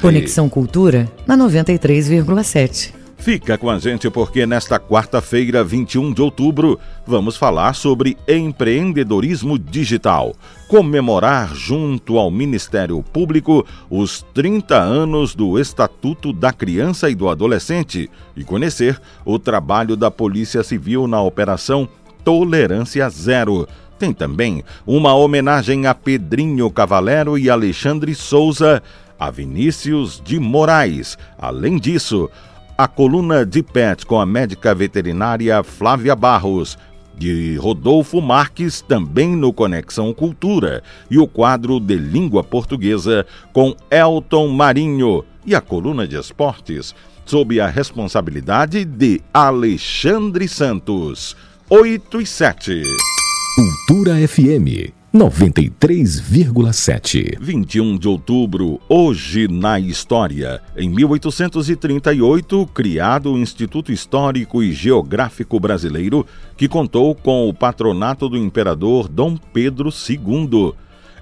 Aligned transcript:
Conexão 0.00 0.48
Cultura 0.48 1.10
na 1.26 1.36
93,7. 1.36 2.94
Fica 3.16 3.58
com 3.58 3.68
a 3.68 3.76
gente 3.76 4.08
porque 4.08 4.46
nesta 4.46 4.78
quarta-feira, 4.78 5.64
21 5.64 6.12
de 6.12 6.22
outubro, 6.22 6.78
vamos 7.04 7.36
falar 7.36 7.74
sobre 7.74 8.16
empreendedorismo 8.28 9.58
digital. 9.58 10.36
Comemorar 10.68 11.56
junto 11.56 12.18
ao 12.18 12.30
Ministério 12.30 13.02
Público 13.02 13.66
os 13.90 14.24
30 14.32 14.76
anos 14.76 15.34
do 15.34 15.58
Estatuto 15.58 16.32
da 16.32 16.52
Criança 16.52 17.10
e 17.10 17.16
do 17.16 17.28
Adolescente 17.28 18.08
e 18.36 18.44
conhecer 18.44 19.00
o 19.24 19.40
trabalho 19.40 19.96
da 19.96 20.08
Polícia 20.08 20.62
Civil 20.62 21.08
na 21.08 21.20
Operação 21.20 21.88
Tolerância 22.22 23.08
Zero. 23.10 23.68
Tem 23.98 24.12
também 24.12 24.62
uma 24.86 25.14
homenagem 25.14 25.86
a 25.86 25.94
Pedrinho 25.94 26.70
Cavalero 26.70 27.38
e 27.38 27.48
Alexandre 27.48 28.14
Souza, 28.14 28.82
a 29.18 29.30
Vinícius 29.30 30.20
de 30.24 30.38
Moraes. 30.40 31.16
Além 31.38 31.78
disso, 31.78 32.28
a 32.76 32.88
coluna 32.88 33.46
de 33.46 33.62
PET 33.62 34.04
com 34.04 34.20
a 34.20 34.26
médica 34.26 34.74
veterinária 34.74 35.62
Flávia 35.62 36.16
Barros, 36.16 36.76
de 37.16 37.56
Rodolfo 37.56 38.20
Marques, 38.20 38.80
também 38.80 39.36
no 39.36 39.52
Conexão 39.52 40.12
Cultura, 40.12 40.82
e 41.08 41.16
o 41.16 41.28
quadro 41.28 41.78
de 41.78 41.94
língua 41.94 42.42
portuguesa 42.42 43.24
com 43.52 43.76
Elton 43.88 44.48
Marinho, 44.48 45.24
e 45.46 45.54
a 45.54 45.60
coluna 45.60 46.08
de 46.08 46.18
esportes, 46.18 46.94
sob 47.24 47.60
a 47.60 47.68
responsabilidade 47.68 48.84
de 48.84 49.20
Alexandre 49.32 50.48
Santos. 50.48 51.36
8 51.70 52.20
e 52.20 52.26
7. 52.26 53.13
Cultura 53.54 54.16
FM 54.26 54.90
93,7. 55.14 57.38
21 57.40 57.96
de 57.96 58.08
outubro, 58.08 58.80
hoje 58.88 59.46
na 59.46 59.78
história. 59.78 60.60
Em 60.76 60.90
1838, 60.90 62.66
criado 62.74 63.32
o 63.32 63.38
Instituto 63.38 63.92
Histórico 63.92 64.60
e 64.60 64.72
Geográfico 64.72 65.60
Brasileiro, 65.60 66.26
que 66.56 66.66
contou 66.66 67.14
com 67.14 67.48
o 67.48 67.54
patronato 67.54 68.28
do 68.28 68.36
imperador 68.36 69.06
Dom 69.06 69.36
Pedro 69.36 69.88
II. 69.88 70.72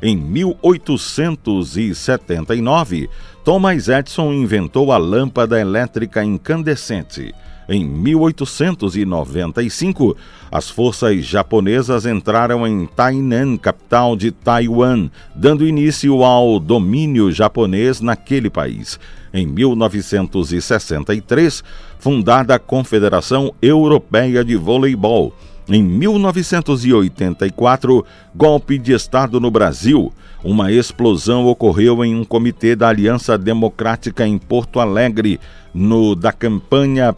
Em 0.00 0.16
1879, 0.16 3.10
Thomas 3.44 3.88
Edison 3.88 4.32
inventou 4.32 4.90
a 4.90 4.96
lâmpada 4.96 5.60
elétrica 5.60 6.24
incandescente. 6.24 7.34
Em 7.72 7.84
1895, 7.86 10.16
as 10.50 10.68
forças 10.68 11.24
japonesas 11.24 12.04
entraram 12.04 12.66
em 12.66 12.84
Tainan, 12.84 13.56
capital 13.56 14.14
de 14.14 14.30
Taiwan, 14.30 15.08
dando 15.34 15.66
início 15.66 16.22
ao 16.22 16.60
domínio 16.60 17.32
japonês 17.32 18.02
naquele 18.02 18.50
país. 18.50 19.00
Em 19.32 19.46
1963, 19.46 21.64
fundada 21.98 22.54
a 22.54 22.58
Confederação 22.58 23.54
Europeia 23.62 24.44
de 24.44 24.54
Voleibol. 24.54 25.32
Em 25.66 25.82
1984, 25.82 28.04
golpe 28.34 28.76
de 28.76 28.92
Estado 28.92 29.40
no 29.40 29.50
Brasil. 29.50 30.12
Uma 30.44 30.70
explosão 30.70 31.46
ocorreu 31.46 32.04
em 32.04 32.14
um 32.14 32.24
comitê 32.24 32.76
da 32.76 32.90
Aliança 32.90 33.38
Democrática 33.38 34.26
em 34.26 34.36
Porto 34.36 34.78
Alegre, 34.78 35.40
no 35.72 36.14
da 36.14 36.32
campanha 36.32 37.14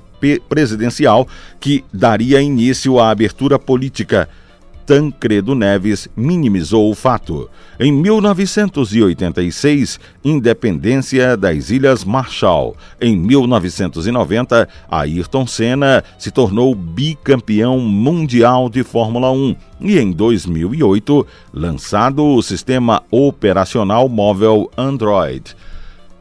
presidencial 0.49 1.29
que 1.61 1.85
daria 1.93 2.41
início 2.41 2.99
à 2.99 3.11
abertura 3.11 3.59
política. 3.59 4.27
Tancredo 4.87 5.55
Neves 5.55 6.09
minimizou 6.17 6.91
o 6.91 6.95
fato. 6.95 7.51
Em 7.81 7.93
1986, 7.93 9.99
independência 10.25 11.37
das 11.37 11.69
Ilhas 11.71 12.03
Marshall. 12.05 12.77
Em 13.01 13.17
1990, 13.17 14.69
Ayrton 14.91 15.47
Senna 15.47 16.05
se 16.19 16.31
tornou 16.31 16.75
bicampeão 16.75 17.81
mundial 17.81 18.69
de 18.69 18.85
Fórmula 18.85 19.33
1. 19.33 19.57
E 19.81 19.99
em 19.99 20.13
2008, 20.13 21.27
lançado 21.53 22.25
o 22.25 22.41
sistema 22.43 23.03
operacional 23.11 24.09
móvel 24.09 24.71
Android. 24.77 25.57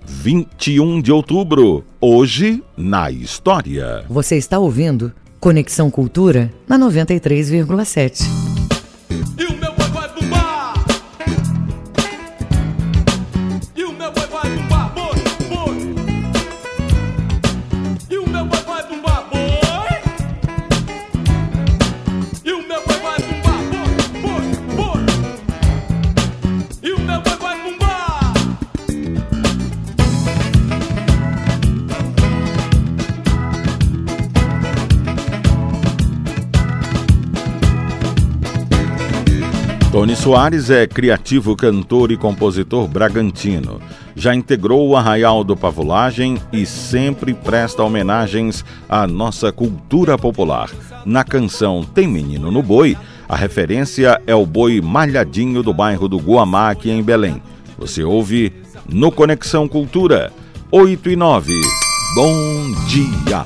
21 0.05 1.01
de 1.01 1.11
outubro, 1.11 1.83
hoje 1.99 2.63
na 2.75 3.09
história. 3.09 4.05
Você 4.09 4.35
está 4.37 4.59
ouvindo 4.59 5.11
Conexão 5.39 5.89
Cultura 5.89 6.51
na 6.67 6.77
93,7. 6.77 8.42
Soares 40.23 40.69
é 40.69 40.87
criativo 40.87 41.53
cantor 41.53 42.09
e 42.09 42.15
compositor 42.15 42.87
bragantino. 42.87 43.81
Já 44.15 44.33
integrou 44.33 44.87
o 44.87 44.95
Arraial 44.95 45.43
do 45.43 45.53
Pavulagem 45.53 46.37
e 46.53 46.65
sempre 46.65 47.33
presta 47.33 47.83
homenagens 47.83 48.63
à 48.87 49.05
nossa 49.05 49.51
cultura 49.51 50.17
popular. 50.17 50.69
Na 51.05 51.25
canção 51.25 51.83
Tem 51.83 52.07
Menino 52.07 52.49
no 52.49 52.63
Boi, 52.63 52.95
a 53.27 53.35
referência 53.35 54.21
é 54.25 54.33
o 54.33 54.45
boi 54.45 54.79
malhadinho 54.79 55.61
do 55.61 55.73
bairro 55.73 56.07
do 56.07 56.19
Guamá, 56.19 56.69
aqui 56.69 56.89
em 56.89 57.03
Belém. 57.03 57.43
Você 57.77 58.01
ouve 58.01 58.53
no 58.87 59.11
Conexão 59.11 59.67
Cultura, 59.67 60.31
8 60.71 61.09
e 61.09 61.15
9. 61.17 61.53
Bom 62.15 62.71
dia! 62.87 63.45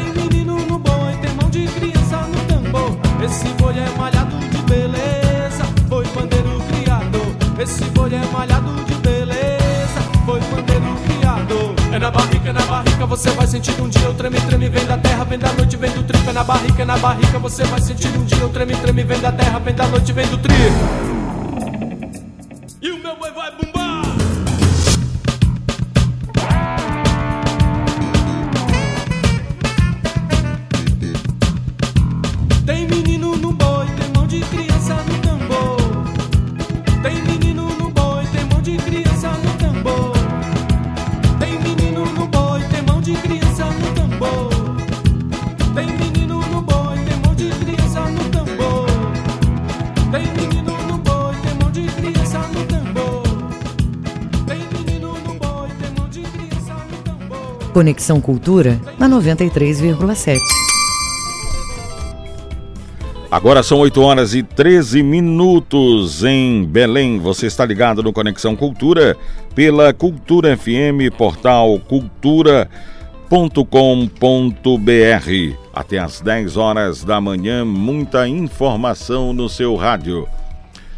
Tem 0.00 0.12
menino 0.14 0.56
no 0.66 0.78
boi, 0.78 1.14
tem 1.20 1.30
mão 1.34 1.50
de 1.50 1.66
criança 1.66 2.16
no 2.22 2.40
tambor. 2.46 2.96
Esse 3.22 3.48
boi 3.60 3.74
é 3.78 3.98
malhado 3.98 4.38
de 4.38 4.62
beleza, 4.62 5.64
foi 5.88 6.06
bandeiro 6.06 6.58
criador. 6.72 7.26
Esse 7.60 7.84
boi 7.90 8.14
é 8.14 8.32
malhado 8.32 8.72
de 8.84 8.94
beleza, 8.94 10.00
foi 10.24 10.40
bandeiro 10.40 10.96
criador. 11.06 11.74
É 11.92 11.98
na 11.98 12.10
barriga, 12.10 12.48
é 12.48 12.52
na 12.52 12.62
barriga, 12.62 13.04
você 13.04 13.30
vai 13.32 13.46
sentir 13.46 13.78
um 13.78 13.90
dia 13.90 14.08
o 14.08 14.14
treme, 14.14 14.40
treme, 14.40 14.70
vem 14.70 14.86
da 14.86 14.96
terra, 14.96 15.24
vem 15.24 15.38
da 15.38 15.52
noite, 15.52 15.76
vem 15.76 15.90
do 15.90 16.02
trigo. 16.02 16.30
É 16.30 16.32
na 16.32 16.44
barriga, 16.44 16.82
é 16.82 16.86
na 16.86 16.96
barriga, 16.96 17.38
você 17.38 17.64
vai 17.64 17.80
sentir 17.82 18.08
um 18.16 18.24
dia 18.24 18.46
o 18.46 18.48
treme, 18.48 18.74
treme, 18.76 19.04
vem 19.04 19.20
da 19.20 19.30
terra, 19.30 19.58
vem 19.58 19.74
da 19.74 19.86
noite, 19.86 20.12
vem 20.14 20.26
do 20.28 20.38
trigo. 20.38 21.19
Conexão 57.80 58.20
Cultura 58.20 58.78
na 58.98 59.08
93,7. 59.08 60.36
Agora 63.30 63.62
são 63.62 63.78
8 63.78 64.02
horas 64.02 64.34
e 64.34 64.42
13 64.42 65.02
minutos 65.02 66.22
em 66.22 66.62
Belém. 66.62 67.18
Você 67.18 67.46
está 67.46 67.64
ligado 67.64 68.02
no 68.02 68.12
Conexão 68.12 68.54
Cultura 68.54 69.16
pela 69.54 69.94
Cultura 69.94 70.54
FM, 70.58 71.08
portal 71.16 71.80
cultura.com.br. 71.88 72.50
Até 75.72 75.98
às 75.98 76.20
10 76.20 76.58
horas 76.58 77.02
da 77.02 77.18
manhã, 77.18 77.64
muita 77.64 78.28
informação 78.28 79.32
no 79.32 79.48
seu 79.48 79.74
rádio. 79.74 80.28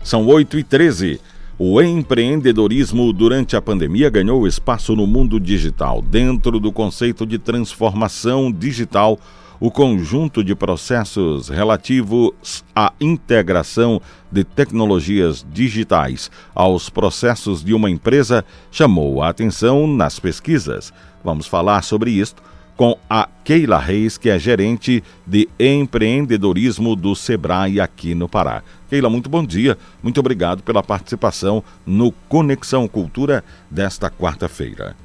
São 0.02 0.26
8 0.26 0.58
e 0.58 0.64
13. 0.64 1.20
O 1.64 1.80
empreendedorismo 1.80 3.12
durante 3.12 3.54
a 3.54 3.62
pandemia 3.62 4.10
ganhou 4.10 4.48
espaço 4.48 4.96
no 4.96 5.06
mundo 5.06 5.38
digital. 5.38 6.02
Dentro 6.02 6.58
do 6.58 6.72
conceito 6.72 7.24
de 7.24 7.38
transformação 7.38 8.50
digital, 8.50 9.16
o 9.60 9.70
conjunto 9.70 10.42
de 10.42 10.56
processos 10.56 11.48
relativos 11.48 12.64
à 12.74 12.92
integração 13.00 14.02
de 14.28 14.42
tecnologias 14.42 15.46
digitais 15.52 16.32
aos 16.52 16.90
processos 16.90 17.62
de 17.62 17.72
uma 17.72 17.88
empresa 17.88 18.44
chamou 18.68 19.22
a 19.22 19.28
atenção 19.28 19.86
nas 19.86 20.18
pesquisas. 20.18 20.92
Vamos 21.22 21.46
falar 21.46 21.82
sobre 21.82 22.10
isto 22.10 22.42
com 22.76 22.96
a 23.08 23.28
Keila 23.44 23.78
Reis, 23.78 24.16
que 24.16 24.30
é 24.30 24.38
gerente 24.38 25.02
de 25.26 25.48
empreendedorismo 25.58 26.96
do 26.96 27.14
Sebrae 27.14 27.80
aqui 27.80 28.14
no 28.14 28.28
Pará. 28.28 28.62
Keila, 28.88 29.08
muito 29.08 29.28
bom 29.28 29.44
dia. 29.44 29.76
Muito 30.02 30.20
obrigado 30.20 30.62
pela 30.62 30.82
participação 30.82 31.62
no 31.86 32.12
Conexão 32.28 32.88
Cultura 32.88 33.44
desta 33.70 34.10
quarta-feira. 34.10 34.96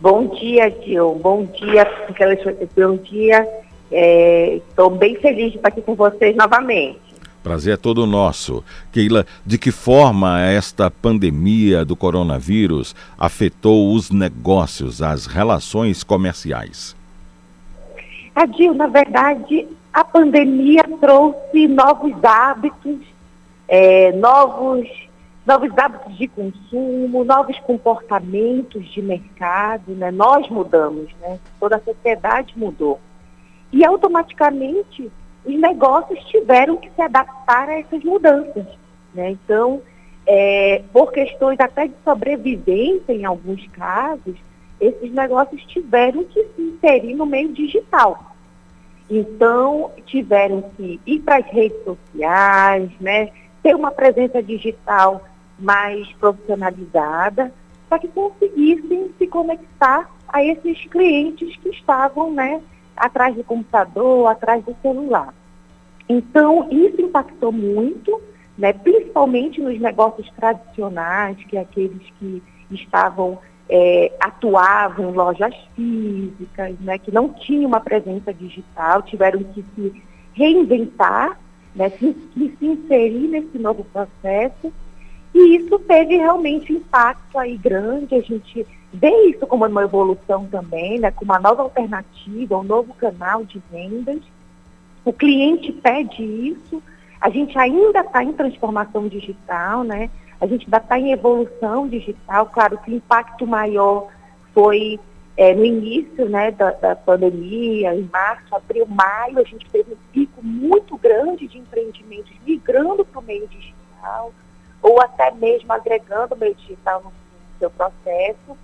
Bom 0.00 0.28
dia, 0.34 0.70
Gil. 0.84 1.18
Bom 1.22 1.46
dia, 1.46 1.90
bom 2.76 2.96
dia. 2.96 3.48
Estou 3.90 4.90
bem 4.90 5.16
feliz 5.16 5.52
de 5.52 5.56
estar 5.56 5.68
aqui 5.68 5.80
com 5.82 5.94
vocês 5.94 6.36
novamente. 6.36 6.98
Prazer 7.44 7.74
é 7.74 7.76
todo 7.76 8.06
nosso. 8.06 8.64
Keila, 8.90 9.26
de 9.44 9.58
que 9.58 9.70
forma 9.70 10.40
esta 10.40 10.90
pandemia 10.90 11.84
do 11.84 11.94
coronavírus 11.94 12.96
afetou 13.18 13.92
os 13.92 14.10
negócios, 14.10 15.02
as 15.02 15.26
relações 15.26 16.02
comerciais? 16.02 16.96
Adil, 18.34 18.72
na 18.72 18.86
verdade, 18.86 19.68
a 19.92 20.02
pandemia 20.02 20.84
trouxe 20.98 21.68
novos 21.68 22.14
hábitos, 22.24 23.00
é, 23.68 24.10
novos, 24.12 24.88
novos 25.46 25.70
hábitos 25.76 26.16
de 26.16 26.26
consumo, 26.28 27.24
novos 27.24 27.58
comportamentos 27.60 28.90
de 28.90 29.02
mercado, 29.02 29.92
né? 29.92 30.10
Nós 30.10 30.48
mudamos, 30.48 31.10
né? 31.20 31.38
Toda 31.60 31.76
a 31.76 31.80
sociedade 31.80 32.54
mudou. 32.56 32.98
E 33.70 33.84
automaticamente 33.84 35.12
os 35.44 35.54
negócios 35.54 36.18
tiveram 36.24 36.76
que 36.76 36.90
se 36.90 37.02
adaptar 37.02 37.68
a 37.68 37.78
essas 37.78 38.02
mudanças. 38.02 38.66
Né? 39.12 39.30
Então, 39.30 39.82
é, 40.26 40.82
por 40.92 41.12
questões 41.12 41.60
até 41.60 41.86
de 41.86 41.94
sobrevivência 42.04 43.12
em 43.12 43.24
alguns 43.24 43.66
casos, 43.68 44.36
esses 44.80 45.12
negócios 45.12 45.62
tiveram 45.66 46.24
que 46.24 46.44
se 46.56 46.62
inserir 46.62 47.14
no 47.14 47.26
meio 47.26 47.52
digital. 47.52 48.34
Então, 49.08 49.90
tiveram 50.06 50.62
que 50.76 51.00
ir 51.06 51.20
para 51.20 51.36
as 51.36 51.46
redes 51.46 51.78
sociais, 51.84 52.90
né, 53.00 53.30
ter 53.62 53.76
uma 53.76 53.90
presença 53.90 54.42
digital 54.42 55.22
mais 55.58 56.10
profissionalizada, 56.14 57.52
para 57.88 57.98
que 57.98 58.08
conseguissem 58.08 59.14
se 59.18 59.26
conectar 59.26 60.10
a 60.26 60.42
esses 60.42 60.84
clientes 60.86 61.54
que 61.56 61.68
estavam 61.68 62.32
né, 62.32 62.60
atrás 62.96 63.34
do 63.34 63.44
computador, 63.44 64.26
atrás 64.28 64.64
do 64.64 64.74
celular. 64.82 65.34
Então, 66.08 66.68
isso 66.70 67.00
impactou 67.00 67.50
muito, 67.50 68.20
né, 68.56 68.72
principalmente 68.72 69.60
nos 69.60 69.80
negócios 69.80 70.28
tradicionais, 70.30 71.36
que 71.44 71.56
é 71.56 71.60
aqueles 71.60 72.02
que 72.18 72.42
estavam, 72.70 73.38
é, 73.68 74.12
atuavam 74.20 75.10
em 75.10 75.12
lojas 75.12 75.54
físicas, 75.74 76.78
né, 76.80 76.98
que 76.98 77.10
não 77.10 77.30
tinham 77.30 77.66
uma 77.66 77.80
presença 77.80 78.32
digital, 78.32 79.02
tiveram 79.02 79.42
que 79.42 79.64
se 79.74 80.02
reinventar, 80.34 81.38
né, 81.74 81.88
se, 81.90 82.14
se 82.34 82.66
inserir 82.66 83.28
nesse 83.28 83.58
novo 83.58 83.84
processo. 83.84 84.72
E 85.34 85.56
isso 85.56 85.78
teve 85.80 86.16
realmente 86.16 86.72
impacto 86.72 87.36
aí 87.38 87.56
grande, 87.56 88.14
a 88.14 88.20
gente 88.20 88.64
vê 88.94 89.10
isso 89.26 89.46
como 89.46 89.66
uma 89.66 89.82
evolução 89.82 90.46
também, 90.46 91.00
né, 91.00 91.10
como 91.10 91.32
uma 91.32 91.40
nova 91.40 91.62
alternativa, 91.62 92.56
um 92.56 92.62
novo 92.62 92.94
canal 92.94 93.44
de 93.44 93.60
vendas. 93.70 94.20
O 95.04 95.12
cliente 95.12 95.72
pede 95.72 96.22
isso, 96.22 96.82
a 97.20 97.28
gente 97.28 97.58
ainda 97.58 98.00
está 98.00 98.22
em 98.22 98.32
transformação 98.32 99.08
digital, 99.08 99.82
né? 99.82 100.08
A 100.40 100.46
gente 100.46 100.64
ainda 100.64 100.76
está 100.76 100.98
em 100.98 101.12
evolução 101.12 101.88
digital, 101.88 102.46
claro 102.46 102.78
que 102.78 102.90
o 102.90 102.96
impacto 102.96 103.46
maior 103.46 104.08
foi 104.52 104.98
é, 105.36 105.52
no 105.52 105.64
início 105.64 106.28
né, 106.28 106.52
da, 106.52 106.70
da, 106.70 106.94
pandemia, 106.94 107.94
em 107.94 108.08
março, 108.12 108.54
abril, 108.54 108.86
maio, 108.86 109.38
a 109.38 109.42
gente 109.42 109.68
teve 109.70 109.92
um 109.92 109.98
pico 110.12 110.40
muito 110.42 110.96
grande 110.96 111.48
de 111.48 111.58
empreendimentos 111.58 112.32
migrando 112.46 113.04
para 113.04 113.18
o 113.18 113.24
meio 113.24 113.48
digital, 113.48 114.32
ou 114.80 115.00
até 115.00 115.32
mesmo 115.32 115.72
agregando 115.72 116.34
o 116.34 116.38
meio 116.38 116.54
digital 116.54 117.02
no 117.02 117.12
seu 117.58 117.70
processo. 117.70 118.56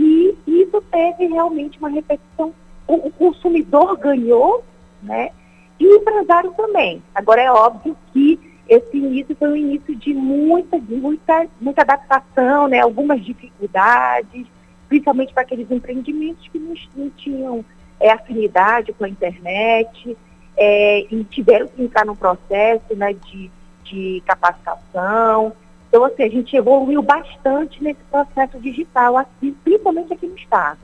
E 0.00 0.34
isso 0.46 0.82
teve 0.90 1.26
realmente 1.26 1.78
uma 1.78 1.90
repetição. 1.90 2.54
O, 2.86 3.10
consumidor 3.10 3.98
ganhou, 3.98 4.64
né? 5.02 5.30
E 5.78 5.86
o 5.86 5.96
empresário 5.96 6.52
também. 6.56 7.02
Agora 7.14 7.42
é 7.42 7.52
óbvio 7.52 7.94
que 8.12 8.40
esse 8.66 8.96
início 8.96 9.36
foi 9.36 9.48
um 9.48 9.56
início 9.56 9.94
de 9.94 10.14
muita, 10.14 10.78
muita, 10.78 11.46
muita 11.60 11.82
adaptação, 11.82 12.66
né? 12.66 12.80
algumas 12.80 13.22
dificuldades, 13.22 14.46
principalmente 14.88 15.34
para 15.34 15.42
aqueles 15.42 15.70
empreendimentos 15.70 16.48
que 16.48 16.58
não, 16.58 16.74
não 16.96 17.10
tinham 17.10 17.64
é, 18.00 18.10
afinidade 18.10 18.92
com 18.94 19.04
a 19.04 19.08
internet 19.08 20.16
é, 20.56 21.00
e 21.14 21.24
tiveram 21.24 21.68
que 21.68 21.82
entrar 21.82 22.06
num 22.06 22.16
processo 22.16 22.96
né, 22.96 23.12
de, 23.12 23.50
de 23.84 24.22
capacitação. 24.24 25.52
Então, 25.90 26.04
assim, 26.04 26.22
a 26.22 26.28
gente 26.28 26.56
evoluiu 26.56 27.02
bastante 27.02 27.82
nesse 27.82 28.00
processo 28.08 28.60
digital, 28.60 29.18
aqui, 29.18 29.50
principalmente 29.64 30.12
aqui 30.12 30.26
no 30.26 30.36
Estado. 30.36 30.78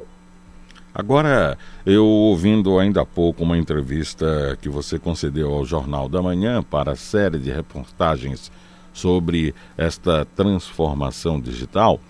Agora, 0.92 1.56
eu 1.84 2.04
ouvindo 2.04 2.76
ainda 2.76 3.02
há 3.02 3.06
pouco 3.06 3.44
uma 3.44 3.56
entrevista 3.56 4.58
que 4.60 4.68
você 4.68 4.98
concedeu 4.98 5.54
ao 5.54 5.64
Jornal 5.64 6.08
da 6.08 6.20
Manhã 6.20 6.60
para 6.60 6.92
a 6.92 6.96
série 6.96 7.38
de 7.38 7.52
reportagens 7.52 8.50
sobre 8.92 9.54
esta 9.76 10.24
transformação 10.34 11.40
digital, 11.40 12.00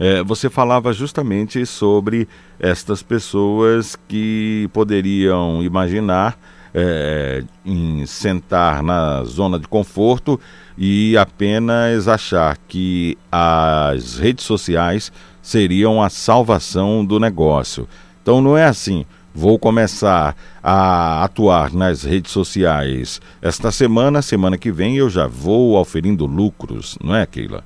é, 0.00 0.20
você 0.22 0.50
falava 0.50 0.92
justamente 0.92 1.64
sobre 1.64 2.26
estas 2.58 3.02
pessoas 3.04 3.94
que 4.08 4.68
poderiam 4.72 5.62
imaginar 5.62 6.36
é, 6.74 7.42
em 7.64 8.04
sentar 8.06 8.82
na 8.82 9.22
zona 9.24 9.58
de 9.58 9.68
conforto 9.68 10.40
e 10.76 11.16
apenas 11.16 12.08
achar 12.08 12.56
que 12.68 13.16
as 13.30 14.18
redes 14.18 14.44
sociais 14.44 15.12
seriam 15.42 16.02
a 16.02 16.08
salvação 16.08 17.04
do 17.04 17.20
negócio. 17.20 17.88
Então 18.22 18.40
não 18.40 18.56
é 18.56 18.64
assim. 18.64 19.04
Vou 19.34 19.58
começar 19.58 20.36
a 20.62 21.24
atuar 21.24 21.72
nas 21.72 22.02
redes 22.02 22.30
sociais 22.30 23.20
esta 23.40 23.70
semana, 23.70 24.20
semana 24.20 24.58
que 24.58 24.70
vem 24.70 24.96
eu 24.96 25.08
já 25.08 25.26
vou 25.26 25.78
oferindo 25.80 26.26
lucros, 26.26 26.98
não 27.02 27.16
é, 27.16 27.24
Keila? 27.24 27.64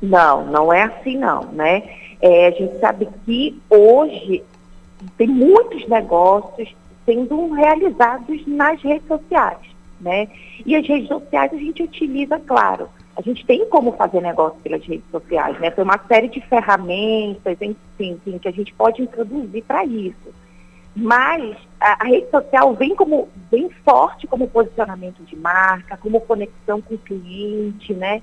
Não, 0.00 0.46
não 0.46 0.72
é 0.72 0.84
assim 0.84 1.18
não, 1.18 1.44
né? 1.52 1.82
É, 2.22 2.48
a 2.48 2.50
gente 2.52 2.80
sabe 2.80 3.08
que 3.26 3.60
hoje 3.68 4.42
tem 5.18 5.28
muitos 5.28 5.86
negócios 5.88 6.74
sendo 7.08 7.52
realizados 7.54 8.46
nas 8.46 8.82
redes 8.82 9.08
sociais, 9.08 9.58
né? 9.98 10.28
E 10.66 10.76
as 10.76 10.86
redes 10.86 11.08
sociais 11.08 11.50
a 11.54 11.56
gente 11.56 11.82
utiliza, 11.82 12.38
claro, 12.40 12.90
a 13.16 13.22
gente 13.22 13.46
tem 13.46 13.66
como 13.70 13.92
fazer 13.92 14.20
negócio 14.20 14.58
pelas 14.60 14.84
redes 14.84 15.10
sociais, 15.10 15.58
né? 15.58 15.70
Tem 15.70 15.82
uma 15.82 15.98
série 16.06 16.28
de 16.28 16.42
ferramentas, 16.42 17.56
enfim, 17.62 18.38
que 18.38 18.46
a 18.46 18.52
gente 18.52 18.74
pode 18.74 19.00
introduzir 19.00 19.64
para 19.64 19.86
isso. 19.86 20.34
Mas 20.94 21.56
a, 21.80 22.04
a, 22.04 22.06
rede 22.06 22.30
social 22.30 22.74
vem 22.74 22.94
como 22.94 23.28
bem 23.50 23.70
forte 23.84 24.26
como 24.26 24.48
posicionamento 24.48 25.22
de 25.24 25.36
marca, 25.36 25.96
como 25.96 26.20
conexão 26.20 26.82
com 26.82 26.94
o 26.94 26.98
cliente, 26.98 27.94
né? 27.94 28.20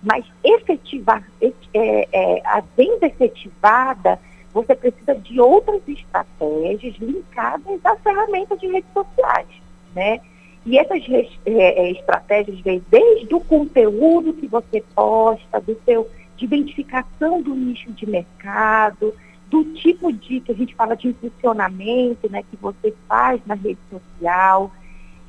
Mas 0.00 0.24
efetivar, 0.44 1.24
é, 1.42 2.08
é, 2.12 2.42
a 2.44 2.62
venda 2.76 3.06
efetivada, 3.06 4.20
você 4.58 4.74
precisa 4.74 5.14
de 5.14 5.40
outras 5.40 5.80
estratégias 5.86 6.96
linkadas 6.98 7.80
às 7.84 8.00
ferramentas 8.00 8.58
de 8.58 8.66
redes 8.66 8.90
sociais, 8.92 9.46
né? 9.94 10.20
E 10.66 10.76
essas 10.76 11.00
é, 11.46 11.52
é, 11.52 11.90
estratégias 11.92 12.58
vêm 12.60 12.82
desde 12.90 13.32
o 13.32 13.40
conteúdo 13.40 14.32
que 14.32 14.48
você 14.48 14.82
posta, 14.94 15.60
do 15.60 15.78
seu, 15.84 16.08
de 16.36 16.44
identificação 16.44 17.40
do 17.40 17.54
nicho 17.54 17.92
de 17.92 18.04
mercado, 18.04 19.14
do 19.48 19.64
tipo 19.74 20.12
de 20.12 20.40
que 20.40 20.50
a 20.50 20.54
gente 20.54 20.74
fala 20.74 20.96
de 20.96 21.08
impulsionamento 21.08 22.28
né, 22.28 22.42
que 22.42 22.56
você 22.56 22.92
faz 23.06 23.40
na 23.46 23.54
rede 23.54 23.78
social. 23.88 24.72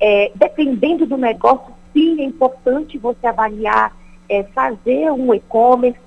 É, 0.00 0.32
dependendo 0.34 1.06
do 1.06 1.16
negócio, 1.16 1.72
sim, 1.92 2.20
é 2.20 2.24
importante 2.24 2.98
você 2.98 3.28
avaliar, 3.28 3.96
é, 4.28 4.42
fazer 4.42 5.10
um 5.12 5.32
e-commerce, 5.32 6.00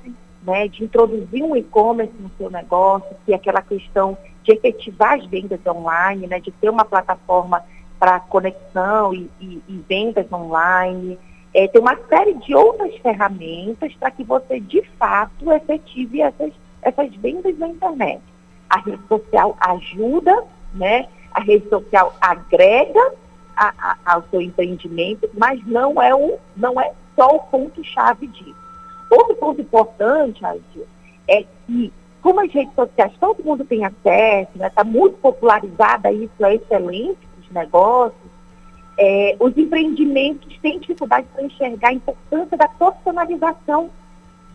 né, 0.45 0.67
de 0.67 0.83
introduzir 0.83 1.43
um 1.43 1.55
e-commerce 1.55 2.13
no 2.19 2.29
seu 2.37 2.49
negócio, 2.49 3.15
que 3.25 3.33
é 3.33 3.35
aquela 3.35 3.61
questão 3.61 4.17
de 4.43 4.53
efetivar 4.53 5.13
as 5.13 5.25
vendas 5.25 5.59
online, 5.65 6.27
né, 6.27 6.39
de 6.39 6.51
ter 6.51 6.69
uma 6.69 6.85
plataforma 6.85 7.63
para 7.99 8.19
conexão 8.19 9.13
e, 9.13 9.29
e, 9.39 9.61
e, 9.67 9.85
vendas 9.87 10.31
online. 10.31 11.17
É, 11.53 11.67
tem 11.67 11.79
uma 11.79 11.97
série 12.09 12.33
de 12.33 12.53
outras 12.53 12.95
ferramentas 12.97 13.93
para 13.95 14.11
que 14.11 14.23
você, 14.23 14.59
de 14.59 14.81
fato, 14.99 15.51
efetive 15.51 16.21
essas, 16.21 16.51
essas 16.81 17.15
vendas 17.15 17.57
na 17.57 17.69
internet. 17.69 18.21
A 18.69 18.79
rede 18.79 19.01
social 19.07 19.55
ajuda, 19.59 20.43
né? 20.73 21.07
a 21.33 21.41
rede 21.41 21.67
social 21.67 22.15
agrega 22.21 23.13
a, 23.55 23.73
a, 23.77 23.97
ao 24.13 24.23
seu 24.29 24.41
empreendimento, 24.41 25.29
mas 25.33 25.65
não 25.65 26.01
é, 26.01 26.13
o, 26.13 26.37
não 26.55 26.79
é 26.79 26.91
só 27.15 27.35
o 27.35 27.39
ponto-chave 27.39 28.27
disso. 28.27 28.62
Outro 29.13 29.35
ponto 29.35 29.61
importante, 29.61 30.43
Adil, 30.45 30.87
é 31.27 31.45
que 31.65 31.93
como 32.21 32.39
as 32.39 32.51
redes 32.51 32.73
sociais 32.73 33.11
todo 33.19 33.43
mundo 33.43 33.65
tem 33.65 33.83
acesso, 33.83 34.51
está 34.53 34.65
né, 34.65 34.69
tá 34.69 34.83
muito 34.83 35.17
popularizada, 35.17 36.11
isso 36.11 36.45
é 36.45 36.55
excelente, 36.55 37.19
negócios, 37.53 38.31
é, 38.97 39.35
os 39.39 39.55
empreendimentos 39.57 40.57
têm 40.59 40.79
dificuldade 40.79 41.27
para 41.33 41.43
enxergar 41.43 41.89
a 41.89 41.93
importância 41.93 42.57
da 42.57 42.67
personalização 42.67 43.89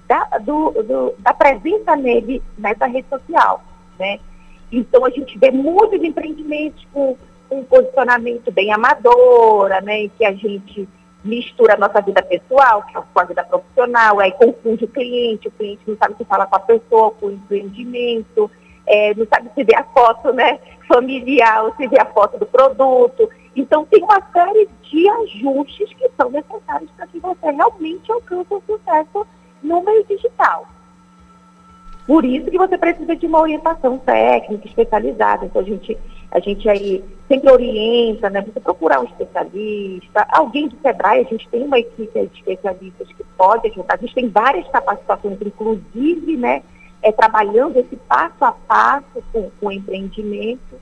da, 0.06 0.24
do, 0.38 0.70
do, 0.70 1.14
da 1.18 1.34
presença 1.34 1.94
nele 1.96 2.42
nessa 2.56 2.86
rede 2.86 3.08
social. 3.08 3.62
Né? 3.98 4.18
Então 4.70 5.04
a 5.04 5.10
gente 5.10 5.38
vê 5.38 5.50
muitos 5.50 6.02
empreendimentos 6.02 6.86
com 6.92 7.16
um 7.50 7.64
posicionamento 7.64 8.50
bem 8.52 8.72
amadora, 8.72 9.80
né, 9.80 10.02
em 10.02 10.08
que 10.10 10.24
a 10.24 10.32
gente 10.32 10.88
mistura 11.28 11.74
a 11.74 11.78
nossa 11.78 12.00
vida 12.00 12.22
pessoal 12.22 12.84
com 12.92 13.20
a 13.20 13.24
vida 13.24 13.44
profissional, 13.44 14.18
aí 14.18 14.32
confunde 14.32 14.84
o 14.84 14.88
cliente, 14.88 15.48
o 15.48 15.52
cliente 15.52 15.82
não 15.86 15.96
sabe 15.96 16.16
se 16.16 16.24
fala 16.24 16.46
com 16.46 16.56
a 16.56 16.60
pessoa, 16.60 17.10
com 17.12 17.26
o 17.26 17.32
empreendimento, 17.32 18.50
é, 18.86 19.14
não 19.14 19.26
sabe 19.26 19.50
se 19.54 19.62
vê 19.62 19.76
a 19.76 19.84
foto 19.84 20.32
né, 20.32 20.58
familiar 20.88 21.64
ou 21.64 21.74
se 21.76 21.86
vê 21.86 22.00
a 22.00 22.06
foto 22.06 22.38
do 22.38 22.46
produto. 22.46 23.28
Então, 23.54 23.84
tem 23.84 24.02
uma 24.02 24.20
série 24.32 24.68
de 24.82 25.08
ajustes 25.08 25.92
que 25.92 26.10
são 26.16 26.30
necessários 26.30 26.90
para 26.96 27.06
que 27.06 27.18
você 27.18 27.50
realmente 27.50 28.10
alcance 28.10 28.54
o 28.54 28.62
sucesso 28.66 29.26
no 29.62 29.82
meio 29.82 30.04
digital. 30.04 30.66
Por 32.06 32.24
isso 32.24 32.50
que 32.50 32.56
você 32.56 32.78
precisa 32.78 33.14
de 33.14 33.26
uma 33.26 33.40
orientação 33.40 33.98
técnica 33.98 34.66
especializada. 34.66 35.44
Então, 35.44 35.60
a 35.60 35.64
gente, 35.64 35.98
a 36.30 36.40
gente 36.40 36.68
aí 36.68 37.04
sempre 37.26 37.50
orienta, 37.50 38.28
né? 38.30 38.42
Você 38.42 38.60
procurar 38.60 39.00
um 39.00 39.04
especialista, 39.04 40.26
alguém 40.30 40.68
do 40.68 40.76
SEBRAE, 40.80 41.20
a 41.20 41.24
gente 41.24 41.48
tem 41.48 41.62
uma 41.62 41.78
equipe 41.78 42.26
de 42.26 42.38
especialistas 42.38 43.08
que 43.08 43.24
pode 43.36 43.68
ajudar. 43.68 43.94
A 43.94 43.98
gente 43.98 44.14
tem 44.14 44.28
várias 44.28 44.68
capacitações, 44.68 45.38
inclusive, 45.40 46.36
né? 46.36 46.62
é, 47.02 47.12
trabalhando 47.12 47.76
esse 47.76 47.96
passo 47.96 48.44
a 48.44 48.52
passo 48.52 49.22
com, 49.32 49.50
com 49.50 49.66
o 49.66 49.72
empreendimento 49.72 50.80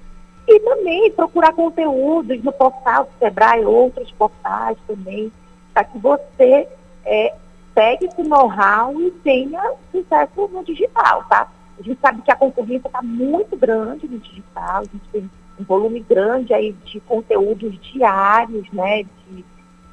e 0.49 0.61
também 0.61 1.11
procurar 1.12 1.53
conteúdos 1.53 2.43
no 2.43 2.53
portal 2.53 3.05
do 3.05 3.11
Sebrae, 3.19 3.65
outros 3.65 4.11
portais 4.12 4.76
também, 4.87 5.33
para 5.75 5.85
que 5.85 5.99
você 5.99 6.69
é, 7.05 7.35
pegue 7.75 8.07
esse 8.07 8.23
know-how 8.23 8.99
e 9.00 9.11
tenha 9.23 9.61
sucesso 9.91 10.49
no 10.49 10.65
digital, 10.65 11.25
tá? 11.29 11.49
A 11.78 11.83
gente 11.83 12.00
sabe 12.00 12.23
que 12.23 12.30
a 12.30 12.37
concorrência 12.37 12.88
está 12.88 13.02
muito 13.02 13.56
grande 13.56 14.09
no 14.09 14.18
digital, 14.18 14.78
a 14.78 14.85
gente 14.85 15.09
tem 15.12 15.30
um 15.59 15.64
volume 15.64 16.00
grande 16.00 16.52
aí 16.54 16.75
de 16.85 17.00
conteúdos 17.00 17.78
diários, 17.92 18.71
né, 18.73 19.02
de, 19.02 19.45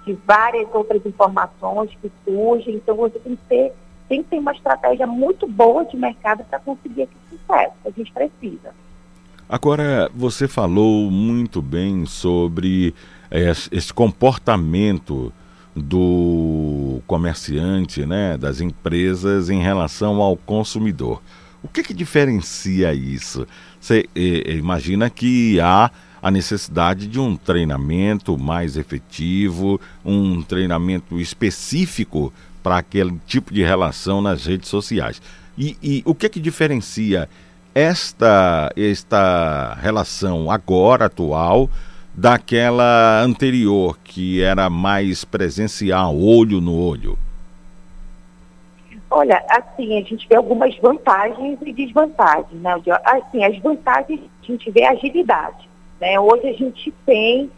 de 0.05 0.13
várias 0.25 0.67
outras 0.73 1.05
informações 1.05 1.91
que 2.01 2.11
surgem. 2.23 2.75
Então 2.75 2.95
você 2.95 3.19
tem 3.19 3.35
que 3.35 3.43
ter, 3.47 3.73
tem 4.07 4.23
que 4.23 4.29
ter 4.29 4.39
uma 4.39 4.51
estratégia 4.53 5.07
muito 5.07 5.47
boa 5.47 5.85
de 5.85 5.97
mercado 5.97 6.43
para 6.45 6.59
conseguir 6.59 7.03
esse 7.03 7.13
sucesso. 7.29 7.73
A 7.85 7.89
gente 7.89 8.11
precisa. 8.11 8.73
Agora, 9.47 10.09
você 10.15 10.47
falou 10.47 11.11
muito 11.11 11.61
bem 11.61 12.05
sobre 12.05 12.93
é, 13.29 13.51
esse 13.71 13.93
comportamento 13.93 15.33
do 15.75 17.01
comerciante, 17.07 18.05
né, 18.05 18.37
das 18.37 18.61
empresas 18.61 19.49
em 19.49 19.59
relação 19.59 20.21
ao 20.21 20.37
consumidor. 20.37 21.21
O 21.63 21.69
que, 21.69 21.81
que 21.81 21.93
diferencia 21.93 22.93
isso? 22.93 23.47
Você 23.79 24.05
eh, 24.13 24.55
imagina 24.55 25.09
que 25.09 25.61
há 25.61 25.89
a 26.21 26.29
necessidade 26.29 27.07
de 27.07 27.19
um 27.19 27.37
treinamento 27.37 28.37
mais 28.37 28.75
efetivo, 28.75 29.79
um 30.03 30.41
treinamento 30.41 31.19
específico 31.19 32.33
para 32.61 32.77
aquele 32.77 33.17
tipo 33.25 33.53
de 33.53 33.63
relação 33.63 34.21
nas 34.21 34.45
redes 34.45 34.67
sociais. 34.67 35.21
E, 35.57 35.77
e 35.81 36.03
o 36.05 36.13
que, 36.13 36.29
que 36.29 36.39
diferencia 36.39 37.29
esta, 37.73 38.71
esta 38.75 39.77
relação 39.81 40.51
agora, 40.51 41.05
atual, 41.05 41.69
daquela 42.13 43.21
anterior, 43.21 43.97
que 44.03 44.41
era 44.41 44.69
mais 44.69 45.23
presencial, 45.23 46.17
olho 46.19 46.59
no 46.59 46.73
olho? 46.73 47.17
Olha, 49.15 49.45
assim, 49.47 49.95
a 49.99 50.01
gente 50.01 50.27
vê 50.27 50.35
algumas 50.35 50.75
vantagens 50.79 51.59
e 51.61 51.71
desvantagens, 51.71 52.59
né? 52.59 52.73
Assim, 53.05 53.43
as 53.43 53.55
vantagens, 53.59 54.19
a 54.41 54.45
gente 54.47 54.71
vê 54.71 54.85
agilidade, 54.85 55.69
né? 56.01 56.19
Hoje 56.19 56.47
a 56.47 56.53
gente 56.53 56.91
tem, 57.05 57.51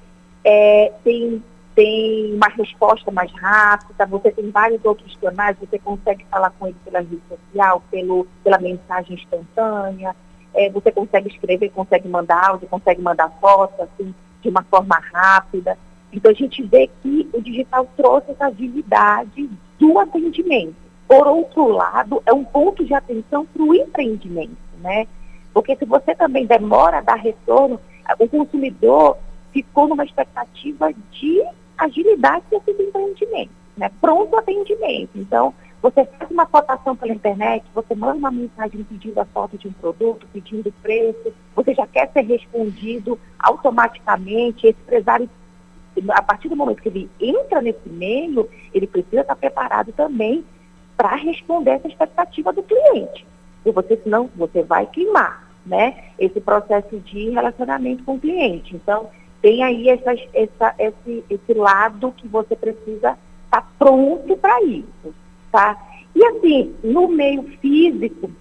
é, 0.44 0.92
tem, 1.02 1.42
tem 1.74 2.34
uma 2.34 2.50
resposta 2.50 3.10
mais 3.10 3.32
rápida, 3.32 4.06
você 4.06 4.32
tem 4.32 4.52
vários 4.52 4.84
outros 4.84 5.16
canais, 5.16 5.56
você 5.58 5.80
consegue 5.80 6.26
falar 6.30 6.50
com 6.60 6.68
ele 6.68 6.76
pela 6.84 7.00
rede 7.00 7.22
social, 7.30 7.82
pelo, 7.90 8.28
pela 8.44 8.58
mensagem 8.58 9.16
instantânea, 9.16 10.14
é, 10.54 10.70
você 10.70 10.92
consegue 10.92 11.30
escrever, 11.30 11.70
consegue 11.70 12.10
mandar 12.10 12.50
áudio, 12.50 12.68
consegue 12.68 13.02
mandar 13.02 13.30
foto, 13.40 13.82
assim, 13.82 14.14
de 14.42 14.50
uma 14.50 14.64
forma 14.64 15.02
rápida. 15.14 15.78
Então 16.12 16.32
a 16.32 16.36
gente 16.36 16.62
vê 16.64 16.90
que 17.02 17.30
o 17.32 17.42
digital 17.42 17.88
trouxe 17.96 18.32
essa 18.32 18.48
agilidade 18.48 19.50
do 19.80 19.98
atendimento. 20.00 20.85
Por 21.08 21.28
outro 21.28 21.68
lado, 21.68 22.22
é 22.26 22.34
um 22.34 22.44
ponto 22.44 22.84
de 22.84 22.94
atenção 22.94 23.46
para 23.46 23.64
o 23.64 23.74
empreendimento, 23.74 24.58
né? 24.80 25.08
Porque 25.54 25.76
se 25.76 25.86
você 25.86 26.16
também 26.16 26.46
demora 26.46 26.98
a 26.98 27.02
dar 27.02 27.16
retorno, 27.16 27.80
o 28.20 28.28
consumidor 28.28 29.18
ficou 29.52 29.88
numa 29.88 30.04
expectativa 30.04 30.92
de 31.12 31.44
agilidade 31.78 32.44
desse 32.50 32.72
empreendimento, 32.72 33.52
né? 33.78 33.90
Pronto 34.02 34.36
atendimento. 34.36 35.12
Então, 35.16 35.54
você 35.82 36.04
faz 36.04 36.32
uma 36.32 36.48
cotação 36.48 36.96
pela 36.96 37.14
internet, 37.14 37.64
você 37.74 37.94
manda 37.94 38.16
uma 38.16 38.32
mensagem 38.32 38.84
pedindo 38.84 39.20
a 39.20 39.26
foto 39.26 39.56
de 39.58 39.68
um 39.68 39.74
produto, 39.74 40.28
pedindo 40.34 40.74
preço, 40.82 41.32
você 41.56 41.76
já 41.76 41.86
quer 41.86 42.12
ser 42.12 42.22
respondido 42.22 43.20
automaticamente. 43.38 44.66
Esse 44.66 44.80
empresário, 44.82 45.30
a 46.10 46.22
partir 46.24 46.50
do 46.50 46.56
momento 46.56 46.82
que 46.82 46.90
ele 46.90 47.10
entra 47.20 47.62
nesse 47.62 47.88
meio, 47.88 48.50
ele 48.74 48.88
precisa 48.88 49.22
estar 49.22 49.36
preparado 49.36 49.94
também 49.94 50.44
para 50.98 51.16
responder 51.16 51.72
essa 51.72 51.88
expectativa 51.88 52.54
do 52.54 52.64
cliente. 52.64 53.26
E 53.66 53.72
você, 53.72 53.98
senão, 53.98 54.30
você 54.36 54.64
vai 54.64 54.86
queimar, 54.86 55.50
né? 55.66 56.12
Esse 56.20 56.40
processo 56.40 57.00
de 57.00 57.30
relacionamento 57.30 58.04
com 58.04 58.16
o 58.16 58.20
cliente. 58.20 58.76
Então, 58.76 59.10
tem 59.42 59.64
aí 59.64 59.90
essa, 59.90 60.14
essa, 60.34 60.76
esse, 60.80 61.24
esse 61.30 61.54
lado 61.54 62.14
que 62.18 62.28
você 62.28 62.56
precisa 62.56 63.18
estar 63.46 63.62
tá 63.62 63.68
pronto 63.78 64.36
para 64.38 64.62
isso, 64.64 65.14
tá? 65.52 65.78
E 66.16 66.26
assim, 66.26 66.76
no 66.84 67.08
meio 67.08 67.44
físico, 67.60 68.32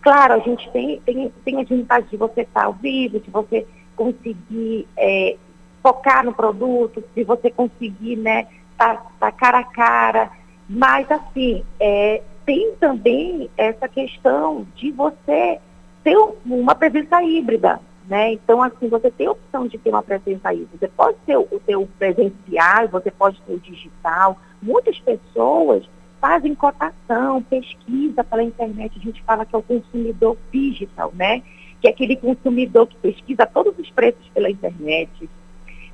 claro, 0.00 0.34
a 0.34 0.38
gente 0.38 0.70
tem, 0.70 1.00
tem, 1.02 1.32
tem 1.44 1.60
a 1.60 1.64
vantagem 1.64 2.08
de 2.10 2.16
você 2.16 2.40
estar 2.40 2.62
tá 2.62 2.66
ao 2.66 2.72
vivo, 2.72 3.20
de 3.20 3.30
você 3.30 3.66
conseguir 3.94 4.88
é, 4.96 5.36
focar 5.82 6.24
no 6.24 6.32
produto, 6.32 7.04
de 7.14 7.24
você 7.24 7.50
conseguir, 7.50 8.16
né, 8.16 8.46
estar 8.72 8.96
tá, 8.96 9.10
tá 9.20 9.32
cara 9.32 9.58
a 9.58 9.64
cara, 9.64 10.30
mas, 10.74 11.10
assim, 11.10 11.62
é, 11.78 12.22
tem 12.46 12.74
também 12.80 13.50
essa 13.58 13.86
questão 13.86 14.66
de 14.74 14.90
você 14.90 15.58
ter 16.02 16.16
uma 16.46 16.74
presença 16.74 17.22
híbrida, 17.22 17.78
né? 18.08 18.32
Então, 18.32 18.62
assim, 18.62 18.88
você 18.88 19.10
tem 19.10 19.26
a 19.26 19.32
opção 19.32 19.66
de 19.66 19.76
ter 19.76 19.90
uma 19.90 20.02
presença 20.02 20.50
híbrida. 20.52 20.70
Você 20.80 20.88
pode 20.88 21.18
ter 21.26 21.36
o 21.36 21.60
seu 21.66 21.86
presencial, 21.98 22.88
você 22.88 23.10
pode 23.10 23.38
ter 23.42 23.52
o 23.52 23.60
digital. 23.60 24.38
Muitas 24.62 24.98
pessoas 24.98 25.84
fazem 26.18 26.54
cotação, 26.54 27.42
pesquisa 27.42 28.24
pela 28.24 28.42
internet. 28.42 28.98
A 28.98 29.02
gente 29.02 29.22
fala 29.24 29.44
que 29.44 29.54
é 29.54 29.58
o 29.58 29.62
consumidor 29.62 30.38
digital, 30.50 31.12
né? 31.14 31.42
Que 31.82 31.88
é 31.88 31.90
aquele 31.90 32.16
consumidor 32.16 32.86
que 32.86 32.96
pesquisa 32.96 33.44
todos 33.44 33.78
os 33.78 33.90
preços 33.90 34.26
pela 34.32 34.48
internet, 34.48 35.28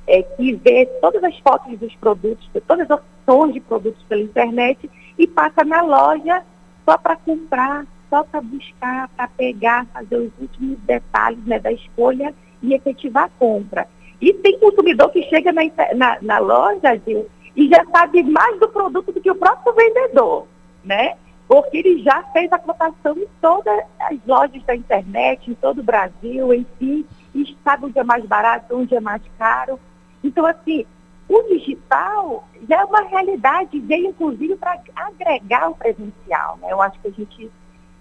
é, 0.07 0.23
que 0.23 0.53
vê 0.53 0.85
todas 1.01 1.21
as 1.21 1.37
fotos 1.39 1.77
dos 1.77 1.93
produtos, 1.95 2.49
todas 2.65 2.89
as 2.89 3.01
opções 3.29 3.53
de 3.53 3.59
produtos 3.59 4.03
pela 4.09 4.21
internet 4.21 4.89
e 5.17 5.27
passa 5.27 5.63
na 5.63 5.81
loja 5.81 6.43
só 6.83 6.97
para 6.97 7.15
comprar, 7.15 7.85
só 8.09 8.23
para 8.23 8.41
buscar, 8.41 9.07
para 9.09 9.27
pegar, 9.27 9.85
fazer 9.93 10.17
os 10.17 10.31
últimos 10.39 10.79
detalhes 10.79 11.45
né, 11.45 11.59
da 11.59 11.71
escolha 11.71 12.33
e 12.61 12.73
efetivar 12.73 13.25
a 13.25 13.29
compra. 13.29 13.87
E 14.19 14.33
tem 14.33 14.59
consumidor 14.59 15.11
que 15.11 15.23
chega 15.23 15.53
na, 15.53 15.61
na, 15.95 16.17
na 16.21 16.39
loja, 16.39 16.99
Gil, 17.05 17.27
e 17.55 17.69
já 17.69 17.85
sabe 17.85 18.23
mais 18.23 18.59
do 18.59 18.67
produto 18.67 19.11
do 19.11 19.21
que 19.21 19.31
o 19.31 19.35
próprio 19.35 19.73
vendedor, 19.73 20.47
né? 20.83 21.15
Porque 21.47 21.77
ele 21.77 22.03
já 22.03 22.21
fez 22.31 22.51
a 22.51 22.59
cotação 22.59 23.17
em 23.17 23.27
todas 23.41 23.79
as 23.99 24.17
lojas 24.27 24.61
da 24.63 24.75
internet, 24.75 25.49
em 25.49 25.55
todo 25.55 25.79
o 25.79 25.83
Brasil, 25.83 26.65
si, 26.77 27.05
e 27.33 27.57
sabe 27.63 27.85
onde 27.85 27.97
é 27.97 28.03
mais 28.03 28.25
barato, 28.25 28.75
onde 28.75 28.95
é 28.95 28.99
mais 28.99 29.21
caro. 29.37 29.79
Então, 30.23 30.45
assim, 30.45 30.85
o 31.29 31.43
digital 31.43 32.43
já 32.67 32.81
é 32.81 32.85
uma 32.85 33.01
realidade, 33.01 33.79
veio 33.79 34.07
inclusive 34.07 34.55
para 34.55 34.81
agregar 34.95 35.69
o 35.69 35.75
presencial. 35.75 36.57
Né? 36.57 36.71
Eu 36.71 36.81
acho 36.81 36.99
que 36.99 37.07
a 37.07 37.11
gente 37.11 37.51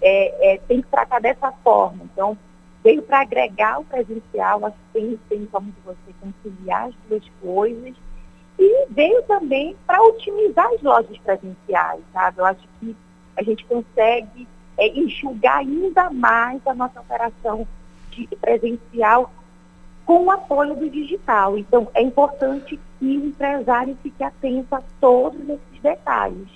é, 0.01 0.55
é, 0.55 0.59
tem 0.67 0.81
que 0.81 0.89
tratar 0.89 1.21
dessa 1.21 1.53
forma. 1.63 2.05
Então, 2.05 2.37
veio 2.83 3.03
para 3.03 3.21
agregar 3.21 3.81
o 3.81 3.85
presencial, 3.85 4.65
acho 4.65 4.77
que 4.77 5.01
tem, 5.01 5.21
tem 5.29 5.47
como 5.47 5.73
você 5.85 6.15
conciliar 6.21 6.89
as 6.89 6.95
duas 7.07 7.23
coisas. 7.43 7.95
E 8.59 8.87
veio 8.91 9.23
também 9.25 9.77
para 9.87 10.03
otimizar 10.03 10.67
as 10.73 10.83
lojas 10.83 11.19
presenciais, 11.19 12.01
sabe? 12.13 12.39
Eu 12.39 12.47
acho 12.47 12.67
que 12.81 12.97
a 13.37 13.43
gente 13.43 13.65
consegue 13.67 14.49
é, 14.79 14.89
enxugar 14.99 15.59
ainda 15.59 16.11
mais 16.11 16.67
a 16.67 16.75
nossa 16.75 17.01
operação 17.01 17.69
de 18.11 18.27
presencial 18.41 19.31
com 20.09 20.25
o 20.25 20.31
apoio 20.31 20.75
do 20.75 20.89
digital. 20.89 21.59
Então, 21.59 21.87
é 21.93 22.01
importante 22.01 22.81
que 22.99 23.07
o 23.07 23.27
empresário 23.27 23.95
fique 24.03 24.25
atento 24.25 24.75
a 24.75 24.81
todos 24.99 25.39
esses 25.43 25.83
detalhes. 25.83 26.49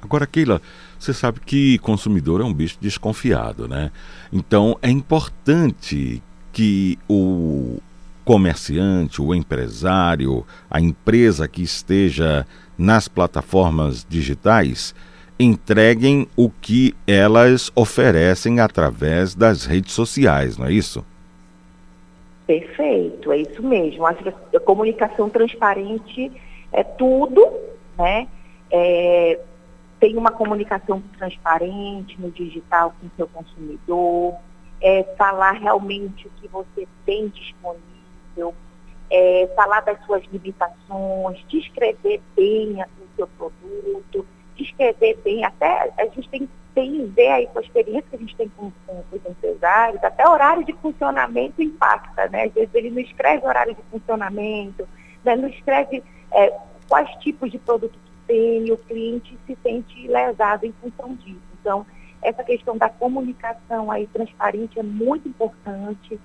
Agora, 0.00 0.24
Keila, 0.24 0.62
você 0.96 1.12
sabe 1.12 1.40
que 1.40 1.78
consumidor 1.78 2.40
é 2.40 2.44
um 2.44 2.54
bicho 2.54 2.78
desconfiado, 2.80 3.66
né? 3.66 3.90
Então, 4.32 4.78
é 4.80 4.88
importante 4.88 6.22
que 6.52 6.96
o 7.08 7.78
comerciante, 8.24 9.20
o 9.20 9.34
empresário, 9.34 10.46
a 10.70 10.80
empresa 10.80 11.48
que 11.48 11.62
esteja 11.62 12.46
nas 12.78 13.08
plataformas 13.08 14.06
digitais 14.08 14.94
entreguem 15.40 16.28
o 16.36 16.48
que 16.48 16.94
elas 17.04 17.72
oferecem 17.74 18.60
através 18.60 19.34
das 19.34 19.64
redes 19.64 19.92
sociais, 19.92 20.56
não 20.56 20.66
é 20.66 20.72
isso? 20.72 21.04
Perfeito, 22.52 23.32
é 23.32 23.38
isso 23.38 23.62
mesmo. 23.62 24.04
A 24.04 24.14
comunicação 24.60 25.30
transparente 25.30 26.30
é 26.70 26.84
tudo, 26.84 27.50
né? 27.96 28.28
É, 28.70 29.40
tem 29.98 30.18
uma 30.18 30.30
comunicação 30.30 31.02
transparente 31.16 32.20
no 32.20 32.30
digital 32.30 32.94
com 33.00 33.06
o 33.06 33.10
seu 33.16 33.26
consumidor, 33.28 34.34
é, 34.82 35.02
falar 35.16 35.52
realmente 35.52 36.26
o 36.26 36.30
que 36.32 36.48
você 36.48 36.86
tem 37.06 37.28
disponível, 37.28 38.54
é, 39.10 39.50
falar 39.56 39.80
das 39.80 40.04
suas 40.04 40.22
limitações, 40.30 41.42
descrever 41.48 42.20
bem 42.36 42.82
o 42.82 43.16
seu 43.16 43.28
produto, 43.28 44.26
descrever 44.62 45.18
bem, 45.24 45.44
até 45.44 45.92
a 45.98 46.04
gente 46.06 46.28
tem 46.28 46.48
tem 46.74 47.06
ver 47.06 47.28
aí 47.28 47.46
com 47.48 47.58
a 47.58 47.62
experiência 47.62 48.04
que 48.08 48.16
a 48.16 48.18
gente 48.18 48.34
tem 48.34 48.48
com, 48.56 48.72
com, 48.86 49.02
com 49.02 49.16
os 49.16 49.26
empresários, 49.26 50.02
até 50.02 50.26
horário 50.26 50.64
de 50.64 50.72
funcionamento 50.74 51.62
impacta, 51.62 52.28
né? 52.28 52.44
Às 52.44 52.52
vezes 52.52 52.74
ele 52.74 52.90
não 52.90 53.00
escreve 53.00 53.46
horário 53.46 53.74
de 53.74 53.82
funcionamento, 53.90 54.88
né? 55.22 55.36
não 55.36 55.48
escreve 55.48 56.02
é, 56.32 56.58
quais 56.88 57.10
tipos 57.16 57.50
de 57.50 57.58
produto 57.58 57.92
que 57.92 58.26
tem, 58.26 58.66
e 58.66 58.72
o 58.72 58.78
cliente 58.78 59.38
se 59.46 59.54
sente 59.62 60.08
lesado 60.08 60.64
em 60.64 60.72
função 60.80 61.14
disso. 61.16 61.42
Então, 61.60 61.84
essa 62.22 62.42
questão 62.42 62.78
da 62.78 62.88
comunicação 62.88 63.90
aí 63.90 64.06
transparente 64.06 64.78
é 64.78 64.82
muito 64.82 65.28
importante 65.28 66.18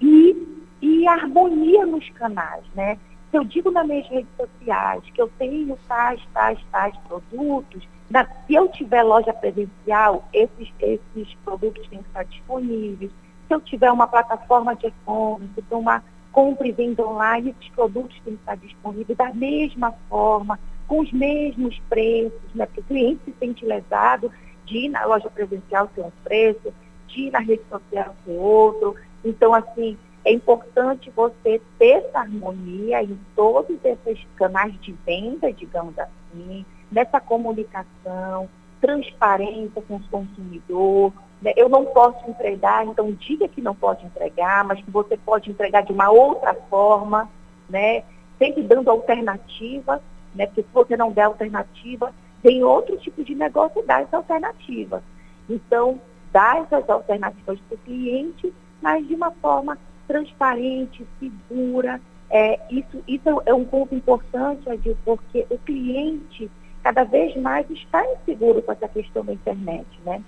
e 0.00 0.60
e 0.82 1.06
harmonia 1.06 1.84
nos 1.84 2.08
canais, 2.10 2.64
né? 2.74 2.98
Se 3.30 3.36
eu 3.36 3.44
digo 3.44 3.70
nas 3.70 3.86
minhas 3.86 4.08
redes 4.08 4.30
sociais 4.36 5.02
que 5.14 5.22
eu 5.22 5.28
tenho 5.38 5.78
tais, 5.86 6.20
tais, 6.34 6.58
tais 6.72 6.96
produtos, 7.06 7.86
na, 8.10 8.24
se 8.24 8.54
eu 8.54 8.68
tiver 8.68 9.04
loja 9.04 9.32
presencial, 9.32 10.28
esses, 10.32 10.68
esses 10.80 11.34
produtos 11.44 11.86
têm 11.88 12.00
que 12.00 12.08
estar 12.08 12.24
disponíveis. 12.24 13.10
Se 13.46 13.54
eu 13.54 13.60
tiver 13.60 13.90
uma 13.92 14.08
plataforma 14.08 14.74
de 14.74 14.88
e-commerce, 14.88 15.54
então 15.56 15.78
uma 15.78 16.02
compra 16.32 16.66
e 16.66 16.72
venda 16.72 17.06
online, 17.06 17.50
esses 17.50 17.72
produtos 17.72 18.16
têm 18.24 18.34
que 18.34 18.40
estar 18.40 18.56
disponíveis 18.56 19.16
da 19.16 19.32
mesma 19.32 19.92
forma, 20.08 20.58
com 20.88 21.00
os 21.00 21.12
mesmos 21.12 21.78
preços, 21.88 22.54
né? 22.54 22.66
Porque 22.66 22.80
o 22.80 22.84
cliente 22.84 23.20
se 23.24 23.34
sente 23.38 23.64
lesado 23.64 24.30
de 24.64 24.86
ir 24.86 24.88
na 24.88 25.04
loja 25.04 25.30
presencial 25.30 25.88
ter 25.94 26.02
um 26.02 26.10
preço, 26.24 26.72
de 27.06 27.22
ir 27.22 27.30
na 27.30 27.38
rede 27.38 27.62
social 27.70 28.14
ter 28.24 28.36
outro. 28.36 28.96
Então, 29.24 29.54
assim, 29.54 29.96
é 30.24 30.32
importante 30.32 31.10
você 31.10 31.60
ter 31.78 32.04
essa 32.04 32.20
harmonia 32.20 33.02
em 33.02 33.18
todos 33.34 33.76
esses 33.82 34.26
canais 34.36 34.78
de 34.80 34.92
venda, 35.06 35.52
digamos 35.52 35.98
assim, 35.98 36.64
nessa 36.92 37.20
comunicação, 37.20 38.48
transparência 38.80 39.82
com 39.82 39.96
o 39.96 40.08
consumidor. 40.10 41.12
Né? 41.40 41.52
Eu 41.56 41.68
não 41.68 41.86
posso 41.86 42.28
entregar, 42.28 42.86
então 42.86 43.12
diga 43.12 43.48
que 43.48 43.62
não 43.62 43.74
pode 43.74 44.04
entregar, 44.04 44.64
mas 44.64 44.82
que 44.82 44.90
você 44.90 45.16
pode 45.16 45.50
entregar 45.50 45.82
de 45.82 45.92
uma 45.92 46.10
outra 46.10 46.54
forma, 46.68 47.28
né? 47.68 48.02
sempre 48.38 48.62
dando 48.62 48.90
alternativa, 48.90 50.02
né? 50.34 50.46
porque 50.46 50.62
se 50.62 50.68
você 50.72 50.96
não 50.96 51.12
der 51.12 51.24
alternativa, 51.24 52.12
tem 52.42 52.62
outro 52.62 52.96
tipo 52.98 53.24
de 53.24 53.34
negócio 53.34 53.80
e 53.80 53.86
dá 53.86 54.00
essa 54.00 54.18
alternativa. 54.18 55.02
Então, 55.48 55.98
dá 56.30 56.58
essas 56.58 56.88
alternativas 56.88 57.58
para 57.60 57.74
o 57.74 57.78
cliente, 57.78 58.52
mas 58.82 59.06
de 59.06 59.14
uma 59.14 59.30
forma 59.30 59.78
transparente, 60.10 61.06
segura. 61.20 62.00
É, 62.28 62.58
isso, 62.68 63.02
isso 63.06 63.42
é 63.46 63.54
um 63.54 63.64
ponto 63.64 63.94
importante, 63.94 64.68
Adil, 64.68 64.96
porque 65.04 65.46
o 65.48 65.58
cliente 65.58 66.50
cada 66.82 67.04
vez 67.04 67.36
mais 67.36 67.68
está 67.70 68.04
inseguro 68.14 68.60
com 68.60 68.72
essa 68.72 68.88
questão 68.88 69.24
da 69.24 69.32
internet, 69.32 69.86
né? 70.04 70.20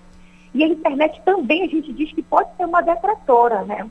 E 0.55 0.63
a 0.63 0.69
internet 0.69 1.21
também 1.25 1.65
a 1.65 1.67
gente 1.67 1.93
diz 1.93 2.13
que 2.13 2.23
pode 2.23 2.55
ser 2.57 2.65
uma 2.65 2.81
detratora, 2.81 3.65
né? 3.65 3.91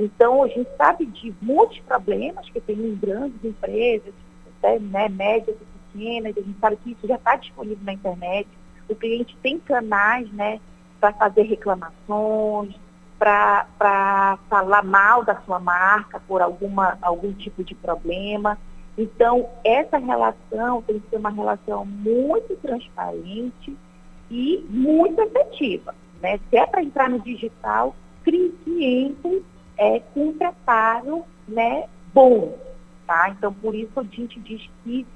Então, 0.00 0.42
a 0.42 0.48
gente 0.48 0.68
sabe 0.76 1.06
de 1.06 1.32
muitos 1.40 1.78
problemas 1.80 2.48
que 2.50 2.60
tem 2.60 2.76
em 2.76 2.96
grandes 2.96 3.44
empresas, 3.44 4.14
até, 4.58 4.78
né, 4.80 5.08
médias 5.08 5.56
e 5.56 5.92
pequenas, 5.92 6.36
a 6.36 6.40
gente 6.40 6.58
sabe 6.58 6.76
que 6.82 6.92
isso 6.92 7.06
já 7.06 7.16
está 7.16 7.36
disponível 7.36 7.84
na 7.84 7.92
internet. 7.92 8.48
O 8.88 8.94
cliente 8.94 9.36
tem 9.42 9.58
canais, 9.58 10.30
né, 10.32 10.60
para 11.00 11.12
fazer 11.12 11.42
reclamações, 11.42 12.74
para 13.18 14.38
falar 14.48 14.84
mal 14.84 15.24
da 15.24 15.40
sua 15.42 15.58
marca 15.58 16.20
por 16.26 16.40
alguma, 16.40 16.96
algum 17.02 17.32
tipo 17.32 17.64
de 17.64 17.74
problema. 17.74 18.56
Então, 18.96 19.48
essa 19.64 19.98
relação 19.98 20.82
tem 20.82 20.98
que 21.00 21.08
ser 21.10 21.16
uma 21.16 21.30
relação 21.30 21.84
muito 21.84 22.56
transparente 22.56 23.76
e 24.30 24.64
muito 24.68 25.20
efetiva. 25.20 25.94
Né? 26.20 26.38
Se 26.50 26.56
é 26.56 26.66
para 26.66 26.82
entrar 26.82 27.08
no 27.08 27.20
digital, 27.20 27.94
crie 28.24 28.50
clientes 28.64 29.42
é, 29.76 30.00
com 30.14 30.32
preparo 30.32 31.24
né, 31.46 31.84
bom. 32.12 32.56
Tá? 33.06 33.30
Então, 33.30 33.52
por 33.52 33.74
isso 33.74 33.98
a 33.98 34.02
gente 34.02 34.38
diz 34.40 34.68
que 34.84 35.06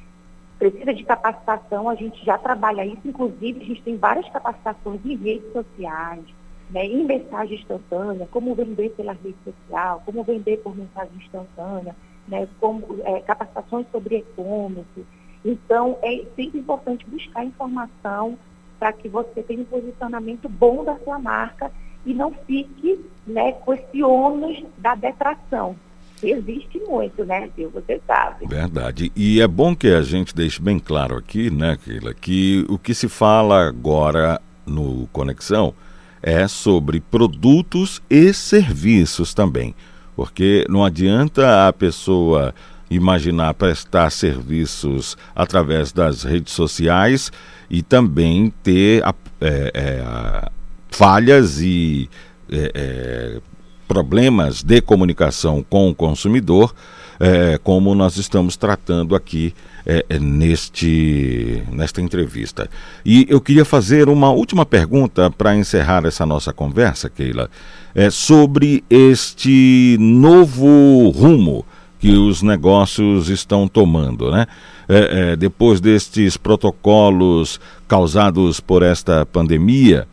precisa 0.58 0.94
de 0.94 1.04
capacitação, 1.04 1.88
a 1.88 1.94
gente 1.96 2.24
já 2.24 2.38
trabalha 2.38 2.86
isso, 2.86 3.00
inclusive 3.04 3.60
a 3.60 3.64
gente 3.64 3.82
tem 3.82 3.96
várias 3.96 4.28
capacitações 4.28 5.04
em 5.04 5.16
redes 5.16 5.52
sociais, 5.52 6.24
né, 6.72 6.86
em 6.86 7.04
mensagem 7.04 7.58
instantânea, 7.58 8.26
como 8.30 8.54
vender 8.54 8.90
pela 8.90 9.12
rede 9.12 9.36
social, 9.44 10.02
como 10.06 10.24
vender 10.24 10.58
por 10.58 10.74
mensagem 10.76 11.12
instantânea, 11.18 11.94
né, 12.26 12.48
como, 12.58 12.98
é, 13.04 13.20
capacitações 13.20 13.86
sobre 13.92 14.18
e-commerce. 14.18 15.04
Então, 15.44 15.98
é 16.02 16.24
sempre 16.34 16.60
importante 16.60 17.04
buscar 17.06 17.44
informação 17.44 18.38
para 18.78 18.92
que 18.92 19.08
você 19.08 19.42
tenha 19.42 19.60
um 19.60 19.66
posicionamento 19.66 20.48
bom 20.48 20.82
da 20.82 20.96
sua 21.00 21.18
marca 21.18 21.70
e 22.06 22.14
não 22.14 22.32
fique 22.46 23.04
né, 23.26 23.52
com 23.52 23.74
esse 23.74 24.02
ônus 24.02 24.64
da 24.78 24.94
detração. 24.94 25.76
Existe 26.22 26.78
muito, 26.78 27.24
né, 27.24 27.50
Gil? 27.56 27.70
Você 27.70 28.00
sabe. 28.06 28.46
Verdade. 28.46 29.12
E 29.14 29.40
é 29.40 29.46
bom 29.46 29.74
que 29.74 29.88
a 29.88 30.02
gente 30.02 30.34
deixe 30.34 30.62
bem 30.62 30.78
claro 30.78 31.16
aqui, 31.16 31.50
né, 31.50 31.76
Keila, 31.84 32.14
que 32.14 32.64
o 32.68 32.78
que 32.78 32.94
se 32.94 33.08
fala 33.08 33.66
agora 33.66 34.40
no 34.64 35.08
Conexão 35.08 35.74
é 36.22 36.46
sobre 36.46 37.00
produtos 37.00 38.00
e 38.08 38.32
serviços 38.32 39.34
também. 39.34 39.74
Porque 40.14 40.64
não 40.68 40.84
adianta 40.84 41.66
a 41.68 41.72
pessoa 41.72 42.54
imaginar 42.90 43.54
prestar 43.54 44.10
serviços 44.10 45.16
através 45.34 45.92
das 45.92 46.22
redes 46.22 46.52
sociais 46.52 47.32
e 47.70 47.82
também 47.82 48.52
ter 48.62 49.02
é, 49.40 49.72
é, 49.74 50.50
falhas 50.90 51.60
e 51.60 52.08
é, 52.50 52.72
é, 52.74 53.40
problemas 53.88 54.62
de 54.62 54.80
comunicação 54.80 55.64
com 55.68 55.88
o 55.90 55.94
consumidor, 55.94 56.74
é, 57.18 57.58
como 57.62 57.94
nós 57.94 58.16
estamos 58.16 58.56
tratando 58.56 59.16
aqui 59.16 59.54
é, 59.86 60.04
é, 60.08 60.18
neste, 60.18 61.62
nesta 61.70 62.00
entrevista. 62.00 62.68
E 63.04 63.26
eu 63.28 63.40
queria 63.40 63.64
fazer 63.64 64.08
uma 64.08 64.30
última 64.30 64.64
pergunta 64.64 65.30
para 65.30 65.56
encerrar 65.56 66.04
essa 66.04 66.24
nossa 66.24 66.52
conversa, 66.52 67.10
Keila, 67.10 67.50
é, 67.94 68.10
sobre 68.10 68.84
este 68.88 69.96
novo 69.98 71.10
rumo 71.10 71.64
que 71.98 72.16
os 72.16 72.42
negócios 72.42 73.28
estão 73.28 73.68
tomando, 73.68 74.30
né? 74.30 74.46
É, 74.88 75.32
é, 75.32 75.36
depois 75.36 75.80
destes 75.80 76.36
protocolos 76.36 77.60
causados 77.86 78.58
por 78.58 78.82
esta 78.82 79.24
pandemia, 79.24 80.08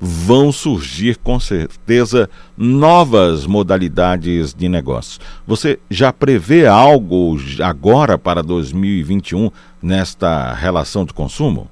vão 0.00 0.52
surgir 0.52 1.16
com 1.18 1.38
certeza 1.40 2.28
novas 2.56 3.46
modalidades 3.46 4.54
de 4.54 4.68
negócios. 4.68 5.20
Você 5.46 5.78
já 5.90 6.12
prevê 6.12 6.66
algo 6.66 7.36
agora 7.62 8.18
para 8.18 8.42
2021 8.42 9.50
nesta 9.82 10.52
relação 10.52 11.04
de 11.04 11.12
consumo? 11.12 11.68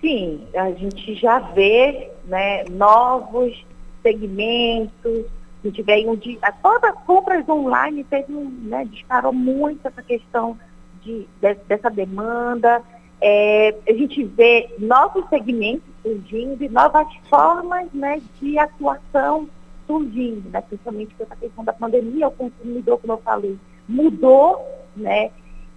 Sim, 0.00 0.40
a 0.56 0.70
gente 0.72 1.14
já 1.14 1.38
vê 1.38 2.10
né, 2.24 2.64
novos 2.70 3.64
segmentos. 4.02 5.26
A 5.62 5.68
gente 5.68 5.82
vê 5.82 6.04
um 6.06 6.16
dia, 6.16 6.38
todas 6.60 6.90
as 6.90 7.04
compras 7.04 7.48
online 7.48 8.02
teve 8.04 8.32
né, 8.32 8.84
disparou 8.90 9.32
muito 9.32 9.86
essa 9.86 10.02
questão 10.02 10.58
de, 11.04 11.26
de 11.40 11.54
dessa 11.68 11.88
demanda. 11.88 12.82
É, 13.24 13.74
a 13.88 13.92
gente 13.92 14.24
vê 14.24 14.68
novos 14.80 15.28
segmentos 15.28 15.88
surgindo 16.02 16.64
e 16.64 16.68
novas 16.68 17.06
formas 17.30 17.86
né, 17.92 18.20
de 18.40 18.58
atuação 18.58 19.48
surgindo, 19.86 20.50
né, 20.50 20.60
principalmente 20.62 21.14
com 21.14 21.22
essa 21.22 21.36
questão 21.36 21.64
da 21.64 21.72
pandemia, 21.72 22.26
o 22.26 22.32
consumidor, 22.32 22.98
como 22.98 23.12
eu 23.12 23.18
falei, 23.18 23.56
mudou, 23.88 24.60
né, 24.96 25.30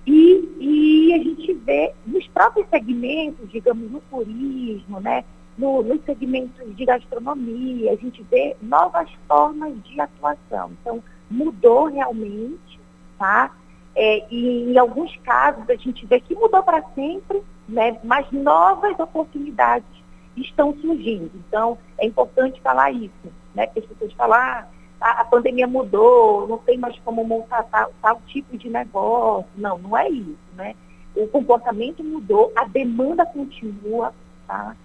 e, 0.08 0.50
e 0.60 1.14
a 1.14 1.18
gente 1.20 1.54
vê 1.54 1.94
nos 2.08 2.28
próprios 2.30 2.68
segmentos, 2.70 3.52
digamos, 3.52 3.92
no 3.92 4.02
turismo, 4.10 5.00
né, 5.00 5.24
no, 5.56 5.84
nos 5.84 6.04
segmentos 6.04 6.76
de 6.76 6.84
gastronomia, 6.84 7.92
a 7.92 7.96
gente 7.96 8.24
vê 8.24 8.56
novas 8.62 9.10
formas 9.28 9.74
de 9.84 10.00
atuação. 10.02 10.72
Então, 10.82 11.04
mudou 11.30 11.86
realmente, 11.86 12.80
tá? 13.18 13.52
É, 13.96 14.26
e 14.30 14.72
em 14.72 14.78
alguns 14.78 15.16
casos 15.18 15.70
a 15.70 15.76
gente 15.76 16.06
vê 16.06 16.20
que 16.20 16.36
mudou 16.36 16.62
para 16.62 16.84
sempre, 16.94 17.42
né, 17.68 17.98
mas 18.04 18.30
novas 18.32 19.00
oportunidades 19.00 19.88
estão 20.36 20.76
surgindo. 20.82 21.32
Então, 21.48 21.78
é 21.98 22.06
importante 22.06 22.60
falar 22.62 22.92
isso, 22.92 23.32
né? 23.54 23.68
Porque 23.68 23.80
as 23.80 23.86
pessoas 23.86 24.14
falam, 24.14 24.38
ah, 24.38 24.68
a, 25.00 25.22
a 25.22 25.26
pandemia 25.26 25.68
mudou, 25.68 26.48
não 26.48 26.58
tem 26.58 26.78
mais 26.78 26.98
como 27.00 27.24
montar 27.24 27.64
tal, 27.64 27.92
tal 28.02 28.22
tipo 28.28 28.58
de 28.58 28.70
negócio. 28.70 29.50
Não, 29.56 29.78
não 29.78 29.98
é 29.98 30.10
isso, 30.10 30.38
né? 30.56 30.76
O 31.16 31.28
comportamento 31.28 32.04
mudou, 32.04 32.52
a 32.56 32.66
demanda 32.66 33.26
continua, 33.26 34.14
tá? 34.48 34.76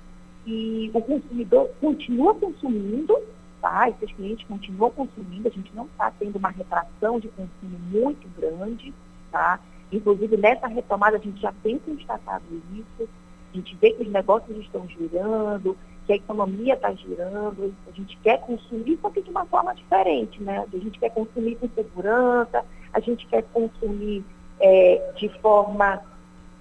E 0.47 0.91
o 0.95 1.01
consumidor 1.03 1.69
continua 1.81 2.35
consumindo, 2.35 3.17
tá? 3.61 3.89
Esses 3.89 4.13
clientes 4.13 4.47
continuam 4.47 4.91
consumindo, 4.91 5.49
a 5.49 5.51
gente 5.51 5.75
não 5.75 5.87
está 5.87 6.11
tendo 6.19 6.37
uma 6.37 6.51
retração 6.51 7.21
de 7.21 7.29
consumo 7.29 7.79
muito 7.91 8.29
grande, 8.39 8.93
tá? 9.31 9.61
Inclusive, 9.93 10.37
nessa 10.37 10.67
retomada, 10.67 11.17
a 11.17 11.21
gente 11.21 11.41
já 11.41 11.53
tem 11.63 11.79
constatado 11.79 12.45
isso, 12.73 13.09
a 13.53 13.57
gente 13.57 13.77
vê 13.77 13.93
que 13.93 14.03
os 14.03 14.09
negócios 14.09 14.57
estão 14.59 14.87
girando, 14.89 15.77
que 16.07 16.13
a 16.13 16.17
economia 16.17 16.75
está 16.75 16.93
girando, 16.93 17.75
a 17.89 17.93
gente 17.93 18.17
quer 18.19 18.41
consumir, 18.41 18.99
só 19.03 19.11
que 19.11 19.23
de 19.23 19.31
uma 19.31 19.45
forma 19.47 19.75
diferente, 19.75 20.43
né? 20.43 20.65
A 20.73 20.77
gente 20.77 20.99
quer 20.99 21.11
consumir 21.11 21.57
com 21.57 21.69
segurança, 21.69 22.65
a 22.93 23.01
gente 23.01 23.27
quer 23.27 23.43
consumir 23.53 24.25
é, 24.61 25.13
de 25.17 25.29
forma 25.41 26.03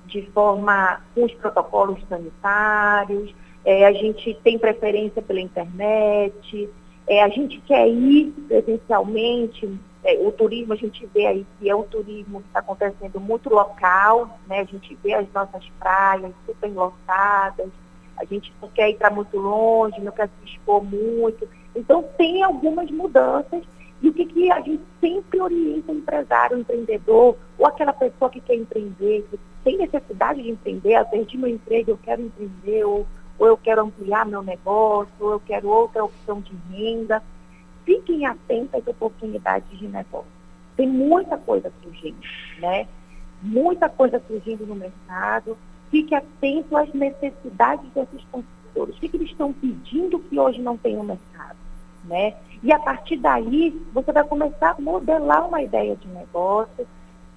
de 0.05 0.23
forma 0.31 1.01
com 1.13 1.23
os 1.23 1.33
protocolos 1.35 1.99
sanitários, 2.09 3.31
é, 3.63 3.85
a 3.85 3.91
gente 3.91 4.33
tem 4.43 4.57
preferência 4.57 5.21
pela 5.21 5.39
internet, 5.39 6.69
É, 7.09 7.23
a 7.23 7.27
gente 7.27 7.59
quer 7.61 7.89
ir 7.89 8.31
presencialmente, 8.47 9.67
é, 10.03 10.13
o 10.19 10.31
turismo 10.31 10.73
a 10.73 10.75
gente 10.75 11.03
vê 11.07 11.25
aí 11.25 11.45
que 11.57 11.67
é 11.67 11.75
um 11.75 11.81
turismo 11.81 12.39
que 12.39 12.47
está 12.47 12.59
acontecendo 12.59 13.19
muito 13.19 13.49
local, 13.49 14.39
né? 14.47 14.59
A 14.59 14.63
gente 14.63 14.95
vê 15.03 15.15
as 15.15 15.25
nossas 15.33 15.67
praias 15.79 16.31
super 16.45 16.71
lotadas, 16.71 17.67
a 18.15 18.23
gente 18.25 18.53
não 18.61 18.69
quer 18.69 18.91
ir 18.91 18.97
para 18.97 19.09
muito 19.09 19.35
longe, 19.39 19.99
não 19.99 20.11
quer 20.11 20.27
se 20.27 20.51
expor 20.51 20.83
muito. 20.83 21.49
Então 21.75 22.05
tem 22.15 22.43
algumas 22.43 22.91
mudanças 22.91 23.63
e 24.03 24.09
o 24.09 24.13
que, 24.13 24.25
que 24.25 24.51
a 24.51 24.61
gente 24.61 24.83
sempre 25.01 25.41
orienta 25.41 25.91
o 25.91 25.95
empresário, 25.95 26.57
o 26.57 26.59
empreendedor, 26.61 27.35
ou 27.57 27.65
aquela 27.65 27.91
pessoa 27.91 28.29
que 28.29 28.39
quer 28.39 28.55
empreender, 28.55 29.25
que 29.31 29.39
tem 29.63 29.77
necessidade 29.77 30.43
de 30.43 30.51
empreender, 30.51 30.93
eu 30.93 31.05
perdi 31.05 31.37
meu 31.37 31.49
emprego, 31.49 31.91
eu 31.91 31.99
quero 32.03 32.21
empreender, 32.21 32.83
ou, 32.85 33.07
ou 33.39 33.47
eu 33.47 33.57
quero 33.57 33.81
ampliar 33.81 34.25
meu 34.25 34.43
negócio, 34.43 35.13
ou 35.19 35.31
eu 35.31 35.39
quero 35.39 35.69
outra 35.69 36.03
opção 36.03 36.41
de 36.41 36.53
renda. 36.69 37.23
Fiquem 37.85 38.25
atentos 38.25 38.75
às 38.75 38.85
oportunidades 38.85 39.79
de 39.79 39.87
negócio. 39.87 40.29
Tem 40.75 40.87
muita 40.87 41.37
coisa 41.37 41.71
surgindo, 41.81 42.19
né? 42.59 42.85
Muita 43.41 43.89
coisa 43.89 44.21
surgindo 44.27 44.65
no 44.67 44.75
mercado. 44.75 45.57
Fique 45.89 46.13
atento 46.13 46.77
às 46.77 46.93
necessidades 46.93 47.89
desses 47.93 48.23
consumidores. 48.31 48.95
O 48.95 48.99
que, 48.99 49.15
eles 49.15 49.31
estão 49.31 49.53
pedindo 49.53 50.19
que 50.19 50.37
hoje 50.37 50.61
não 50.61 50.77
tem 50.77 50.95
no 50.95 51.03
mercado, 51.03 51.57
né? 52.03 52.35
E 52.61 52.71
a 52.71 52.79
partir 52.79 53.17
daí, 53.17 53.81
você 53.93 54.11
vai 54.11 54.23
começar 54.25 54.75
a 54.77 54.81
modelar 54.81 55.47
uma 55.47 55.61
ideia 55.61 55.95
de 55.95 56.07
negócio. 56.09 56.85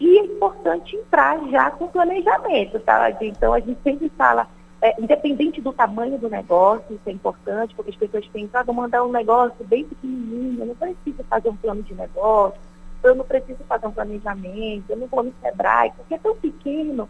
E 0.00 0.18
é 0.18 0.24
importante 0.24 0.96
entrar 0.96 1.38
já 1.48 1.70
com 1.70 1.86
planejamento, 1.86 2.80
tá? 2.80 3.08
Então, 3.20 3.54
a 3.54 3.60
gente 3.60 3.80
sempre 3.82 4.08
fala, 4.10 4.48
é, 4.82 5.00
independente 5.00 5.60
do 5.60 5.72
tamanho 5.72 6.18
do 6.18 6.28
negócio, 6.28 6.84
isso 6.90 7.08
é 7.08 7.12
importante, 7.12 7.72
porque 7.74 7.92
as 7.92 7.96
pessoas 7.96 8.26
pensam, 8.26 8.60
ah, 8.60 8.64
vou 8.64 8.74
mandar 8.74 9.04
um 9.04 9.12
negócio 9.12 9.64
bem 9.64 9.84
pequenininho, 9.84 10.58
eu 10.58 10.66
não 10.66 10.74
preciso 10.74 11.22
fazer 11.30 11.48
um 11.48 11.56
plano 11.56 11.84
de 11.84 11.94
negócio, 11.94 12.60
eu 13.04 13.14
não 13.14 13.24
preciso 13.24 13.62
fazer 13.68 13.86
um 13.86 13.92
planejamento, 13.92 14.84
eu 14.88 14.96
não 14.96 15.06
vou 15.06 15.22
no 15.22 15.32
Sebrae, 15.40 15.92
porque 15.96 16.14
é 16.14 16.18
tão 16.18 16.34
pequeno 16.34 17.08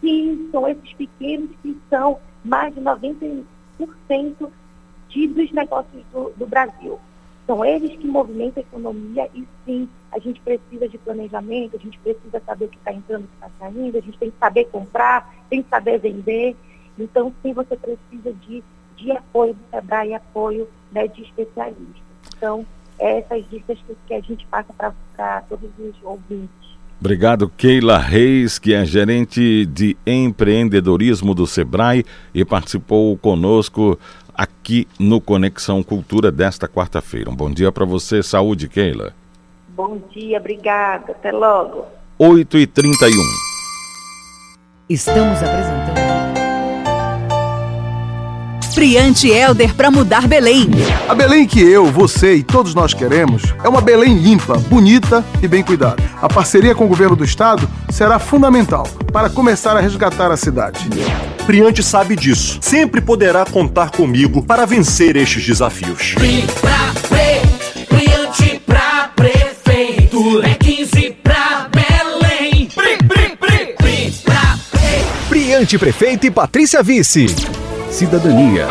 que 0.00 0.48
são 0.50 0.66
esses 0.66 0.94
pequenos 0.94 1.50
que 1.62 1.78
são 1.90 2.18
mais 2.42 2.74
de 2.74 2.80
90% 2.80 3.44
de, 5.10 5.26
dos 5.26 5.52
negócios 5.52 6.02
do, 6.10 6.32
do 6.36 6.46
Brasil. 6.46 6.98
São 7.46 7.62
eles 7.62 7.98
que 7.98 8.06
movimentam 8.06 8.62
a 8.62 8.66
economia 8.66 9.28
e 9.34 9.46
sim, 9.66 9.88
a 10.10 10.18
gente 10.18 10.40
precisa 10.40 10.88
de 10.88 10.96
planejamento, 10.96 11.76
a 11.76 11.80
gente 11.80 11.98
precisa 11.98 12.40
saber 12.46 12.64
o 12.64 12.68
que 12.68 12.78
está 12.78 12.94
entrando, 12.94 13.24
o 13.24 13.28
que 13.28 13.34
está 13.34 13.50
saindo, 13.58 13.98
a 13.98 14.00
gente 14.00 14.18
tem 14.18 14.30
que 14.30 14.38
saber 14.38 14.64
comprar, 14.66 15.34
tem 15.50 15.62
que 15.62 15.68
saber 15.68 15.98
vender. 15.98 16.56
Então, 17.02 17.32
sim, 17.42 17.52
você 17.52 17.76
precisa 17.76 18.32
de, 18.46 18.62
de 18.96 19.12
apoio 19.12 19.54
do 19.54 19.60
SEBRAE 19.70 20.10
e 20.10 20.14
apoio 20.14 20.68
né, 20.92 21.08
de 21.08 21.22
especialistas. 21.22 22.02
Então, 22.36 22.66
é 22.98 23.18
essas 23.18 23.48
dicas 23.50 23.78
que, 23.86 23.96
que 24.06 24.14
a 24.14 24.20
gente 24.20 24.46
passa 24.46 24.94
para 25.16 25.40
todos 25.42 25.70
os 25.78 25.94
ouvintes. 26.02 26.70
Obrigado, 27.00 27.48
Keila 27.48 27.96
Reis, 27.96 28.58
que 28.58 28.74
é 28.74 28.84
gerente 28.84 29.64
de 29.64 29.96
empreendedorismo 30.06 31.34
do 31.34 31.46
Sebrae 31.46 32.04
e 32.34 32.44
participou 32.44 33.16
conosco 33.16 33.98
aqui 34.34 34.86
no 34.98 35.18
Conexão 35.18 35.82
Cultura 35.82 36.30
desta 36.30 36.68
quarta-feira. 36.68 37.30
Um 37.30 37.34
bom 37.34 37.50
dia 37.50 37.72
para 37.72 37.86
você, 37.86 38.22
saúde, 38.22 38.68
Keila. 38.68 39.14
Bom 39.68 39.98
dia, 40.10 40.38
obrigada. 40.38 41.12
Até 41.12 41.32
logo. 41.32 41.86
8h31. 42.18 43.12
Estamos 44.90 45.42
apresentando. 45.42 45.99
Friante 48.72 49.28
Helder 49.28 49.74
para 49.74 49.90
mudar 49.90 50.28
Belém. 50.28 50.68
A 51.08 51.14
Belém 51.14 51.46
que 51.46 51.60
eu, 51.60 51.86
você 51.86 52.36
e 52.36 52.42
todos 52.42 52.74
nós 52.74 52.94
queremos 52.94 53.42
é 53.64 53.68
uma 53.68 53.80
Belém 53.80 54.16
limpa, 54.16 54.58
bonita 54.58 55.24
e 55.42 55.48
bem 55.48 55.62
cuidada. 55.62 56.02
A 56.22 56.28
parceria 56.28 56.74
com 56.74 56.84
o 56.84 56.88
governo 56.88 57.16
do 57.16 57.24
estado 57.24 57.68
será 57.90 58.18
fundamental 58.18 58.86
para 59.12 59.28
começar 59.28 59.76
a 59.76 59.80
resgatar 59.80 60.30
a 60.30 60.36
cidade. 60.36 60.88
Priante 61.46 61.82
sabe 61.82 62.14
disso. 62.14 62.58
Sempre 62.60 63.00
poderá 63.00 63.44
contar 63.44 63.90
comigo 63.90 64.42
para 64.42 64.64
vencer 64.64 65.16
estes 65.16 65.44
desafios. 65.44 66.14
Pri, 66.14 66.44
pra, 66.60 66.92
pre, 67.08 67.86
Priante 67.86 68.62
pra 68.64 69.10
prefeito, 69.16 70.42
é 70.42 70.54
15 70.54 71.16
pra 71.22 71.68
Belém. 71.72 72.68
Pri, 72.72 72.96
pri, 72.98 73.36
pri, 73.36 73.74
pri, 73.76 74.14
pra, 74.24 74.58
pre. 74.70 75.04
Priante 75.28 75.76
Prefeito 75.76 76.26
e 76.26 76.30
Patrícia 76.30 76.82
Vice. 76.82 77.26
Cidadania. 77.90 78.68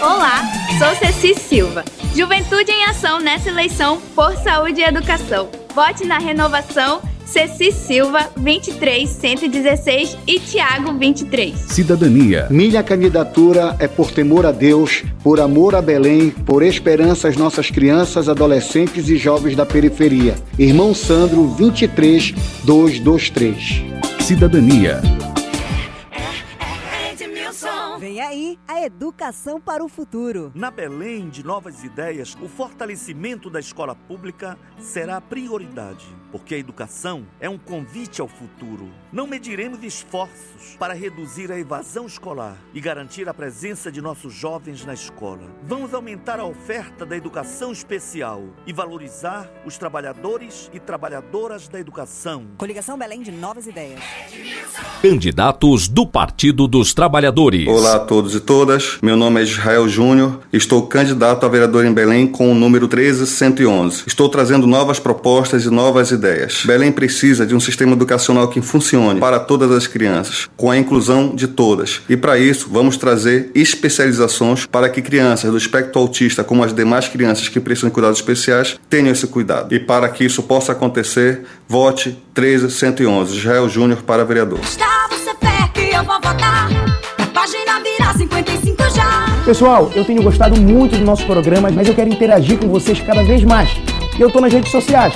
Olá, 0.00 0.42
sou 0.78 0.94
Ceci 0.96 1.34
Silva. 1.34 1.84
Juventude 2.14 2.70
em 2.70 2.84
ação 2.84 3.20
nessa 3.20 3.50
eleição 3.50 4.00
por 4.14 4.34
saúde 4.38 4.80
e 4.80 4.84
educação. 4.84 5.50
Vote 5.74 6.06
na 6.06 6.16
renovação 6.18 7.02
Ceci 7.26 7.70
Silva, 7.70 8.30
23116 8.36 10.16
e 10.26 10.40
Tiago, 10.40 10.94
23. 10.94 11.54
Cidadania. 11.54 12.46
Minha 12.48 12.82
candidatura 12.82 13.76
é 13.78 13.86
por 13.86 14.10
temor 14.10 14.46
a 14.46 14.52
Deus, 14.52 15.04
por 15.22 15.38
amor 15.38 15.74
a 15.74 15.82
Belém, 15.82 16.30
por 16.30 16.62
esperança 16.62 17.28
às 17.28 17.36
nossas 17.36 17.70
crianças, 17.70 18.26
adolescentes 18.26 19.10
e 19.10 19.18
jovens 19.18 19.54
da 19.54 19.66
periferia. 19.66 20.34
Irmão 20.58 20.94
Sandro, 20.94 21.54
23223. 21.58 23.84
Cidadania. 24.20 25.02
Vem 27.98 28.20
aí 28.20 28.58
a 28.68 28.82
educação 28.82 29.60
para 29.60 29.82
o 29.82 29.88
futuro. 29.88 30.52
Na 30.54 30.70
Belém 30.70 31.30
de 31.30 31.42
Novas 31.42 31.82
Ideias, 31.82 32.36
o 32.42 32.48
fortalecimento 32.48 33.48
da 33.48 33.58
escola 33.58 33.94
pública 33.94 34.58
será 34.78 35.18
prioridade, 35.20 36.06
porque 36.30 36.54
a 36.54 36.58
educação 36.58 37.24
é 37.40 37.48
um 37.48 37.58
convite 37.58 38.20
ao 38.20 38.28
futuro. 38.28 38.88
Não 39.12 39.26
mediremos 39.26 39.82
esforços 39.82 40.76
para 40.78 40.94
reduzir 40.94 41.50
a 41.50 41.58
evasão 41.58 42.06
escolar 42.06 42.56
e 42.74 42.80
garantir 42.80 43.28
a 43.28 43.34
presença 43.34 43.90
de 43.90 44.00
nossos 44.00 44.32
jovens 44.34 44.84
na 44.84 44.94
escola. 44.94 45.42
Vamos 45.66 45.94
aumentar 45.94 46.38
a 46.38 46.44
oferta 46.44 47.04
da 47.06 47.16
educação 47.16 47.72
especial 47.72 48.42
e 48.66 48.72
valorizar 48.72 49.50
os 49.64 49.78
trabalhadores 49.78 50.70
e 50.72 50.80
trabalhadoras 50.80 51.68
da 51.68 51.80
educação. 51.80 52.44
Coligação 52.58 52.98
Belém 52.98 53.22
de 53.22 53.30
Novas 53.30 53.66
Ideias. 53.66 54.00
Candidatos 55.02 55.88
do 55.88 56.06
Partido 56.06 56.66
dos 56.66 56.92
Trabalhadores. 56.92 57.66
Olá 57.68 57.96
a 57.96 58.00
todos 58.00 58.34
e 58.34 58.40
todas. 58.40 58.98
Meu 59.02 59.16
nome 59.16 59.40
é 59.40 59.44
Israel 59.44 59.88
Júnior. 59.88 60.40
Estou 60.52 60.86
candidato 60.86 61.46
a 61.46 61.48
vereador 61.48 61.84
em 61.84 61.92
Belém 61.92 62.26
com 62.26 62.50
o 62.50 62.54
número 62.54 62.88
13111. 62.88 64.04
Estou 64.06 64.28
trazendo 64.28 64.66
novas 64.66 64.98
propostas 64.98 65.64
e 65.64 65.70
novas 65.70 66.12
ideias. 66.16 66.62
Belém 66.64 66.90
precisa 66.90 67.46
de 67.46 67.54
um 67.54 67.60
sistema 67.60 67.92
educacional 67.92 68.48
que 68.48 68.60
funcione 68.60 69.20
para 69.20 69.38
todas 69.38 69.70
as 69.70 69.86
crianças, 69.86 70.48
com 70.56 70.70
a 70.70 70.76
inclusão 70.76 71.34
de 71.34 71.46
todas. 71.46 72.02
E 72.08 72.16
para 72.16 72.38
isso, 72.38 72.68
vamos 72.70 72.96
trazer 72.96 73.50
especializações 73.54 74.66
para 74.66 74.88
que 74.88 75.00
crianças 75.00 75.50
do 75.50 75.56
espectro 75.56 76.00
autista, 76.00 76.42
como 76.42 76.64
as 76.64 76.74
demais 76.74 77.08
crianças 77.08 77.48
que 77.48 77.60
precisam 77.60 77.90
de 77.90 77.94
cuidados 77.94 78.18
especiais, 78.18 78.78
tenham 78.90 79.12
esse 79.12 79.26
cuidado. 79.26 79.74
E 79.74 79.78
para 79.78 80.08
que 80.08 80.24
isso 80.24 80.42
possa 80.42 80.72
acontecer, 80.72 81.44
vote 81.68 82.18
13111. 82.34 83.36
Israel 83.36 83.68
Júnior 83.68 84.02
para 84.02 84.24
vereador. 84.24 84.58
Gustavo 84.58 85.14
Cefé 85.14 85.70
que 85.74 85.94
eu 85.94 86.04
vou 86.04 86.16
votar. 86.16 86.68
Página 87.32 87.80
virar 87.80 88.16
55 88.16 88.82
já. 88.94 89.42
Pessoal, 89.44 89.92
eu 89.94 90.04
tenho 90.04 90.22
gostado 90.22 90.60
muito 90.60 90.96
do 90.96 91.04
nosso 91.04 91.26
programa, 91.26 91.70
mas 91.70 91.86
eu 91.86 91.94
quero 91.94 92.08
interagir 92.08 92.58
com 92.58 92.68
vocês 92.68 93.00
cada 93.00 93.22
vez 93.22 93.44
mais. 93.44 93.70
E 94.18 94.20
eu 94.20 94.30
tô 94.30 94.40
nas 94.40 94.52
redes 94.52 94.72
sociais. 94.72 95.14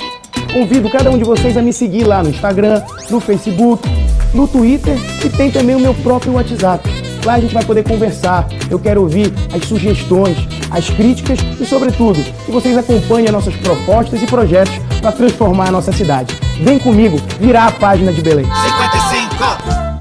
Convido 0.51 0.89
cada 0.89 1.09
um 1.09 1.17
de 1.17 1.23
vocês 1.23 1.55
a 1.55 1.61
me 1.61 1.71
seguir 1.71 2.03
lá 2.03 2.21
no 2.21 2.29
Instagram, 2.29 2.81
no 3.09 3.19
Facebook, 3.19 3.87
no 4.33 4.47
Twitter 4.47 4.97
e 5.23 5.29
tem 5.29 5.49
também 5.49 5.75
o 5.75 5.79
meu 5.79 5.93
próprio 5.95 6.33
WhatsApp. 6.33 6.89
Lá 7.25 7.35
a 7.35 7.39
gente 7.39 7.53
vai 7.53 7.63
poder 7.63 7.83
conversar. 7.83 8.47
Eu 8.69 8.79
quero 8.79 9.01
ouvir 9.01 9.31
as 9.53 9.63
sugestões, 9.65 10.37
as 10.69 10.89
críticas 10.89 11.39
e, 11.59 11.65
sobretudo, 11.65 12.21
que 12.45 12.51
vocês 12.51 12.77
acompanhem 12.77 13.27
as 13.27 13.33
nossas 13.33 13.55
propostas 13.55 14.21
e 14.21 14.25
projetos 14.25 14.73
para 14.99 15.11
transformar 15.11 15.67
a 15.67 15.71
nossa 15.71 15.91
cidade. 15.91 16.35
Vem 16.61 16.79
comigo, 16.79 17.17
virar 17.39 17.67
a 17.67 17.71
página 17.71 18.11
de 18.11 18.21
Belém. 18.21 18.45
55! 18.45 19.91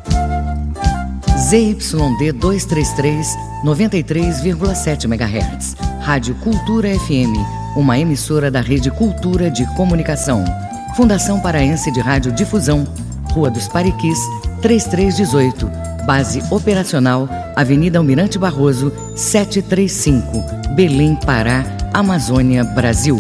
ZYD 1.50 2.32
233, 2.32 3.36
93,7 3.64 5.04
MHz. 5.04 5.76
Rádio 6.00 6.34
Cultura 6.36 6.88
FM, 6.88 7.59
uma 7.76 7.98
emissora 7.98 8.50
da 8.50 8.60
Rede 8.60 8.90
Cultura 8.90 9.50
de 9.50 9.66
Comunicação. 9.74 10.44
Fundação 10.96 11.40
Paraense 11.40 11.90
de 11.90 12.00
Rádio 12.00 12.32
Difusão, 12.32 12.86
Rua 13.32 13.50
dos 13.50 13.68
Pariquis, 13.68 14.18
3318. 14.60 15.70
Base 16.04 16.42
operacional, 16.50 17.28
Avenida 17.54 17.98
Almirante 17.98 18.38
Barroso, 18.38 18.92
735, 19.14 20.74
Belém, 20.74 21.14
Pará, 21.14 21.64
Amazônia, 21.92 22.64
Brasil. 22.64 23.18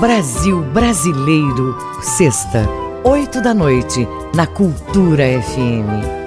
Brasil 0.00 0.62
Brasileiro, 0.72 1.78
sexta, 2.02 2.68
oito 3.04 3.40
da 3.40 3.54
noite, 3.54 4.06
na 4.34 4.48
Cultura 4.48 5.22
FM. 5.40 6.21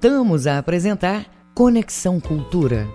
Voltamos 0.00 0.46
a 0.46 0.56
apresentar 0.56 1.26
Conexão 1.54 2.18
Cultura. 2.18 2.88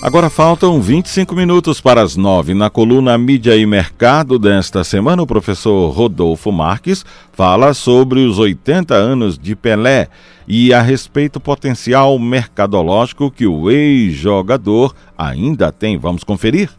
Agora 0.00 0.30
faltam 0.30 0.80
25 0.80 1.34
minutos 1.34 1.80
para 1.80 2.00
as 2.00 2.14
nove. 2.14 2.54
Na 2.54 2.70
coluna 2.70 3.18
Mídia 3.18 3.56
e 3.56 3.66
Mercado 3.66 4.38
desta 4.38 4.84
semana, 4.84 5.22
o 5.22 5.26
professor 5.26 5.90
Rodolfo 5.90 6.52
Marques 6.52 7.04
fala 7.32 7.74
sobre 7.74 8.20
os 8.20 8.38
80 8.38 8.94
anos 8.94 9.36
de 9.36 9.56
Pelé 9.56 10.06
e 10.46 10.72
a 10.72 10.80
respeito 10.80 11.40
potencial 11.40 12.16
mercadológico 12.16 13.28
que 13.28 13.44
o 13.44 13.68
ex-jogador 13.68 14.94
ainda 15.18 15.72
tem. 15.72 15.98
Vamos 15.98 16.22
conferir? 16.22 16.70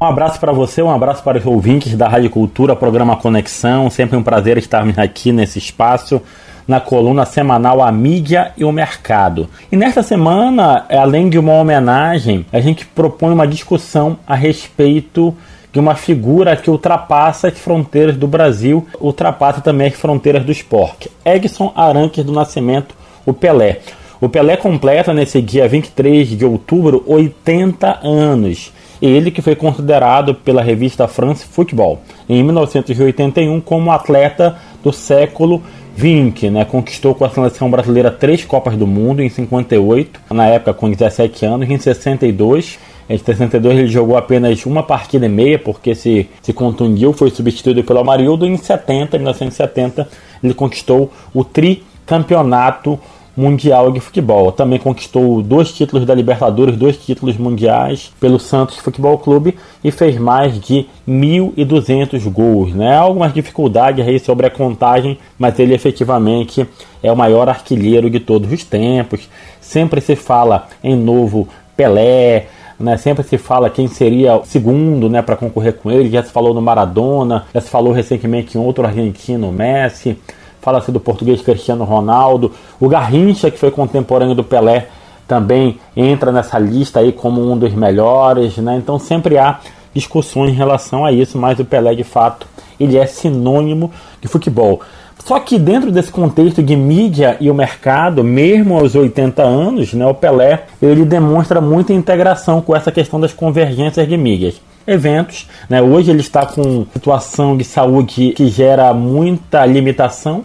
Um 0.00 0.06
abraço 0.06 0.40
para 0.40 0.50
você, 0.50 0.80
um 0.80 0.90
abraço 0.90 1.22
para 1.22 1.36
os 1.36 1.44
ouvintes 1.44 1.94
da 1.94 2.08
Rádio 2.08 2.30
Cultura, 2.30 2.74
programa 2.74 3.16
Conexão. 3.16 3.90
Sempre 3.90 4.16
um 4.16 4.22
prazer 4.22 4.56
estarmos 4.56 4.98
aqui 4.98 5.30
nesse 5.30 5.58
espaço 5.58 6.22
na 6.66 6.80
coluna 6.80 7.24
semanal 7.24 7.82
A 7.82 7.92
Mídia 7.92 8.52
e 8.56 8.64
o 8.64 8.72
Mercado. 8.72 9.48
E 9.70 9.76
nesta 9.76 10.02
semana, 10.02 10.86
além 10.88 11.28
de 11.28 11.38
uma 11.38 11.52
homenagem, 11.52 12.46
a 12.52 12.60
gente 12.60 12.86
propõe 12.86 13.32
uma 13.32 13.46
discussão 13.46 14.18
a 14.26 14.34
respeito 14.34 15.34
de 15.72 15.80
uma 15.80 15.96
figura 15.96 16.56
que 16.56 16.70
ultrapassa 16.70 17.48
as 17.48 17.58
fronteiras 17.58 18.16
do 18.16 18.28
Brasil, 18.28 18.86
ultrapassa 19.00 19.60
também 19.60 19.88
as 19.88 19.94
fronteiras 19.94 20.44
do 20.44 20.52
esporte. 20.52 21.10
Edson 21.24 21.72
Arantes 21.74 22.24
do 22.24 22.32
Nascimento, 22.32 22.94
o 23.26 23.32
Pelé. 23.32 23.80
O 24.20 24.28
Pelé 24.28 24.56
completa 24.56 25.12
nesse 25.12 25.42
dia 25.42 25.68
23 25.68 26.28
de 26.28 26.44
outubro 26.44 27.02
80 27.06 27.98
anos. 28.02 28.72
Ele 29.02 29.30
que 29.30 29.42
foi 29.42 29.56
considerado 29.56 30.34
pela 30.34 30.62
revista 30.62 31.08
France 31.08 31.44
Football 31.44 32.00
em 32.28 32.42
1981 32.42 33.60
como 33.60 33.90
atleta 33.90 34.56
do 34.82 34.92
século 34.92 35.62
20, 35.96 36.50
né, 36.50 36.64
conquistou 36.64 37.14
com 37.14 37.24
a 37.24 37.30
seleção 37.30 37.70
brasileira 37.70 38.10
três 38.10 38.44
Copas 38.44 38.76
do 38.76 38.86
Mundo 38.86 39.22
em 39.22 39.28
58, 39.28 40.20
na 40.30 40.46
época 40.46 40.74
com 40.74 40.90
17 40.90 41.46
anos, 41.46 41.70
em 41.70 41.78
62. 41.78 42.78
Em 43.08 43.18
62 43.18 43.78
ele 43.78 43.88
jogou 43.88 44.16
apenas 44.16 44.64
uma 44.66 44.82
partida 44.82 45.26
e 45.26 45.28
meia, 45.28 45.58
porque 45.58 45.94
se, 45.94 46.28
se 46.42 46.52
contundiu, 46.52 47.12
foi 47.12 47.30
substituído 47.30 47.84
pelo 47.84 48.00
Amarildo. 48.00 48.46
Em 48.46 48.56
70, 48.56 49.18
1970, 49.18 50.08
ele 50.42 50.54
conquistou 50.54 51.12
o 51.32 51.44
tricampeonato 51.44 52.98
mundial 53.36 53.90
de 53.90 54.00
futebol. 54.00 54.52
Também 54.52 54.78
conquistou 54.78 55.42
dois 55.42 55.72
títulos 55.72 56.06
da 56.06 56.14
Libertadores, 56.14 56.76
dois 56.76 56.96
títulos 56.96 57.36
mundiais 57.36 58.12
pelo 58.20 58.38
Santos 58.38 58.76
Futebol 58.78 59.18
Clube 59.18 59.56
e 59.82 59.90
fez 59.90 60.18
mais 60.18 60.58
de 60.60 60.86
1.200 61.08 62.30
gols. 62.30 62.72
Né? 62.74 62.96
Algumas 62.96 63.32
dificuldades 63.32 64.06
aí 64.06 64.18
sobre 64.18 64.46
a 64.46 64.50
contagem, 64.50 65.18
mas 65.38 65.58
ele 65.58 65.74
efetivamente 65.74 66.66
é 67.02 67.10
o 67.10 67.16
maior 67.16 67.48
artilheiro 67.48 68.08
de 68.08 68.20
todos 68.20 68.50
os 68.52 68.64
tempos. 68.64 69.28
Sempre 69.60 70.00
se 70.00 70.16
fala 70.16 70.68
em 70.82 70.96
novo 70.96 71.48
Pelé, 71.76 72.46
né, 72.78 72.96
sempre 72.96 73.24
se 73.24 73.38
fala 73.38 73.70
quem 73.70 73.88
seria 73.88 74.36
o 74.36 74.44
segundo 74.44 75.08
né, 75.08 75.22
para 75.22 75.36
concorrer 75.36 75.74
com 75.74 75.90
ele. 75.90 76.10
Já 76.10 76.22
se 76.22 76.30
falou 76.30 76.54
no 76.54 76.62
Maradona, 76.62 77.46
já 77.52 77.60
se 77.60 77.70
falou 77.70 77.92
recentemente 77.92 78.56
em 78.56 78.60
outro 78.60 78.84
argentino, 78.84 79.50
Messi 79.50 80.16
fala-se 80.64 80.90
do 80.90 80.98
português 80.98 81.42
Cristiano 81.42 81.84
Ronaldo, 81.84 82.50
o 82.80 82.88
Garrincha, 82.88 83.50
que 83.50 83.58
foi 83.58 83.70
contemporâneo 83.70 84.34
do 84.34 84.42
Pelé, 84.42 84.88
também 85.28 85.78
entra 85.94 86.32
nessa 86.32 86.58
lista 86.58 87.00
aí 87.00 87.12
como 87.12 87.52
um 87.52 87.56
dos 87.56 87.74
melhores, 87.74 88.56
né? 88.56 88.76
Então 88.76 88.98
sempre 88.98 89.36
há 89.36 89.60
discussões 89.94 90.50
em 90.50 90.54
relação 90.54 91.04
a 91.04 91.12
isso, 91.12 91.36
mas 91.38 91.58
o 91.58 91.64
Pelé 91.64 91.94
de 91.94 92.02
fato 92.02 92.46
ele 92.80 92.96
é 92.96 93.06
sinônimo 93.06 93.90
de 94.20 94.26
futebol. 94.26 94.80
Só 95.24 95.38
que 95.38 95.58
dentro 95.58 95.92
desse 95.92 96.10
contexto 96.10 96.62
de 96.62 96.76
mídia 96.76 97.36
e 97.40 97.50
o 97.50 97.54
mercado, 97.54 98.24
mesmo 98.24 98.78
aos 98.78 98.94
80 98.94 99.42
anos, 99.42 99.94
né, 99.94 100.06
o 100.06 100.14
Pelé 100.14 100.64
ele 100.82 101.04
demonstra 101.04 101.60
muita 101.60 101.92
integração 101.92 102.60
com 102.60 102.74
essa 102.74 102.90
questão 102.90 103.20
das 103.20 103.32
convergências 103.32 104.06
de 104.08 104.16
mídias 104.16 104.60
eventos. 104.86 105.46
Né? 105.68 105.80
Hoje 105.80 106.10
ele 106.10 106.20
está 106.20 106.44
com 106.44 106.86
situação 106.92 107.56
de 107.56 107.64
saúde 107.64 108.32
que 108.36 108.48
gera 108.48 108.92
muita 108.92 109.64
limitação 109.64 110.44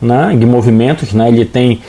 né, 0.00 0.34
de 0.38 0.46
movimentos, 0.46 1.12
né? 1.12 1.28
ele 1.28 1.44
tem 1.44 1.80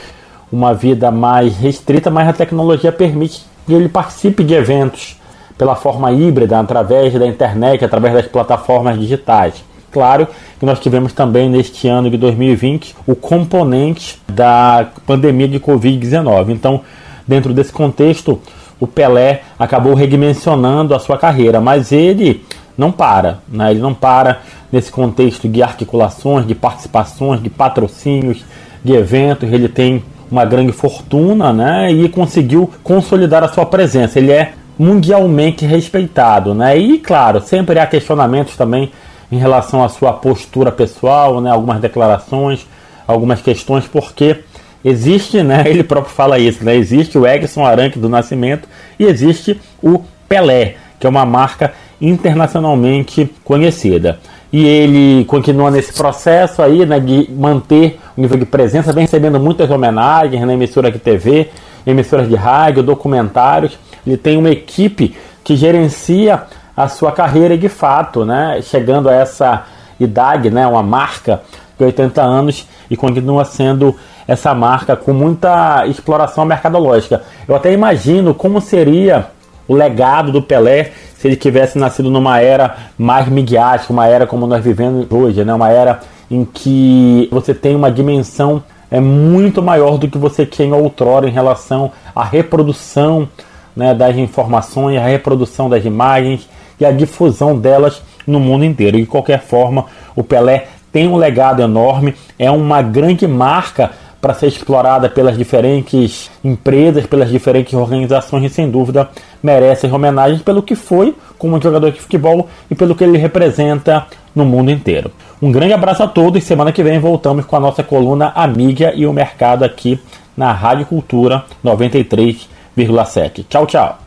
uma 0.50 0.74
vida 0.74 1.10
mais 1.10 1.56
restrita, 1.56 2.10
mas 2.10 2.28
a 2.28 2.32
tecnologia 2.32 2.90
permite 2.90 3.44
que 3.66 3.72
ele 3.72 3.88
participe 3.88 4.42
de 4.42 4.54
eventos 4.54 5.16
pela 5.56 5.76
forma 5.76 6.10
híbrida, 6.10 6.58
através 6.58 7.12
da 7.12 7.26
internet, 7.26 7.84
através 7.84 8.14
das 8.14 8.26
plataformas 8.26 8.98
digitais. 8.98 9.62
Claro 9.92 10.26
que 10.58 10.64
nós 10.64 10.78
tivemos 10.80 11.12
também 11.12 11.48
neste 11.50 11.88
ano 11.88 12.08
de 12.08 12.16
2020 12.16 12.94
o 13.06 13.14
componente 13.14 14.20
da 14.28 14.88
pandemia 15.06 15.48
de 15.48 15.58
Covid-19. 15.58 16.50
Então, 16.50 16.80
dentro 17.26 17.52
desse 17.52 17.72
contexto, 17.72 18.40
o 18.78 18.86
Pelé 18.86 19.42
acabou 19.58 19.94
redimensionando 19.94 20.94
a 20.94 20.98
sua 20.98 21.18
carreira, 21.18 21.60
mas 21.60 21.92
ele 21.92 22.44
não 22.80 22.90
para, 22.90 23.40
né? 23.46 23.70
ele 23.70 23.80
não 23.80 23.92
para 23.92 24.40
nesse 24.72 24.90
contexto 24.90 25.46
de 25.46 25.62
articulações, 25.62 26.46
de 26.46 26.54
participações, 26.54 27.42
de 27.42 27.50
patrocínios, 27.50 28.42
de 28.82 28.94
eventos, 28.94 29.52
ele 29.52 29.68
tem 29.68 30.02
uma 30.30 30.46
grande 30.46 30.72
fortuna 30.72 31.52
né? 31.52 31.92
e 31.92 32.08
conseguiu 32.08 32.70
consolidar 32.82 33.44
a 33.44 33.48
sua 33.48 33.66
presença. 33.66 34.18
Ele 34.18 34.32
é 34.32 34.54
mundialmente 34.78 35.66
respeitado. 35.66 36.54
Né? 36.54 36.78
E, 36.78 36.98
claro, 36.98 37.42
sempre 37.42 37.78
há 37.78 37.86
questionamentos 37.86 38.56
também 38.56 38.90
em 39.30 39.36
relação 39.36 39.84
à 39.84 39.88
sua 39.90 40.14
postura 40.14 40.72
pessoal, 40.72 41.38
né? 41.42 41.50
algumas 41.50 41.80
declarações, 41.80 42.66
algumas 43.06 43.42
questões, 43.42 43.86
porque 43.86 44.38
existe, 44.82 45.42
né? 45.42 45.64
Ele 45.68 45.84
próprio 45.84 46.14
fala 46.14 46.38
isso, 46.38 46.64
né? 46.64 46.74
Existe 46.74 47.18
o 47.18 47.26
Edson 47.26 47.64
Aranque 47.64 47.98
do 47.98 48.08
Nascimento 48.08 48.66
e 48.98 49.04
existe 49.04 49.60
o 49.82 50.02
Pelé, 50.26 50.76
que 50.98 51.06
é 51.06 51.10
uma 51.10 51.26
marca 51.26 51.72
internacionalmente 52.00 53.30
conhecida. 53.44 54.18
E 54.52 54.66
ele 54.66 55.24
continua 55.26 55.70
nesse 55.70 55.92
processo 55.92 56.60
aí, 56.60 56.84
né, 56.84 56.98
de 56.98 57.30
manter 57.30 58.00
o 58.16 58.20
nível 58.20 58.36
de 58.36 58.44
presença, 58.44 58.92
vem 58.92 59.02
recebendo 59.02 59.38
muitas 59.38 59.70
homenagens 59.70 60.44
na 60.44 60.54
emissora 60.54 60.90
de 60.90 60.98
TV, 60.98 61.50
emissoras 61.86 62.28
de 62.28 62.34
rádio, 62.34 62.82
documentários. 62.82 63.78
Ele 64.04 64.16
tem 64.16 64.36
uma 64.36 64.50
equipe 64.50 65.14
que 65.44 65.54
gerencia 65.54 66.42
a 66.76 66.88
sua 66.88 67.12
carreira 67.12 67.56
de 67.56 67.68
fato, 67.68 68.24
né, 68.24 68.60
chegando 68.62 69.08
a 69.08 69.14
essa 69.14 69.66
idade, 70.00 70.50
né, 70.50 70.66
uma 70.66 70.82
marca 70.82 71.42
de 71.78 71.84
80 71.84 72.22
anos 72.22 72.66
e 72.90 72.96
continua 72.96 73.44
sendo 73.44 73.94
essa 74.26 74.54
marca 74.54 74.96
com 74.96 75.12
muita 75.12 75.86
exploração 75.86 76.44
mercadológica. 76.44 77.22
Eu 77.46 77.54
até 77.54 77.72
imagino 77.72 78.34
como 78.34 78.60
seria 78.60 79.28
o 79.70 79.74
legado 79.76 80.32
do 80.32 80.42
Pelé 80.42 80.90
se 81.16 81.28
ele 81.28 81.36
tivesse 81.36 81.78
nascido 81.78 82.10
numa 82.10 82.40
era 82.40 82.76
mais 82.98 83.28
midiática, 83.28 83.92
uma 83.92 84.04
era 84.04 84.26
como 84.26 84.44
nós 84.44 84.64
vivemos 84.64 85.06
hoje, 85.08 85.44
né? 85.44 85.54
uma 85.54 85.70
era 85.70 86.00
em 86.28 86.44
que 86.44 87.28
você 87.30 87.54
tem 87.54 87.76
uma 87.76 87.88
dimensão 87.88 88.64
é 88.90 88.98
muito 88.98 89.62
maior 89.62 89.96
do 89.96 90.08
que 90.08 90.18
você 90.18 90.44
tinha 90.44 90.74
outrora 90.74 91.28
em 91.28 91.30
relação 91.30 91.92
à 92.16 92.24
reprodução 92.24 93.28
né, 93.76 93.94
das 93.94 94.16
informações, 94.16 94.98
a 94.98 95.06
reprodução 95.06 95.68
das 95.68 95.84
imagens 95.84 96.48
e 96.80 96.84
a 96.84 96.90
difusão 96.90 97.56
delas 97.56 98.02
no 98.26 98.40
mundo 98.40 98.64
inteiro. 98.64 98.96
De 98.96 99.06
qualquer 99.06 99.40
forma, 99.40 99.84
o 100.16 100.24
Pelé 100.24 100.66
tem 100.90 101.06
um 101.06 101.16
legado 101.16 101.62
enorme, 101.62 102.16
é 102.36 102.50
uma 102.50 102.82
grande 102.82 103.28
marca 103.28 103.92
para 104.20 104.34
ser 104.34 104.48
explorada 104.48 105.08
pelas 105.08 105.36
diferentes 105.36 106.30
empresas, 106.44 107.06
pelas 107.06 107.30
diferentes 107.30 107.72
organizações 107.74 108.44
e 108.44 108.54
sem 108.54 108.70
dúvida 108.70 109.08
merece 109.42 109.86
homenagens 109.86 110.42
pelo 110.42 110.62
que 110.62 110.74
foi 110.74 111.14
como 111.38 111.60
jogador 111.60 111.90
de 111.90 112.00
futebol 112.00 112.48
e 112.70 112.74
pelo 112.74 112.94
que 112.94 113.02
ele 113.02 113.16
representa 113.16 114.06
no 114.34 114.44
mundo 114.44 114.70
inteiro. 114.70 115.10
Um 115.40 115.50
grande 115.50 115.72
abraço 115.72 116.02
a 116.02 116.08
todos. 116.08 116.44
Semana 116.44 116.72
que 116.72 116.82
vem 116.82 116.98
voltamos 116.98 117.46
com 117.46 117.56
a 117.56 117.60
nossa 117.60 117.82
coluna 117.82 118.32
A 118.34 118.46
Mídia 118.46 118.92
e 118.94 119.06
o 119.06 119.12
Mercado 119.12 119.64
aqui 119.64 119.98
na 120.36 120.52
Rádio 120.52 120.86
Cultura 120.86 121.44
93,7. 121.64 123.44
Tchau, 123.48 123.66
tchau. 123.66 123.98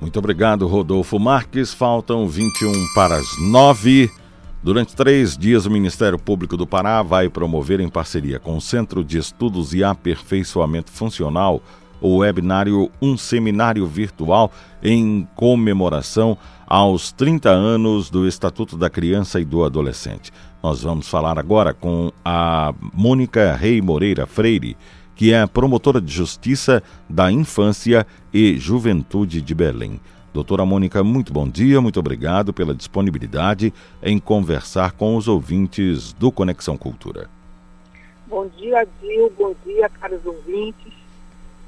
Muito 0.00 0.18
obrigado, 0.18 0.66
Rodolfo 0.66 1.18
Marques. 1.18 1.72
Faltam 1.72 2.26
21 2.26 2.72
para 2.94 3.16
as 3.16 3.26
9. 3.40 4.10
Durante 4.64 4.96
três 4.96 5.36
dias, 5.36 5.66
o 5.66 5.70
Ministério 5.70 6.18
Público 6.18 6.56
do 6.56 6.66
Pará 6.66 7.02
vai 7.02 7.28
promover, 7.28 7.80
em 7.80 7.88
parceria 7.90 8.38
com 8.38 8.56
o 8.56 8.62
Centro 8.62 9.04
de 9.04 9.18
Estudos 9.18 9.74
e 9.74 9.84
Aperfeiçoamento 9.84 10.90
Funcional, 10.90 11.62
o 12.00 12.16
webinário 12.16 12.90
Um 13.00 13.14
Seminário 13.14 13.86
Virtual 13.86 14.50
em 14.82 15.28
comemoração 15.34 16.38
aos 16.66 17.12
30 17.12 17.50
anos 17.50 18.08
do 18.08 18.26
Estatuto 18.26 18.74
da 18.74 18.88
Criança 18.88 19.38
e 19.38 19.44
do 19.44 19.62
Adolescente. 19.64 20.32
Nós 20.62 20.82
vamos 20.82 21.08
falar 21.08 21.38
agora 21.38 21.74
com 21.74 22.10
a 22.24 22.72
Mônica 22.94 23.54
Rei 23.54 23.82
Moreira 23.82 24.26
Freire, 24.26 24.78
que 25.14 25.30
é 25.30 25.46
promotora 25.46 26.00
de 26.00 26.10
Justiça 26.10 26.82
da 27.06 27.30
Infância 27.30 28.06
e 28.32 28.56
Juventude 28.56 29.42
de 29.42 29.54
Belém. 29.54 30.00
Doutora 30.34 30.66
Mônica, 30.66 31.04
muito 31.04 31.32
bom 31.32 31.48
dia, 31.48 31.80
muito 31.80 32.00
obrigado 32.00 32.52
pela 32.52 32.74
disponibilidade 32.74 33.72
em 34.02 34.18
conversar 34.18 34.90
com 34.90 35.16
os 35.16 35.28
ouvintes 35.28 36.12
do 36.12 36.32
Conexão 36.32 36.76
Cultura. 36.76 37.30
Bom 38.26 38.48
dia, 38.58 38.84
Dil. 39.00 39.32
Bom 39.38 39.54
dia, 39.64 39.88
caros 39.88 40.26
ouvintes. 40.26 40.92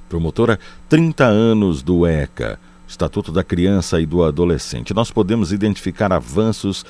Promotora, 0.09 0.59
30 0.89 1.25
anos 1.25 1.81
do 1.81 2.05
ECA, 2.05 2.59
Estatuto 2.89 3.31
da 3.31 3.45
Criança 3.45 4.01
e 4.01 4.07
do 4.07 4.25
Adolescente. 4.25 4.93
Nós 4.93 5.13
podemos 5.13 5.53
identificar 5.53 6.13
avanços 6.13 6.85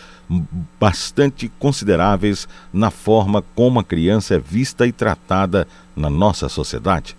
bastante 0.81 1.47
consideráveis 1.59 2.49
na 2.73 2.91
forma 2.91 3.45
como 3.55 3.81
a 3.81 3.85
criança 3.85 4.37
é 4.37 4.39
vista 4.39 4.87
e 4.87 4.93
tratada 4.93 5.69
na 5.95 6.09
nossa 6.09 6.49
sociedade? 6.49 7.15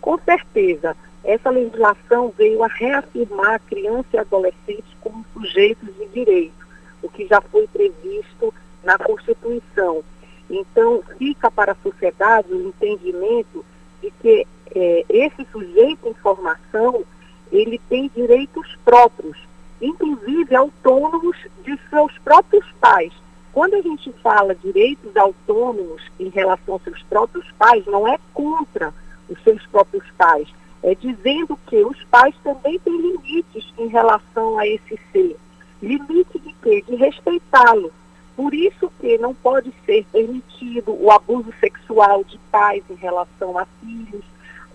Com 0.00 0.18
certeza. 0.24 0.96
Essa 1.24 1.50
legislação 1.50 2.32
veio 2.36 2.62
a 2.62 2.68
reafirmar 2.68 3.60
criança 3.66 4.08
e 4.14 4.18
adolescente 4.18 4.96
como 5.00 5.24
sujeitos 5.32 5.94
de 5.96 6.06
direito, 6.06 6.66
o 7.02 7.08
que 7.08 7.26
já 7.26 7.40
foi 7.40 7.66
previsto 7.66 8.54
na 8.82 8.96
Constituição. 8.98 10.02
Então, 10.48 11.02
fica 11.18 11.50
para 11.50 11.72
a 11.72 11.76
sociedade 11.82 12.52
o 12.52 12.68
entendimento 12.68 13.64
de 14.00 14.10
que 14.12 14.46
é, 14.74 15.04
esse 15.08 15.46
sujeito 15.50 16.08
em 16.08 16.14
formação, 16.14 17.04
ele 17.50 17.80
tem 17.88 18.10
direitos 18.14 18.66
próprios, 18.84 19.36
inclusive 19.80 20.54
autônomos 20.54 21.36
de 21.64 21.78
seus 21.90 22.16
próprios 22.18 22.64
pais. 22.80 23.12
Quando 23.52 23.74
a 23.74 23.82
gente 23.82 24.12
fala 24.22 24.54
direitos 24.54 25.16
autônomos 25.16 26.02
em 26.18 26.28
relação 26.28 26.74
aos 26.74 26.82
seus 26.82 27.02
próprios 27.02 27.50
pais, 27.58 27.84
não 27.86 28.06
é 28.06 28.18
contra 28.32 28.94
os 29.28 29.42
seus 29.42 29.64
próprios 29.66 30.04
pais, 30.16 30.48
é 30.82 30.94
dizendo 30.94 31.58
que 31.66 31.76
os 31.84 32.02
pais 32.04 32.34
também 32.42 32.78
têm 32.78 32.96
limites 32.96 33.72
em 33.78 33.88
relação 33.88 34.58
a 34.58 34.66
esse 34.66 34.98
ser. 35.12 35.36
Limite 35.82 36.38
de 36.38 36.52
quê? 36.62 36.82
De 36.86 36.96
respeitá-lo. 36.96 37.92
Por 38.36 38.54
isso 38.54 38.90
que 39.00 39.18
não 39.18 39.34
pode 39.34 39.72
ser 39.84 40.06
permitido 40.12 40.96
o 40.96 41.10
abuso 41.10 41.52
sexual 41.58 42.22
de 42.24 42.38
pais 42.50 42.84
em 42.88 42.94
relação 42.94 43.58
a 43.58 43.66
filhos, 43.80 44.24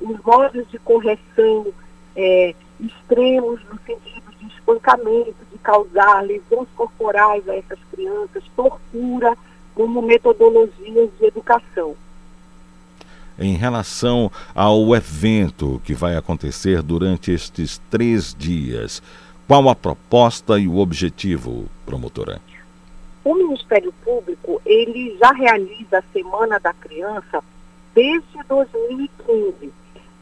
os 0.02 0.20
modos 0.22 0.70
de 0.70 0.78
correção 0.80 1.68
é, 2.16 2.54
extremos 2.80 3.62
no 3.70 3.80
sentido 3.86 4.32
de 4.38 4.48
espancamento, 4.48 5.36
de 5.52 5.58
causar 5.60 6.22
lesões 6.22 6.68
corporais 6.76 7.48
a 7.48 7.56
essas 7.56 7.80
crianças, 7.92 8.44
tortura, 8.56 9.38
como 9.74 10.02
metodologias 10.02 11.10
de 11.18 11.26
educação. 11.26 11.96
Em 13.38 13.56
relação 13.56 14.32
ao 14.54 14.96
evento 14.96 15.82
que 15.84 15.94
vai 15.94 16.16
acontecer 16.16 16.82
durante 16.82 17.32
estes 17.32 17.82
três 17.90 18.36
dias, 18.38 19.02
qual 19.48 19.68
a 19.70 19.76
proposta 19.76 20.60
e 20.60 20.68
o 20.68 20.78
objetivo, 20.78 21.66
promotora? 21.86 22.40
O 23.24 23.36
Ministério 23.36 23.94
Público, 24.04 24.62
ele 24.66 25.18
já 25.18 25.32
realiza 25.32 26.00
a 26.00 26.04
Semana 26.14 26.60
da 26.60 26.74
Criança 26.74 27.44
desde 27.94 28.44
2015. 28.48 29.72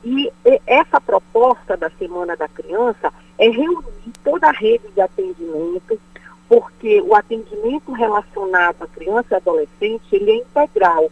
E 0.03 0.31
essa 0.65 0.99
proposta 0.99 1.77
da 1.77 1.89
Semana 1.91 2.35
da 2.35 2.47
Criança 2.47 3.13
é 3.37 3.49
reunir 3.49 4.13
toda 4.23 4.47
a 4.47 4.51
rede 4.51 4.87
de 4.93 5.01
atendimento, 5.01 5.99
porque 6.47 7.01
o 7.01 7.15
atendimento 7.15 7.91
relacionado 7.91 8.81
à 8.81 8.87
criança 8.87 9.27
e 9.31 9.35
adolescente, 9.35 10.03
ele 10.11 10.31
é 10.31 10.35
integral. 10.37 11.11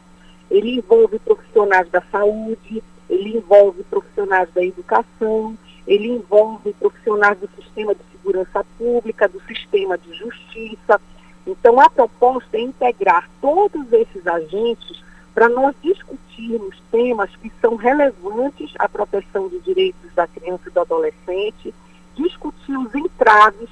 Ele 0.49 0.77
envolve 0.77 1.19
profissionais 1.19 1.89
da 1.89 2.01
saúde, 2.11 2.83
ele 3.09 3.37
envolve 3.37 3.83
profissionais 3.83 4.49
da 4.53 4.63
educação, 4.63 5.57
ele 5.87 6.07
envolve 6.07 6.73
profissionais 6.73 7.37
do 7.39 7.49
sistema 7.55 7.95
de 7.95 8.01
segurança 8.11 8.63
pública, 8.77 9.27
do 9.27 9.41
sistema 9.41 9.97
de 9.97 10.13
justiça. 10.13 11.01
Então, 11.47 11.79
a 11.79 11.89
proposta 11.89 12.57
é 12.57 12.61
integrar 12.61 13.27
todos 13.41 13.91
esses 13.91 14.25
agentes 14.27 15.03
para 15.33 15.49
nós 15.49 15.75
discutirmos 15.81 16.75
temas 16.91 17.35
que 17.37 17.51
são 17.61 17.75
relevantes 17.75 18.71
à 18.77 18.87
proteção 18.87 19.47
de 19.47 19.59
direitos 19.59 20.13
da 20.13 20.27
criança 20.27 20.63
e 20.67 20.71
do 20.71 20.79
adolescente, 20.79 21.73
discutir 22.15 22.77
os 22.77 22.93
entraves, 22.93 23.69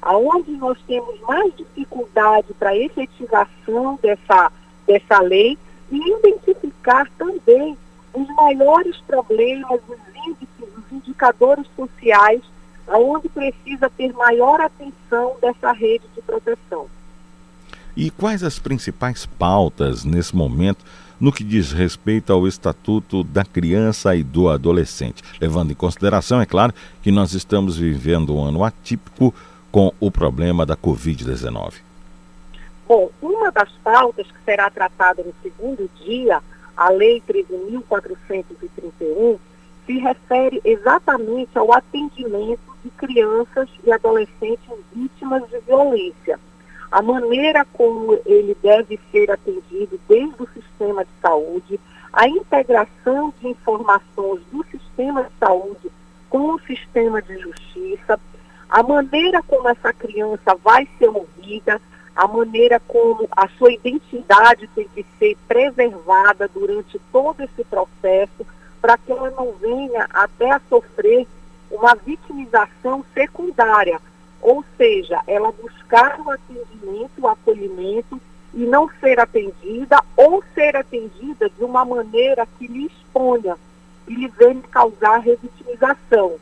aonde 0.00 0.52
nós 0.52 0.78
temos 0.86 1.20
mais 1.22 1.54
dificuldade 1.56 2.54
para 2.54 2.76
efetivação 2.76 3.98
dessa, 4.00 4.52
dessa 4.86 5.20
lei 5.20 5.58
e 5.90 5.96
identificar 5.96 7.08
também 7.18 7.76
os 8.12 8.28
maiores 8.34 8.96
problemas, 9.06 9.80
os 9.88 9.98
índices, 10.26 10.76
os 10.76 10.92
indicadores 10.92 11.66
sociais, 11.76 12.42
aonde 12.86 13.28
precisa 13.28 13.90
ter 13.90 14.12
maior 14.12 14.60
atenção 14.60 15.36
dessa 15.40 15.72
rede 15.72 16.04
de 16.14 16.22
proteção. 16.22 16.86
E 17.96 18.10
quais 18.10 18.42
as 18.42 18.58
principais 18.58 19.26
pautas 19.26 20.04
nesse 20.04 20.34
momento 20.34 20.84
no 21.20 21.32
que 21.32 21.42
diz 21.42 21.72
respeito 21.72 22.32
ao 22.32 22.46
Estatuto 22.46 23.24
da 23.24 23.44
Criança 23.44 24.14
e 24.14 24.22
do 24.22 24.48
Adolescente, 24.48 25.22
levando 25.40 25.72
em 25.72 25.74
consideração, 25.74 26.40
é 26.40 26.46
claro, 26.46 26.72
que 27.02 27.10
nós 27.10 27.32
estamos 27.34 27.76
vivendo 27.76 28.34
um 28.36 28.44
ano 28.44 28.62
atípico 28.62 29.34
com 29.70 29.92
o 29.98 30.10
problema 30.10 30.64
da 30.64 30.76
Covid-19. 30.76 31.87
Bom, 32.88 33.10
uma 33.20 33.52
das 33.52 33.70
pautas 33.84 34.26
que 34.26 34.42
será 34.46 34.70
tratada 34.70 35.22
no 35.22 35.34
segundo 35.42 35.90
dia, 36.02 36.40
a 36.74 36.88
Lei 36.88 37.22
13.431, 37.28 39.38
se 39.84 39.98
refere 39.98 40.58
exatamente 40.64 41.58
ao 41.58 41.70
atendimento 41.70 42.62
de 42.82 42.88
crianças 42.92 43.68
e 43.84 43.92
adolescentes 43.92 44.70
vítimas 44.90 45.46
de 45.50 45.58
violência. 45.58 46.40
A 46.90 47.02
maneira 47.02 47.66
como 47.74 48.18
ele 48.24 48.56
deve 48.62 48.98
ser 49.12 49.30
atendido 49.30 50.00
desde 50.08 50.42
o 50.42 50.48
sistema 50.48 51.04
de 51.04 51.10
saúde, 51.20 51.78
a 52.10 52.26
integração 52.26 53.34
de 53.38 53.48
informações 53.48 54.40
do 54.50 54.64
sistema 54.70 55.24
de 55.24 55.30
saúde 55.38 55.92
com 56.30 56.54
o 56.54 56.60
sistema 56.60 57.20
de 57.20 57.36
justiça, 57.36 58.18
a 58.70 58.82
maneira 58.82 59.42
como 59.42 59.68
essa 59.68 59.92
criança 59.92 60.54
vai 60.64 60.88
ser 60.98 61.08
ouvida, 61.08 61.78
a 62.18 62.26
maneira 62.26 62.80
como 62.80 63.28
a 63.30 63.46
sua 63.50 63.72
identidade 63.72 64.68
tem 64.74 64.88
que 64.92 65.06
ser 65.20 65.38
preservada 65.46 66.50
durante 66.52 67.00
todo 67.12 67.40
esse 67.44 67.62
processo, 67.62 68.44
para 68.82 68.98
que 68.98 69.12
ela 69.12 69.30
não 69.30 69.52
venha 69.52 70.04
até 70.10 70.50
a 70.50 70.60
sofrer 70.68 71.28
uma 71.70 71.94
vitimização 71.94 73.04
secundária, 73.14 74.00
ou 74.42 74.64
seja, 74.76 75.20
ela 75.28 75.52
buscar 75.52 76.18
o 76.20 76.28
atendimento, 76.28 77.12
o 77.20 77.28
acolhimento 77.28 78.20
e 78.52 78.64
não 78.66 78.90
ser 78.98 79.20
atendida 79.20 80.02
ou 80.16 80.42
ser 80.56 80.74
atendida 80.74 81.48
de 81.48 81.62
uma 81.62 81.84
maneira 81.84 82.48
que 82.58 82.66
lhe 82.66 82.86
exponha 82.86 83.56
e 84.08 84.14
lhe 84.16 84.26
venha 84.26 84.62
causar 84.72 85.18
revitimização. 85.18 86.34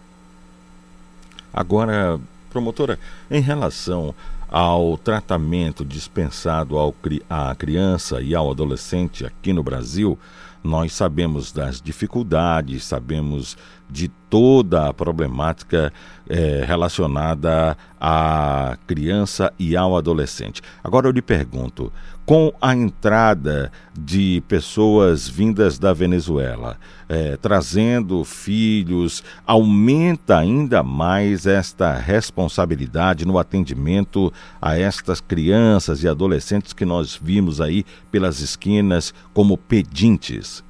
Agora, 1.53 2.19
promotora, 2.49 2.99
em 3.31 3.43
relação 3.43 4.15
ao 4.49 4.97
tratamento 4.97 5.85
dispensado 5.85 6.79
ao, 6.79 6.95
à 7.29 7.55
criança 7.55 8.21
e 8.21 8.35
ao 8.35 8.51
adolescente 8.51 9.25
aqui 9.25 9.53
no 9.53 9.63
Brasil, 9.63 10.19
nós 10.63 10.93
sabemos 10.93 11.53
das 11.53 11.81
dificuldades, 11.81 12.85
sabemos 12.85 13.57
de 13.89 14.09
toda 14.29 14.89
a 14.89 14.93
problemática 14.93 15.93
é, 16.29 16.65
relacionada 16.67 17.77
à 18.01 18.77
criança 18.87 19.53
e 19.59 19.77
ao 19.77 19.97
adolescente. 19.97 20.61
Agora 20.83 21.07
eu 21.07 21.13
lhe 21.13 21.23
pergunto: 21.23 21.93
com 22.27 22.53
a 22.61 22.75
entrada 22.75 23.71
de 23.97 24.43
pessoas 24.49 25.29
vindas 25.29 25.79
da 25.79 25.93
Venezuela, 25.93 26.77
é, 27.09 27.37
trazendo 27.37 28.25
filhos, 28.25 29.23
aumenta 29.47 30.37
ainda 30.37 30.83
mais 30.83 31.47
esta 31.47 31.93
responsabilidade 31.93 33.25
no 33.25 33.39
atendimento 33.39 34.33
a 34.61 34.77
estas 34.77 35.21
crianças 35.21 36.03
e 36.03 36.09
adolescentes 36.09 36.73
que 36.73 36.85
nós 36.85 37.15
vimos 37.15 37.61
aí 37.61 37.85
pelas 38.11 38.41
esquinas 38.41 39.15
como 39.33 39.57
pedintes? 39.57 40.65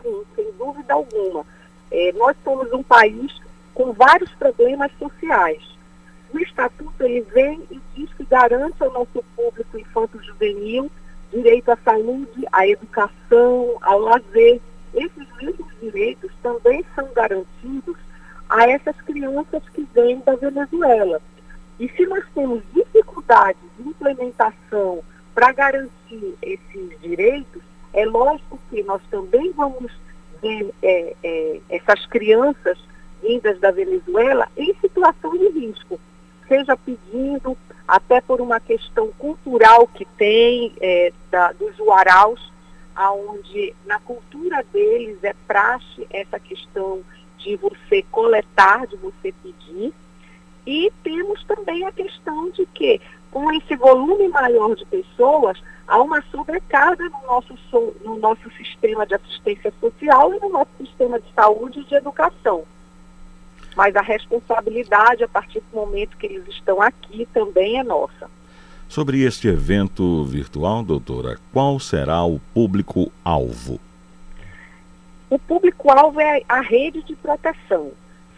Sim, 0.00 0.22
sem 0.36 0.46
dúvida 0.56 0.94
alguma. 0.94 1.44
É, 1.90 2.12
nós 2.12 2.36
somos 2.44 2.72
um 2.72 2.84
país 2.84 3.32
com 3.74 3.92
vários 3.92 4.30
problemas 4.34 4.92
sociais. 4.96 5.77
O 6.32 6.38
Estatuto 6.38 7.02
ele 7.02 7.22
vem 7.32 7.62
e 7.70 7.80
diz 7.94 8.12
que 8.14 8.24
garante 8.24 8.82
ao 8.82 8.92
nosso 8.92 9.24
público 9.34 9.78
infanto-juvenil 9.78 10.90
direito 11.32 11.70
à 11.70 11.76
saúde, 11.84 12.46
à 12.52 12.66
educação, 12.66 13.76
ao 13.82 13.98
lazer. 14.00 14.60
Esses 14.94 15.26
mesmos 15.40 15.68
direitos 15.80 16.30
também 16.42 16.84
são 16.94 17.08
garantidos 17.14 17.96
a 18.48 18.68
essas 18.70 18.96
crianças 19.02 19.62
que 19.74 19.86
vêm 19.94 20.20
da 20.20 20.34
Venezuela. 20.36 21.20
E 21.78 21.88
se 21.90 22.06
nós 22.06 22.24
temos 22.34 22.62
dificuldade 22.74 23.58
de 23.78 23.88
implementação 23.88 25.02
para 25.34 25.52
garantir 25.52 26.34
esses 26.42 27.00
direitos, 27.00 27.62
é 27.92 28.04
lógico 28.04 28.58
que 28.70 28.82
nós 28.82 29.00
também 29.10 29.52
vamos 29.52 29.92
ver 30.42 30.72
é, 30.82 31.14
é, 31.22 31.60
essas 31.68 32.04
crianças 32.06 32.78
vindas 33.22 33.58
da 33.60 33.70
Venezuela 33.70 34.48
em 34.56 34.74
situação 34.80 35.36
de 35.36 35.48
risco, 35.48 36.00
seja 36.48 36.76
pedindo, 36.76 37.56
até 37.86 38.20
por 38.20 38.40
uma 38.40 38.58
questão 38.58 39.08
cultural 39.18 39.86
que 39.86 40.04
tem 40.04 40.72
é, 40.80 41.12
da, 41.30 41.52
dos 41.52 41.78
uaraus, 41.78 42.52
onde 42.96 43.74
na 43.86 44.00
cultura 44.00 44.64
deles 44.72 45.22
é 45.22 45.34
praxe 45.46 46.06
essa 46.10 46.40
questão 46.40 47.02
de 47.38 47.54
você 47.56 48.02
coletar, 48.10 48.86
de 48.86 48.96
você 48.96 49.32
pedir. 49.42 49.92
E 50.66 50.92
temos 51.02 51.42
também 51.44 51.86
a 51.86 51.92
questão 51.92 52.50
de 52.50 52.66
que, 52.66 53.00
com 53.30 53.52
esse 53.52 53.76
volume 53.76 54.28
maior 54.28 54.74
de 54.74 54.84
pessoas, 54.86 55.58
há 55.86 56.02
uma 56.02 56.20
sobrecarga 56.30 57.04
no 57.08 57.26
nosso, 57.26 57.56
so, 57.70 57.94
no 58.04 58.18
nosso 58.18 58.50
sistema 58.50 59.06
de 59.06 59.14
assistência 59.14 59.72
social 59.80 60.34
e 60.34 60.40
no 60.40 60.50
nosso 60.50 60.70
sistema 60.78 61.20
de 61.20 61.32
saúde 61.32 61.80
e 61.80 61.84
de 61.84 61.94
educação. 61.94 62.64
Mas 63.76 63.94
a 63.94 64.02
responsabilidade, 64.02 65.22
a 65.22 65.28
partir 65.28 65.60
do 65.60 65.76
momento 65.76 66.16
que 66.16 66.26
eles 66.26 66.48
estão 66.48 66.82
aqui, 66.82 67.26
também 67.32 67.78
é 67.78 67.84
nossa. 67.84 68.30
Sobre 68.88 69.22
este 69.22 69.48
evento 69.48 70.24
virtual, 70.24 70.82
doutora, 70.82 71.38
qual 71.52 71.78
será 71.78 72.24
o 72.24 72.40
público-alvo? 72.54 73.78
O 75.28 75.38
público-alvo 75.38 76.18
é 76.20 76.42
a 76.48 76.62
rede 76.62 77.02
de 77.02 77.14
proteção. 77.14 77.92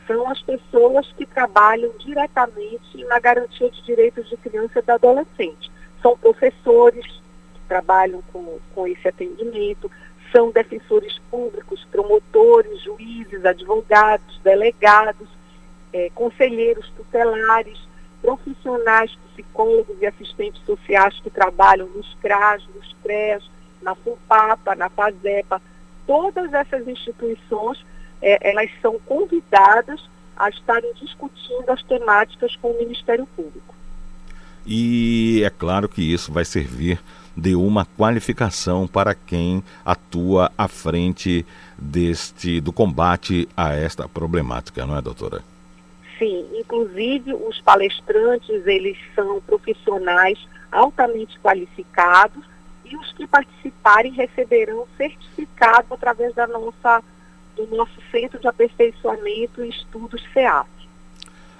São 0.08 0.28
as 0.28 0.42
pessoas 0.42 1.06
que 1.16 1.24
trabalham 1.24 1.92
diretamente 2.00 3.04
na 3.04 3.20
garantia 3.20 3.70
de 3.70 3.80
direitos 3.84 4.28
de 4.28 4.36
criança 4.38 4.80
e 4.80 4.82
do 4.82 4.90
adolescente. 4.90 5.70
São 6.02 6.18
professores 6.18 7.06
que 7.06 7.60
trabalham 7.68 8.20
com, 8.32 8.58
com 8.74 8.88
esse 8.88 9.06
atendimento, 9.06 9.88
são 10.32 10.50
defensores 10.50 11.18
públicos, 11.30 11.86
promotores, 11.90 12.82
juízes, 12.82 13.44
advogados, 13.44 14.40
delegados, 14.42 15.28
eh, 15.92 16.10
conselheiros 16.14 16.90
tutelares, 16.96 17.78
profissionais, 18.22 19.16
psicólogos 19.32 19.96
e 20.00 20.06
assistentes 20.06 20.62
sociais 20.64 21.18
que 21.20 21.30
trabalham 21.30 21.88
nos 21.88 22.14
CRAS, 22.20 22.62
nos 22.74 22.94
CREAS, 23.02 23.42
na 23.82 23.94
FUPAPA, 23.94 24.74
na 24.74 24.88
FASEPA, 24.90 25.60
todas 26.06 26.52
essas 26.52 26.86
instituições, 26.86 27.84
é, 28.20 28.50
elas 28.50 28.70
são 28.82 28.98
convidadas 29.00 30.00
a 30.36 30.48
estarem 30.48 30.92
discutindo 30.94 31.68
as 31.68 31.82
temáticas 31.82 32.54
com 32.56 32.70
o 32.70 32.78
Ministério 32.78 33.26
Público. 33.36 33.74
E 34.66 35.42
é 35.44 35.50
claro 35.50 35.88
que 35.88 36.02
isso 36.12 36.32
vai 36.32 36.44
servir 36.44 37.00
de 37.36 37.54
uma 37.54 37.84
qualificação 37.84 38.86
para 38.86 39.14
quem 39.14 39.62
atua 39.84 40.50
à 40.56 40.68
frente 40.68 41.44
deste 41.78 42.60
do 42.60 42.72
combate 42.72 43.48
a 43.56 43.74
esta 43.74 44.08
problemática, 44.08 44.84
não 44.84 44.96
é, 44.96 45.00
doutora? 45.00 45.42
Sim, 46.18 46.46
inclusive 46.54 47.32
os 47.32 47.60
palestrantes, 47.62 48.66
eles 48.66 48.98
são 49.14 49.40
profissionais 49.40 50.38
altamente 50.70 51.38
qualificados 51.40 52.44
e 52.84 52.96
os 52.96 53.12
que 53.12 53.26
participarem 53.26 54.12
receberão 54.12 54.86
certificado 54.96 55.94
através 55.94 56.34
da 56.34 56.46
nossa, 56.46 57.02
do 57.56 57.66
nosso 57.74 58.00
Centro 58.10 58.38
de 58.38 58.48
Aperfeiçoamento 58.48 59.64
e 59.64 59.70
Estudos 59.70 60.22
CEAP. 60.32 60.68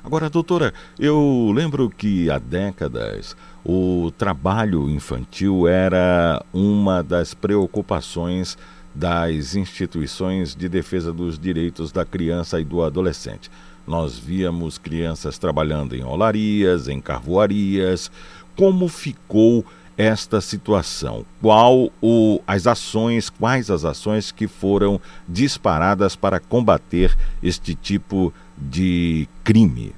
Agora, 0.03 0.30
doutora, 0.30 0.72
eu 0.98 1.53
lembro 1.55 1.90
que 1.90 2.30
há 2.30 2.38
décadas 2.38 3.36
o 3.64 4.11
trabalho 4.16 4.88
infantil 4.88 5.68
era 5.68 6.42
uma 6.53 7.03
das 7.03 7.34
preocupações 7.34 8.57
das 8.94 9.55
instituições 9.55 10.55
de 10.55 10.68
defesa 10.68 11.12
dos 11.12 11.38
direitos 11.38 11.92
da 11.92 12.05
criança 12.05 12.59
e 12.61 12.64
do 12.64 12.82
adolescente. 12.82 13.51
Nós 13.86 14.18
víamos 14.18 14.78
crianças 14.78 15.38
trabalhando 15.38 15.94
em 15.94 16.03
olarias, 16.03 16.88
em 16.88 17.01
carvoarias. 17.01 18.11
Como 18.57 18.88
ficou 18.88 19.64
esta 19.96 20.40
situação? 20.40 21.26
Qual 21.42 21.90
o, 22.01 22.40
as 22.46 22.66
ações, 22.66 23.28
quais 23.28 23.70
as 23.70 23.84
ações 23.84 24.32
que 24.32 24.48
foram 24.48 25.01
disparadas 25.28 26.16
para 26.16 26.40
combater 26.40 27.16
este 27.42 27.74
tipo 27.74 28.32
de 28.61 29.29
crime? 29.43 29.95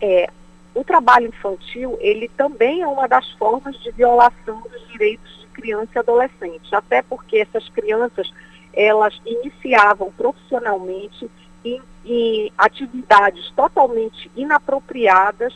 É, 0.00 0.30
o 0.74 0.84
trabalho 0.84 1.28
infantil, 1.28 1.96
ele 2.00 2.28
também 2.36 2.82
é 2.82 2.86
uma 2.86 3.08
das 3.08 3.30
formas 3.32 3.76
de 3.82 3.90
violação 3.92 4.60
dos 4.60 4.88
direitos 4.92 5.40
de 5.40 5.46
criança 5.48 5.90
e 5.96 5.98
adolescente, 5.98 6.74
até 6.74 7.02
porque 7.02 7.38
essas 7.38 7.68
crianças, 7.68 8.30
elas 8.72 9.20
iniciavam 9.24 10.12
profissionalmente 10.12 11.30
em, 11.64 11.80
em 12.04 12.52
atividades 12.56 13.50
totalmente 13.52 14.30
inapropriadas 14.36 15.54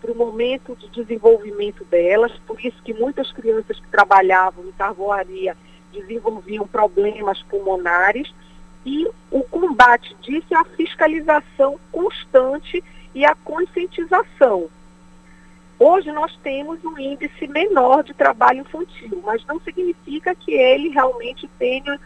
para 0.00 0.12
o 0.12 0.16
momento 0.16 0.76
de 0.76 0.88
desenvolvimento 0.88 1.84
delas, 1.84 2.32
por 2.46 2.64
isso 2.64 2.80
que 2.82 2.92
muitas 2.92 3.32
crianças 3.32 3.78
que 3.78 3.88
trabalhavam 3.88 4.64
em 4.64 4.72
carvoaria 4.72 5.56
desenvolviam 5.92 6.66
problemas 6.66 7.42
pulmonares, 7.44 8.32
e 8.86 9.04
o 9.32 9.42
combate 9.42 10.16
disso 10.22 10.46
é 10.52 10.56
a 10.56 10.64
fiscalização 10.64 11.78
constante 11.90 12.82
e 13.12 13.26
a 13.26 13.34
conscientização. 13.34 14.68
Hoje 15.76 16.12
nós 16.12 16.34
temos 16.36 16.82
um 16.84 16.96
índice 16.96 17.48
menor 17.48 18.04
de 18.04 18.14
trabalho 18.14 18.60
infantil, 18.60 19.20
mas 19.24 19.44
não 19.44 19.60
significa 19.60 20.36
que 20.36 20.52
ele 20.52 20.90
realmente 20.90 21.50
tenha 21.58 21.98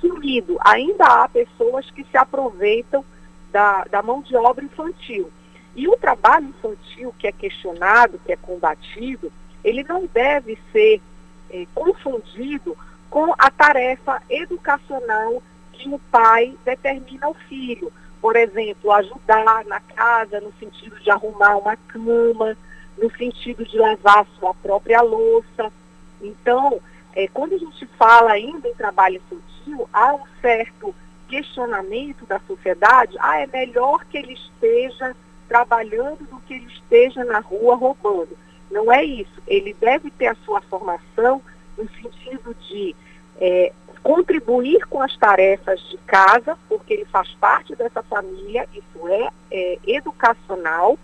sumido. 0.00 0.56
Ainda 0.60 1.04
há 1.04 1.28
pessoas 1.28 1.90
que 1.90 2.04
se 2.04 2.16
aproveitam 2.16 3.04
da, 3.50 3.82
da 3.84 4.00
mão 4.00 4.22
de 4.22 4.36
obra 4.36 4.64
infantil. 4.64 5.28
E 5.74 5.88
o 5.88 5.96
trabalho 5.96 6.46
infantil 6.46 7.12
que 7.18 7.26
é 7.26 7.32
questionado, 7.32 8.20
que 8.24 8.32
é 8.32 8.36
combatido, 8.36 9.32
ele 9.64 9.82
não 9.82 10.06
deve 10.06 10.56
ser 10.72 11.02
eh, 11.50 11.66
confundido 11.74 12.76
com 13.10 13.34
a 13.36 13.50
tarefa 13.50 14.22
educacional 14.30 15.42
que 15.78 15.88
o 15.88 15.98
pai 16.10 16.54
determina 16.64 17.26
ao 17.26 17.34
filho. 17.34 17.92
Por 18.20 18.34
exemplo, 18.34 18.90
ajudar 18.92 19.64
na 19.64 19.80
casa 19.80 20.40
no 20.40 20.52
sentido 20.58 20.98
de 20.98 21.10
arrumar 21.10 21.56
uma 21.56 21.76
cama, 21.76 22.56
no 23.00 23.10
sentido 23.16 23.64
de 23.64 23.78
levar 23.78 24.20
a 24.20 24.38
sua 24.38 24.52
própria 24.54 25.00
louça. 25.00 25.72
Então, 26.20 26.80
é, 27.14 27.28
quando 27.28 27.54
a 27.54 27.58
gente 27.58 27.86
fala 27.96 28.32
ainda 28.32 28.68
em 28.68 28.74
trabalho 28.74 29.16
infantil, 29.16 29.88
há 29.92 30.14
um 30.14 30.24
certo 30.40 30.94
questionamento 31.28 32.26
da 32.26 32.40
sociedade, 32.40 33.16
ah, 33.20 33.40
é 33.40 33.46
melhor 33.46 34.04
que 34.06 34.18
ele 34.18 34.32
esteja 34.32 35.14
trabalhando 35.46 36.26
do 36.28 36.40
que 36.40 36.54
ele 36.54 36.66
esteja 36.66 37.24
na 37.24 37.38
rua 37.38 37.76
roubando. 37.76 38.36
Não 38.70 38.92
é 38.92 39.04
isso. 39.04 39.42
Ele 39.46 39.74
deve 39.74 40.10
ter 40.10 40.26
a 40.26 40.36
sua 40.44 40.60
formação 40.62 41.40
no 41.76 41.88
sentido 41.90 42.54
de 42.68 42.94
é, 43.40 43.72
contribuir 44.02 44.86
com 44.86 45.00
as 45.02 45.16
tarefas 45.16 45.80
de 45.88 45.96
casa, 45.98 46.56
porque 46.68 46.94
ele 46.94 47.04
faz 47.06 47.28
parte 47.40 47.74
dessa 47.74 48.02
família, 48.02 48.68
isso 48.72 49.08
é, 49.08 49.28
é 49.50 49.78
educacional, 49.86 50.98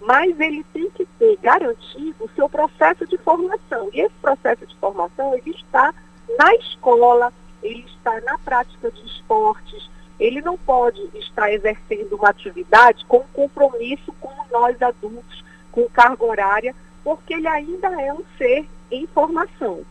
mas 0.00 0.38
ele 0.38 0.64
tem 0.72 0.90
que 0.90 1.06
ter 1.18 1.38
garantido 1.42 2.24
o 2.24 2.30
seu 2.34 2.48
processo 2.48 3.06
de 3.06 3.16
formação. 3.18 3.88
E 3.92 4.00
esse 4.00 4.14
processo 4.20 4.66
de 4.66 4.76
formação, 4.76 5.34
ele 5.34 5.50
está 5.50 5.94
na 6.38 6.54
escola, 6.56 7.32
ele 7.62 7.84
está 7.86 8.20
na 8.20 8.38
prática 8.38 8.90
de 8.90 9.06
esportes, 9.06 9.88
ele 10.18 10.40
não 10.40 10.56
pode 10.56 11.00
estar 11.14 11.52
exercendo 11.52 12.14
uma 12.14 12.28
atividade 12.28 13.04
com 13.06 13.20
compromisso 13.32 14.12
com 14.20 14.32
nós 14.50 14.80
adultos, 14.80 15.44
com 15.72 15.88
carga 15.88 16.24
horária, 16.24 16.74
porque 17.02 17.34
ele 17.34 17.48
ainda 17.48 17.88
é 18.00 18.12
um 18.12 18.22
ser 18.38 18.68
em 18.90 19.06
formação. 19.08 19.84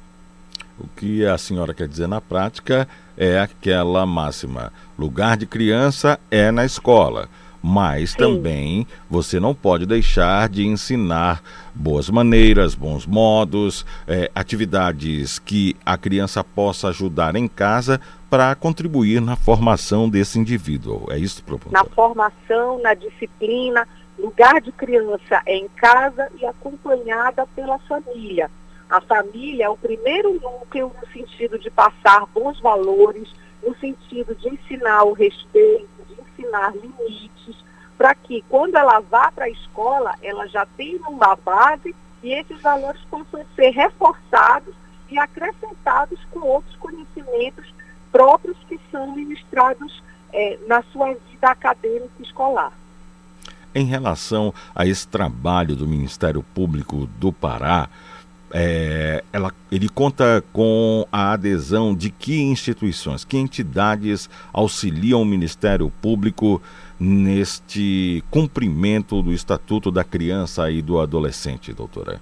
O 0.84 0.88
que 0.96 1.26
a 1.26 1.38
senhora 1.38 1.74
quer 1.74 1.88
dizer 1.88 2.08
na 2.08 2.20
prática 2.20 2.88
é 3.18 3.40
aquela 3.40 4.06
máxima: 4.06 4.72
lugar 5.00 5.38
de 5.38 5.46
criança 5.46 6.20
é 6.30 6.52
na 6.52 6.66
escola 6.66 7.30
mas 7.64 8.12
Sim. 8.12 8.18
também 8.18 8.88
você 9.10 9.40
não 9.40 9.56
pode 9.56 9.86
deixar 9.86 10.50
de 10.50 10.68
ensinar 10.68 11.42
boas 11.74 12.10
maneiras, 12.10 12.76
bons 12.76 13.06
modos, 13.06 13.86
é, 14.06 14.30
atividades 14.36 15.40
que 15.40 15.74
a 15.86 15.98
criança 15.98 16.44
possa 16.44 16.90
ajudar 16.90 17.38
em 17.38 17.48
casa 17.48 18.02
para 18.30 18.54
contribuir 18.54 19.22
na 19.22 19.38
formação 19.38 20.10
desse 20.10 20.38
indivíduo. 20.38 21.06
É 21.10 21.18
isso, 21.18 21.42
professor? 21.42 21.72
Na 21.72 21.86
formação, 21.86 22.82
na 22.82 22.94
disciplina, 22.94 23.88
lugar 24.20 24.60
de 24.60 24.72
criança 24.74 25.42
é 25.46 25.56
em 25.56 25.70
casa 25.70 26.30
e 26.42 26.46
acompanhada 26.46 27.48
pela 27.56 27.80
família. 27.80 28.52
A 28.90 29.02
família 29.02 29.66
é 29.66 29.70
o 29.70 29.78
primeiro 29.78 30.34
núcleo 30.34 30.92
no 31.02 31.08
sentido 31.12 31.58
de 31.58 31.70
passar 31.70 32.26
bons 32.28 32.60
valores, 32.60 33.30
no 33.66 33.76
sentido 33.78 34.36
de 34.36 34.50
ensinar 34.50 35.04
o 35.04 35.14
respeito, 35.14 35.90
ensinar 36.20 36.74
limites, 36.76 37.56
para 37.98 38.14
que 38.14 38.44
quando 38.50 38.76
ela 38.76 39.00
vá 39.00 39.32
para 39.32 39.46
a 39.46 39.50
escola, 39.50 40.14
ela 40.22 40.48
já 40.48 40.66
tenha 40.66 41.08
uma 41.08 41.36
base 41.36 41.96
e 42.22 42.34
esses 42.34 42.62
valores 42.62 43.02
possam 43.10 43.46
ser 43.56 43.70
reforçados 43.70 44.76
e 45.10 45.18
acrescentados 45.18 46.20
com 46.32 46.40
outros 46.40 46.76
conhecimentos 46.78 47.74
próprios 48.12 48.58
que 48.68 48.80
são 48.92 49.16
ministrados 49.16 50.02
é, 50.32 50.58
na 50.68 50.84
sua 50.92 51.14
vida 51.14 51.50
acadêmica 51.50 52.22
escolar. 52.22 52.72
Em 53.76 53.86
relação 53.86 54.54
a 54.76 54.86
esse 54.86 55.08
trabalho 55.08 55.76
do 55.76 55.88
Ministério 55.88 56.44
Público 56.44 57.08
do 57.18 57.34
Pará, 57.34 57.90
é, 58.56 59.24
ela, 59.34 59.52
ele 59.72 59.90
conta 59.90 60.44
com 60.54 61.08
a 61.12 61.34
adesão 61.34 61.96
de 61.96 62.12
que 62.12 62.40
instituições, 62.40 63.26
que 63.26 63.36
entidades 63.36 64.30
auxiliam 64.54 65.20
o 65.20 65.26
Ministério 65.26 65.92
Público 66.00 66.62
neste 67.00 68.24
cumprimento 68.30 69.24
do 69.24 69.34
Estatuto 69.34 69.90
da 69.90 70.04
Criança 70.04 70.70
e 70.70 70.84
do 70.84 71.00
Adolescente, 71.00 71.74
doutora? 71.74 72.22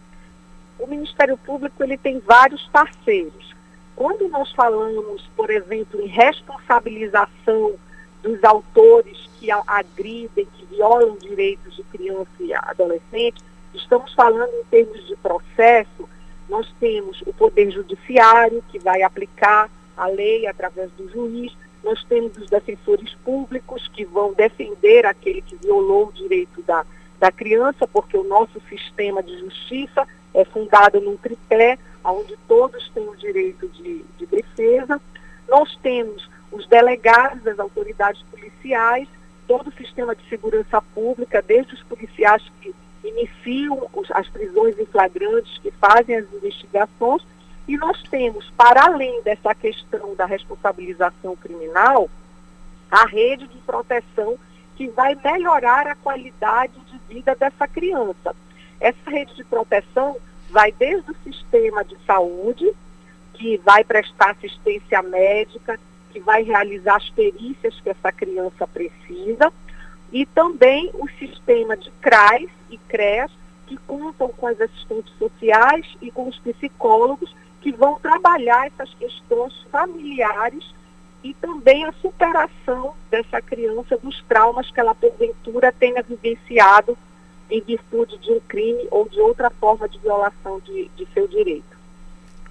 O 0.79 0.88
Ministério 0.88 1.38
Público 1.38 1.84
ele 1.84 1.97
tem 1.97 2.19
vários 2.19 2.65
parceiros. 2.69 3.53
Quando 3.93 4.29
nós 4.29 4.49
falamos, 4.53 5.29
por 5.36 5.49
exemplo, 5.49 5.99
em 5.99 6.07
responsabilização 6.07 7.73
dos 8.23 8.41
autores 8.45 9.29
que 9.38 9.51
agridem, 9.51 10.47
que 10.57 10.65
violam 10.67 11.17
direitos 11.17 11.75
de 11.75 11.84
criança 11.84 12.29
e 12.39 12.53
adolescente, 12.53 13.43
estamos 13.73 14.13
falando 14.13 14.53
em 14.53 14.63
termos 14.71 15.05
de 15.07 15.15
processo, 15.17 16.09
nós 16.51 16.67
temos 16.81 17.23
o 17.25 17.31
Poder 17.31 17.71
Judiciário, 17.71 18.61
que 18.69 18.77
vai 18.77 19.01
aplicar 19.03 19.69
a 19.95 20.07
lei 20.07 20.45
através 20.45 20.91
do 20.91 21.09
juiz, 21.09 21.55
nós 21.81 22.03
temos 22.03 22.35
os 22.35 22.49
defensores 22.49 23.15
públicos, 23.23 23.87
que 23.87 24.03
vão 24.03 24.33
defender 24.33 25.05
aquele 25.05 25.41
que 25.41 25.55
violou 25.55 26.09
o 26.09 26.13
direito 26.13 26.61
da, 26.63 26.85
da 27.17 27.31
criança, 27.31 27.87
porque 27.87 28.17
o 28.17 28.25
nosso 28.25 28.61
sistema 28.67 29.23
de 29.23 29.39
justiça 29.39 30.05
é 30.33 30.43
fundado 30.43 30.99
num 30.99 31.15
tripé, 31.15 31.79
onde 32.03 32.37
todos 32.49 32.89
têm 32.89 33.07
o 33.07 33.15
direito 33.15 33.69
de, 33.69 34.03
de 34.17 34.25
defesa. 34.25 35.01
Nós 35.47 35.73
temos 35.81 36.29
os 36.51 36.67
delegados 36.67 37.43
das 37.43 37.59
autoridades 37.59 38.21
policiais, 38.23 39.07
todo 39.47 39.69
o 39.69 39.73
sistema 39.73 40.13
de 40.13 40.27
segurança 40.27 40.81
pública, 40.93 41.41
desde 41.41 41.73
os 41.75 41.83
policiais 41.83 42.43
que 42.61 42.75
iniciam 43.03 43.89
as 44.13 44.27
prisões 44.29 44.77
em 44.77 44.85
flagrantes, 44.85 45.57
que 45.59 45.71
fazem 45.71 46.15
as 46.17 46.33
investigações, 46.33 47.23
e 47.67 47.77
nós 47.77 48.01
temos, 48.03 48.49
para 48.57 48.85
além 48.85 49.21
dessa 49.21 49.53
questão 49.55 50.15
da 50.15 50.25
responsabilização 50.25 51.35
criminal, 51.35 52.09
a 52.89 53.05
rede 53.05 53.47
de 53.47 53.57
proteção 53.59 54.37
que 54.75 54.87
vai 54.89 55.15
melhorar 55.15 55.87
a 55.87 55.95
qualidade 55.95 56.73
de 56.91 57.13
vida 57.13 57.35
dessa 57.35 57.67
criança. 57.67 58.35
Essa 58.79 59.09
rede 59.09 59.35
de 59.35 59.43
proteção 59.43 60.17
vai 60.49 60.71
desde 60.71 61.11
o 61.11 61.15
sistema 61.23 61.83
de 61.85 61.95
saúde, 62.05 62.69
que 63.33 63.57
vai 63.57 63.83
prestar 63.83 64.31
assistência 64.31 65.01
médica, 65.01 65.79
que 66.11 66.19
vai 66.19 66.43
realizar 66.43 66.97
as 66.97 67.09
perícias 67.09 67.79
que 67.79 67.89
essa 67.89 68.11
criança 68.11 68.67
precisa, 68.67 69.51
e 70.12 70.26
também 70.26 70.91
o 70.93 71.07
sistema 71.18 71.78
de 71.78 71.89
CRAS 72.01 72.49
e 72.70 72.78
CREAS, 72.78 73.32
que 73.68 73.78
contam 73.78 74.30
com 74.30 74.47
as 74.47 74.59
assistentes 74.59 75.14
sociais 75.18 75.86
e 76.01 76.12
com 76.12 76.28
os 76.28 76.38
psicólogos 76.39 77.34
que 77.62 77.72
vão 77.72 77.99
trabalhar 77.99 78.68
essas 78.68 78.93
questões 78.95 79.53
familiares 79.72 80.64
e 81.24 81.34
também 81.36 81.86
a 81.86 81.93
superação 81.93 82.93
dessa 83.09 83.41
criança 83.41 83.97
dos 83.97 84.22
traumas 84.24 84.70
que 84.72 84.80
ela 84.80 84.95
porventura 84.95 85.72
tenha 85.72 86.01
vivenciado 86.01 86.97
em 87.49 87.62
virtude 87.62 88.18
de 88.18 88.32
um 88.32 88.39
crime 88.47 88.88
ou 88.89 89.07
de 89.07 89.20
outra 89.20 89.49
forma 89.49 89.88
de 89.88 89.99
violação 89.99 90.59
de, 90.66 90.89
de 90.97 91.07
seu 91.14 91.28
direito. 91.28 91.80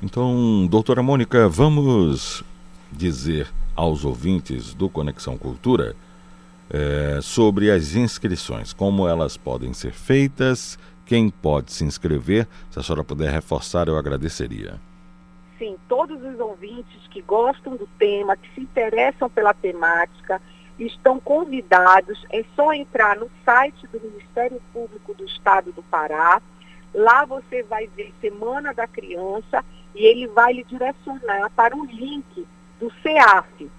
Então, 0.02 0.66
doutora 0.66 1.02
Mônica, 1.02 1.48
vamos 1.48 2.42
dizer 2.92 3.48
aos 3.74 4.04
ouvintes 4.04 4.72
do 4.72 4.88
Conexão 4.88 5.36
Cultura 5.36 5.96
é, 6.70 7.20
sobre 7.20 7.70
as 7.70 7.94
inscrições, 7.94 8.72
como 8.72 9.08
elas 9.08 9.36
podem 9.36 9.72
ser 9.74 9.92
feitas, 9.92 10.78
quem 11.04 11.28
pode 11.28 11.72
se 11.72 11.84
inscrever. 11.84 12.46
Se 12.70 12.78
a 12.78 12.82
senhora 12.82 13.02
puder 13.02 13.30
reforçar, 13.30 13.88
eu 13.88 13.96
agradeceria. 13.96 14.74
Sim, 15.58 15.76
todos 15.88 16.22
os 16.22 16.38
ouvintes 16.38 17.06
que 17.10 17.20
gostam 17.20 17.76
do 17.76 17.86
tema, 17.98 18.36
que 18.36 18.48
se 18.54 18.60
interessam 18.60 19.28
pela 19.28 19.52
temática, 19.52 20.40
estão 20.78 21.18
convidados. 21.18 22.24
É 22.30 22.44
só 22.54 22.72
entrar 22.72 23.16
no 23.16 23.28
site 23.44 23.86
do 23.88 24.00
Ministério 24.00 24.62
Público 24.72 25.12
do 25.14 25.24
Estado 25.24 25.72
do 25.72 25.82
Pará. 25.82 26.40
Lá 26.94 27.24
você 27.24 27.62
vai 27.64 27.88
ver 27.88 28.14
Semana 28.20 28.72
da 28.72 28.86
Criança 28.86 29.64
e 29.94 30.04
ele 30.06 30.28
vai 30.28 30.52
lhe 30.52 30.64
direcionar 30.64 31.50
para 31.50 31.76
o 31.76 31.84
link 31.84 32.46
do 32.78 32.90
CEAF. 33.02 33.70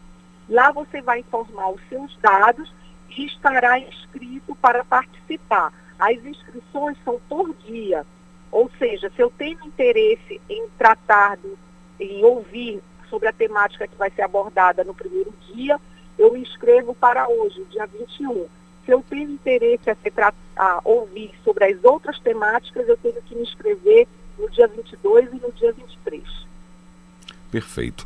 Lá 0.49 0.71
você 0.71 1.01
vai 1.01 1.19
informar 1.19 1.69
os 1.69 1.81
seus 1.87 2.15
dados 2.17 2.71
e 3.17 3.25
estará 3.25 3.79
inscrito 3.79 4.55
para 4.55 4.83
participar. 4.83 5.73
As 5.99 6.17
inscrições 6.23 6.97
são 7.03 7.19
por 7.29 7.53
dia, 7.65 8.05
ou 8.51 8.69
seja, 8.77 9.11
se 9.15 9.21
eu 9.21 9.29
tenho 9.29 9.59
interesse 9.65 10.41
em 10.49 10.67
tratar, 10.77 11.37
do, 11.37 11.57
em 11.99 12.23
ouvir 12.23 12.81
sobre 13.09 13.27
a 13.27 13.33
temática 13.33 13.87
que 13.87 13.95
vai 13.95 14.09
ser 14.11 14.23
abordada 14.23 14.83
no 14.83 14.93
primeiro 14.93 15.33
dia, 15.53 15.79
eu 16.17 16.33
me 16.33 16.41
inscrevo 16.41 16.93
para 16.95 17.27
hoje, 17.27 17.63
dia 17.69 17.85
21. 17.85 18.47
Se 18.85 18.91
eu 18.91 19.03
tenho 19.07 19.31
interesse 19.31 19.89
a, 19.89 19.95
ser, 19.95 20.13
a 20.55 20.81
ouvir 20.83 21.31
sobre 21.43 21.65
as 21.65 21.83
outras 21.83 22.19
temáticas, 22.19 22.87
eu 22.87 22.97
tenho 22.97 23.21
que 23.21 23.35
me 23.35 23.43
inscrever 23.43 24.07
no 24.37 24.49
dia 24.49 24.67
22 24.67 25.33
e 25.33 25.35
no 25.35 25.51
dia 25.51 25.71
23. 25.71 26.23
Perfeito. 27.51 28.05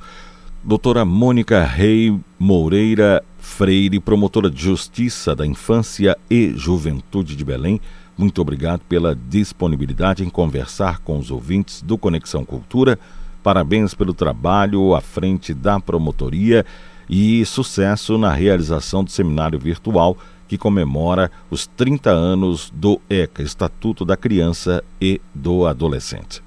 Doutora 0.67 1.05
Mônica 1.05 1.63
Rei 1.63 2.19
Moreira 2.39 3.23
Freire, 3.37 3.99
promotora 3.99 4.49
de 4.49 4.63
Justiça 4.63 5.35
da 5.35 5.45
Infância 5.45 6.17
e 6.27 6.53
Juventude 6.55 7.35
de 7.35 7.45
Belém, 7.45 7.79
muito 8.17 8.41
obrigado 8.41 8.79
pela 8.89 9.15
disponibilidade 9.15 10.23
em 10.23 10.29
conversar 10.29 11.01
com 11.01 11.19
os 11.19 11.29
ouvintes 11.29 11.83
do 11.83 11.99
Conexão 11.99 12.43
Cultura. 12.43 12.97
Parabéns 13.43 13.93
pelo 13.93 14.11
trabalho 14.11 14.95
à 14.95 15.01
frente 15.01 15.53
da 15.53 15.79
promotoria 15.79 16.65
e 17.07 17.45
sucesso 17.45 18.17
na 18.17 18.33
realização 18.33 19.03
do 19.03 19.11
seminário 19.11 19.59
virtual 19.59 20.17
que 20.47 20.57
comemora 20.57 21.31
os 21.47 21.67
30 21.67 22.09
anos 22.09 22.71
do 22.73 22.99
ECA, 23.07 23.43
Estatuto 23.43 24.03
da 24.03 24.17
Criança 24.17 24.83
e 24.99 25.21
do 25.31 25.67
Adolescente. 25.67 26.44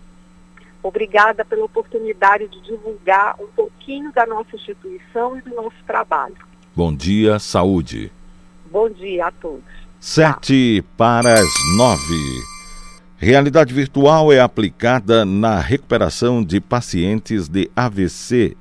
Obrigada 0.82 1.44
pela 1.44 1.64
oportunidade 1.64 2.48
de 2.48 2.60
divulgar 2.62 3.36
um 3.40 3.48
pouquinho 3.48 4.12
da 4.12 4.26
nossa 4.26 4.54
instituição 4.54 5.36
e 5.36 5.40
do 5.42 5.54
nosso 5.54 5.76
trabalho. 5.86 6.36
Bom 6.74 6.94
dia, 6.94 7.38
saúde. 7.38 8.12
Bom 8.70 8.88
dia 8.88 9.26
a 9.26 9.32
todos. 9.32 9.64
Sete 9.98 10.84
para 10.96 11.34
as 11.34 11.76
nove. 11.76 12.42
Realidade 13.16 13.74
virtual 13.74 14.32
é 14.32 14.38
aplicada 14.38 15.24
na 15.24 15.58
recuperação 15.58 16.44
de 16.44 16.60
pacientes 16.60 17.48
de 17.48 17.68
AVC 17.74 18.56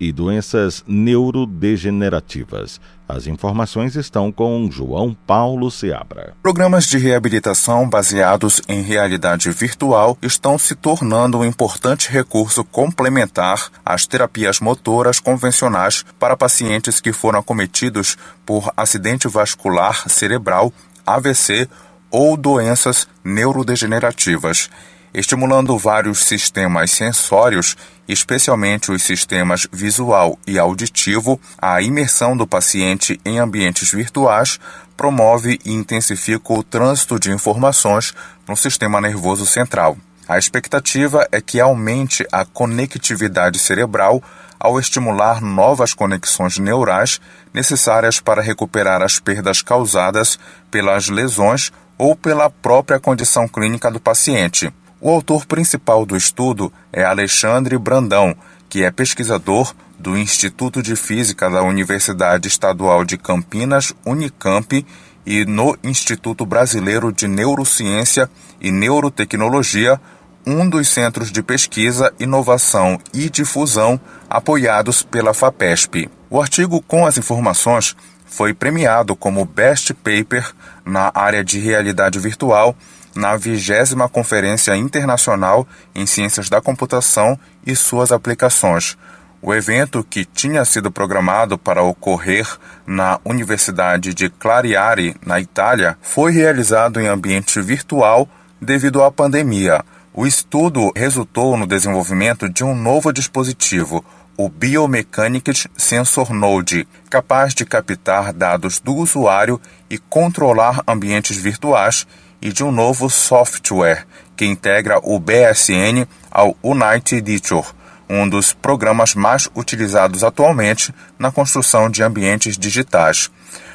e 0.00 0.12
doenças 0.12 0.84
neurodegenerativas. 0.86 2.80
As 3.08 3.26
informações 3.26 3.96
estão 3.96 4.30
com 4.30 4.70
João 4.70 5.16
Paulo 5.26 5.70
Seabra. 5.70 6.34
Programas 6.42 6.86
de 6.86 6.98
reabilitação 6.98 7.88
baseados 7.88 8.60
em 8.68 8.82
realidade 8.82 9.50
virtual 9.50 10.18
estão 10.20 10.58
se 10.58 10.74
tornando 10.74 11.38
um 11.38 11.44
importante 11.44 12.10
recurso 12.10 12.62
complementar 12.62 13.70
às 13.84 14.06
terapias 14.06 14.60
motoras 14.60 15.20
convencionais 15.20 16.04
para 16.18 16.36
pacientes 16.36 17.00
que 17.00 17.12
foram 17.12 17.38
acometidos 17.38 18.18
por 18.44 18.70
acidente 18.76 19.26
vascular 19.26 20.08
cerebral, 20.08 20.72
AVC 21.06 21.66
ou 22.10 22.36
doenças 22.36 23.08
neurodegenerativas 23.24 24.68
estimulando 25.12 25.76
vários 25.78 26.20
sistemas 26.20 26.90
sensórios, 26.90 27.76
especialmente 28.06 28.90
os 28.92 29.02
sistemas 29.02 29.66
visual 29.72 30.38
e 30.46 30.58
auditivo, 30.58 31.40
a 31.56 31.80
imersão 31.82 32.36
do 32.36 32.46
paciente 32.46 33.20
em 33.24 33.38
ambientes 33.38 33.92
virtuais 33.92 34.58
promove 34.96 35.58
e 35.64 35.72
intensifica 35.72 36.52
o 36.52 36.62
trânsito 36.62 37.18
de 37.18 37.30
informações 37.30 38.14
no 38.46 38.56
sistema 38.56 39.00
nervoso 39.00 39.46
central. 39.46 39.96
A 40.28 40.36
expectativa 40.36 41.26
é 41.32 41.40
que 41.40 41.58
aumente 41.58 42.26
a 42.30 42.44
conectividade 42.44 43.58
cerebral 43.58 44.22
ao 44.60 44.78
estimular 44.78 45.40
novas 45.40 45.94
conexões 45.94 46.58
neurais 46.58 47.20
necessárias 47.54 48.20
para 48.20 48.42
recuperar 48.42 49.02
as 49.02 49.18
perdas 49.18 49.62
causadas 49.62 50.38
pelas 50.70 51.08
lesões 51.08 51.72
ou 51.96 52.14
pela 52.14 52.50
própria 52.50 53.00
condição 53.00 53.48
clínica 53.48 53.90
do 53.90 54.00
paciente. 54.00 54.72
O 55.00 55.10
autor 55.10 55.46
principal 55.46 56.04
do 56.04 56.16
estudo 56.16 56.72
é 56.92 57.04
Alexandre 57.04 57.78
Brandão, 57.78 58.34
que 58.68 58.82
é 58.82 58.90
pesquisador 58.90 59.72
do 59.96 60.18
Instituto 60.18 60.82
de 60.82 60.96
Física 60.96 61.48
da 61.48 61.62
Universidade 61.62 62.48
Estadual 62.48 63.04
de 63.04 63.16
Campinas, 63.16 63.92
Unicamp, 64.04 64.84
e 65.24 65.44
no 65.44 65.76
Instituto 65.84 66.44
Brasileiro 66.44 67.12
de 67.12 67.28
Neurociência 67.28 68.28
e 68.60 68.72
Neurotecnologia, 68.72 70.00
um 70.44 70.68
dos 70.68 70.88
centros 70.88 71.30
de 71.30 71.42
pesquisa, 71.42 72.12
inovação 72.18 72.98
e 73.12 73.28
difusão 73.28 74.00
apoiados 74.28 75.02
pela 75.02 75.34
FAPESP. 75.34 76.10
O 76.30 76.40
artigo 76.40 76.82
com 76.82 77.06
as 77.06 77.18
informações 77.18 77.94
foi 78.24 78.52
premiado 78.54 79.14
como 79.14 79.44
Best 79.44 79.92
Paper 79.94 80.50
na 80.84 81.12
área 81.14 81.44
de 81.44 81.58
realidade 81.58 82.18
virtual 82.18 82.74
na 83.14 83.36
vigésima 83.36 84.08
Conferência 84.08 84.76
Internacional 84.76 85.66
em 85.94 86.06
Ciências 86.06 86.48
da 86.48 86.60
Computação 86.60 87.38
e 87.66 87.74
suas 87.74 88.12
aplicações. 88.12 88.96
O 89.40 89.54
evento, 89.54 90.02
que 90.02 90.24
tinha 90.24 90.64
sido 90.64 90.90
programado 90.90 91.56
para 91.56 91.82
ocorrer 91.82 92.46
na 92.84 93.20
Universidade 93.24 94.12
de 94.12 94.28
Clariari, 94.28 95.14
na 95.24 95.38
Itália, 95.38 95.96
foi 96.02 96.32
realizado 96.32 97.00
em 97.00 97.06
ambiente 97.06 97.60
virtual 97.60 98.28
devido 98.60 99.02
à 99.02 99.12
pandemia. 99.12 99.84
O 100.12 100.26
estudo 100.26 100.90
resultou 100.96 101.56
no 101.56 101.68
desenvolvimento 101.68 102.48
de 102.48 102.64
um 102.64 102.74
novo 102.74 103.12
dispositivo, 103.12 104.04
o 104.36 104.48
Biomechanics 104.48 105.68
Sensor 105.76 106.32
Node, 106.32 106.86
capaz 107.08 107.54
de 107.54 107.64
captar 107.64 108.32
dados 108.32 108.80
do 108.80 108.94
usuário 108.94 109.60
e 109.88 109.98
controlar 109.98 110.82
ambientes 110.86 111.36
virtuais, 111.36 112.06
e 112.40 112.52
de 112.52 112.62
um 112.64 112.70
novo 112.70 113.10
software 113.10 114.06
que 114.36 114.44
integra 114.44 115.00
o 115.02 115.18
BSN 115.18 116.06
ao 116.30 116.56
Unite 116.62 117.16
Editor, 117.16 117.74
um 118.08 118.28
dos 118.28 118.52
programas 118.52 119.14
mais 119.14 119.48
utilizados 119.54 120.24
atualmente 120.24 120.94
na 121.18 121.30
construção 121.30 121.90
de 121.90 122.02
ambientes 122.02 122.56
digitais. 122.56 123.30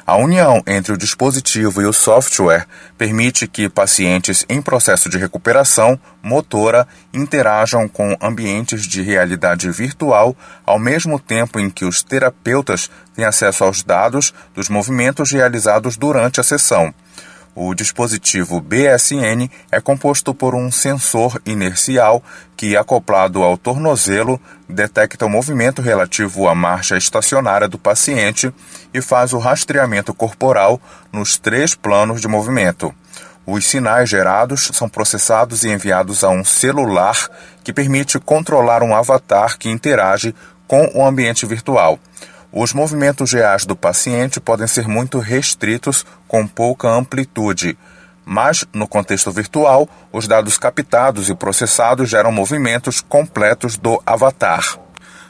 A 0.05 0.18
união 0.18 0.61
entre 0.68 0.91
o 0.91 0.97
dispositivo 0.97 1.82
e 1.82 1.86
o 1.86 1.93
software 1.93 2.68
permite 2.97 3.47
que 3.47 3.70
pacientes 3.70 4.45
em 4.49 4.61
processo 4.61 5.09
de 5.09 5.18
recuperação 5.18 5.97
motora 6.22 6.86
interajam 7.14 7.88
com 7.88 8.18
ambientes 8.22 8.86
de 8.86 9.01
realidade 9.01 9.72
virtual 9.72 10.36
ao 10.66 10.78
mesmo 10.78 11.18
tempo 11.18 11.57
em 11.57 11.70
que 11.70 11.86
os 11.86 12.03
terapeutas 12.03 12.89
têm 13.16 13.24
acesso 13.24 13.64
aos 13.64 13.82
dados 13.82 14.34
dos 14.53 14.68
movimentos 14.68 15.32
realizados 15.32 15.95
durante 15.95 16.41
a 16.41 16.43
sessão. 16.43 16.93
O 17.56 17.76
dispositivo 17.76 18.60
BSN 18.60 19.47
é 19.72 19.80
composto 19.80 20.34
por 20.34 20.56
um 20.56 20.72
sensor 20.72 21.39
inercial 21.45 22.24
que, 22.58 22.76
acoplado 22.76 23.43
ao 23.43 23.58
tornozelo, 23.58 24.41
detecta 24.68 25.28
o 25.28 25.30
movimento 25.30 25.80
relativo 25.80 26.47
à 26.47 26.56
marcha 26.56 26.97
estacionária 26.97 27.68
do 27.68 27.78
paciente 27.78 28.51
e 28.91 29.01
faz 29.04 29.34
o 29.34 29.38
rastreamento 29.38 30.16
corporal 30.16 30.82
nos 31.12 31.38
três 31.38 31.76
planos 31.76 32.22
de 32.22 32.28
movimento. 32.28 32.91
Os 33.45 33.66
sinais 33.66 34.10
gerados 34.10 34.72
são 34.74 34.89
processados 34.89 35.64
e 35.64 35.70
enviados 35.70 36.24
a 36.24 36.30
um 36.30 36.43
celular 36.43 37.30
que 37.64 37.72
permite 37.72 38.18
controlar 38.20 38.82
um 38.82 38.95
avatar 38.95 39.60
que 39.60 39.70
interage 39.70 40.34
com 40.68 40.89
o 40.95 41.06
ambiente 41.06 41.45
virtual. 41.45 41.99
Os 42.56 42.72
movimentos 42.72 43.34
reais 43.34 43.66
do 43.66 43.76
paciente 43.76 44.39
podem 44.39 44.68
ser 44.68 44.88
muito 44.88 45.18
restritos, 45.18 46.06
com 46.28 46.45
pouca 46.45 46.88
amplitude. 46.88 47.76
Mas, 48.24 48.64
no 48.72 48.88
contexto 48.88 49.32
virtual, 49.32 49.89
os 50.12 50.28
dados 50.28 50.56
captados 50.60 51.30
e 51.30 51.34
processados 51.36 52.08
geram 52.08 52.32
movimentos 52.32 53.01
completos 53.01 53.76
do 53.76 53.99
avatar. 54.06 54.78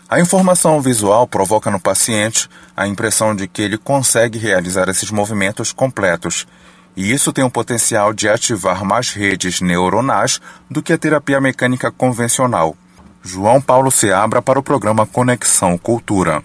A 0.09 0.19
informação 0.19 0.82
visual 0.82 1.26
provoca 1.26 1.71
no 1.71 1.80
paciente 1.80 2.49
a 2.76 2.86
impressão 2.86 3.34
de 3.34 3.47
que 3.47 3.61
ele 3.61 3.78
consegue 3.78 4.38
realizar 4.38 4.89
esses 4.89 5.09
movimentos 5.09 5.71
completos. 5.71 6.45
E 6.93 7.09
isso 7.09 7.32
tem 7.32 7.45
o 7.45 7.49
potencial 7.49 8.11
de 8.11 8.28
ativar 8.28 8.84
mais 8.84 9.11
redes 9.11 9.61
neuronais 9.61 10.41
do 10.69 10.84
que 10.84 10.91
a 10.91 10.97
terapia 10.97 11.39
mecânica 11.39 11.89
convencional. 11.89 12.76
João 13.24 13.61
Paulo 13.61 13.89
Seabra 13.89 14.41
para 14.41 14.59
o 14.59 14.63
programa 14.63 15.05
Conexão 15.07 15.78
Cultura. 15.78 16.43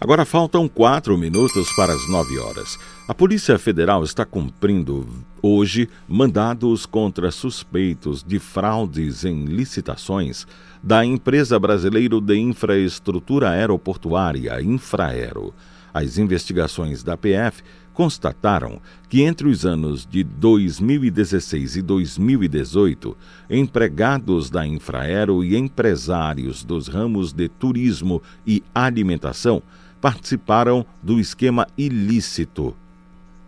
Agora 0.00 0.24
faltam 0.24 0.66
quatro 0.66 1.18
minutos 1.18 1.70
para 1.74 1.92
as 1.92 2.08
nove 2.08 2.38
horas. 2.38 2.78
A 3.06 3.14
Polícia 3.14 3.58
Federal 3.58 4.02
está 4.02 4.24
cumprindo 4.24 5.06
hoje 5.42 5.90
mandados 6.08 6.86
contra 6.86 7.30
suspeitos 7.30 8.22
de 8.22 8.38
fraudes 8.38 9.26
em 9.26 9.44
licitações 9.44 10.46
da 10.82 11.04
empresa 11.04 11.58
brasileira 11.58 12.18
de 12.18 12.34
infraestrutura 12.34 13.50
aeroportuária 13.50 14.58
Infraero. 14.62 15.52
As 15.92 16.16
investigações 16.16 17.02
da 17.02 17.14
PF 17.14 17.62
constataram 17.92 18.80
que 19.06 19.20
entre 19.20 19.48
os 19.48 19.66
anos 19.66 20.06
de 20.06 20.24
2016 20.24 21.76
e 21.76 21.82
2018, 21.82 23.14
empregados 23.50 24.48
da 24.48 24.66
Infraero 24.66 25.44
e 25.44 25.58
empresários 25.58 26.64
dos 26.64 26.88
ramos 26.88 27.34
de 27.34 27.48
turismo 27.48 28.22
e 28.46 28.62
alimentação 28.74 29.62
participaram 30.00 30.84
do 31.02 31.20
esquema 31.20 31.66
ilícito. 31.76 32.74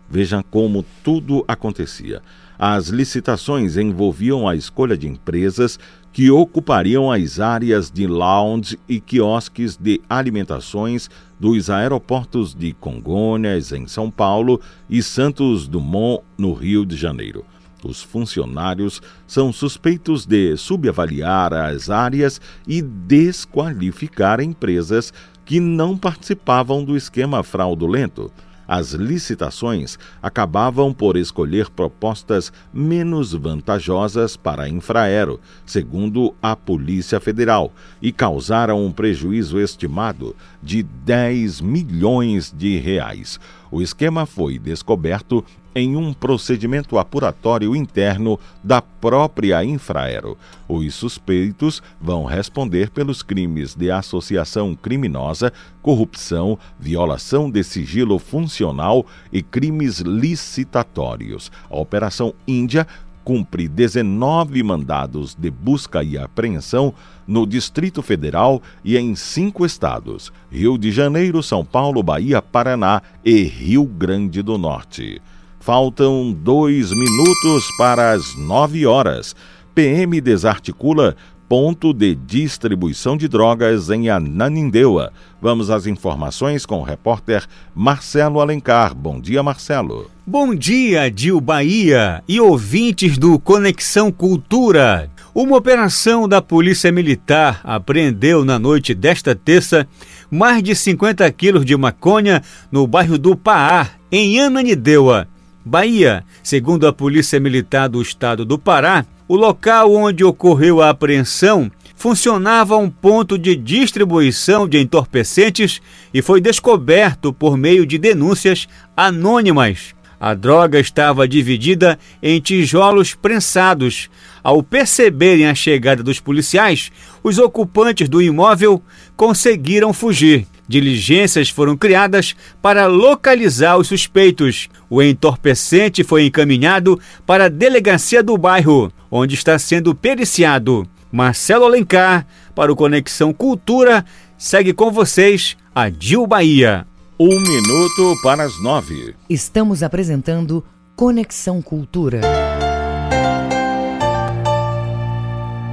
Vejam 0.09 0.43
como 0.51 0.85
tudo 1.03 1.43
acontecia. 1.47 2.21
As 2.57 2.87
licitações 2.87 3.77
envolviam 3.77 4.47
a 4.47 4.55
escolha 4.55 4.95
de 4.95 5.07
empresas 5.07 5.79
que 6.13 6.29
ocupariam 6.29 7.11
as 7.11 7.39
áreas 7.39 7.89
de 7.89 8.05
lounge 8.05 8.79
e 8.87 8.99
quiosques 8.99 9.75
de 9.75 9.99
alimentações 10.07 11.09
dos 11.39 11.69
aeroportos 11.69 12.53
de 12.53 12.71
Congonhas, 12.73 13.71
em 13.71 13.87
São 13.87 14.11
Paulo, 14.11 14.61
e 14.87 15.01
Santos 15.01 15.67
Dumont, 15.67 16.23
no 16.37 16.53
Rio 16.53 16.85
de 16.85 16.95
Janeiro. 16.95 17.43
Os 17.83 18.01
funcionários 18.01 19.01
são 19.27 19.51
suspeitos 19.51 20.25
de 20.25 20.55
subavaliar 20.55 21.53
as 21.53 21.89
áreas 21.89 22.39
e 22.65 22.81
desqualificar 22.81 24.39
empresas 24.39 25.11
que 25.45 25.59
não 25.59 25.97
participavam 25.97 26.83
do 26.83 26.95
esquema 26.95 27.43
fraudulento. 27.43 28.31
As 28.67 28.93
licitações 28.93 29.99
acabavam 30.21 30.93
por 30.93 31.17
escolher 31.17 31.69
propostas 31.69 32.51
menos 32.73 33.33
vantajosas 33.33 34.37
para 34.37 34.63
a 34.63 34.69
Infraero, 34.69 35.39
segundo 35.65 36.33
a 36.41 36.55
Polícia 36.55 37.19
Federal, 37.19 37.73
e 38.01 38.11
causaram 38.11 38.83
um 38.83 38.91
prejuízo 38.91 39.59
estimado 39.59 40.35
de 40.61 40.81
10 40.81 41.59
milhões 41.59 42.53
de 42.55 42.77
reais. 42.77 43.39
O 43.69 43.81
esquema 43.81 44.25
foi 44.25 44.57
descoberto 44.57 45.43
em 45.75 45.95
um 45.95 46.13
procedimento 46.13 46.97
apuratório 46.97 47.75
interno 47.75 48.39
da 48.63 48.81
própria 48.81 49.63
Infraero. 49.63 50.37
Os 50.67 50.93
suspeitos 50.93 51.81
vão 51.99 52.25
responder 52.25 52.89
pelos 52.89 53.21
crimes 53.21 53.75
de 53.75 53.91
associação 53.91 54.75
criminosa, 54.75 55.51
corrupção, 55.81 56.57
violação 56.79 57.49
de 57.49 57.63
sigilo 57.63 58.19
funcional 58.19 59.05
e 59.31 59.41
crimes 59.41 59.99
licitatórios. 59.99 61.51
A 61.69 61.77
Operação 61.77 62.33
Índia 62.47 62.87
cumpre 63.23 63.67
19 63.67 64.61
mandados 64.63 65.35
de 65.35 65.49
busca 65.49 66.03
e 66.03 66.17
apreensão 66.17 66.93
no 67.25 67.47
Distrito 67.47 68.01
Federal 68.01 68.61
e 68.83 68.97
em 68.97 69.15
cinco 69.15 69.65
estados: 69.65 70.31
Rio 70.51 70.77
de 70.77 70.91
Janeiro, 70.91 71.41
São 71.41 71.63
Paulo, 71.63 72.03
Bahia, 72.03 72.41
Paraná 72.41 73.01
e 73.23 73.43
Rio 73.43 73.85
Grande 73.85 74.41
do 74.41 74.57
Norte. 74.57 75.21
Faltam 75.63 76.33
dois 76.33 76.91
minutos 76.91 77.71
para 77.77 78.11
as 78.11 78.35
nove 78.35 78.85
horas. 78.85 79.33
PM 79.73 80.19
desarticula 80.19 81.15
ponto 81.47 81.93
de 81.93 82.15
distribuição 82.15 83.15
de 83.15 83.29
drogas 83.29 83.89
em 83.89 84.09
Ananindeua. 84.09 85.13
Vamos 85.41 85.69
às 85.69 85.87
informações 85.87 86.65
com 86.65 86.79
o 86.79 86.83
repórter 86.83 87.45
Marcelo 87.73 88.41
Alencar. 88.41 88.93
Bom 88.93 89.21
dia, 89.21 89.41
Marcelo. 89.41 90.11
Bom 90.27 90.53
dia, 90.53 91.09
Dil 91.09 91.39
Bahia 91.39 92.21
e 92.27 92.41
ouvintes 92.41 93.17
do 93.17 93.39
Conexão 93.39 94.11
Cultura. 94.11 95.09
Uma 95.33 95.55
operação 95.55 96.27
da 96.27 96.41
Polícia 96.41 96.91
Militar 96.91 97.61
apreendeu 97.63 98.43
na 98.43 98.59
noite 98.59 98.93
desta 98.93 99.33
terça 99.33 99.87
mais 100.29 100.61
de 100.61 100.75
50 100.75 101.31
quilos 101.31 101.63
de 101.63 101.77
maconha 101.77 102.43
no 102.69 102.85
bairro 102.85 103.17
do 103.17 103.33
Paá, 103.33 103.87
em 104.11 104.41
Ananindeua. 104.41 105.31
Bahia. 105.65 106.23
Segundo 106.41 106.87
a 106.87 106.93
Polícia 106.93 107.39
Militar 107.39 107.89
do 107.89 108.01
Estado 108.01 108.43
do 108.45 108.57
Pará, 108.57 109.05
o 109.27 109.35
local 109.35 109.93
onde 109.93 110.23
ocorreu 110.23 110.81
a 110.81 110.89
apreensão 110.89 111.71
funcionava 111.95 112.75
um 112.75 112.89
ponto 112.89 113.37
de 113.37 113.55
distribuição 113.55 114.67
de 114.67 114.79
entorpecentes 114.79 115.81
e 116.13 116.21
foi 116.21 116.41
descoberto 116.41 117.31
por 117.31 117.55
meio 117.55 117.85
de 117.85 117.97
denúncias 117.97 118.67
anônimas. 118.95 119.95
A 120.19 120.33
droga 120.33 120.79
estava 120.79 121.27
dividida 121.27 121.99
em 122.21 122.39
tijolos 122.39 123.13
prensados. 123.13 124.09
Ao 124.41 124.63
perceberem 124.63 125.47
a 125.47 125.55
chegada 125.55 126.01
dos 126.01 126.19
policiais, 126.19 126.91
os 127.21 127.37
ocupantes 127.37 128.07
do 128.07 128.21
imóvel 128.21 128.81
conseguiram 129.17 129.91
fugir. 129.91 130.47
Diligências 130.67 131.49
foram 131.49 131.75
criadas 131.75 132.35
para 132.61 132.87
localizar 132.87 133.77
os 133.77 133.87
suspeitos. 133.87 134.69
O 134.89 135.01
entorpecente 135.01 136.03
foi 136.03 136.25
encaminhado 136.25 136.99
para 137.25 137.45
a 137.45 137.49
delegacia 137.49 138.23
do 138.23 138.37
bairro, 138.37 138.91
onde 139.11 139.35
está 139.35 139.59
sendo 139.59 139.93
periciado. 139.93 140.87
Marcelo 141.11 141.65
Alencar, 141.65 142.25
para 142.55 142.71
o 142.71 142.75
Conexão 142.75 143.31
Cultura, 143.33 144.03
segue 144.37 144.73
com 144.73 144.91
vocês 144.91 145.55
a 145.75 145.89
Dil 145.89 146.25
Bahia. 146.25 146.87
Um 147.19 147.39
minuto 147.39 148.15
para 148.23 148.43
as 148.43 148.61
nove. 148.63 149.13
Estamos 149.29 149.83
apresentando 149.83 150.63
Conexão 150.95 151.61
Cultura. 151.61 152.21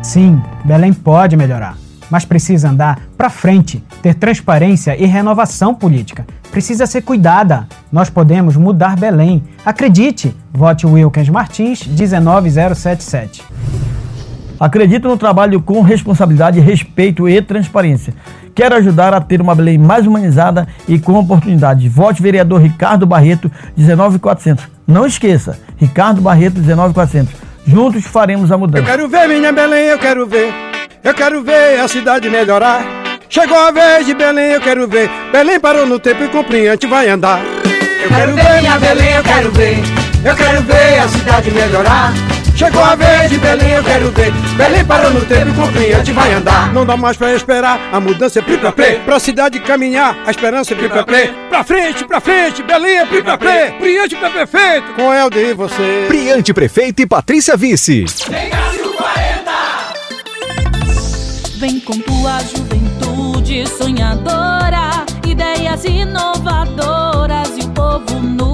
Sim, 0.03 0.41
Belém 0.64 0.93
pode 0.93 1.36
melhorar, 1.36 1.78
mas 2.11 2.25
precisa 2.25 2.71
andar 2.71 3.01
para 3.17 3.31
frente, 3.31 3.83
ter 4.03 4.15
transparência 4.15 4.97
e 4.97 5.07
renovação 5.07 5.75
política. 5.75 6.27
Precisa 6.51 6.87
ser 6.87 7.03
cuidada. 7.03 7.69
Nós 7.93 8.11
podemos 8.11 8.57
mudar 8.57 8.97
Belém. 8.97 9.45
Acredite! 9.65 10.35
Vote 10.53 10.87
Wilkins 10.87 11.29
Martins 11.29 11.87
19077. 11.87 13.45
Acredito 14.59 15.09
no 15.09 15.17
trabalho 15.17 15.63
com 15.63 15.81
responsabilidade, 15.81 16.61
respeito 16.61 17.27
e 17.29 17.41
transparência. 17.41 18.13
Quero 18.55 18.75
ajudar 18.75 19.15
a 19.15 19.21
ter 19.21 19.41
uma 19.41 19.55
Belém 19.55 19.79
mais 19.79 20.07
humanizada 20.07 20.69
e 20.87 20.99
com 20.99 21.15
oportunidades. 21.15 21.91
Vote 21.91 22.21
vereador 22.21 22.61
Ricardo 22.61 23.07
Barreto 23.07 23.51
19400. 23.77 24.69
Não 24.87 25.07
esqueça, 25.07 25.59
Ricardo 25.79 26.21
Barreto 26.21 26.61
19400. 26.61 27.50
Juntos 27.67 28.05
faremos 28.07 28.51
a 28.51 28.59
mudança. 28.59 28.83
Eu 28.83 28.87
quero 28.87 29.09
ver 29.09 29.29
minha 29.29 29.53
Belém, 29.53 29.87
eu 29.87 29.99
quero 29.99 30.27
ver. 30.27 30.53
Eu 31.03 31.15
quero 31.15 31.43
ver 31.43 31.81
a 31.81 31.89
cidade 31.89 32.29
melhorar. 32.29 32.85
Chegou 33.29 33.59
a 33.59 33.71
vez 33.71 34.07
de 34.07 34.15
Belém, 34.15 34.53
eu 34.53 34.61
quero 34.61 34.89
ver. 34.89 35.09
Belém 35.31 35.61
parou 35.61 35.87
no 35.87 35.99
tempo 35.99 36.25
e 36.25 36.29
compreende, 36.29 36.87
vai 36.87 37.09
andar. 37.09 37.41
Eu 38.03 38.09
quero 38.09 38.35
ver 38.35 38.61
minha 38.61 38.79
Belém, 38.79 39.13
eu 39.15 39.23
quero 39.23 39.51
ver. 39.53 39.79
Eu 40.25 40.37
quero 40.37 40.63
ver 40.63 40.99
a 40.99 41.09
cidade 41.09 41.51
melhorar. 41.51 42.13
Chegou 42.61 42.85
a 42.85 42.95
vez 42.95 43.31
de 43.31 43.39
Belém, 43.39 43.71
eu 43.71 43.83
quero 43.83 44.11
ver. 44.11 44.31
Belém 44.55 44.85
parou 44.85 45.11
no 45.11 45.23
tempo 45.23 45.49
e 45.49 45.55
compreende, 45.55 46.13
vai 46.13 46.31
andar. 46.35 46.71
Não 46.75 46.85
dá 46.85 46.95
mais 46.95 47.17
pra 47.17 47.35
esperar, 47.35 47.81
a 47.91 47.99
mudança 47.99 48.39
é 48.39 48.43
pri 48.43 48.59
pra 48.59 48.71
play. 48.71 49.01
Pra 49.01 49.19
cidade 49.19 49.59
caminhar, 49.61 50.15
a 50.27 50.31
esperança 50.31 50.75
é 50.75 50.77
pri 50.77 50.91
pra 50.91 51.03
play. 51.03 51.33
Pra 51.49 51.65
frente, 51.65 52.05
pra 52.05 52.21
frente, 52.21 52.63
Belém 52.63 52.99
é 52.99 53.07
pri 53.07 53.23
pra 53.23 53.39
play. 53.39 53.71
Priante 53.79 54.15
pra 54.15 54.29
prefeito, 54.29 54.93
com 54.93 55.11
Helder 55.11 55.49
e 55.49 55.55
você. 55.55 56.05
Priante 56.07 56.53
Prefeito 56.53 57.01
e 57.01 57.07
Patrícia 57.07 57.57
Vice. 57.57 58.05
Vem 61.57 61.81
com 61.81 61.99
tua 61.99 62.41
juventude 62.41 63.67
sonhadora, 63.69 65.07
ideias 65.27 65.87
inovadoras 65.87 67.57
e 67.57 67.63
o 67.63 67.71
povo 67.71 68.21
no 68.21 68.50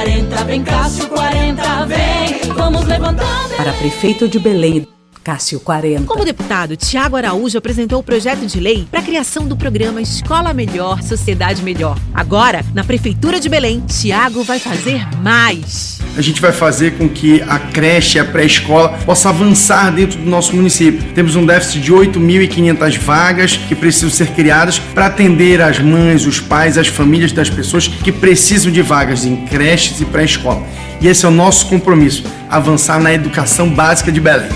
40, 0.00 0.44
vem 0.44 0.64
Cássio 0.64 1.08
40, 1.08 1.84
vem, 1.84 2.54
vamos 2.54 2.86
levantando. 2.86 3.54
Para 3.54 3.70
prefeito 3.74 4.26
de 4.26 4.38
Belém, 4.38 4.88
Cássio 5.22 5.60
40. 5.60 6.04
Como 6.04 6.24
deputado, 6.24 6.76
Tiago 6.76 7.16
Araújo 7.16 7.58
apresentou 7.58 8.00
o 8.00 8.02
projeto 8.02 8.46
de 8.46 8.58
lei 8.58 8.86
para 8.90 9.00
a 9.00 9.02
criação 9.02 9.46
do 9.46 9.56
programa 9.56 10.00
Escola 10.00 10.54
Melhor, 10.54 11.02
Sociedade 11.02 11.62
Melhor. 11.62 11.98
Agora, 12.14 12.64
na 12.74 12.82
Prefeitura 12.82 13.38
de 13.38 13.48
Belém, 13.48 13.80
Tiago 13.80 14.42
vai 14.42 14.58
fazer 14.58 15.06
mais. 15.22 16.00
A 16.16 16.22
gente 16.22 16.40
vai 16.40 16.52
fazer 16.52 16.96
com 16.96 17.08
que 17.08 17.40
a 17.42 17.58
creche 17.58 18.18
e 18.18 18.20
a 18.20 18.24
pré-escola 18.24 18.98
possa 19.04 19.28
avançar 19.28 19.92
dentro 19.92 20.18
do 20.18 20.28
nosso 20.28 20.56
município. 20.56 21.12
Temos 21.14 21.36
um 21.36 21.46
déficit 21.46 21.80
de 21.80 21.92
8.500 21.92 22.98
vagas 22.98 23.56
que 23.56 23.74
precisam 23.74 24.10
ser 24.10 24.28
criadas 24.32 24.78
para 24.78 25.06
atender 25.06 25.60
as 25.60 25.78
mães, 25.78 26.26
os 26.26 26.40
pais, 26.40 26.76
as 26.76 26.88
famílias 26.88 27.32
das 27.32 27.48
pessoas 27.48 27.86
que 27.86 28.10
precisam 28.10 28.72
de 28.72 28.82
vagas 28.82 29.24
em 29.24 29.36
creches 29.46 30.00
e 30.00 30.04
pré-escola. 30.04 30.62
E 31.00 31.08
esse 31.08 31.24
é 31.24 31.28
o 31.28 31.32
nosso 31.32 31.66
compromisso, 31.66 32.24
avançar 32.48 33.00
na 33.00 33.12
educação 33.12 33.68
básica 33.70 34.10
de 34.10 34.20
Belém. 34.20 34.50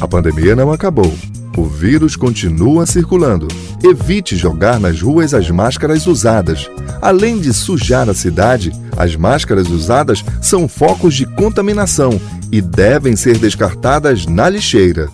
A 0.00 0.08
pandemia 0.08 0.56
não 0.56 0.72
acabou. 0.72 1.12
O 1.56 1.64
vírus 1.64 2.16
continua 2.16 2.86
circulando. 2.86 3.48
Evite 3.82 4.34
jogar 4.34 4.80
nas 4.80 5.02
ruas 5.02 5.34
as 5.34 5.50
máscaras 5.50 6.06
usadas. 6.06 6.70
Além 7.02 7.38
de 7.38 7.52
sujar 7.52 8.08
a 8.08 8.14
cidade, 8.14 8.72
as 8.96 9.14
máscaras 9.14 9.68
usadas 9.68 10.24
são 10.40 10.66
focos 10.66 11.14
de 11.14 11.26
contaminação 11.26 12.18
e 12.50 12.62
devem 12.62 13.14
ser 13.14 13.36
descartadas 13.36 14.26
na 14.26 14.48
lixeira. 14.48 15.10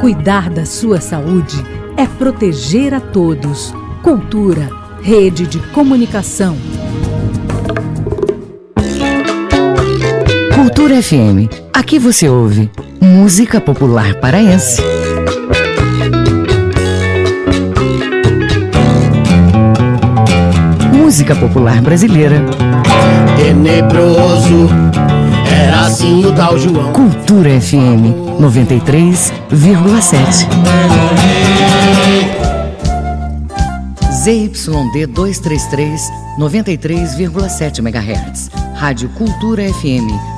Cuidar 0.00 0.48
da 0.48 0.64
sua 0.64 1.00
saúde 1.00 1.56
é 1.96 2.06
proteger 2.06 2.94
a 2.94 3.00
todos. 3.00 3.74
Cultura, 4.02 4.70
rede 5.02 5.44
de 5.46 5.58
comunicação. 5.72 6.56
Cultura 10.88 11.02
FM. 11.02 11.52
Aqui 11.70 11.98
você 11.98 12.30
ouve 12.30 12.70
música 12.98 13.60
popular 13.60 14.14
paraense. 14.14 14.80
Música 20.90 21.36
popular 21.36 21.82
brasileira. 21.82 22.40
Tenebroso, 23.36 24.70
era 25.52 25.80
assim 25.80 26.24
o 26.24 26.34
tal 26.34 26.58
João. 26.58 26.94
Cultura 26.94 27.60
FM 27.60 28.40
93,7. 28.40 30.48
ZYD 34.24 35.06
233, 35.06 36.10
93,7 36.38 37.80
MHz. 37.80 38.50
Rádio 38.74 39.10
Cultura 39.10 39.62
FM, 39.64 40.37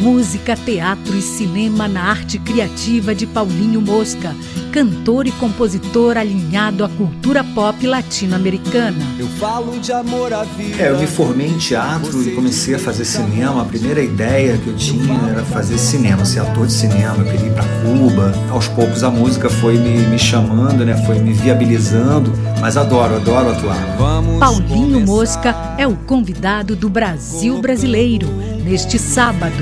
Música, 0.00 0.54
teatro 0.54 1.16
e 1.16 1.20
cinema 1.20 1.88
na 1.88 2.04
arte 2.04 2.38
criativa 2.38 3.12
de 3.16 3.26
Paulinho 3.26 3.80
Mosca, 3.80 4.32
cantor 4.70 5.26
e 5.26 5.32
compositor 5.32 6.16
alinhado 6.16 6.84
à 6.84 6.88
cultura 6.88 7.42
pop 7.42 7.84
latino-americana. 7.84 8.96
Eu 9.18 9.26
falo 9.26 9.76
de 9.80 9.92
amor 9.92 10.32
à 10.32 10.44
vida. 10.44 10.80
É, 10.80 10.90
eu 10.90 10.98
me 11.00 11.06
formei 11.08 11.48
em 11.48 11.58
teatro 11.58 12.22
e 12.22 12.30
comecei 12.30 12.76
a 12.76 12.78
fazer 12.78 13.04
cinema. 13.04 13.62
A 13.62 13.64
primeira 13.64 14.00
ideia 14.00 14.56
que 14.58 14.68
eu 14.68 14.76
tinha 14.76 15.18
era 15.30 15.42
fazer 15.44 15.76
cinema, 15.76 16.24
ser 16.24 16.40
ator 16.40 16.68
de 16.68 16.74
cinema. 16.74 17.16
Eu 17.18 17.24
queria 17.24 17.48
ir 17.48 17.54
para 17.54 17.64
Cuba. 17.82 18.32
Aos 18.50 18.68
poucos 18.68 19.02
a 19.02 19.10
música 19.10 19.50
foi 19.50 19.78
me, 19.78 19.98
me 20.06 20.18
chamando, 20.18 20.84
né? 20.84 20.96
Foi 21.06 21.18
me 21.18 21.32
viabilizando. 21.32 22.32
Mas 22.60 22.76
adoro, 22.76 23.16
adoro 23.16 23.50
atuar. 23.50 23.96
Paulinho 24.38 25.00
Mosca 25.00 25.74
é 25.76 25.88
o 25.88 25.96
convidado 25.96 26.76
do 26.76 26.88
Brasil 26.88 27.60
Brasileiro 27.60 28.57
neste 28.68 28.98
sábado, 28.98 29.56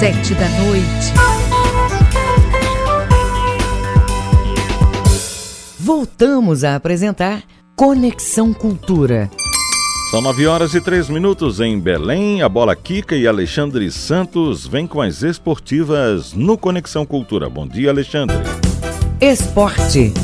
sete 0.00 0.32
da 0.32 0.48
noite. 0.48 1.12
Voltamos 5.78 6.64
a 6.64 6.74
apresentar 6.74 7.42
Conexão 7.76 8.54
Cultura. 8.54 9.30
São 10.10 10.22
9 10.22 10.46
horas 10.46 10.72
e 10.72 10.80
3 10.80 11.10
minutos 11.10 11.60
em 11.60 11.78
Belém. 11.78 12.40
A 12.40 12.48
bola 12.48 12.74
Kika 12.74 13.14
e 13.14 13.26
Alexandre 13.26 13.90
Santos 13.90 14.66
vêm 14.66 14.86
com 14.86 15.02
as 15.02 15.22
esportivas 15.22 16.32
no 16.32 16.56
Conexão 16.56 17.04
Cultura. 17.04 17.50
Bom 17.50 17.68
dia, 17.68 17.90
Alexandre. 17.90 18.38
Esporte. 19.20 20.14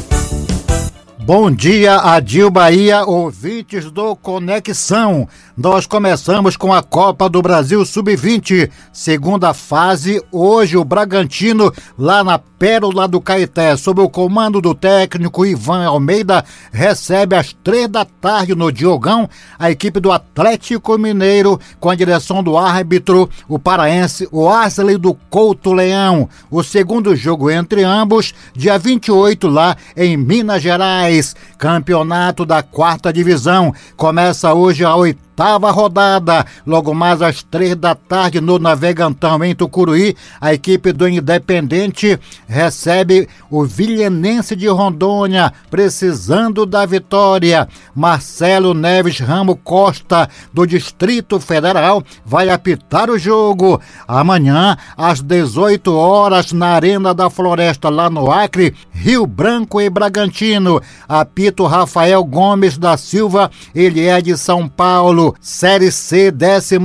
Bom 1.26 1.50
dia, 1.50 1.96
Adil 2.00 2.50
Bahia, 2.50 3.02
ouvintes 3.06 3.90
do 3.90 4.14
Conexão. 4.14 5.26
Nós 5.56 5.86
começamos 5.86 6.56
com 6.56 6.72
a 6.72 6.82
Copa 6.82 7.28
do 7.28 7.40
Brasil 7.40 7.86
Sub-20, 7.86 8.68
segunda 8.92 9.54
fase. 9.54 10.20
Hoje 10.32 10.76
o 10.76 10.84
Bragantino, 10.84 11.72
lá 11.96 12.24
na 12.24 12.40
Pérola 12.40 13.06
do 13.06 13.20
Caeté, 13.20 13.76
sob 13.76 14.00
o 14.00 14.08
comando 14.08 14.60
do 14.60 14.74
técnico 14.74 15.46
Ivan 15.46 15.84
Almeida, 15.84 16.44
recebe 16.72 17.36
às 17.36 17.52
três 17.52 17.86
da 17.86 18.04
tarde 18.04 18.52
no 18.52 18.72
Diogão 18.72 19.30
a 19.56 19.70
equipe 19.70 20.00
do 20.00 20.10
Atlético 20.10 20.98
Mineiro, 20.98 21.60
com 21.78 21.88
a 21.88 21.94
direção 21.94 22.42
do 22.42 22.58
árbitro, 22.58 23.30
o 23.48 23.56
paraense, 23.56 24.28
o 24.32 24.48
Asley 24.48 24.98
do 24.98 25.14
Couto 25.30 25.72
Leão. 25.72 26.28
O 26.50 26.64
segundo 26.64 27.14
jogo 27.14 27.48
entre 27.48 27.84
ambos, 27.84 28.34
dia 28.56 28.76
28, 28.76 29.46
lá 29.46 29.76
em 29.96 30.16
Minas 30.16 30.60
Gerais. 30.60 31.36
Campeonato 31.56 32.44
da 32.44 32.60
quarta 32.60 33.12
divisão. 33.12 33.72
Começa 33.96 34.52
hoje 34.52 34.84
a 34.84 34.96
oitava 34.96 35.23
oitava 35.34 35.70
rodada. 35.72 36.46
Logo 36.64 36.94
mais 36.94 37.20
às 37.20 37.42
três 37.42 37.74
da 37.74 37.94
tarde 37.94 38.40
no 38.40 38.58
Navegantão 38.58 39.42
em 39.42 39.54
Tucuruí, 39.54 40.16
a 40.40 40.54
equipe 40.54 40.92
do 40.92 41.08
Independente 41.08 42.18
recebe 42.46 43.28
o 43.50 43.64
Vilhenense 43.64 44.54
de 44.54 44.68
Rondônia, 44.68 45.52
precisando 45.68 46.64
da 46.64 46.86
vitória. 46.86 47.68
Marcelo 47.94 48.72
Neves 48.74 49.18
Ramo 49.18 49.56
Costa, 49.56 50.28
do 50.52 50.64
Distrito 50.64 51.40
Federal, 51.40 52.02
vai 52.24 52.48
apitar 52.48 53.10
o 53.10 53.18
jogo. 53.18 53.80
Amanhã, 54.06 54.76
às 54.96 55.20
18 55.20 55.92
horas, 55.92 56.52
na 56.52 56.68
Arena 56.68 57.12
da 57.12 57.28
Floresta, 57.28 57.88
lá 57.88 58.08
no 58.08 58.30
Acre, 58.30 58.74
Rio 58.92 59.26
Branco 59.26 59.80
e 59.80 59.90
Bragantino. 59.90 60.80
Apito 61.08 61.66
Rafael 61.66 62.22
Gomes 62.24 62.78
da 62.78 62.96
Silva, 62.96 63.50
ele 63.74 64.06
é 64.06 64.20
de 64.20 64.36
São 64.36 64.68
Paulo. 64.68 65.23
Série 65.40 65.92
C, 65.92 66.30
12 66.30 66.76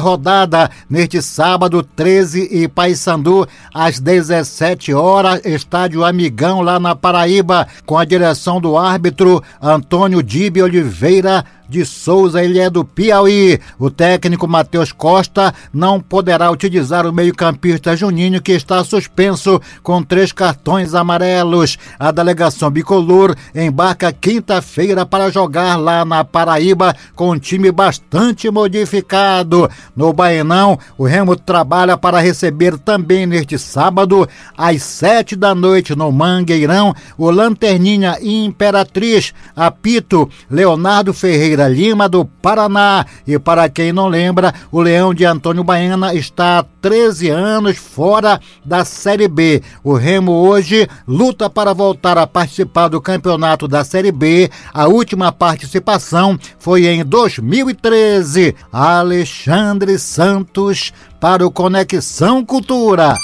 rodada, 0.00 0.70
neste 0.90 1.22
sábado, 1.22 1.82
13 1.82 2.48
e 2.50 2.66
Paysandu, 2.66 3.46
às 3.72 4.00
17 4.00 4.92
horas, 4.92 5.40
estádio 5.44 6.04
Amigão, 6.04 6.60
lá 6.60 6.80
na 6.80 6.96
Paraíba, 6.96 7.68
com 7.86 7.96
a 7.96 8.04
direção 8.04 8.60
do 8.60 8.76
árbitro 8.76 9.42
Antônio 9.60 10.22
Dibe 10.22 10.62
Oliveira 10.62 11.44
de 11.72 11.86
Souza, 11.86 12.44
ele 12.44 12.58
é 12.58 12.68
do 12.68 12.84
Piauí. 12.84 13.58
O 13.78 13.90
técnico 13.90 14.46
Matheus 14.46 14.92
Costa 14.92 15.54
não 15.72 15.98
poderá 15.98 16.50
utilizar 16.50 17.06
o 17.06 17.12
meio-campista 17.12 17.96
Juninho, 17.96 18.42
que 18.42 18.52
está 18.52 18.84
suspenso 18.84 19.58
com 19.82 20.02
três 20.02 20.32
cartões 20.32 20.94
amarelos. 20.94 21.78
A 21.98 22.10
delegação 22.10 22.70
bicolor 22.70 23.34
embarca 23.54 24.12
quinta-feira 24.12 25.06
para 25.06 25.30
jogar 25.30 25.76
lá 25.76 26.04
na 26.04 26.22
Paraíba 26.22 26.94
com 27.16 27.30
um 27.30 27.38
time 27.38 27.72
bastante 27.72 28.50
modificado. 28.50 29.70
No 29.96 30.12
Baenão, 30.12 30.78
o 30.98 31.04
Remo 31.04 31.34
trabalha 31.34 31.96
para 31.96 32.20
receber 32.20 32.76
também 32.76 33.24
neste 33.24 33.58
sábado, 33.58 34.28
às 34.56 34.82
sete 34.82 35.34
da 35.34 35.54
noite, 35.54 35.96
no 35.96 36.12
Mangueirão, 36.12 36.94
o 37.16 37.30
Lanterninha 37.30 38.18
Imperatriz, 38.20 39.32
apito 39.56 40.28
Leonardo 40.50 41.14
Ferreira 41.14 41.61
Lima, 41.68 42.08
do 42.08 42.24
Paraná. 42.24 43.06
E 43.26 43.38
para 43.38 43.68
quem 43.68 43.92
não 43.92 44.08
lembra, 44.08 44.54
o 44.70 44.80
Leão 44.80 45.14
de 45.14 45.24
Antônio 45.24 45.64
Baiana 45.64 46.14
está 46.14 46.58
há 46.58 46.62
13 46.62 47.28
anos 47.30 47.76
fora 47.76 48.40
da 48.64 48.84
Série 48.84 49.28
B. 49.28 49.62
O 49.82 49.94
Remo 49.94 50.32
hoje 50.32 50.88
luta 51.06 51.48
para 51.48 51.72
voltar 51.72 52.18
a 52.18 52.26
participar 52.26 52.88
do 52.88 53.00
campeonato 53.00 53.68
da 53.68 53.84
Série 53.84 54.12
B. 54.12 54.50
A 54.72 54.88
última 54.88 55.32
participação 55.32 56.38
foi 56.58 56.86
em 56.86 57.04
2013. 57.04 58.54
Alexandre 58.72 59.98
Santos 59.98 60.92
para 61.20 61.46
o 61.46 61.50
Conexão 61.50 62.44
Cultura. 62.44 63.16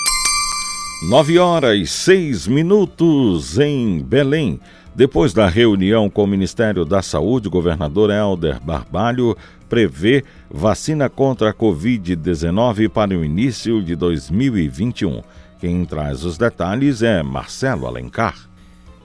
9 1.03 1.39
horas 1.39 1.79
e 1.79 1.87
6 1.87 2.49
minutos 2.49 3.57
em 3.59 4.03
Belém. 4.03 4.61
Depois 4.99 5.33
da 5.33 5.49
reunião 5.49 6.11
com 6.11 6.25
o 6.25 6.27
Ministério 6.27 6.85
da 6.85 7.01
Saúde, 7.03 7.47
o 7.47 7.51
governador 7.53 8.11
Helder 8.11 8.61
Barbalho 8.61 9.37
prevê 9.69 10.25
vacina 10.51 11.09
contra 11.09 11.51
a 11.51 11.55
Covid-19 11.55 12.89
para 12.89 13.17
o 13.17 13.25
início 13.25 13.81
de 13.81 13.95
2021. 13.95 15.23
Quem 15.61 15.85
traz 15.85 16.25
os 16.25 16.37
detalhes 16.37 17.01
é 17.01 17.23
Marcelo 17.23 17.87
Alencar. 17.87 18.35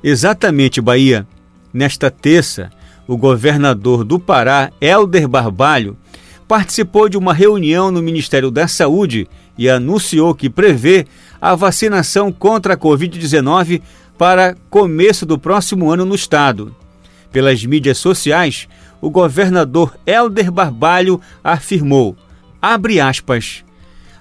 Exatamente, 0.03 0.81
Bahia. 0.81 1.27
Nesta 1.71 2.09
terça, 2.09 2.71
o 3.07 3.15
governador 3.15 4.03
do 4.03 4.17
Pará, 4.17 4.71
Helder 4.81 5.27
Barbalho, 5.27 5.95
participou 6.47 7.07
de 7.07 7.19
uma 7.19 7.35
reunião 7.35 7.91
no 7.91 8.01
Ministério 8.01 8.49
da 8.49 8.67
Saúde 8.67 9.27
e 9.55 9.69
anunciou 9.69 10.33
que 10.33 10.49
prevê 10.49 11.05
a 11.39 11.53
vacinação 11.53 12.31
contra 12.31 12.73
a 12.73 12.77
Covid-19 12.77 13.81
para 14.23 14.55
começo 14.69 15.25
do 15.25 15.37
próximo 15.37 15.91
ano 15.91 16.05
no 16.05 16.15
estado. 16.15 16.73
Pelas 17.29 17.65
mídias 17.65 17.97
sociais, 17.97 18.69
o 19.01 19.09
governador 19.09 19.97
Helder 20.07 20.49
Barbalho 20.49 21.19
afirmou: 21.43 22.15
abre 22.61 23.01
aspas. 23.01 23.65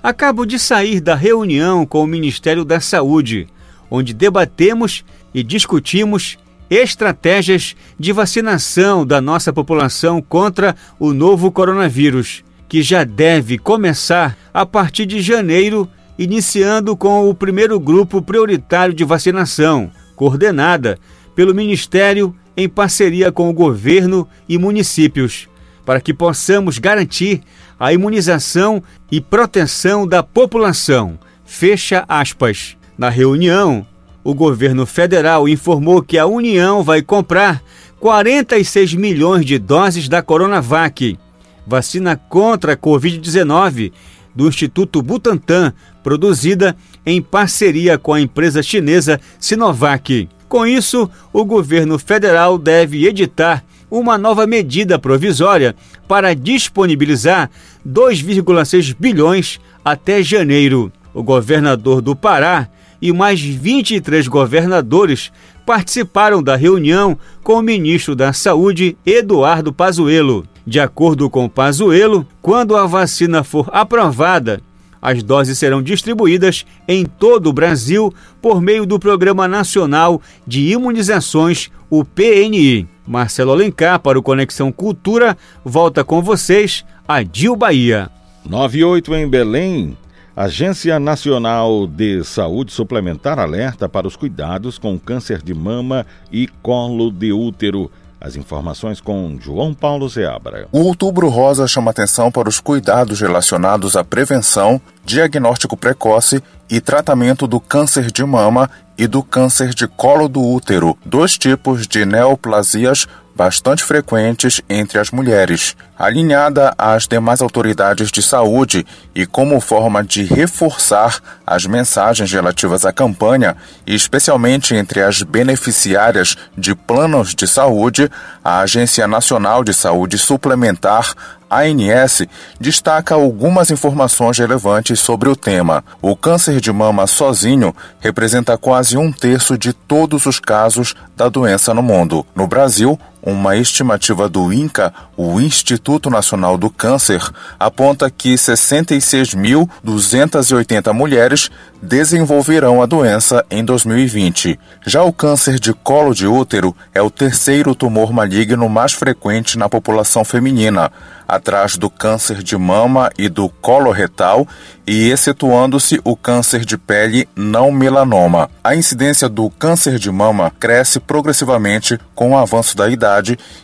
Acabo 0.02 0.44
de 0.44 0.58
sair 0.58 1.00
da 1.00 1.14
reunião 1.14 1.86
com 1.86 2.02
o 2.02 2.06
Ministério 2.08 2.64
da 2.64 2.80
Saúde, 2.80 3.46
onde 3.88 4.12
debatemos 4.12 5.04
e 5.32 5.40
discutimos 5.44 6.36
estratégias 6.68 7.76
de 7.96 8.10
vacinação 8.10 9.06
da 9.06 9.20
nossa 9.20 9.52
população 9.52 10.20
contra 10.20 10.74
o 10.98 11.12
novo 11.12 11.52
coronavírus, 11.52 12.42
que 12.68 12.82
já 12.82 13.04
deve 13.04 13.56
começar 13.56 14.36
a 14.52 14.66
partir 14.66 15.06
de 15.06 15.22
janeiro 15.22 15.88
iniciando 16.22 16.96
com 16.96 17.28
o 17.28 17.34
primeiro 17.34 17.78
grupo 17.80 18.22
prioritário 18.22 18.94
de 18.94 19.04
vacinação, 19.04 19.90
coordenada 20.14 20.98
pelo 21.34 21.54
Ministério 21.54 22.34
em 22.56 22.68
parceria 22.68 23.32
com 23.32 23.48
o 23.48 23.52
governo 23.52 24.28
e 24.48 24.58
municípios, 24.58 25.48
para 25.84 26.00
que 26.00 26.14
possamos 26.14 26.78
garantir 26.78 27.40
a 27.78 27.92
imunização 27.92 28.82
e 29.10 29.20
proteção 29.20 30.06
da 30.06 30.22
população. 30.22 31.18
Fecha 31.44 32.04
aspas. 32.08 32.76
Na 32.96 33.08
reunião, 33.08 33.86
o 34.22 34.34
governo 34.34 34.86
federal 34.86 35.48
informou 35.48 36.02
que 36.02 36.18
a 36.18 36.26
União 36.26 36.82
vai 36.82 37.02
comprar 37.02 37.62
46 37.98 38.94
milhões 38.94 39.44
de 39.44 39.58
doses 39.58 40.08
da 40.08 40.22
Coronavac, 40.22 41.18
vacina 41.66 42.16
contra 42.16 42.74
a 42.74 42.76
Covid-19 42.76 43.92
do 44.34 44.48
Instituto 44.48 45.02
Butantan, 45.02 45.72
produzida 46.02 46.76
em 47.04 47.20
parceria 47.20 47.98
com 47.98 48.12
a 48.12 48.20
empresa 48.20 48.62
chinesa 48.62 49.20
Sinovac. 49.38 50.28
Com 50.48 50.66
isso, 50.66 51.08
o 51.32 51.44
governo 51.44 51.98
federal 51.98 52.58
deve 52.58 53.06
editar 53.06 53.64
uma 53.90 54.16
nova 54.16 54.46
medida 54.46 54.98
provisória 54.98 55.74
para 56.08 56.34
disponibilizar 56.34 57.50
2,6 57.86 58.94
bilhões 58.98 59.60
até 59.84 60.22
janeiro. 60.22 60.92
O 61.12 61.22
governador 61.22 62.00
do 62.00 62.16
Pará 62.16 62.68
e 63.02 63.12
mais 63.12 63.40
23 63.40 64.28
governadores 64.28 65.32
participaram 65.66 66.42
da 66.42 66.56
reunião 66.56 67.18
com 67.42 67.54
o 67.54 67.62
ministro 67.62 68.14
da 68.14 68.32
Saúde, 68.32 68.96
Eduardo 69.04 69.72
Pazuello. 69.72 70.46
De 70.66 70.78
acordo 70.78 71.28
com 71.28 71.48
Pazuello, 71.48 72.26
quando 72.40 72.76
a 72.76 72.86
vacina 72.86 73.42
for 73.42 73.68
aprovada, 73.72 74.60
as 75.02 75.20
doses 75.20 75.58
serão 75.58 75.82
distribuídas 75.82 76.64
em 76.86 77.04
todo 77.04 77.48
o 77.48 77.52
Brasil 77.52 78.14
por 78.40 78.62
meio 78.62 78.86
do 78.86 79.00
Programa 79.00 79.48
Nacional 79.48 80.22
de 80.46 80.70
Imunizações, 80.70 81.72
o 81.90 82.04
PNI. 82.04 82.86
Marcelo 83.04 83.50
Alencar 83.50 83.98
para 83.98 84.16
o 84.16 84.22
Conexão 84.22 84.70
Cultura 84.70 85.36
volta 85.64 86.04
com 86.04 86.22
vocês 86.22 86.84
a 87.06 87.24
Dil 87.24 87.56
Bahia. 87.56 88.08
98 88.48 89.14
em 89.16 89.28
Belém. 89.28 89.96
Agência 90.34 90.98
Nacional 90.98 91.86
de 91.86 92.24
Saúde 92.24 92.72
Suplementar 92.72 93.38
alerta 93.38 93.86
para 93.86 94.06
os 94.06 94.16
cuidados 94.16 94.78
com 94.78 94.98
câncer 94.98 95.42
de 95.42 95.52
mama 95.52 96.06
e 96.32 96.48
colo 96.62 97.10
de 97.10 97.32
útero. 97.32 97.90
As 98.24 98.36
informações 98.36 99.00
com 99.00 99.36
João 99.40 99.74
Paulo 99.74 100.08
Zeabra. 100.08 100.68
O 100.70 100.78
Outubro 100.82 101.28
Rosa 101.28 101.66
chama 101.66 101.90
atenção 101.90 102.30
para 102.30 102.48
os 102.48 102.60
cuidados 102.60 103.20
relacionados 103.20 103.96
à 103.96 104.04
prevenção, 104.04 104.80
diagnóstico 105.04 105.76
precoce 105.76 106.40
e 106.70 106.80
tratamento 106.80 107.48
do 107.48 107.58
câncer 107.58 108.12
de 108.12 108.24
mama 108.24 108.70
e 108.96 109.08
do 109.08 109.24
câncer 109.24 109.74
de 109.74 109.88
colo 109.88 110.28
do 110.28 110.40
útero, 110.40 110.96
dois 111.04 111.36
tipos 111.36 111.88
de 111.88 112.06
neoplasias 112.06 113.08
bastante 113.34 113.82
frequentes 113.82 114.60
entre 114.68 114.98
as 114.98 115.10
mulheres. 115.10 115.76
Alinhada 115.98 116.74
às 116.76 117.06
demais 117.06 117.40
autoridades 117.40 118.10
de 118.10 118.22
saúde 118.22 118.84
e 119.14 119.24
como 119.24 119.60
forma 119.60 120.02
de 120.02 120.24
reforçar 120.24 121.20
as 121.46 121.64
mensagens 121.64 122.32
relativas 122.32 122.84
à 122.84 122.92
campanha, 122.92 123.56
especialmente 123.86 124.74
entre 124.74 125.02
as 125.02 125.22
beneficiárias 125.22 126.36
de 126.56 126.74
planos 126.74 127.34
de 127.34 127.46
saúde, 127.46 128.10
a 128.44 128.60
Agência 128.60 129.06
Nacional 129.06 129.62
de 129.62 129.72
Saúde 129.72 130.18
Suplementar 130.18 131.14
ANS 131.52 132.22
destaca 132.58 133.14
algumas 133.14 133.70
informações 133.70 134.38
relevantes 134.38 134.98
sobre 134.98 135.28
o 135.28 135.36
tema. 135.36 135.84
O 136.00 136.16
câncer 136.16 136.60
de 136.60 136.72
mama 136.72 137.06
sozinho 137.06 137.76
representa 138.00 138.56
quase 138.56 138.96
um 138.96 139.12
terço 139.12 139.58
de 139.58 139.74
todos 139.74 140.24
os 140.24 140.40
casos 140.40 140.94
da 141.14 141.28
doença 141.28 141.74
no 141.74 141.82
mundo. 141.82 142.24
No 142.34 142.46
Brasil, 142.46 142.98
Uma 143.22 143.56
estimativa 143.56 144.28
do 144.28 144.52
INCA, 144.52 144.92
o 145.16 145.40
Instituto 145.40 146.10
Nacional 146.10 146.58
do 146.58 146.68
Câncer, 146.68 147.22
aponta 147.56 148.10
que 148.10 148.34
66.280 148.34 150.92
mulheres 150.92 151.48
desenvolverão 151.80 152.82
a 152.82 152.86
doença 152.86 153.46
em 153.50 153.64
2020. 153.64 154.58
Já 154.86 155.02
o 155.02 155.12
câncer 155.12 155.60
de 155.60 155.72
colo 155.72 156.14
de 156.14 156.26
útero 156.26 156.76
é 156.94 157.00
o 157.00 157.10
terceiro 157.10 157.74
tumor 157.74 158.12
maligno 158.12 158.68
mais 158.68 158.92
frequente 158.92 159.56
na 159.56 159.68
população 159.68 160.24
feminina, 160.24 160.90
atrás 161.26 161.76
do 161.76 161.88
câncer 161.88 162.42
de 162.42 162.56
mama 162.56 163.10
e 163.18 163.28
do 163.28 163.48
colo 163.48 163.90
retal 163.90 164.46
e 164.86 165.10
excetuando-se 165.10 166.00
o 166.04 166.16
câncer 166.16 166.64
de 166.64 166.76
pele 166.76 167.28
não 167.34 167.72
melanoma. 167.72 168.50
A 168.62 168.74
incidência 168.74 169.28
do 169.28 169.48
câncer 169.50 169.98
de 169.98 170.10
mama 170.10 170.52
cresce 170.60 171.00
progressivamente 171.00 171.98
com 172.14 172.32
o 172.32 172.36
avanço 172.36 172.76
da 172.76 172.88
idade, 172.88 173.11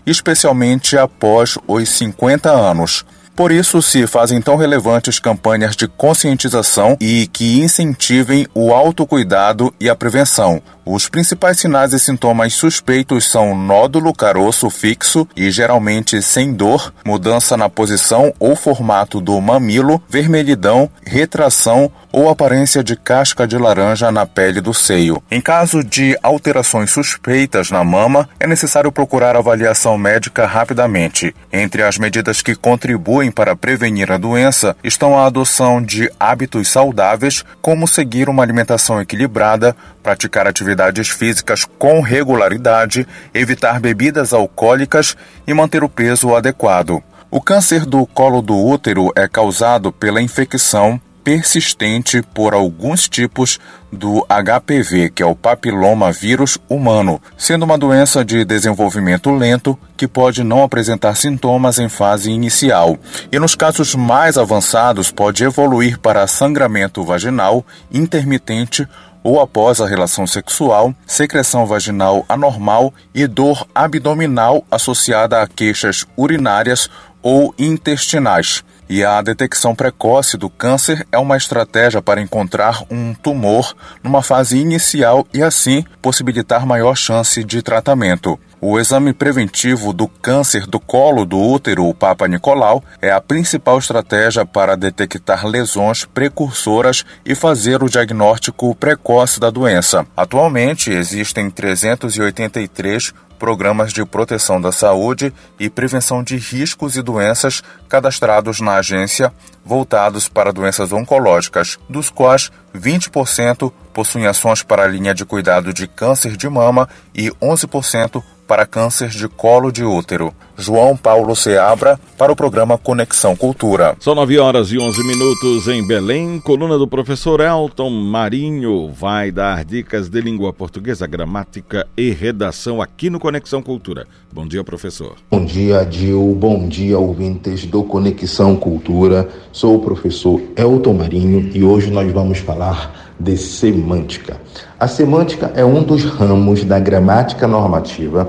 especialmente 0.04 0.96
após 0.96 1.56
os 1.66 1.88
50 1.88 2.50
anos. 2.50 3.04
Por 3.38 3.52
isso 3.52 3.80
se 3.80 4.04
fazem 4.04 4.42
tão 4.42 4.56
relevantes 4.56 5.20
campanhas 5.20 5.76
de 5.76 5.86
conscientização 5.86 6.96
e 7.00 7.28
que 7.28 7.60
incentivem 7.60 8.48
o 8.52 8.74
autocuidado 8.74 9.72
e 9.78 9.88
a 9.88 9.94
prevenção. 9.94 10.60
Os 10.90 11.06
principais 11.06 11.60
sinais 11.60 11.92
e 11.92 11.98
sintomas 11.98 12.54
suspeitos 12.54 13.30
são 13.30 13.54
nódulo 13.54 14.10
caroço 14.14 14.70
fixo 14.70 15.28
e 15.36 15.50
geralmente 15.50 16.22
sem 16.22 16.50
dor, 16.50 16.94
mudança 17.04 17.58
na 17.58 17.68
posição 17.68 18.32
ou 18.38 18.56
formato 18.56 19.20
do 19.20 19.38
mamilo, 19.38 20.02
vermelhidão, 20.08 20.90
retração 21.04 21.92
ou 22.10 22.30
aparência 22.30 22.82
de 22.82 22.96
casca 22.96 23.46
de 23.46 23.58
laranja 23.58 24.10
na 24.10 24.24
pele 24.24 24.62
do 24.62 24.72
seio. 24.72 25.22
Em 25.30 25.42
caso 25.42 25.84
de 25.84 26.18
alterações 26.22 26.90
suspeitas 26.90 27.70
na 27.70 27.84
mama, 27.84 28.26
é 28.40 28.46
necessário 28.46 28.90
procurar 28.90 29.36
avaliação 29.36 29.98
médica 29.98 30.46
rapidamente. 30.46 31.34
Entre 31.52 31.82
as 31.82 31.98
medidas 31.98 32.40
que 32.40 32.54
contribuem 32.54 33.30
para 33.30 33.54
prevenir 33.54 34.10
a 34.10 34.16
doença 34.16 34.74
estão 34.82 35.18
a 35.18 35.26
adoção 35.26 35.82
de 35.82 36.10
hábitos 36.18 36.68
saudáveis, 36.68 37.44
como 37.60 37.86
seguir 37.86 38.30
uma 38.30 38.42
alimentação 38.42 39.02
equilibrada, 39.02 39.76
praticar 40.08 40.46
atividades 40.46 41.10
físicas 41.10 41.66
com 41.78 42.00
regularidade, 42.00 43.06
evitar 43.34 43.78
bebidas 43.78 44.32
alcoólicas 44.32 45.14
e 45.46 45.52
manter 45.52 45.84
o 45.84 45.88
peso 45.88 46.34
adequado. 46.34 47.02
O 47.30 47.42
câncer 47.42 47.84
do 47.84 48.06
colo 48.06 48.40
do 48.40 48.56
útero 48.56 49.12
é 49.14 49.28
causado 49.28 49.92
pela 49.92 50.22
infecção 50.22 50.98
persistente 51.22 52.22
por 52.22 52.54
alguns 52.54 53.06
tipos 53.06 53.60
do 53.92 54.24
HPV, 54.30 55.10
que 55.10 55.22
é 55.22 55.26
o 55.26 55.36
papiloma 55.36 56.10
vírus 56.10 56.56
humano, 56.70 57.20
sendo 57.36 57.66
uma 57.66 57.76
doença 57.76 58.24
de 58.24 58.46
desenvolvimento 58.46 59.30
lento 59.30 59.78
que 59.94 60.08
pode 60.08 60.42
não 60.42 60.62
apresentar 60.62 61.16
sintomas 61.16 61.78
em 61.78 61.88
fase 61.90 62.30
inicial. 62.30 62.96
E 63.30 63.38
nos 63.38 63.54
casos 63.54 63.94
mais 63.94 64.38
avançados, 64.38 65.10
pode 65.10 65.44
evoluir 65.44 65.98
para 65.98 66.26
sangramento 66.26 67.04
vaginal 67.04 67.62
intermitente 67.92 68.88
ou 69.28 69.42
após 69.42 69.78
a 69.78 69.86
relação 69.86 70.26
sexual, 70.26 70.94
secreção 71.06 71.66
vaginal 71.66 72.24
anormal 72.26 72.94
e 73.14 73.26
dor 73.26 73.68
abdominal 73.74 74.64
associada 74.70 75.42
a 75.42 75.46
queixas 75.46 76.06
urinárias 76.16 76.88
ou 77.20 77.54
intestinais. 77.58 78.64
E 78.88 79.04
a 79.04 79.20
detecção 79.20 79.74
precoce 79.74 80.38
do 80.38 80.48
câncer 80.48 81.06
é 81.12 81.18
uma 81.18 81.36
estratégia 81.36 82.00
para 82.00 82.22
encontrar 82.22 82.82
um 82.90 83.12
tumor 83.12 83.76
numa 84.02 84.22
fase 84.22 84.56
inicial 84.56 85.26
e, 85.34 85.42
assim, 85.42 85.84
possibilitar 86.00 86.64
maior 86.64 86.96
chance 86.96 87.44
de 87.44 87.60
tratamento. 87.60 88.40
O 88.60 88.78
exame 88.78 89.12
preventivo 89.12 89.92
do 89.92 90.08
câncer 90.08 90.66
do 90.66 90.80
colo 90.80 91.24
do 91.24 91.38
útero, 91.38 91.86
o 91.86 91.94
Papa 91.94 92.26
Nicolau, 92.26 92.82
é 93.00 93.12
a 93.12 93.20
principal 93.20 93.78
estratégia 93.78 94.44
para 94.44 94.76
detectar 94.76 95.46
lesões 95.46 96.04
precursoras 96.04 97.04
e 97.24 97.36
fazer 97.36 97.84
o 97.84 97.88
diagnóstico 97.88 98.74
precoce 98.74 99.38
da 99.38 99.48
doença. 99.48 100.04
Atualmente, 100.16 100.90
existem 100.90 101.48
383 101.50 103.14
programas 103.38 103.92
de 103.92 104.04
proteção 104.04 104.60
da 104.60 104.72
saúde 104.72 105.32
e 105.60 105.70
prevenção 105.70 106.24
de 106.24 106.36
riscos 106.36 106.96
e 106.96 107.02
doenças 107.02 107.62
cadastrados 107.88 108.60
na 108.60 108.74
agência 108.74 109.32
voltados 109.68 110.28
para 110.28 110.52
doenças 110.52 110.92
oncológicas, 110.92 111.78
dos 111.90 112.08
quais 112.08 112.50
20% 112.74 113.70
possuem 113.92 114.26
ações 114.26 114.62
para 114.62 114.84
a 114.84 114.88
linha 114.88 115.14
de 115.14 115.26
cuidado 115.26 115.74
de 115.74 115.86
câncer 115.86 116.38
de 116.38 116.48
mama 116.48 116.88
e 117.14 117.28
11% 117.32 118.22
para 118.46 118.64
câncer 118.64 119.10
de 119.10 119.28
colo 119.28 119.70
de 119.70 119.84
útero. 119.84 120.34
João 120.60 120.96
Paulo 120.96 121.36
Seabra, 121.36 122.00
para 122.18 122.32
o 122.32 122.36
programa 122.36 122.76
Conexão 122.76 123.36
Cultura. 123.36 123.94
São 124.00 124.12
9 124.12 124.40
horas 124.40 124.72
e 124.72 124.78
11 124.78 125.06
minutos 125.06 125.68
em 125.68 125.86
Belém. 125.86 126.40
Coluna 126.40 126.76
do 126.76 126.88
professor 126.88 127.40
Elton 127.40 127.90
Marinho 127.90 128.90
vai 128.92 129.30
dar 129.30 129.64
dicas 129.64 130.08
de 130.08 130.20
língua 130.20 130.52
portuguesa, 130.52 131.06
gramática 131.06 131.86
e 131.96 132.10
redação 132.10 132.82
aqui 132.82 133.08
no 133.08 133.20
Conexão 133.20 133.62
Cultura. 133.62 134.08
Bom 134.32 134.48
dia, 134.48 134.64
professor. 134.64 135.14
Bom 135.30 135.44
dia, 135.44 135.84
Dil. 135.84 136.34
Bom 136.34 136.66
dia, 136.66 136.98
ouvintes 136.98 137.64
do 137.64 137.84
Conexão 137.84 138.56
Cultura. 138.56 139.28
Sou 139.52 139.76
o 139.76 139.80
professor 139.80 140.42
Elton 140.56 140.94
Marinho 140.94 141.52
e 141.54 141.62
hoje 141.62 141.88
nós 141.88 142.10
vamos 142.10 142.38
falar 142.38 143.14
de 143.20 143.36
semântica. 143.36 144.40
A 144.78 144.88
semântica 144.88 145.52
é 145.54 145.64
um 145.64 145.84
dos 145.84 146.04
ramos 146.04 146.64
da 146.64 146.80
gramática 146.80 147.46
normativa 147.46 148.28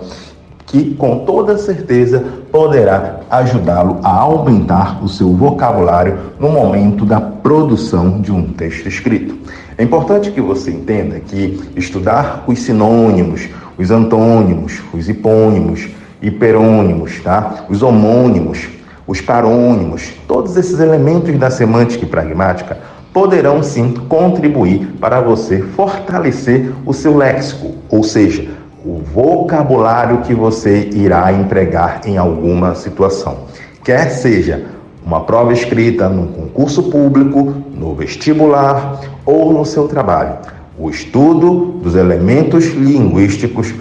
que, 0.70 0.94
com 0.94 1.26
toda 1.26 1.58
certeza, 1.58 2.24
poderá 2.52 3.22
ajudá-lo 3.30 3.98
a 4.04 4.12
aumentar 4.20 5.04
o 5.04 5.10
seu 5.10 5.34
vocabulário 5.34 6.18
no 6.40 6.50
momento 6.50 7.06
da 7.06 7.20
produção 7.20 8.22
de 8.22 8.32
um 8.32 8.54
texto 8.54 8.88
escrito. 8.88 9.36
É 9.78 9.84
importante 9.84 10.30
que 10.30 10.40
você 10.40 10.70
entenda 10.70 11.20
que 11.20 11.60
estudar 11.76 12.44
os 12.46 12.60
sinônimos, 12.60 13.50
os 13.80 13.90
antônimos, 13.90 14.80
os 14.94 15.10
hipônimos, 15.10 15.90
hiperônimos, 16.22 17.20
tá? 17.22 17.66
os 17.68 17.82
homônimos, 17.82 18.68
os 19.08 19.20
parônimos, 19.22 20.12
todos 20.28 20.56
esses 20.56 20.80
elementos 20.80 21.36
da 21.40 21.50
semântica 21.50 22.06
e 22.06 22.08
pragmática 22.08 22.78
poderão 23.12 23.64
sim 23.64 23.92
contribuir 24.08 24.86
para 25.00 25.20
você 25.20 25.64
fortalecer 25.64 26.72
o 26.86 26.94
seu 26.94 27.18
léxico, 27.18 27.74
ou 27.90 28.04
seja, 28.04 28.59
o 28.90 29.02
vocabulário 29.14 30.22
que 30.22 30.34
você 30.34 30.90
irá 30.92 31.32
empregar 31.32 32.02
em 32.06 32.18
alguma 32.18 32.74
situação. 32.74 33.42
Quer 33.84 34.10
seja 34.10 34.66
uma 35.06 35.22
prova 35.22 35.54
escrita 35.54 36.10
num 36.10 36.26
concurso 36.26 36.84
público, 36.84 37.54
no 37.72 37.94
vestibular 37.94 39.00
ou 39.24 39.54
no 39.54 39.64
seu 39.64 39.88
trabalho. 39.88 40.38
O 40.78 40.90
estudo 40.90 41.80
dos 41.84 41.96
elementos 41.96 42.66
linguísticos 42.74 43.76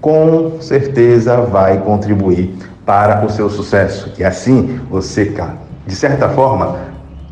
com 0.00 0.60
certeza 0.60 1.38
vai 1.40 1.78
contribuir 1.78 2.54
para 2.86 3.24
o 3.26 3.30
seu 3.30 3.50
sucesso. 3.50 4.12
E 4.16 4.22
assim 4.22 4.78
você, 4.88 5.34
de 5.86 5.96
certa 5.96 6.28
forma, 6.28 6.76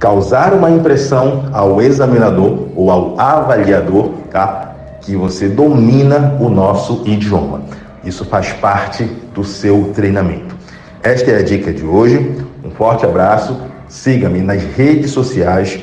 causar 0.01 0.53
uma 0.53 0.71
impressão 0.71 1.45
ao 1.53 1.81
examinador 1.81 2.67
ou 2.75 2.91
ao 2.91 3.21
avaliador, 3.21 4.11
tá? 4.31 4.70
Que 5.01 5.17
você 5.17 5.49
domina 5.49 6.37
o 6.41 6.49
nosso 6.49 7.03
idioma. 7.07 7.63
Isso 8.05 8.25
faz 8.25 8.53
parte 8.53 9.05
do 9.35 9.45
seu 9.45 9.93
treinamento. 9.95 10.55
Esta 11.03 11.31
é 11.31 11.39
a 11.39 11.43
dica 11.43 11.73
de 11.73 11.85
hoje. 11.85 12.37
Um 12.65 12.71
forte 12.71 13.05
abraço. 13.05 13.61
Siga-me 13.89 14.41
nas 14.41 14.63
redes 14.63 15.11
sociais. 15.11 15.81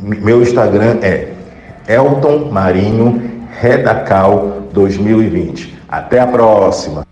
Meu 0.00 0.42
Instagram 0.42 0.98
é 1.02 1.32
Elton 1.88 2.50
Marinho 2.50 3.48
Redacal 3.60 4.62
2020. 4.72 5.74
Até 5.88 6.20
a 6.20 6.26
próxima. 6.26 7.06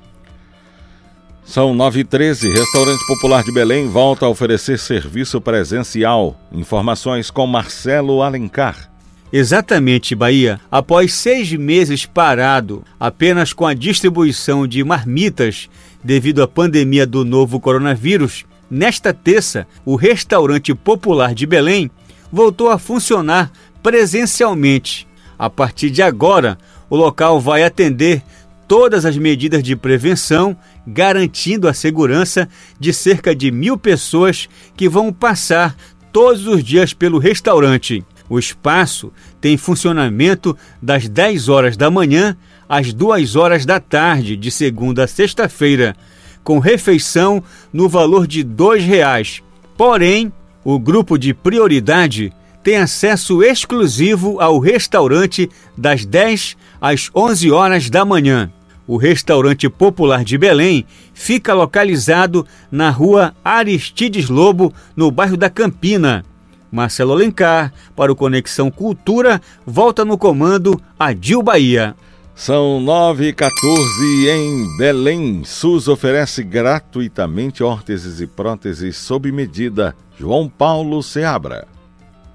São 1.44 1.74
9 1.74 2.00
e 2.00 2.04
13 2.04 2.48
Restaurante 2.50 3.06
Popular 3.06 3.42
de 3.42 3.52
Belém 3.52 3.88
volta 3.88 4.26
a 4.26 4.28
oferecer 4.28 4.78
serviço 4.78 5.40
presencial. 5.40 6.36
Informações 6.50 7.30
com 7.30 7.46
Marcelo 7.46 8.22
Alencar. 8.22 8.91
Exatamente, 9.32 10.14
Bahia. 10.14 10.60
Após 10.70 11.14
seis 11.14 11.50
meses 11.52 12.04
parado, 12.04 12.84
apenas 13.00 13.54
com 13.54 13.66
a 13.66 13.72
distribuição 13.72 14.66
de 14.66 14.84
marmitas 14.84 15.70
devido 16.04 16.42
à 16.42 16.48
pandemia 16.48 17.06
do 17.06 17.24
novo 17.24 17.58
coronavírus, 17.58 18.44
nesta 18.70 19.14
terça, 19.14 19.66
o 19.86 19.96
Restaurante 19.96 20.74
Popular 20.74 21.34
de 21.34 21.46
Belém 21.46 21.90
voltou 22.30 22.68
a 22.68 22.78
funcionar 22.78 23.50
presencialmente. 23.82 25.08
A 25.38 25.48
partir 25.48 25.88
de 25.88 26.02
agora, 26.02 26.58
o 26.90 26.96
local 26.96 27.40
vai 27.40 27.64
atender 27.64 28.22
todas 28.68 29.06
as 29.06 29.16
medidas 29.16 29.62
de 29.62 29.74
prevenção, 29.74 30.54
garantindo 30.86 31.68
a 31.68 31.72
segurança 31.72 32.46
de 32.78 32.92
cerca 32.92 33.34
de 33.34 33.50
mil 33.50 33.78
pessoas 33.78 34.46
que 34.76 34.90
vão 34.90 35.10
passar 35.10 35.74
todos 36.12 36.46
os 36.46 36.62
dias 36.62 36.92
pelo 36.92 37.18
restaurante. 37.18 38.04
O 38.32 38.38
espaço 38.38 39.12
tem 39.42 39.58
funcionamento 39.58 40.56
das 40.80 41.06
10 41.06 41.50
horas 41.50 41.76
da 41.76 41.90
manhã 41.90 42.34
às 42.66 42.90
2 42.90 43.36
horas 43.36 43.66
da 43.66 43.78
tarde, 43.78 44.38
de 44.38 44.50
segunda 44.50 45.04
a 45.04 45.06
sexta-feira, 45.06 45.94
com 46.42 46.58
refeição 46.58 47.44
no 47.70 47.90
valor 47.90 48.26
de 48.26 48.38
R$ 48.38 48.46
2,00. 48.46 49.42
Porém, 49.76 50.32
o 50.64 50.78
grupo 50.78 51.18
de 51.18 51.34
prioridade 51.34 52.32
tem 52.62 52.78
acesso 52.78 53.42
exclusivo 53.42 54.40
ao 54.40 54.58
restaurante 54.58 55.50
das 55.76 56.06
10 56.06 56.56
às 56.80 57.10
11 57.14 57.50
horas 57.50 57.90
da 57.90 58.02
manhã. 58.02 58.50
O 58.86 58.96
restaurante 58.96 59.68
popular 59.68 60.24
de 60.24 60.38
Belém 60.38 60.86
fica 61.12 61.52
localizado 61.52 62.46
na 62.70 62.88
rua 62.88 63.34
Aristides 63.44 64.30
Lobo, 64.30 64.72
no 64.96 65.10
bairro 65.10 65.36
da 65.36 65.50
Campina. 65.50 66.24
Marcelo 66.72 67.12
Alencar, 67.12 67.70
para 67.94 68.10
o 68.10 68.16
Conexão 68.16 68.70
Cultura, 68.70 69.42
volta 69.66 70.06
no 70.06 70.16
comando 70.16 70.80
Adil 70.98 71.42
Bahia. 71.42 71.94
São 72.34 72.80
9 72.80 73.28
e 73.28 73.32
14 73.34 74.28
em 74.30 74.76
Belém. 74.78 75.44
SUS 75.44 75.86
oferece 75.86 76.42
gratuitamente 76.42 77.62
órteses 77.62 78.22
e 78.22 78.26
próteses 78.26 78.96
sob 78.96 79.30
medida. 79.30 79.94
João 80.18 80.48
Paulo 80.48 81.02
Seabra. 81.02 81.68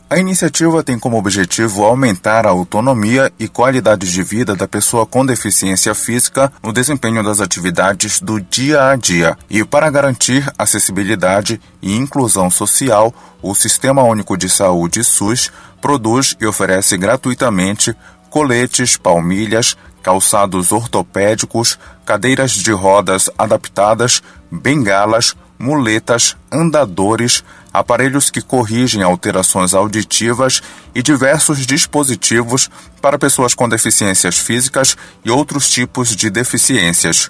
A 0.10 0.18
iniciativa 0.18 0.82
tem 0.82 0.98
como 0.98 1.18
objetivo 1.18 1.84
aumentar 1.84 2.46
a 2.46 2.50
autonomia 2.50 3.30
e 3.38 3.46
qualidade 3.46 4.10
de 4.10 4.24
vida 4.24 4.56
da 4.56 4.66
pessoa 4.66 5.06
com 5.06 5.26
deficiência 5.26 5.94
física 5.94 6.50
no 6.64 6.72
desempenho 6.72 7.22
das 7.22 7.42
atividades 7.42 8.22
do 8.22 8.40
dia 8.40 8.90
a 8.90 8.96
dia. 8.96 9.38
E 9.50 9.66
para 9.66 9.90
garantir 9.90 10.50
acessibilidade 10.58 11.60
e 11.82 11.94
inclusão 11.94 12.50
social, 12.50 13.14
o 13.42 13.54
Sistema 13.54 14.02
Único 14.02 14.38
de 14.38 14.48
Saúde 14.48 15.04
SUS 15.04 15.52
produz 15.82 16.38
e 16.40 16.46
oferece 16.46 16.96
gratuitamente 16.96 17.94
coletes, 18.30 18.96
palmilhas, 18.96 19.76
calçados 20.02 20.72
ortopédicos, 20.72 21.78
cadeiras 22.06 22.52
de 22.52 22.72
rodas 22.72 23.30
adaptadas, 23.38 24.24
bengalas, 24.50 25.36
muletas, 25.60 26.36
andadores, 26.52 27.44
aparelhos 27.74 28.30
que 28.30 28.42
corrigem 28.42 29.04
alterações 29.04 29.74
auditivas 29.74 30.62
e 30.94 31.02
diversos 31.02 31.66
dispositivos 31.66 32.70
para 33.02 33.20
pessoas 33.20 33.54
com 33.54 33.68
deficiências 33.70 34.38
físicas 34.38 34.96
e 35.24 35.30
outros 35.30 35.70
tipos 35.70 36.16
de 36.16 36.30
deficiências. 36.30 37.30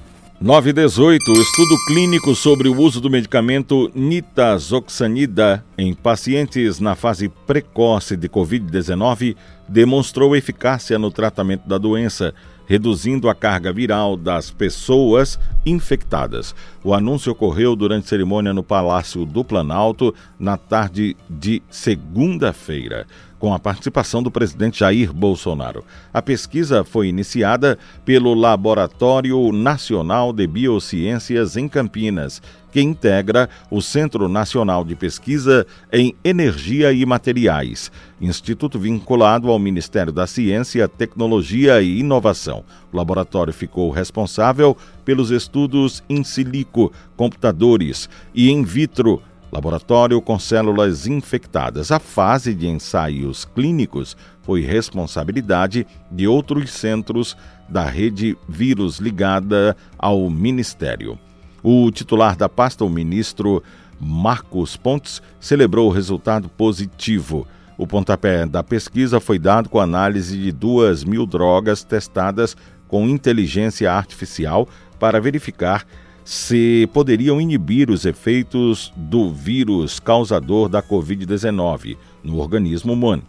918, 0.44 1.32
estudo 1.32 1.78
clínico 1.88 2.36
sobre 2.36 2.68
o 2.68 2.78
uso 2.78 3.00
do 3.00 3.10
medicamento 3.10 3.90
nitazoxanida 3.96 5.64
em 5.78 5.94
pacientes 5.94 6.82
na 6.82 6.96
fase 6.96 7.30
precoce 7.30 8.18
de 8.18 8.28
Covid-19 8.28 9.38
demonstrou 9.70 10.36
eficácia 10.36 11.00
no 11.00 11.10
tratamento 11.10 11.66
da 11.66 11.78
doença, 11.78 12.36
reduzindo 12.66 13.30
a 13.30 13.34
carga 13.34 13.72
viral 13.72 14.18
das 14.18 14.52
pessoas 14.52 15.40
infectadas. 15.66 16.54
O 16.84 16.94
anúncio 16.94 17.32
ocorreu 17.32 17.74
durante 17.74 18.10
cerimônia 18.10 18.54
no 18.54 18.64
Palácio 18.64 19.26
do 19.26 19.46
Planalto 19.46 20.14
na 20.38 20.58
tarde 20.58 21.16
de 21.30 21.64
segunda-feira 21.70 23.08
com 23.44 23.54
a 23.54 23.60
participação 23.60 24.24
do 24.24 24.32
presidente 24.32 24.80
Jair 24.80 25.12
Bolsonaro. 25.12 25.84
A 26.14 26.22
pesquisa 26.22 26.86
foi 26.86 27.10
iniciada 27.10 27.78
pelo 28.06 28.34
Laboratório 28.34 29.52
Nacional 29.52 30.32
de 30.32 30.48
Biociências 30.48 31.58
em 31.58 31.68
Campinas, 31.68 32.42
que 32.72 32.80
integra 32.82 33.50
o 33.70 33.82
Centro 33.82 34.30
Nacional 34.30 34.86
de 34.86 34.96
Pesquisa 34.96 35.68
em 35.92 36.16
Energia 36.24 36.94
e 36.94 37.06
Materiais, 37.06 37.92
instituto 38.22 38.80
vinculado 38.80 39.50
ao 39.50 39.60
Ministério 39.60 40.14
da 40.14 40.26
Ciência, 40.26 40.88
Tecnologia 40.88 41.82
e 41.82 42.00
Inovação. 42.00 42.64
O 42.94 42.96
laboratório 42.96 43.52
ficou 43.52 43.92
responsável 43.92 44.78
pelos 45.04 45.32
estudos 45.32 46.02
in 46.10 46.24
silico, 46.24 46.94
computadores 47.18 48.10
e 48.34 48.50
in 48.50 48.64
vitro 48.64 49.22
laboratório 49.54 50.20
com 50.20 50.40
células 50.40 51.06
infectadas. 51.06 51.92
A 51.92 52.00
fase 52.00 52.56
de 52.56 52.68
ensaios 52.68 53.46
clínicos 53.46 54.18
foi 54.42 54.62
responsabilidade 54.62 55.86
de 56.10 56.28
outros 56.28 56.72
centros 56.72 57.38
da 57.70 57.86
rede 57.86 58.36
vírus 58.50 58.98
ligada 58.98 59.78
ao 59.96 60.28
Ministério. 60.28 61.20
O 61.62 61.92
titular 61.92 62.36
da 62.36 62.50
pasta, 62.50 62.84
o 62.84 62.90
ministro 62.90 63.62
Marcos 64.00 64.76
Pontes, 64.76 65.22
celebrou 65.40 65.88
o 65.88 65.94
resultado 65.94 66.50
positivo. 66.50 67.48
O 67.78 67.86
pontapé 67.86 68.48
da 68.48 68.64
pesquisa 68.64 69.20
foi 69.20 69.38
dado 69.38 69.70
com 69.70 69.80
análise 69.80 70.36
de 70.36 70.52
duas 70.52 71.04
mil 71.04 71.28
drogas 71.28 71.84
testadas 71.84 72.58
com 72.88 73.08
inteligência 73.08 73.92
artificial 73.92 74.68
para 75.00 75.22
verificar 75.22 75.86
se 76.24 76.90
poderiam 76.94 77.42
inibir 77.42 77.90
os 77.90 78.06
efeitos 78.06 78.94
do 78.96 79.32
vírus 79.32 80.00
causador 80.00 80.70
da 80.70 80.82
Covid-19 80.82 81.98
no 82.24 82.40
organismo 82.40 82.94
humano. 82.94 83.24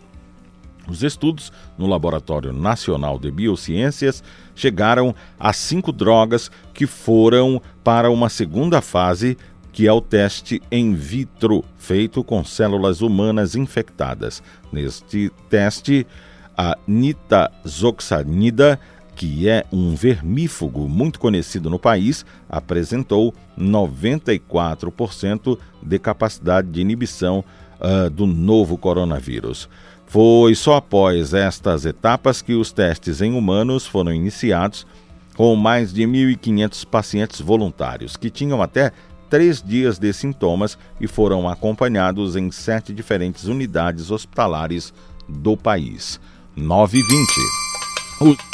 Os 0.86 1.02
estudos 1.02 1.50
no 1.78 1.86
Laboratório 1.86 2.52
Nacional 2.52 3.18
de 3.18 3.30
Biociências 3.30 4.22
chegaram 4.54 5.14
a 5.38 5.52
cinco 5.52 5.90
drogas 5.90 6.50
que 6.74 6.86
foram 6.86 7.60
para 7.82 8.10
uma 8.10 8.28
segunda 8.28 8.82
fase, 8.82 9.38
que 9.72 9.88
é 9.88 9.92
o 9.92 10.00
teste 10.00 10.62
in 10.70 10.94
vitro, 10.94 11.64
feito 11.78 12.22
com 12.22 12.44
células 12.44 13.00
humanas 13.00 13.56
infectadas. 13.56 14.42
Neste 14.70 15.32
teste, 15.48 16.06
a 16.56 16.76
nitazoxanida, 16.86 18.78
que 19.14 19.48
é 19.48 19.64
um 19.72 19.94
vermífugo 19.94 20.88
muito 20.88 21.18
conhecido 21.18 21.70
no 21.70 21.78
país, 21.78 22.24
apresentou 22.48 23.34
94% 23.58 25.58
de 25.82 25.98
capacidade 25.98 26.68
de 26.68 26.80
inibição 26.80 27.44
uh, 27.80 28.10
do 28.10 28.26
novo 28.26 28.76
coronavírus. 28.76 29.68
Foi 30.06 30.54
só 30.54 30.76
após 30.76 31.34
estas 31.34 31.86
etapas 31.86 32.42
que 32.42 32.54
os 32.54 32.72
testes 32.72 33.20
em 33.20 33.36
humanos 33.36 33.86
foram 33.86 34.12
iniciados, 34.12 34.86
com 35.36 35.56
mais 35.56 35.92
de 35.92 36.02
1.500 36.02 36.86
pacientes 36.86 37.40
voluntários, 37.40 38.16
que 38.16 38.30
tinham 38.30 38.62
até 38.62 38.92
três 39.28 39.60
dias 39.60 39.98
de 39.98 40.12
sintomas 40.12 40.78
e 41.00 41.08
foram 41.08 41.48
acompanhados 41.48 42.36
em 42.36 42.52
sete 42.52 42.92
diferentes 42.92 43.46
unidades 43.46 44.12
hospitalares 44.12 44.94
do 45.28 45.56
país. 45.56 46.20
920. 46.56 47.64
O... 48.20 48.53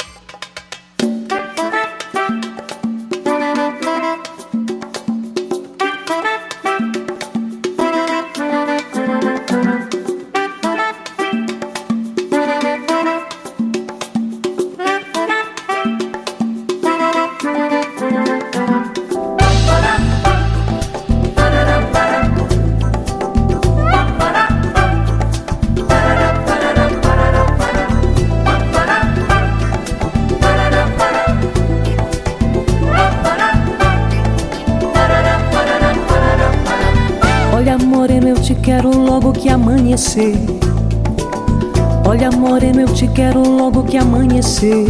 amanhecer. 39.51 40.35
Olha, 42.05 42.31
moreno, 42.31 42.81
eu 42.81 42.93
te 42.93 43.07
quero 43.07 43.39
logo 43.47 43.83
que 43.83 43.97
amanhecer. 43.97 44.85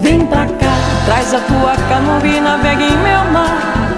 Vem 0.00 0.26
pra 0.26 0.46
cá, 0.46 0.74
traz 1.04 1.34
a 1.34 1.40
tua 1.40 1.76
canoa 1.88 2.26
e 2.26 2.40
navega 2.40 2.82
em 2.82 2.96
meu 2.98 3.32
mar. 3.32 3.92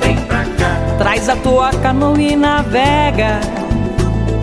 Vem 0.00 0.16
pra 0.16 0.44
cá, 0.44 0.76
traz 0.98 1.28
a 1.28 1.36
tua 1.36 1.70
canoa 1.70 2.20
e 2.20 2.36
navega. 2.36 3.40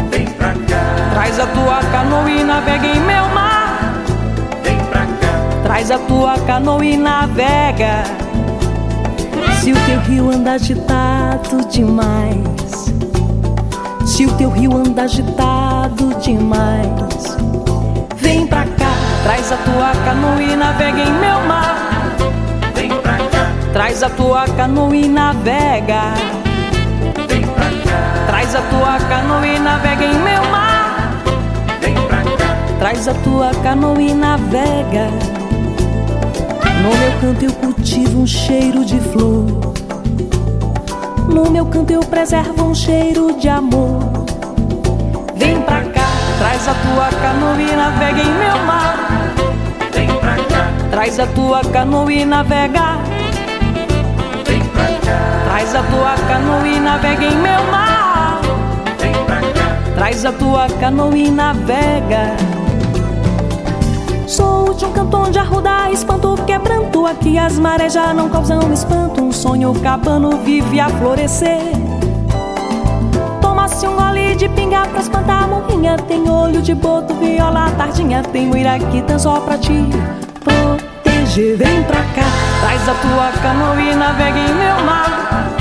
Vem 0.09 0.25
pra 0.25 0.53
cá, 0.53 1.11
traz 1.13 1.39
a 1.39 1.47
tua 1.47 1.79
canoa 1.91 2.29
e 2.29 2.43
navega 2.43 2.87
em 2.87 2.99
meu 2.99 3.29
mar. 3.29 4.03
Vem 4.63 4.77
pra 4.77 5.05
cá, 5.05 5.61
traz 5.63 5.91
a 5.91 5.99
tua 5.99 6.37
canoa 6.39 6.85
e 6.85 6.97
navega. 6.97 8.03
Se 9.61 9.71
o 9.71 9.75
teu 9.85 9.99
rio 10.01 10.31
anda 10.31 10.53
agitado 10.53 11.67
demais 11.69 12.66
se 14.17 14.25
o 14.25 14.33
teu 14.33 14.49
rio 14.49 14.75
anda 14.75 15.03
agitado 15.03 16.09
demais. 16.19 17.37
Vem 18.15 18.47
pra 18.47 18.63
cá, 18.63 18.91
traz 19.21 19.51
a 19.51 19.57
tua 19.57 19.91
canoa 20.03 20.41
e 20.41 20.55
navega 20.55 21.01
em 21.03 21.13
meu 21.19 21.39
mar. 21.47 22.15
Vem 22.73 22.89
pra 22.89 23.17
cá, 23.17 23.51
traz 23.71 24.01
a 24.01 24.09
tua 24.09 24.47
canoa 24.47 24.95
e 24.95 25.07
navega. 25.07 26.01
Vem 27.27 27.43
pra 27.43 27.65
cá, 27.65 28.25
traz 28.25 28.55
a 28.55 28.61
tua 28.61 28.97
canoa 29.07 29.45
e 29.45 29.59
navega 29.59 30.05
em 30.05 30.15
meu 30.15 30.43
mar. 30.49 31.11
Vem 31.79 31.93
pra 32.07 32.23
cá, 32.23 32.57
traz 32.79 33.07
a 33.07 33.13
tua 33.13 33.51
canoa 33.61 34.01
e 34.01 34.15
navega. 34.15 35.11
No 36.81 36.89
meu 36.89 37.21
canto 37.21 37.45
eu 37.45 37.53
cultivo 37.53 38.21
um 38.21 38.25
cheiro 38.25 38.83
de 38.83 38.99
flor. 38.99 39.75
No 41.31 41.51
meu 41.51 41.67
canto 41.67 41.91
eu 41.91 41.99
preservo 41.99 42.63
um 42.63 42.73
cheiro 42.73 43.37
de 43.37 43.47
amor. 43.47 44.06
Traz 46.37 46.67
a 46.67 46.73
tua 46.73 47.09
canoa 47.21 47.61
e 47.61 47.75
navega 47.75 48.21
em 48.21 48.33
meu 48.33 48.65
mar. 48.65 48.95
Vem 49.91 50.07
pra 50.07 50.35
cá, 50.35 50.71
traz 50.91 51.19
a 51.19 51.27
tua 51.27 51.61
canoa 51.61 52.13
e 52.13 52.25
navega. 52.25 52.97
Vem 54.45 54.63
pra 54.63 54.85
cá, 54.85 55.43
traz 55.45 55.75
a 55.75 55.83
tua 55.83 56.15
canoa 56.27 56.67
e 56.67 56.79
navega 56.79 57.25
em 57.25 57.35
meu 57.35 57.63
mar. 57.71 58.39
Vem 58.99 59.13
pra 59.25 59.41
cá, 59.41 59.93
traz 59.95 60.25
a 60.25 60.31
tua 60.31 60.67
canoa 60.79 61.17
e 61.17 61.31
navega. 61.31 62.35
Sou 64.27 64.73
de 64.73 64.85
um 64.85 64.91
canto 64.91 65.17
onde 65.17 65.39
arruda 65.39 65.89
espanto 65.89 66.35
quebrando 66.45 67.07
Aqui 67.07 67.37
as 67.37 67.57
marés 67.57 67.93
já 67.93 68.13
não 68.13 68.29
causam 68.29 68.73
espanto 68.73 69.23
Um 69.23 69.31
sonho 69.31 69.73
cabano 69.79 70.37
vive 70.43 70.81
a 70.81 70.89
florescer 70.89 71.86
de 74.47 74.55
pinga 74.55 74.85
pra 74.87 74.99
espantar 74.99 75.47
morrinha 75.47 75.97
Tem 76.07 76.29
olho 76.29 76.61
de 76.61 76.73
boto, 76.73 77.13
viola, 77.15 77.69
tardinha 77.77 78.23
Tem 78.23 78.47
muiraquita 78.47 79.19
só 79.19 79.39
pra 79.39 79.57
te 79.57 79.73
proteger 80.43 81.57
Vem 81.57 81.83
pra 81.83 82.01
cá, 82.15 82.25
traz 82.61 82.89
a 82.89 82.93
tua 82.93 83.31
canoa 83.41 83.81
e 83.81 83.95
navega 83.95 84.39
em 84.39 84.53
meu 84.53 84.85
mar 84.85 85.53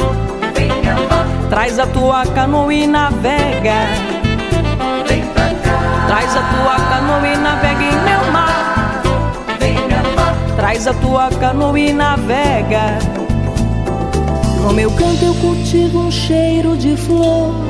Traz 1.48 1.78
a 1.78 1.86
tua 1.86 2.26
canoa 2.26 2.74
e 2.74 2.86
navega 2.86 4.16
Traz 6.06 6.36
a 6.36 6.42
tua 6.42 6.76
canoa 6.88 7.28
e 7.28 7.36
navega 7.36 7.82
em 7.82 8.04
meu 8.04 8.32
mar. 8.32 9.02
Traz 10.54 10.86
a 10.86 10.94
tua 10.94 11.28
canoa 11.30 11.78
e 11.78 11.92
navega. 11.92 12.98
No 14.62 14.72
meu 14.72 14.90
canto 14.92 15.24
eu 15.24 15.34
cultivo 15.34 15.98
um 15.98 16.10
cheiro 16.10 16.76
de 16.76 16.96
flor. 16.96 17.65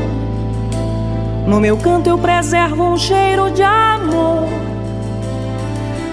No 1.47 1.60
meu 1.60 1.77
canto 1.77 2.09
eu 2.10 2.18
preservo 2.18 2.82
um 2.82 2.98
cheiro 2.98 3.52
de 3.52 3.62
amor. 3.62 4.48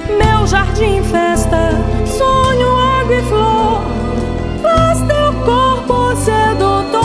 Meu 0.07 0.45
jardim 0.45 1.01
festa, 1.01 1.71
sonho, 2.05 2.67
água 2.77 3.15
e 3.15 3.23
flor. 3.23 3.81
Faz 4.61 4.99
teu 4.99 5.33
corpo 5.43 6.15
sedutor. 6.17 7.01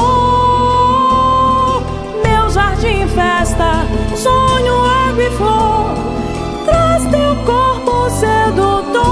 Meu 2.23 2.51
jardim 2.51 3.09
festa, 3.09 3.87
sonho, 4.15 4.75
água 4.85 5.23
e 5.23 5.31
flor, 5.31 5.95
traz 6.67 7.05
teu 7.07 7.35
corpo 7.47 8.11
sedutor. 8.11 9.09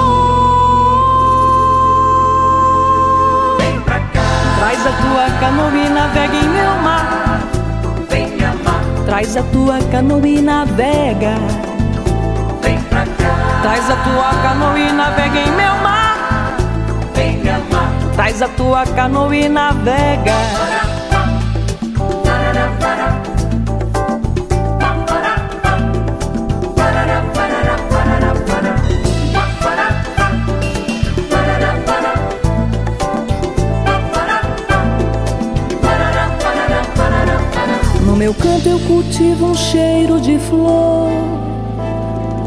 Vem 3.60 3.80
pra 3.80 3.98
cá, 3.98 4.20
traz 4.58 4.86
a 4.86 4.90
tua 4.90 5.30
canoa 5.40 5.74
e 5.74 5.88
navega 5.88 6.36
em 6.36 6.48
meu 6.50 6.76
mar. 6.82 7.25
Traz 9.16 9.34
a 9.34 9.42
tua 9.44 9.78
canoa 9.90 10.28
e 10.28 10.42
navega. 10.42 11.36
Vem 12.60 12.78
pra 12.82 13.06
cá, 13.06 13.60
traz 13.62 13.90
a 13.90 13.96
tua 13.96 14.42
canoa 14.42 14.78
e 14.78 14.92
navega 14.92 15.38
em 15.38 15.52
meu 15.52 15.74
mar. 15.76 16.58
Vem 17.14 17.38
me 17.38 17.48
amar, 17.48 17.92
traz 18.14 18.42
a 18.42 18.48
tua 18.48 18.84
canoa 18.84 19.34
e 19.34 19.48
navega. 19.48 20.75
Meu 38.26 38.34
canto 38.34 38.68
eu 38.68 38.80
cultivo 38.80 39.46
um 39.46 39.54
cheiro 39.54 40.20
de 40.20 40.36
flor. 40.36 41.08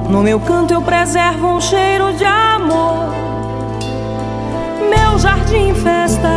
No 0.10 0.22
meu 0.22 0.38
canto 0.38 0.74
eu 0.74 0.82
preservo 0.82 1.48
um 1.48 1.62
cheiro 1.62 2.12
de 2.16 2.26
amor. 2.26 3.14
Meu 4.90 5.18
jardim 5.18 5.74
festa, 5.76 6.28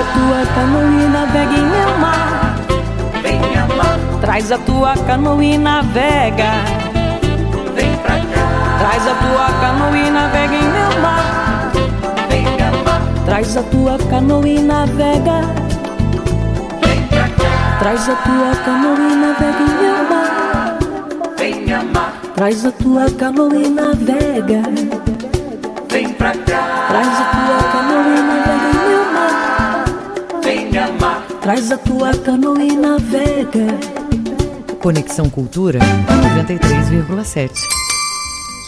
tua 0.00 0.46
canoa 0.54 1.02
e 1.02 1.08
navega 1.08 1.52
em 1.54 1.66
meu 1.66 1.98
mar. 1.98 2.56
Venha 3.22 3.66
mar, 3.76 3.98
Traz 4.20 4.50
a 4.52 4.58
tua 4.58 4.94
canoa 5.06 5.44
e 5.44 5.58
navega. 5.58 6.50
vem 7.74 7.94
pra 7.96 8.14
cá. 8.16 8.78
Traz 8.78 9.06
a 9.06 9.14
tua 9.14 9.60
canoa 9.60 9.98
e 9.98 10.10
navega 10.10 10.54
em 10.54 10.62
meu 10.62 11.00
mar. 11.02 11.72
Venha 12.28 12.70
mar, 12.84 13.02
Traz 13.26 13.56
a 13.56 13.62
tua 13.64 13.98
canoa 14.10 14.48
e 14.48 14.60
navega. 14.60 15.40
vem 16.86 17.02
pra 17.08 17.28
cá. 17.28 17.76
Traz 17.78 18.08
a 18.08 18.14
tua 18.16 18.56
canoa 18.64 18.98
e 18.98 19.14
navega 19.16 19.62
em 19.62 19.82
meu 19.82 20.10
mar. 20.10 20.78
Venha 21.38 21.82
mar, 21.84 22.12
Traz 22.34 22.64
a 22.64 22.72
tua 22.72 23.10
canoa 23.10 23.54
e 23.56 23.68
navega. 23.68 24.62
vem 25.90 26.08
pra 26.14 26.32
cá. 26.32 26.86
Traz 26.88 27.08
a 27.08 27.24
tua 27.24 27.72
canoa 27.72 28.08
e 28.08 28.22
navega 28.22 28.61
Traz 31.42 31.72
a 31.72 31.76
tua 31.76 32.16
canoa 32.16 32.62
e 32.62 32.76
navega. 32.76 33.66
Conexão 34.80 35.28
Cultura 35.28 35.80
93,7. 36.38 37.50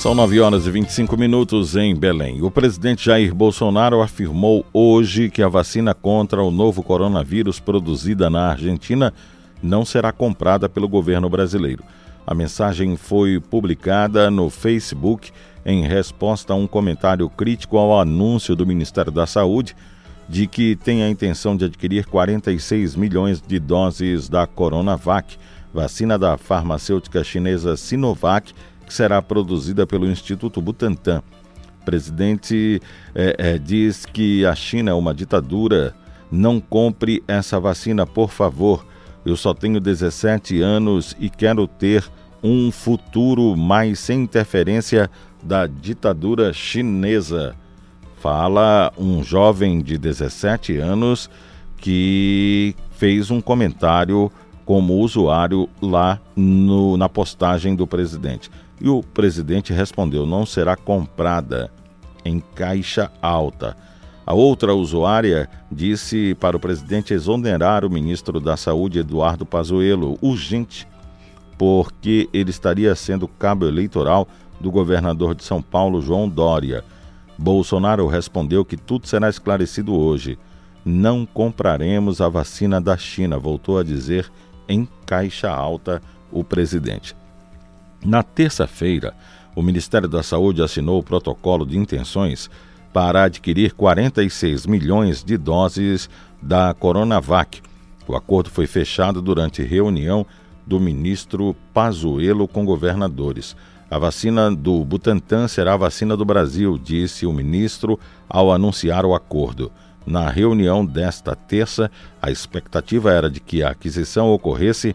São 0.03 0.13
9 0.13 0.41
horas 0.41 0.67
e 0.67 0.73
25 0.73 1.17
minutos 1.17 1.77
em 1.77 1.95
Belém. 1.95 2.43
O 2.43 2.51
presidente 2.51 3.05
Jair 3.05 3.33
Bolsonaro 3.33 4.03
afirmou 4.03 4.67
hoje 4.73 5.31
que 5.31 5.41
a 5.41 5.49
vacina 5.49 5.95
contra 5.95 6.43
o 6.43 6.51
novo 6.51 6.83
coronavírus 6.83 7.61
produzida 7.61 8.29
na 8.29 8.51
Argentina 8.51 9.15
não 9.63 9.85
será 9.85 10.11
comprada 10.11 10.69
pelo 10.69 10.89
governo 10.89 11.31
brasileiro. 11.31 11.85
A 12.27 12.35
mensagem 12.35 12.97
foi 12.97 13.39
publicada 13.39 14.33
no 14.33 14.51
Facebook 14.51 15.31
em 15.65 15.87
resposta 15.87 16.53
a 16.53 16.57
um 16.57 16.67
comentário 16.67 17.29
crítico 17.29 17.79
ao 17.79 18.01
anúncio 18.01 18.57
do 18.57 18.67
Ministério 18.67 19.13
da 19.13 19.27
Saúde 19.29 19.77
de 20.29 20.47
que 20.47 20.77
tem 20.77 21.03
a 21.03 21.09
intenção 21.09 21.57
de 21.57 21.67
adquirir 21.67 22.07
46 22.07 22.97
milhões 22.97 23.41
de 23.41 23.59
doses 23.59 24.29
da 24.29 24.47
Coronavac, 24.47 25.37
vacina 25.73 26.19
da 26.19 26.37
farmacêutica 26.37 27.23
chinesa 27.23 27.77
Sinovac, 27.77 28.55
que 28.87 28.95
será 28.95 29.21
produzida 29.21 29.87
pelo 29.87 30.07
Instituto 30.07 30.61
Butantan. 30.61 31.23
O 31.83 31.85
presidente 31.85 32.81
eh, 33.15 33.37
eh, 33.39 33.59
diz 33.59 34.07
que 34.07 34.47
a 34.47 34.55
China 34.55 34.91
é 34.91 34.95
uma 34.95 35.13
ditadura. 35.15 35.95
Não 36.31 36.59
compre 36.59 37.23
essa 37.29 37.61
vacina, 37.61 38.07
por 38.07 38.31
favor. 38.31 38.87
Eu 39.25 39.37
só 39.37 39.53
tenho 39.53 39.81
17 39.81 40.61
anos 40.63 41.17
e 41.19 41.29
quero 41.29 41.67
ter 41.67 42.05
um 42.43 42.71
futuro 42.71 43.57
mais 43.57 43.99
sem 43.99 44.23
interferência 44.23 45.11
da 45.43 45.67
ditadura 45.67 46.53
chinesa. 46.53 47.55
Fala 48.25 48.91
um 48.97 49.23
jovem 49.23 49.83
de 49.83 49.99
17 49.99 50.79
anos 50.79 51.29
que 51.77 52.75
fez 52.93 53.31
um 53.31 53.39
comentário 53.39 54.33
como 54.65 54.95
usuário 54.95 55.69
lá 55.79 56.19
no, 56.35 56.97
na 56.97 57.07
postagem 57.07 57.77
do 57.77 57.87
presidente. 57.87 58.51
E 58.81 58.89
o 58.89 59.03
presidente 59.03 59.75
respondeu: 59.75 60.25
não 60.25 60.47
será 60.47 60.75
comprada 60.75 61.71
em 62.25 62.41
caixa 62.55 63.13
alta. 63.21 63.77
A 64.25 64.33
outra 64.33 64.75
usuária 64.75 65.47
disse 65.71 66.35
para 66.41 66.57
o 66.57 66.61
presidente 66.61 67.13
exonerar 67.13 67.85
o 67.85 67.91
ministro 67.91 68.41
da 68.41 68.57
Saúde, 68.57 69.01
Eduardo 69.01 69.45
Pazuello, 69.45 70.17
urgente, 70.23 70.89
porque 71.59 72.27
ele 72.33 72.49
estaria 72.49 72.95
sendo 72.95 73.29
cabo 73.29 73.67
eleitoral 73.67 74.27
do 74.59 74.71
governador 74.71 75.35
de 75.35 75.45
São 75.45 75.61
Paulo, 75.61 76.01
João 76.01 76.27
Dória. 76.27 76.83
Bolsonaro 77.37 78.07
respondeu 78.07 78.65
que 78.65 78.77
tudo 78.77 79.07
será 79.07 79.29
esclarecido 79.29 79.95
hoje. 79.95 80.39
Não 80.85 81.27
compraremos 81.27 82.21
a 82.21 82.29
vacina 82.29 82.81
da 82.81 82.97
China, 82.97 83.39
voltou 83.39 83.79
a 83.79 83.83
dizer 83.83 84.31
em 84.69 84.89
caixa 85.07 85.51
alta 85.51 86.01
o 86.31 86.45
presidente. 86.45 87.17
Na 88.05 88.23
terça-feira, 88.23 89.15
o 89.55 89.63
Ministério 89.63 90.09
da 90.09 90.23
Saúde 90.23 90.63
assinou 90.63 90.99
o 90.99 91.03
protocolo 91.03 91.65
de 91.65 91.79
intenções 91.79 92.51
para 92.93 93.25
adquirir 93.25 93.73
46 93.73 94.67
milhões 94.67 95.25
de 95.25 95.37
doses 95.37 96.09
da 96.41 96.75
Coronavac. 96.75 97.63
O 98.07 98.15
acordo 98.15 98.51
foi 98.51 98.67
fechado 98.67 99.23
durante 99.23 99.63
reunião 99.63 100.27
do 100.67 100.79
ministro 100.79 101.57
Pazuello 101.73 102.47
com 102.47 102.65
governadores. 102.65 103.57
A 103.91 103.99
vacina 103.99 104.51
do 104.51 104.85
Butantan 104.85 105.47
será 105.47 105.75
a 105.75 105.77
vacina 105.77 106.17
do 106.17 106.25
Brasil, 106.25 106.79
disse 106.79 107.27
o 107.27 107.33
ministro 107.33 107.99
ao 108.29 108.53
anunciar 108.53 109.05
o 109.05 109.15
acordo. 109.15 109.71
Na 110.07 110.29
reunião 110.29 110.85
desta 110.85 111.35
terça, 111.35 111.91
a 112.21 112.31
expectativa 112.31 113.13
era 113.13 113.31
de 113.31 113.41
que 113.41 113.63
a 113.63 113.71
aquisição 113.71 114.33
ocorresse 114.33 114.95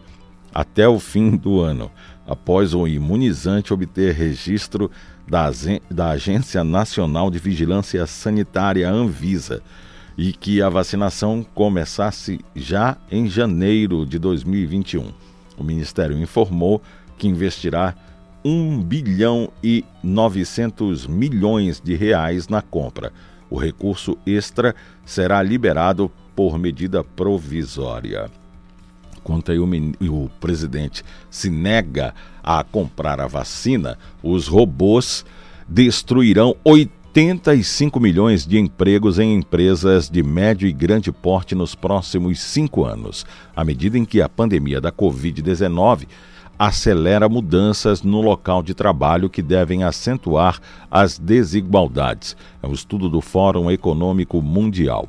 até 0.52 0.88
o 0.88 0.98
fim 0.98 1.36
do 1.36 1.60
ano, 1.60 1.90
após 2.26 2.74
o 2.74 2.86
imunizante 2.86 3.72
obter 3.72 4.14
registro 4.14 4.90
da, 5.26 5.50
da 5.90 6.10
Agência 6.10 6.62
Nacional 6.64 7.30
de 7.30 7.38
Vigilância 7.38 8.04
Sanitária 8.06 8.90
Anvisa 8.90 9.62
e 10.18 10.32
que 10.32 10.60
a 10.60 10.68
vacinação 10.68 11.44
começasse 11.54 12.40
já 12.54 12.96
em 13.10 13.28
janeiro 13.28 14.04
de 14.04 14.18
2021. 14.18 15.12
O 15.56 15.64
Ministério 15.64 16.18
informou 16.18 16.82
que 17.16 17.28
investirá 17.28 17.94
1 18.44 18.82
bilhão 18.82 19.50
e 19.62 19.84
900 20.02 21.06
milhões 21.06 21.80
de 21.80 21.94
reais 21.94 22.48
na 22.48 22.62
compra. 22.62 23.12
O 23.48 23.58
recurso 23.58 24.16
extra 24.24 24.74
será 25.04 25.42
liberado 25.42 26.10
por 26.34 26.58
medida 26.58 27.02
provisória. 27.02 28.30
Enquanto 29.18 29.52
o, 29.52 30.24
o, 30.24 30.28
presidente 30.40 31.04
se 31.28 31.50
nega 31.50 32.14
a 32.42 32.64
comprar 32.64 33.20
a 33.20 33.26
vacina, 33.26 33.98
os 34.22 34.48
robôs 34.48 35.24
destruirão 35.68 36.56
85 36.64 38.00
milhões 38.00 38.46
de 38.46 38.58
empregos 38.58 39.18
em 39.18 39.34
empresas 39.34 40.08
de 40.08 40.22
médio 40.22 40.66
e 40.66 40.72
grande 40.72 41.12
porte 41.12 41.54
nos 41.54 41.74
próximos 41.74 42.40
cinco 42.40 42.84
anos, 42.84 43.26
à 43.54 43.62
medida 43.62 43.98
em 43.98 44.04
que 44.04 44.22
a 44.22 44.28
pandemia 44.28 44.80
da 44.80 44.90
Covid-19 44.90 46.06
acelera 46.60 47.26
mudanças 47.26 48.02
no 48.02 48.20
local 48.20 48.62
de 48.62 48.74
trabalho 48.74 49.30
que 49.30 49.40
devem 49.40 49.82
acentuar 49.82 50.60
as 50.90 51.18
desigualdades. 51.18 52.36
É 52.62 52.66
um 52.66 52.74
estudo 52.74 53.08
do 53.08 53.22
Fórum 53.22 53.70
Econômico 53.70 54.42
Mundial. 54.42 55.08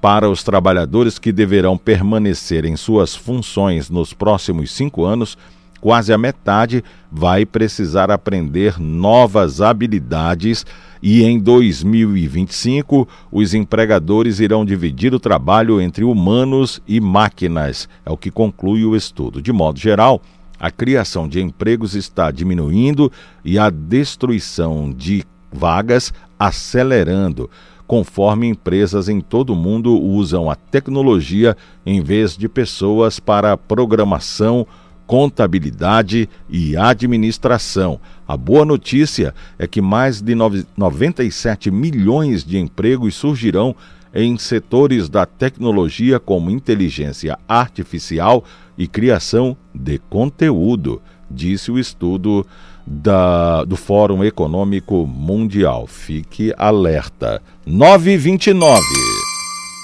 Para 0.01 0.29
os 0.29 0.43
trabalhadores 0.43 1.19
que 1.19 1.31
deverão 1.31 1.77
permanecer 1.77 2.65
em 2.65 2.75
suas 2.75 3.15
funções 3.15 3.89
nos 3.89 4.13
próximos 4.13 4.71
cinco 4.71 5.05
anos, 5.05 5.37
quase 5.79 6.11
a 6.13 6.17
metade 6.17 6.83
vai 7.11 7.45
precisar 7.45 8.11
aprender 8.11 8.79
novas 8.79 9.61
habilidades 9.61 10.65
e 11.01 11.23
em 11.23 11.39
2025 11.39 13.07
os 13.31 13.53
empregadores 13.53 14.39
irão 14.39 14.63
dividir 14.63 15.13
o 15.13 15.19
trabalho 15.19 15.81
entre 15.81 16.03
humanos 16.03 16.81
e 16.87 17.01
máquinas, 17.01 17.89
é 18.05 18.11
o 18.11 18.17
que 18.17 18.29
conclui 18.29 18.85
o 18.85 18.95
estudo. 18.95 19.41
De 19.41 19.51
modo 19.51 19.79
geral, 19.79 20.21
a 20.61 20.69
criação 20.69 21.27
de 21.27 21.41
empregos 21.41 21.95
está 21.95 22.29
diminuindo 22.29 23.11
e 23.43 23.57
a 23.57 23.71
destruição 23.71 24.93
de 24.93 25.23
vagas 25.51 26.13
acelerando, 26.37 27.49
conforme 27.87 28.47
empresas 28.47 29.09
em 29.09 29.19
todo 29.19 29.53
o 29.53 29.55
mundo 29.55 29.99
usam 29.99 30.51
a 30.51 30.55
tecnologia 30.55 31.57
em 31.83 32.03
vez 32.03 32.37
de 32.37 32.47
pessoas 32.47 33.19
para 33.19 33.57
programação, 33.57 34.67
contabilidade 35.07 36.29
e 36.47 36.77
administração. 36.77 37.99
A 38.27 38.37
boa 38.37 38.63
notícia 38.63 39.33
é 39.57 39.65
que 39.65 39.81
mais 39.81 40.21
de 40.21 40.35
97 40.77 41.71
milhões 41.71 42.43
de 42.43 42.59
empregos 42.59 43.15
surgirão 43.15 43.75
em 44.13 44.37
setores 44.37 45.09
da 45.09 45.25
tecnologia 45.25 46.19
como 46.19 46.51
inteligência 46.51 47.39
artificial 47.47 48.43
e 48.81 48.87
criação 48.87 49.55
de 49.75 49.99
conteúdo, 49.99 50.99
disse 51.29 51.69
o 51.69 51.77
estudo 51.77 52.43
da, 52.85 53.63
do 53.63 53.77
Fórum 53.77 54.23
Econômico 54.23 55.05
Mundial. 55.05 55.85
Fique 55.85 56.51
alerta. 56.57 57.39
929. 57.63 58.81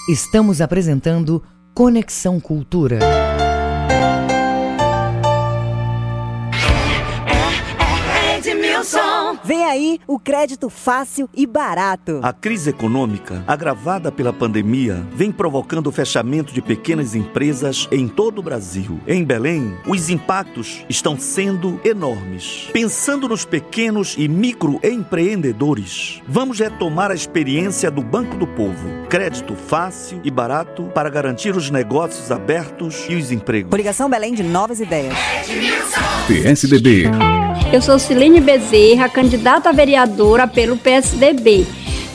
Estamos 0.10 0.62
apresentando 0.62 1.44
Conexão 1.76 2.40
Cultura. 2.40 2.98
Vem 9.44 9.64
aí 9.64 10.00
o 10.06 10.20
crédito 10.20 10.70
fácil 10.70 11.30
e 11.34 11.46
barato. 11.46 12.20
A 12.22 12.34
crise 12.34 12.70
econômica, 12.70 13.44
agravada 13.48 14.12
pela 14.12 14.34
pandemia, 14.34 15.06
vem 15.14 15.32
provocando 15.32 15.88
o 15.88 15.92
fechamento 15.92 16.54
de 16.54 16.62
pequenas 16.62 17.16
empresas 17.16 17.88
em 17.92 18.08
todo 18.08 18.40
o 18.40 18.44
Brasil. 18.44 19.00
Em 19.08 19.24
Belém, 19.24 19.76
os 19.88 20.10
impactos 20.10 20.86
estão 20.90 21.18
sendo 21.18 21.80
enormes. 21.84 22.70
Pensando 22.74 23.28
nos 23.30 23.46
pequenos 23.46 24.16
e 24.18 24.28
microempreendedores, 24.28 26.22
vamos 26.28 26.60
retomar 26.60 27.12
a 27.12 27.16
experiência 27.16 27.90
do 27.90 28.02
Banco 28.02 28.36
do 28.38 28.48
Povo. 28.48 29.08
Crédito 29.10 29.56
fácil 29.56 30.20
e 30.24 30.32
barato 30.32 30.84
para 30.94 31.10
garantir 31.10 31.56
os 31.56 31.70
negócios 31.70 32.32
abertos 32.32 33.06
e 33.10 33.16
os 33.16 33.32
empregos. 33.32 33.70
Coligação 33.70 34.10
Belém 34.10 34.34
de 34.34 34.44
Novas 34.44 34.80
Ideias. 34.80 35.16
PSDB. 36.28 37.06
Eu 37.72 37.82
sou 37.82 38.00
Silene 38.00 38.40
Bezerra, 38.40 39.10
candidata 39.10 39.27
a 39.66 39.72
vereadora 39.72 40.48
pelo 40.48 40.78
PSDB. 40.78 41.66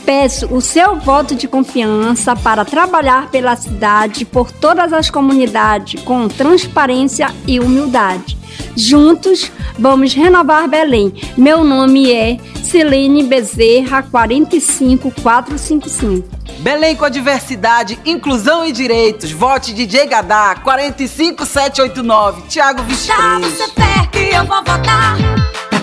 Peço 0.04 0.52
o 0.52 0.60
seu 0.60 0.96
voto 0.96 1.34
de 1.34 1.46
confiança 1.46 2.34
para 2.34 2.64
trabalhar 2.64 3.30
pela 3.30 3.54
cidade, 3.54 4.24
por 4.24 4.50
todas 4.50 4.92
as 4.92 5.08
comunidades, 5.08 6.02
com 6.02 6.26
transparência 6.28 7.32
e 7.46 7.60
humildade. 7.60 8.36
Juntos, 8.76 9.50
vamos 9.78 10.12
renovar 10.12 10.68
Belém. 10.68 11.14
Meu 11.36 11.62
nome 11.62 12.12
é 12.12 12.38
Silene 12.62 13.22
Bezerra, 13.22 14.02
45455. 14.02 16.28
Belém 16.60 16.96
com 16.96 17.04
a 17.04 17.08
diversidade, 17.08 17.98
inclusão 18.04 18.64
e 18.64 18.72
direitos. 18.72 19.30
Vote 19.32 19.72
DJ 19.72 20.06
Gadá, 20.06 20.56
45789. 20.62 22.42
Tiago 22.48 22.82
Vixe. 22.82 23.08
Dá 23.08 23.38
você 23.38 23.68
fé 23.68 24.06
que 24.10 24.34
eu 24.34 24.44
vou 24.46 24.58
votar. 24.58 25.16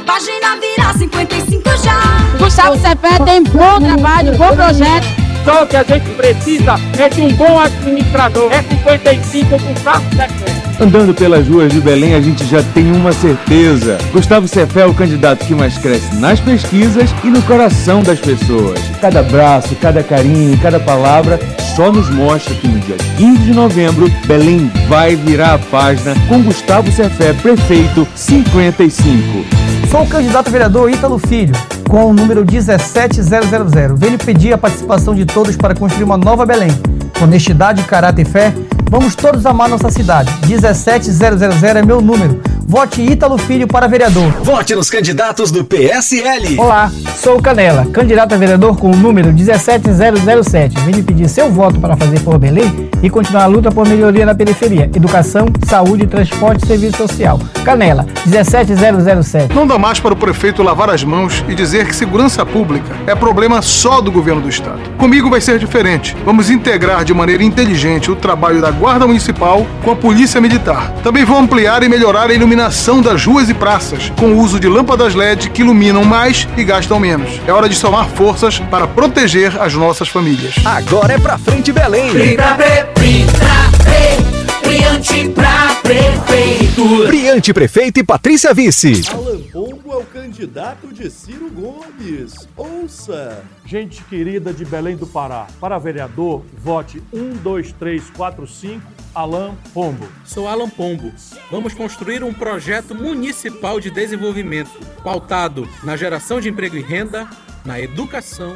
Página 0.09 0.55
virar 0.55 0.97
55 0.97 1.69
já. 1.83 1.99
Gustavo 2.39 2.75
Cepé 2.79 3.23
tem 3.23 3.43
bom 3.43 3.79
trabalho, 3.79 4.35
bom 4.39 4.55
projeto. 4.55 5.05
Só 5.45 5.63
o 5.63 5.67
que 5.67 5.75
a 5.75 5.83
gente 5.83 6.09
precisa 6.15 6.77
é 6.97 7.09
de 7.09 7.21
um 7.21 7.31
bom 7.35 7.59
administrador. 7.59 8.51
É 8.51 8.63
55 8.63 9.49
com 9.51 9.71
Gustavo 9.71 10.03
Cepé. 10.15 10.68
Andando 10.81 11.13
pelas 11.13 11.45
ruas 11.45 11.73
de 11.73 11.81
Belém, 11.81 12.15
a 12.15 12.21
gente 12.21 12.45
já 12.45 12.63
tem 12.73 12.89
uma 12.93 13.11
certeza. 13.11 13.97
Gustavo 14.13 14.47
Cefé 14.47 14.81
é 14.81 14.85
o 14.85 14.93
candidato 14.93 15.45
que 15.45 15.53
mais 15.53 15.77
cresce 15.77 16.15
nas 16.15 16.39
pesquisas 16.39 17.13
e 17.21 17.27
no 17.27 17.41
coração 17.41 18.01
das 18.01 18.17
pessoas. 18.17 18.79
Cada 19.01 19.19
abraço, 19.19 19.75
cada 19.75 20.01
carinho, 20.01 20.57
cada 20.59 20.79
palavra 20.79 21.37
só 21.75 21.91
nos 21.91 22.09
mostra 22.09 22.55
que 22.55 22.67
no 22.67 22.79
dia 22.79 22.95
15 23.17 23.39
de 23.39 23.53
novembro, 23.53 24.09
Belém 24.25 24.71
vai 24.87 25.17
virar 25.17 25.55
a 25.55 25.59
página 25.59 26.15
com 26.29 26.41
Gustavo 26.41 26.89
Cefé, 26.89 27.33
prefeito 27.33 28.07
55. 28.15 29.45
Sou 29.91 30.03
o 30.03 30.07
candidato 30.07 30.49
vereador 30.49 30.89
Ítalo 30.89 31.19
Filho, 31.19 31.53
com 31.89 32.05
o 32.05 32.13
número 32.13 32.45
17000. 32.45 33.97
Venho 33.97 34.17
pedir 34.17 34.53
a 34.53 34.57
participação 34.57 35.13
de 35.13 35.25
todos 35.25 35.57
para 35.57 35.75
construir 35.75 36.05
uma 36.05 36.17
nova 36.17 36.45
Belém. 36.45 36.71
Honestidade, 37.21 37.83
caráter 37.83 38.21
e 38.21 38.25
fé, 38.25 38.53
vamos 38.89 39.15
todos 39.15 39.45
amar 39.45 39.69
nossa 39.69 39.89
cidade. 39.89 40.31
17000 40.47 41.69
é 41.77 41.81
meu 41.81 42.01
número. 42.01 42.41
Vote 42.69 43.01
Ítalo 43.01 43.35
Filho 43.35 43.67
para 43.67 43.87
vereador. 43.87 44.29
Vote 44.43 44.75
nos 44.75 44.91
candidatos 44.91 45.49
do 45.49 45.65
PSL. 45.65 46.59
Olá, 46.59 46.91
sou 47.17 47.39
o 47.39 47.41
Canela, 47.41 47.87
candidato 47.87 48.35
a 48.35 48.37
vereador 48.37 48.77
com 48.77 48.91
o 48.91 48.95
número 48.95 49.33
17007. 49.33 50.79
Venho 50.81 51.03
pedir 51.03 51.27
seu 51.27 51.51
voto 51.51 51.79
para 51.79 51.97
fazer 51.97 52.19
por 52.19 52.37
Belém 52.37 52.87
e 53.01 53.09
continuar 53.09 53.45
a 53.45 53.47
luta 53.47 53.71
por 53.71 53.87
melhoria 53.87 54.23
na 54.23 54.35
periferia, 54.35 54.83
educação, 54.95 55.47
saúde, 55.65 56.05
transporte 56.05 56.63
e 56.63 56.67
serviço 56.67 56.97
social. 56.97 57.39
Canela, 57.65 58.05
17007. 58.27 59.51
Não 59.55 59.65
dá 59.65 59.79
mais 59.79 59.99
para 59.99 60.13
o 60.13 60.17
prefeito 60.17 60.61
lavar 60.61 60.91
as 60.91 61.03
mãos 61.03 61.43
e 61.49 61.55
dizer 61.55 61.87
que 61.87 61.95
segurança 61.95 62.45
pública 62.45 62.95
é 63.07 63.15
problema 63.15 63.63
só 63.63 63.99
do 63.99 64.11
governo 64.11 64.41
do 64.41 64.49
estado. 64.49 64.79
Comigo 64.95 65.27
vai 65.27 65.41
ser 65.41 65.57
diferente. 65.57 66.15
Vamos 66.23 66.51
integrar 66.51 67.03
de 67.03 67.15
maneira 67.15 67.43
inteligente 67.43 68.11
o 68.11 68.15
trabalho 68.15 68.61
da 68.61 68.69
Guarda 68.69 69.07
Municipal 69.07 69.65
com 69.83 69.89
a 69.89 69.95
Polícia 69.95 70.39
Militar. 70.39 70.93
Também 71.01 71.25
vou 71.25 71.39
ampliar 71.39 71.81
e 71.81 71.89
melhorar 71.89 72.29
a 72.29 72.33
iluminação 72.33 72.58
das 72.59 73.25
ruas 73.25 73.49
e 73.49 73.53
praças, 73.53 74.11
com 74.19 74.33
o 74.33 74.37
uso 74.37 74.59
de 74.59 74.67
lâmpadas 74.67 75.15
LED 75.15 75.49
que 75.51 75.61
iluminam 75.61 76.03
mais 76.03 76.45
e 76.57 76.63
gastam 76.65 76.99
menos. 76.99 77.39
É 77.47 77.53
hora 77.53 77.69
de 77.69 77.75
somar 77.75 78.09
forças 78.09 78.59
para 78.59 78.85
proteger 78.85 79.57
as 79.61 79.73
nossas 79.75 80.09
famílias. 80.09 80.55
Agora 80.65 81.13
é 81.13 81.17
pra 81.17 81.37
frente 81.37 81.71
Belém. 81.71 82.11
Pri 82.11 82.35
pra 82.35 82.55
pre, 82.55 82.83
pri 82.95 83.25
pra 83.25 83.85
pre, 83.85 84.69
Priante 84.69 85.29
pra 85.29 85.75
prefeito. 85.81 87.07
Priante 87.07 87.53
Prefeito 87.53 87.99
e 88.01 88.03
Patrícia 88.03 88.53
Vice. 88.53 89.03
Alan 89.09 89.39
Pombo 89.53 89.93
é 89.93 89.95
o 89.95 90.03
candidato 90.03 90.93
de 90.93 91.09
Ciro 91.09 91.49
Gomes. 91.49 92.47
Ouça! 92.57 93.41
Gente 93.65 94.03
querida 94.03 94.51
de 94.51 94.65
Belém 94.65 94.97
do 94.97 95.07
Pará, 95.07 95.47
para 95.61 95.79
vereador, 95.79 96.43
vote 96.61 97.01
1, 97.13 97.37
2, 97.37 97.71
3, 97.79 98.03
4, 98.15 98.47
5, 98.47 98.81
Alan 99.13 99.55
Pombo. 99.73 100.07
Sou 100.23 100.47
Alan 100.47 100.69
Pombo. 100.69 101.11
Vamos 101.51 101.73
construir 101.73 102.23
um 102.23 102.33
projeto 102.33 102.93
municipal 102.93 103.79
de 103.79 103.89
desenvolvimento 103.89 104.71
pautado 105.03 105.67
na 105.83 105.95
geração 105.97 106.39
de 106.39 106.49
emprego 106.49 106.77
e 106.77 106.81
renda, 106.81 107.27
na 107.65 107.79
educação, 107.79 108.55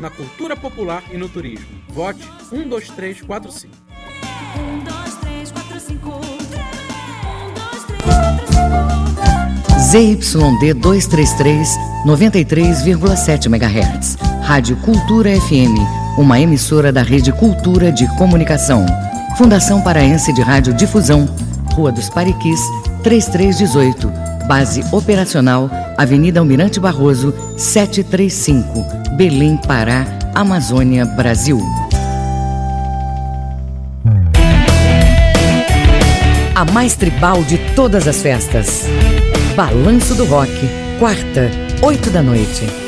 na 0.00 0.10
cultura 0.10 0.56
popular 0.56 1.02
e 1.12 1.16
no 1.16 1.28
turismo. 1.28 1.66
Vote 1.88 2.26
1, 2.52 2.68
2, 2.68 2.90
3, 2.90 3.22
4, 3.22 3.52
5. 3.52 3.74
1, 4.56 4.84
2, 4.84 5.14
3, 5.16 5.52
4, 5.52 5.80
5. 5.80 6.20
ZYD 9.90 10.74
233, 10.74 11.68
93,7 12.06 13.46
MHz. 13.46 14.16
Rádio 14.42 14.76
Cultura 14.78 15.30
FM, 15.40 15.74
uma 16.18 16.40
emissora 16.40 16.92
da 16.92 17.02
Rede 17.02 17.32
Cultura 17.32 17.90
de 17.90 18.06
Comunicação. 18.16 18.86
Fundação 19.40 19.80
Paraense 19.80 20.34
de 20.34 20.42
Rádio 20.42 20.74
Difusão, 20.74 21.26
Rua 21.72 21.90
dos 21.90 22.10
Pariquis, 22.10 22.60
3318. 23.02 24.12
Base 24.46 24.84
operacional, 24.92 25.70
Avenida 25.96 26.40
Almirante 26.40 26.78
Barroso, 26.78 27.32
735, 27.56 28.84
Belém, 29.16 29.56
Pará, 29.56 30.04
Amazônia, 30.34 31.06
Brasil. 31.06 31.58
A 36.54 36.64
mais 36.66 36.94
tribal 36.94 37.42
de 37.42 37.56
todas 37.74 38.06
as 38.06 38.20
festas. 38.20 38.84
Balanço 39.56 40.14
do 40.16 40.26
Rock, 40.26 40.52
quarta, 40.98 41.50
8 41.80 42.10
da 42.10 42.22
noite. 42.22 42.79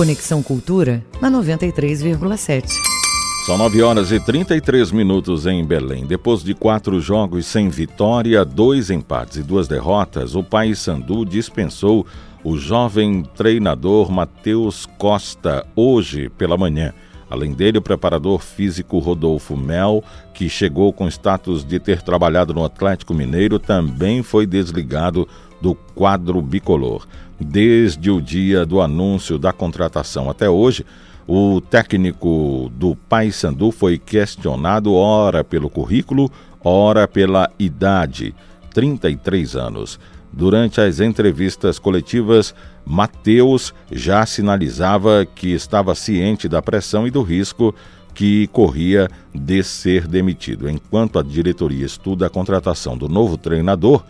Conexão 0.00 0.42
Cultura 0.42 1.04
na 1.20 1.30
93,7. 1.30 2.70
São 3.44 3.58
9 3.58 3.82
horas 3.82 4.10
e 4.10 4.18
33 4.18 4.92
minutos 4.92 5.44
em 5.44 5.62
Belém. 5.62 6.06
Depois 6.06 6.42
de 6.42 6.54
quatro 6.54 6.98
jogos 7.02 7.44
sem 7.44 7.68
vitória, 7.68 8.42
dois 8.42 8.88
empates 8.88 9.36
e 9.36 9.42
duas 9.42 9.68
derrotas, 9.68 10.34
o 10.34 10.42
Paysandu 10.42 11.26
dispensou 11.26 12.06
o 12.42 12.56
jovem 12.56 13.22
treinador 13.36 14.10
Matheus 14.10 14.86
Costa 14.96 15.66
hoje 15.76 16.30
pela 16.30 16.56
manhã. 16.56 16.94
Além 17.28 17.52
dele, 17.52 17.76
o 17.76 17.82
preparador 17.82 18.40
físico 18.40 18.98
Rodolfo 19.00 19.54
Mel, 19.54 20.02
que 20.32 20.48
chegou 20.48 20.94
com 20.94 21.08
status 21.08 21.62
de 21.62 21.78
ter 21.78 22.00
trabalhado 22.00 22.54
no 22.54 22.64
Atlético 22.64 23.12
Mineiro, 23.12 23.58
também 23.58 24.22
foi 24.22 24.46
desligado 24.46 25.28
do 25.60 25.74
quadro 25.74 26.40
bicolor. 26.40 27.06
Desde 27.40 28.10
o 28.10 28.20
dia 28.20 28.66
do 28.66 28.82
anúncio 28.82 29.38
da 29.38 29.50
contratação 29.50 30.28
até 30.28 30.48
hoje, 30.50 30.84
o 31.26 31.60
técnico 31.60 32.70
do 32.74 32.94
Paysandu 32.94 33.70
foi 33.70 33.96
questionado 33.96 34.92
ora 34.92 35.42
pelo 35.42 35.70
currículo, 35.70 36.30
ora 36.62 37.08
pela 37.08 37.50
idade, 37.58 38.34
33 38.74 39.56
anos. 39.56 39.98
Durante 40.32 40.80
as 40.80 41.00
entrevistas 41.00 41.78
coletivas, 41.78 42.54
Mateus 42.84 43.72
já 43.90 44.26
sinalizava 44.26 45.24
que 45.24 45.48
estava 45.48 45.94
ciente 45.94 46.48
da 46.48 46.60
pressão 46.60 47.06
e 47.06 47.10
do 47.10 47.22
risco 47.22 47.74
que 48.14 48.48
corria 48.48 49.08
de 49.34 49.62
ser 49.62 50.06
demitido. 50.06 50.68
Enquanto 50.68 51.18
a 51.18 51.22
diretoria 51.22 51.86
estuda 51.86 52.26
a 52.26 52.30
contratação 52.30 52.98
do 52.98 53.08
novo 53.08 53.36
treinador, 53.36 54.04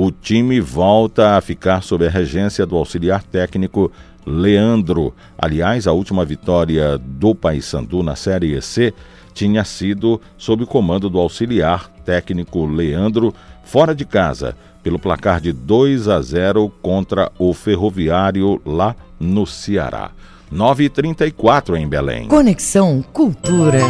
o 0.00 0.12
time 0.12 0.60
volta 0.60 1.36
a 1.36 1.40
ficar 1.40 1.82
sob 1.82 2.06
a 2.06 2.08
regência 2.08 2.64
do 2.64 2.76
auxiliar 2.76 3.20
técnico 3.20 3.90
Leandro. 4.24 5.12
Aliás, 5.36 5.88
a 5.88 5.92
última 5.92 6.24
vitória 6.24 6.96
do 6.96 7.34
Paysandu 7.34 8.00
na 8.00 8.14
Série 8.14 8.62
C 8.62 8.94
tinha 9.34 9.64
sido 9.64 10.20
sob 10.36 10.62
o 10.62 10.66
comando 10.68 11.10
do 11.10 11.18
auxiliar 11.18 11.90
técnico 12.04 12.64
Leandro, 12.64 13.34
fora 13.64 13.92
de 13.92 14.04
casa, 14.04 14.56
pelo 14.84 15.00
placar 15.00 15.40
de 15.40 15.52
2 15.52 16.06
a 16.06 16.22
0 16.22 16.72
contra 16.80 17.32
o 17.36 17.52
Ferroviário 17.52 18.62
lá 18.64 18.94
no 19.18 19.44
Ceará. 19.46 20.12
9h34 20.52 21.76
em 21.76 21.88
Belém. 21.88 22.28
Conexão 22.28 23.02
Cultura. 23.12 23.80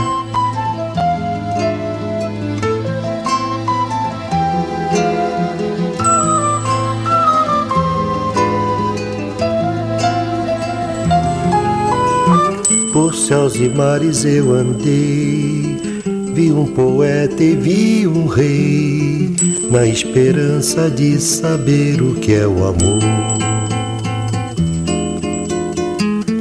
Por 13.01 13.15
céus 13.15 13.55
e 13.55 13.69
mares 13.69 14.25
eu 14.25 14.53
andei, 14.53 16.03
vi 16.35 16.51
um 16.51 16.67
poeta 16.67 17.45
e 17.45 17.55
vi 17.55 18.09
um 18.09 18.27
rei, 18.27 19.37
na 19.71 19.87
esperança 19.87 20.91
de 20.91 21.17
saber 21.21 22.03
o 22.03 22.17
que 22.17 22.35
é 22.35 22.45
o 22.45 22.67
amor. 22.67 22.99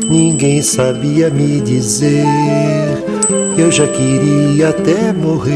Ninguém 0.09 0.63
sabia 0.63 1.29
me 1.29 1.61
dizer, 1.61 2.25
eu 3.55 3.71
já 3.71 3.87
queria 3.87 4.69
até 4.69 5.13
morrer, 5.13 5.53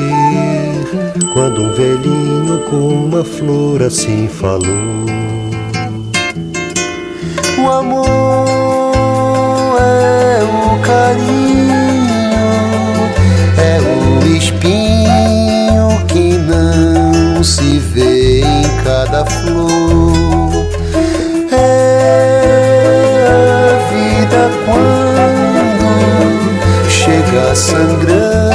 quando 1.34 1.64
um 1.64 1.74
velhinho 1.74 2.60
com 2.70 3.06
uma 3.06 3.24
flor 3.24 3.82
assim 3.82 4.28
falou. 4.28 4.68
O 7.58 7.68
amor 7.68 8.52
é 9.80 10.21
carinho, 10.92 12.12
é 13.58 13.80
o 13.80 14.28
espinho 14.36 16.06
que 16.08 16.34
não 16.38 17.42
se 17.42 17.80
vê 17.80 18.42
em 18.42 18.64
cada 18.84 19.26
flor. 19.26 20.68
É 21.54 23.26
a 23.30 23.78
vida 23.90 24.52
quando 24.66 25.88
chega 26.90 27.56
sangrando 27.56 28.51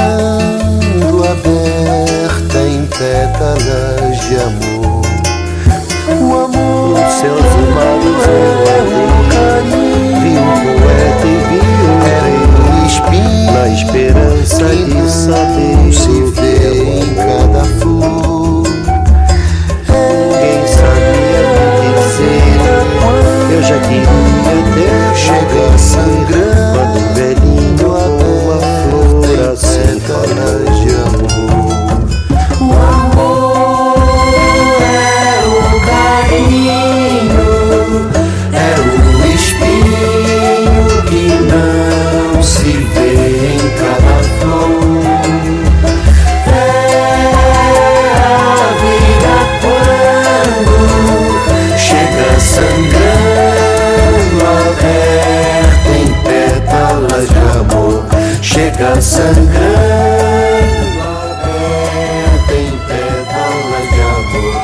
sangrando 59.17 61.01
aberta 61.09 62.53
em 62.53 62.77
pétalas 62.85 63.89
de 63.89 64.01
amor. 64.01 64.55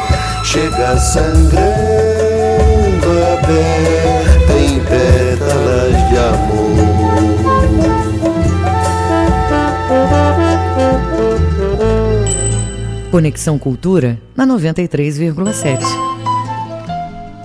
Chega 0.45 0.97
sangrando 0.97 1.51
aberta 3.33 4.53
em 4.59 4.79
pétalas 4.79 5.95
de 6.09 6.17
amor. 6.17 6.53
Conexão 13.09 13.57
Cultura 13.57 14.19
na 14.35 14.45
93,7. 14.45 15.79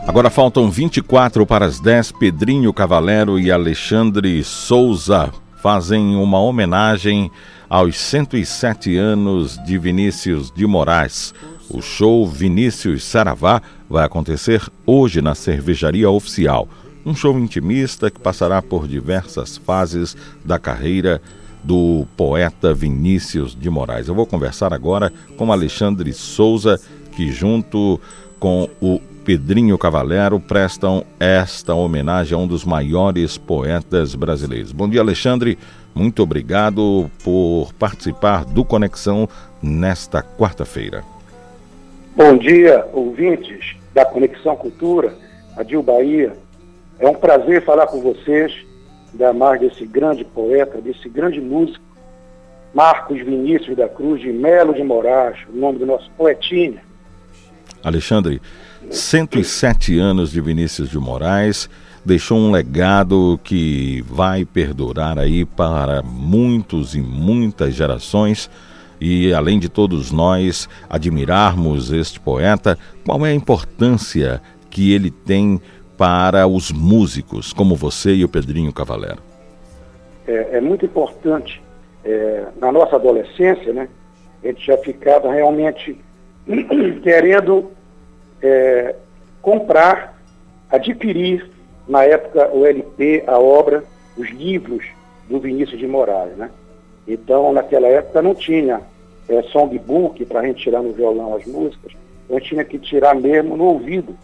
Agora 0.07 0.29
faltam 0.31 0.71
24 0.71 1.47
para 1.47 1.65
as 1.67 1.81
10. 1.81 2.13
Pedrinho 2.13 2.73
Cavalero 2.73 3.39
e 3.39 3.51
Alexandre 3.53 4.43
Souza 4.43 5.31
fazem 5.63 6.17
uma 6.17 6.41
homenagem 6.41 7.31
aos 7.69 7.99
107 7.99 8.97
anos 8.97 9.59
de 9.65 9.77
Vinícius 9.77 10.51
de 10.51 10.67
Moraes. 10.67 11.35
O 11.69 11.83
show 11.83 12.27
Vinícius 12.27 13.05
Saravá 13.05 13.61
vai 13.91 14.05
acontecer 14.05 14.63
hoje 14.87 15.21
na 15.21 15.35
Cervejaria 15.35 16.09
Oficial. 16.09 16.69
Um 17.05 17.15
show 17.15 17.39
intimista 17.39 18.11
que 18.11 18.21
passará 18.21 18.63
por 18.63 18.87
diversas 18.87 19.57
fases 19.57 20.17
da 20.45 20.59
carreira 20.59 21.21
do 21.63 22.07
poeta 22.17 22.73
Vinícius 22.73 23.55
de 23.55 23.69
Moraes. 23.69 24.09
Eu 24.09 24.15
vou 24.15 24.27
conversar 24.27 24.73
agora 24.73 25.13
com 25.37 25.53
Alexandre 25.53 26.13
Souza, 26.13 26.81
que 27.13 27.33
junto 27.33 28.01
com 28.39 28.69
o 28.81 29.01
Pedrinho 29.29 29.77
Cavalero 29.77 30.41
prestam 30.41 31.05
esta 31.21 31.75
homenagem 31.75 32.35
a 32.35 32.41
um 32.41 32.47
dos 32.47 32.65
maiores 32.65 33.37
poetas 33.37 34.15
brasileiros. 34.15 34.73
Bom 34.73 34.89
dia, 34.89 35.03
Alexandre. 35.03 35.59
Muito 35.95 36.23
obrigado 36.23 37.11
por 37.23 37.75
participar 37.75 38.47
do 38.47 38.65
Conexão 38.65 39.29
nesta 39.63 40.23
quarta-feira. 40.23 41.05
Bom 42.17 42.39
dia, 42.39 42.89
ouvintes 42.91 43.77
da 43.93 44.03
Conexão 44.03 44.57
Cultura, 44.57 45.15
Adil 45.59 45.83
Bahia. 45.83 46.33
É 46.99 47.07
um 47.07 47.15
prazer 47.15 47.63
falar 47.67 47.87
com 47.87 48.01
vocês 48.01 48.65
da 49.13 49.35
mais 49.35 49.61
desse 49.61 49.85
grande 49.85 50.25
poeta, 50.25 50.81
desse 50.81 51.07
grande 51.07 51.39
músico, 51.39 51.85
Marcos 52.73 53.21
Vinícius 53.21 53.77
da 53.77 53.91
Cruz 53.91 54.23
de 54.23 54.33
Melo 54.33 54.73
de 54.73 54.83
Moraes, 54.83 55.37
o 55.53 55.55
nome 55.55 55.81
do 55.81 55.85
nosso 55.85 56.11
poetinha. 56.13 56.81
Alexandre, 57.85 58.41
107 58.91 59.99
anos 59.99 60.31
de 60.31 60.41
Vinícius 60.41 60.89
de 60.89 60.99
Moraes, 60.99 61.69
deixou 62.05 62.39
um 62.39 62.51
legado 62.51 63.39
que 63.45 64.03
vai 64.09 64.45
perdurar 64.45 65.19
aí 65.19 65.45
para 65.45 66.03
muitos 66.03 66.95
e 66.95 67.01
muitas 67.01 67.75
gerações. 67.75 68.51
E 69.01 69.33
além 69.33 69.59
de 69.59 69.69
todos 69.69 70.11
nós 70.11 70.69
admirarmos 70.89 71.93
este 71.93 72.19
poeta, 72.19 72.79
qual 73.05 73.25
é 73.27 73.31
a 73.31 73.35
importância 73.35 74.41
que 74.71 74.93
ele 74.93 75.11
tem 75.11 75.61
para 75.97 76.47
os 76.47 76.71
músicos, 76.71 77.53
como 77.53 77.77
você 77.77 78.15
e 78.15 78.25
o 78.25 78.29
Pedrinho 78.29 78.73
Cavalero? 78.73 79.19
É, 80.27 80.57
é 80.59 80.61
muito 80.61 80.85
importante. 80.85 81.63
É, 82.05 82.45
na 82.61 82.71
nossa 82.71 82.97
adolescência, 82.97 83.73
né, 83.73 83.89
a 84.43 84.47
gente 84.47 84.65
já 84.65 84.79
ficava 84.79 85.33
realmente 85.33 85.99
querendo 87.03 87.71
é, 88.43 88.94
comprar, 89.43 90.19
adquirir, 90.70 91.51
na 91.86 92.05
época, 92.05 92.51
o 92.52 92.66
LP, 92.66 93.24
a 93.27 93.39
obra, 93.39 93.82
os 94.16 94.28
livros 94.31 94.85
do 95.28 95.40
Vinícius 95.40 95.78
de 95.78 95.86
Moraes, 95.86 96.36
né? 96.36 96.51
Então, 97.06 97.52
naquela 97.52 97.86
época 97.86 98.20
não 98.20 98.35
tinha 98.35 98.82
é, 99.28 99.43
songbook 99.44 100.24
para 100.27 100.40
a 100.40 100.47
gente 100.47 100.62
tirar 100.62 100.82
no 100.82 100.93
violão 100.93 101.35
as 101.35 101.47
músicas, 101.47 101.93
a 102.28 102.35
gente 102.35 102.48
tinha 102.48 102.65
que 102.65 102.78
tirar 102.78 103.15
mesmo 103.15 103.56
no 103.56 103.65
ouvido. 103.65 104.15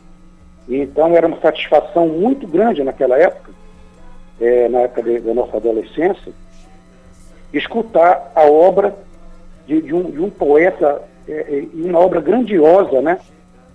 E, 0.69 0.77
então, 0.77 1.17
era 1.17 1.27
uma 1.27 1.41
satisfação 1.41 2.09
muito 2.09 2.47
grande 2.47 2.83
naquela 2.83 3.19
época, 3.19 3.53
é, 4.41 4.69
na 4.69 4.81
época 4.81 5.21
da 5.21 5.35
nossa 5.35 5.57
adolescência, 5.57 6.33
escutar 7.53 8.33
a 8.35 8.43
obra 8.43 8.95
de, 9.67 9.81
de, 9.81 9.95
um, 9.95 10.11
de 10.11 10.21
um, 10.21 10.29
poeta 10.29 11.03
é, 11.27 11.65
e 11.73 11.83
uma 11.85 12.01
obra 12.01 12.21
grandiosa, 12.21 13.01
né? 13.01 13.19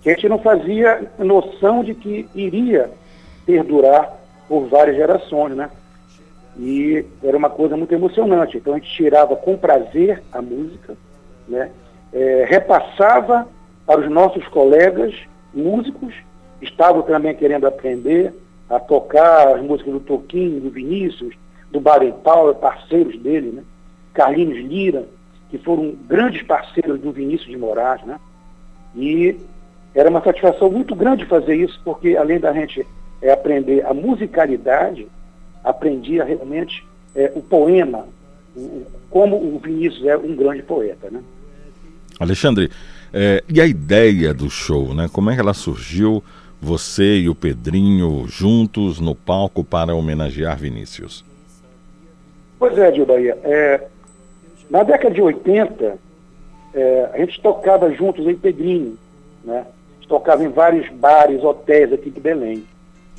Que 0.02 0.10
a 0.10 0.14
gente 0.14 0.28
não 0.28 0.38
fazia 0.38 1.10
noção 1.18 1.84
de 1.84 1.94
que 1.94 2.28
iria 2.34 2.90
perdurar 3.44 4.18
por 4.48 4.66
várias 4.66 4.96
gerações, 4.96 5.54
né? 5.54 5.70
E 6.58 7.04
era 7.22 7.36
uma 7.36 7.50
coisa 7.50 7.76
muito 7.76 7.94
emocionante. 7.94 8.56
Então 8.56 8.74
a 8.74 8.78
gente 8.78 8.92
tirava 8.92 9.36
com 9.36 9.56
prazer 9.56 10.22
a 10.32 10.42
música, 10.42 10.96
né? 11.48 11.70
É, 12.12 12.46
repassava 12.48 13.46
para 13.86 14.00
os 14.00 14.10
nossos 14.10 14.46
colegas 14.48 15.14
músicos, 15.54 16.14
estavam 16.60 17.02
também 17.02 17.34
querendo 17.34 17.66
aprender 17.66 18.32
a 18.68 18.78
tocar 18.78 19.56
as 19.56 19.62
músicas 19.62 19.92
do 19.92 20.00
Toquinho, 20.00 20.60
do 20.60 20.70
Vinícius, 20.70 21.34
do 21.70 21.80
Powell, 21.80 22.54
parceiros 22.54 23.18
dele, 23.18 23.50
né? 23.50 23.62
Carlinhos 24.12 24.58
Lira, 24.58 25.06
que 25.50 25.58
foram 25.58 25.94
grandes 26.06 26.42
parceiros 26.42 27.00
do 27.00 27.12
Vinícius 27.12 27.50
de 27.50 27.56
Moraes, 27.56 28.02
né? 28.04 28.18
E 28.94 29.36
era 29.94 30.08
uma 30.08 30.22
satisfação 30.22 30.70
muito 30.70 30.94
grande 30.94 31.24
fazer 31.26 31.54
isso, 31.56 31.80
porque 31.84 32.16
além 32.16 32.38
da 32.38 32.52
gente 32.52 32.86
é, 33.20 33.32
aprender 33.32 33.84
a 33.84 33.92
musicalidade, 33.92 35.06
aprendia 35.64 36.24
realmente 36.24 36.86
é, 37.14 37.32
o 37.34 37.42
poema, 37.42 38.06
o, 38.56 38.84
como 39.10 39.36
o 39.36 39.58
Vinícius 39.58 40.06
é 40.06 40.16
um 40.16 40.34
grande 40.34 40.62
poeta, 40.62 41.10
né? 41.10 41.20
Alexandre, 42.18 42.70
é, 43.12 43.42
e 43.48 43.60
a 43.60 43.66
ideia 43.66 44.32
do 44.32 44.48
show, 44.48 44.94
né? 44.94 45.08
Como 45.12 45.30
é 45.30 45.34
que 45.34 45.40
ela 45.40 45.54
surgiu? 45.54 46.22
Você 46.62 47.20
e 47.20 47.28
o 47.28 47.34
Pedrinho 47.34 48.26
juntos 48.28 49.00
no 49.00 49.14
palco 49.14 49.64
para 49.64 49.94
homenagear 49.94 50.58
Vinícius? 50.58 51.24
Pois 52.58 52.76
é, 52.76 52.92
Gil 52.92 53.06
Bahia. 53.06 53.38
É, 53.42 53.86
na 54.68 54.82
década 54.82 55.14
de 55.14 55.22
80, 55.22 55.98
é, 56.74 57.10
a 57.14 57.18
gente 57.18 57.40
tocava 57.40 57.90
juntos 57.94 58.26
em 58.26 58.36
Pedrinho, 58.36 58.98
né? 59.42 59.64
Tocava 60.10 60.42
em 60.42 60.48
vários 60.48 60.88
bares, 60.88 61.44
hotéis 61.44 61.92
aqui 61.92 62.10
de 62.10 62.18
Belém. 62.18 62.66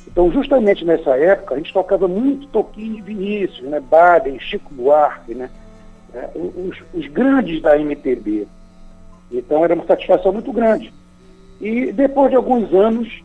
Então, 0.06 0.30
justamente 0.30 0.84
nessa 0.84 1.16
época, 1.16 1.54
a 1.54 1.56
gente 1.56 1.72
tocava 1.72 2.06
muito 2.06 2.46
Toquinho 2.48 2.96
de 2.96 3.00
Vinícius, 3.00 3.66
né? 3.66 3.80
Baden, 3.80 4.38
Chico 4.38 4.74
Buarque, 4.74 5.34
né? 5.34 5.48
É, 6.14 6.28
os, 6.34 6.76
os 6.92 7.06
grandes 7.06 7.62
da 7.62 7.78
MPB. 7.78 8.46
Então, 9.32 9.64
era 9.64 9.74
uma 9.74 9.86
satisfação 9.86 10.34
muito 10.34 10.52
grande. 10.52 10.92
E 11.62 11.90
depois 11.92 12.28
de 12.28 12.36
alguns 12.36 12.70
anos, 12.74 13.24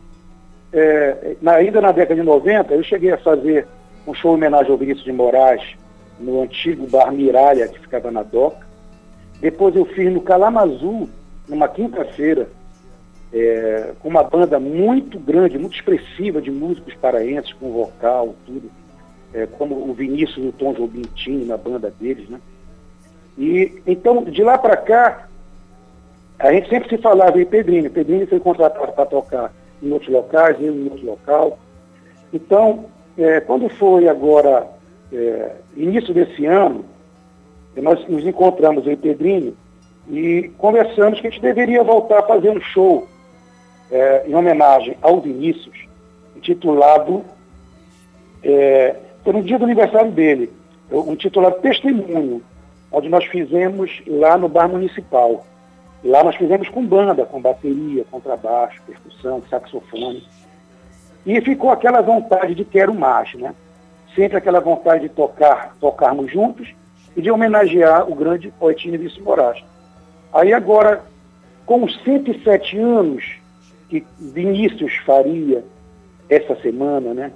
é, 0.72 1.36
ainda 1.44 1.82
na 1.82 1.92
década 1.92 2.18
de 2.18 2.26
90, 2.26 2.72
eu 2.72 2.82
cheguei 2.82 3.12
a 3.12 3.18
fazer 3.18 3.68
um 4.06 4.14
show 4.14 4.30
em 4.30 4.36
homenagem 4.36 4.72
ao 4.72 4.78
Vinícius 4.78 5.04
de 5.04 5.12
Moraes 5.12 5.76
no 6.18 6.40
antigo 6.40 6.86
Bar 6.86 7.12
Miralha, 7.12 7.68
que 7.68 7.80
ficava 7.80 8.10
na 8.10 8.22
Doca. 8.22 8.66
Depois 9.42 9.76
eu 9.76 9.84
fiz 9.84 10.10
no 10.10 10.22
Calamazul, 10.22 11.06
numa 11.46 11.68
quinta-feira, 11.68 12.48
é, 13.32 13.92
com 14.00 14.08
uma 14.08 14.22
banda 14.22 14.58
muito 14.58 15.18
grande, 15.18 15.58
muito 15.58 15.76
expressiva 15.76 16.40
de 16.40 16.50
músicos 16.50 16.94
paraenses, 16.94 17.52
com 17.52 17.72
vocal, 17.72 18.34
tudo, 18.46 18.70
é, 19.32 19.46
como 19.46 19.74
o 19.74 19.92
Vinícius 19.92 20.46
o 20.46 20.52
Tom 20.52 20.72
Jobim 20.72 21.02
tinham 21.14 21.46
na 21.46 21.56
banda 21.56 21.90
deles, 21.90 22.28
né? 22.28 22.40
E 23.36 23.80
então, 23.86 24.24
de 24.24 24.42
lá 24.42 24.58
para 24.58 24.76
cá, 24.76 25.28
a 26.38 26.52
gente 26.52 26.68
sempre 26.68 26.88
se 26.88 26.98
falava 26.98 27.40
em 27.40 27.44
Pedrinho. 27.44 27.90
Pedrinho 27.90 28.26
foi 28.26 28.40
contratado 28.40 28.92
para 28.92 29.06
tocar 29.06 29.52
em 29.82 29.92
outros 29.92 30.10
locais, 30.10 30.60
em 30.60 30.84
outro 30.84 31.06
local. 31.06 31.58
Então, 32.32 32.86
é, 33.16 33.40
quando 33.40 33.68
foi 33.68 34.08
agora, 34.08 34.66
é, 35.12 35.52
início 35.76 36.12
desse 36.12 36.46
ano, 36.46 36.84
nós 37.76 38.06
nos 38.08 38.26
encontramos 38.26 38.86
em 38.86 38.96
Pedrinho 38.96 39.56
e 40.10 40.50
conversamos 40.58 41.20
que 41.20 41.26
a 41.26 41.30
gente 41.30 41.42
deveria 41.42 41.84
voltar 41.84 42.20
a 42.20 42.26
fazer 42.26 42.50
um 42.50 42.60
show 42.60 43.06
é, 43.90 44.24
em 44.26 44.34
homenagem 44.34 44.96
ao 45.02 45.20
Vinícius, 45.20 45.86
intitulado, 46.36 47.24
é, 48.42 48.96
foi 49.24 49.32
no 49.32 49.42
dia 49.42 49.58
do 49.58 49.64
aniversário 49.64 50.10
dele, 50.10 50.50
um 50.90 51.14
titulado 51.14 51.60
Testemunho, 51.60 52.42
onde 52.90 53.08
nós 53.08 53.24
fizemos 53.26 54.02
lá 54.06 54.38
no 54.38 54.48
Bar 54.48 54.68
Municipal. 54.68 55.44
Lá 56.02 56.22
nós 56.22 56.36
fizemos 56.36 56.68
com 56.68 56.86
banda, 56.86 57.26
com 57.26 57.40
bateria, 57.40 58.04
contrabaixo, 58.10 58.80
percussão, 58.86 59.42
saxofone. 59.50 60.26
E 61.26 61.40
ficou 61.40 61.70
aquela 61.70 62.00
vontade 62.00 62.54
de 62.54 62.64
quero 62.64 62.94
mais, 62.94 63.34
né? 63.34 63.54
Sempre 64.14 64.38
aquela 64.38 64.60
vontade 64.60 65.02
de 65.02 65.08
tocar, 65.10 65.76
tocarmos 65.80 66.32
juntos 66.32 66.72
e 67.16 67.20
de 67.20 67.30
homenagear 67.30 68.10
o 68.10 68.14
grande 68.14 68.50
poetinho 68.52 68.98
Vice 68.98 69.20
Moraes. 69.20 69.62
Aí 70.32 70.52
agora, 70.52 71.02
com 71.66 71.84
os 71.84 72.02
107 72.04 72.78
anos 72.78 73.38
que 73.88 74.04
Vinícius 74.18 74.94
faria 75.06 75.64
essa 76.28 76.54
semana, 76.60 77.14
né? 77.14 77.32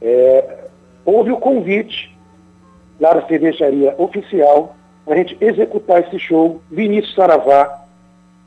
É, 0.00 0.66
houve 1.04 1.30
o 1.30 1.38
convite 1.38 2.16
lá 3.00 3.14
da 3.14 3.26
cervejaria 3.26 3.94
oficial 3.98 4.76
para 5.04 5.14
a 5.14 5.18
gente 5.18 5.36
executar 5.40 6.02
esse 6.02 6.18
show 6.18 6.60
Vinícius 6.70 7.14
Saravá, 7.14 7.84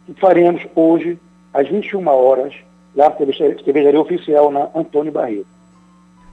que 0.05 0.13
faremos 0.13 0.61
hoje 0.75 1.17
às 1.53 1.67
21 1.67 2.07
horas 2.07 2.53
lá 2.95 3.09
na 3.09 3.15
cervejaria 3.63 3.99
oficial 3.99 4.51
na 4.51 4.67
Antônio 4.75 5.11
Barreto. 5.11 5.47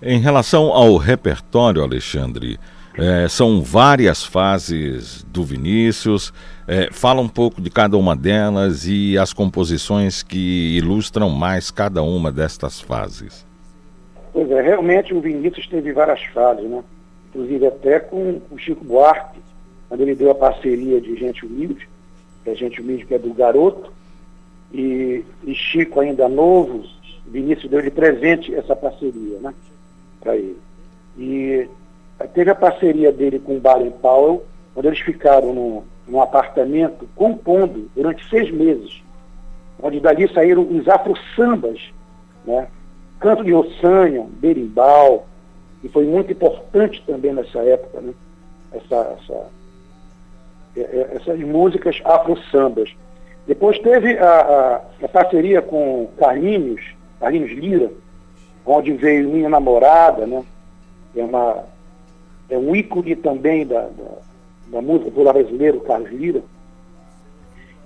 Em 0.03 0.21
relação 0.21 0.73
ao 0.73 0.97
repertório, 0.97 1.83
Alexandre, 1.83 2.59
é, 2.99 3.29
são 3.29 3.63
várias 3.63 4.25
fases 4.25 5.25
do 5.29 5.45
Vinícius. 5.45 6.33
É, 6.67 6.89
fala 6.93 7.21
um 7.21 7.29
pouco 7.29 7.61
de 7.61 7.71
cada 7.71 7.97
uma 7.97 8.17
delas 8.17 8.87
e 8.87 9.17
as 9.17 9.33
composições 9.33 10.23
que 10.23 10.77
ilustram 10.77 11.31
mais 11.31 11.71
cada 11.71 12.03
uma 12.03 12.33
destas 12.33 12.81
fases. 12.81 13.47
Pois 14.33 14.51
é, 14.51 14.61
realmente 14.61 15.15
o 15.15 15.21
Vinícius 15.21 15.67
teve 15.69 15.93
várias 15.93 16.23
fases, 16.35 16.69
né? 16.69 16.83
Inclusive 17.31 17.67
até 17.67 18.01
com 18.01 18.41
o 18.51 18.59
Chico 18.59 18.85
Buarque, 18.85 19.39
quando 19.89 20.01
ele 20.01 20.15
deu 20.15 20.31
a 20.31 20.35
parceria 20.35 21.01
de 21.01 21.17
Gente 21.17 21.47
Humilde, 21.47 21.89
que 22.43 22.51
é 22.51 22.55
Gente 22.55 22.81
Humilde 22.81 23.07
que 23.07 23.15
é 23.15 23.19
do 23.19 23.33
Garoto, 23.33 23.93
e, 24.73 25.25
e 25.45 25.55
Chico 25.55 26.01
ainda 26.01 26.29
novo, 26.29 26.85
Vinícius 27.27 27.71
deu 27.71 27.81
de 27.81 27.91
presente 27.91 28.55
essa 28.55 28.75
parceria, 28.75 29.39
né? 29.41 29.55
Para 30.21 30.37
ele. 30.37 30.59
E 31.17 31.69
teve 32.27 32.51
a 32.51 32.55
parceria 32.55 33.13
dele 33.13 33.39
com 33.39 33.57
o 33.57 33.61
Baden 33.61 33.93
Powell, 33.93 34.45
quando 34.75 34.87
eles 34.87 35.01
ficaram 35.01 35.53
num, 35.53 35.83
num 36.07 36.21
apartamento 36.21 37.09
compondo 37.15 37.91
durante 37.95 38.29
seis 38.29 38.51
meses, 38.51 39.03
onde 39.81 40.01
dali 40.01 40.33
saíram 40.33 40.63
os 40.63 40.89
afro-sambas, 40.89 41.81
né? 42.45 42.69
Canto 43.21 43.45
de 43.45 43.53
Ossanha, 43.53 44.27
Berimbau, 44.29 45.27
e 45.83 45.89
foi 45.89 46.05
muito 46.05 46.33
importante 46.33 47.03
também 47.07 47.33
nessa 47.33 47.61
época, 47.61 48.01
né? 48.01 48.13
Essa, 48.73 49.19
essa, 49.19 49.47
é, 50.77 50.81
é, 50.81 51.17
essas 51.17 51.39
músicas 51.41 52.01
afro-sambas. 52.05 52.95
Depois 53.47 53.79
teve 53.79 54.19
a, 54.19 54.31
a, 54.31 54.81
a, 55.05 55.09
parceria 55.09 55.63
com 55.63 56.09
Carlinhos, 56.19 56.81
Carlinhos 57.19 57.51
Lira, 57.51 57.91
onde 58.67 58.93
veio 58.93 59.29
Minha 59.29 59.49
Namorada, 59.49 60.27
né? 60.27 60.45
É 61.17 61.25
uma 61.25 61.65
é 62.51 62.57
um 62.57 62.75
ícone 62.75 63.15
também 63.17 63.67
da, 63.67 63.83
da, 63.83 64.19
da 64.69 64.83
música 64.83 65.11
popular 65.11 65.35
brasileira, 65.35 65.77
o 65.77 65.81
Carlos 65.81 66.11
Lira, 66.11 66.43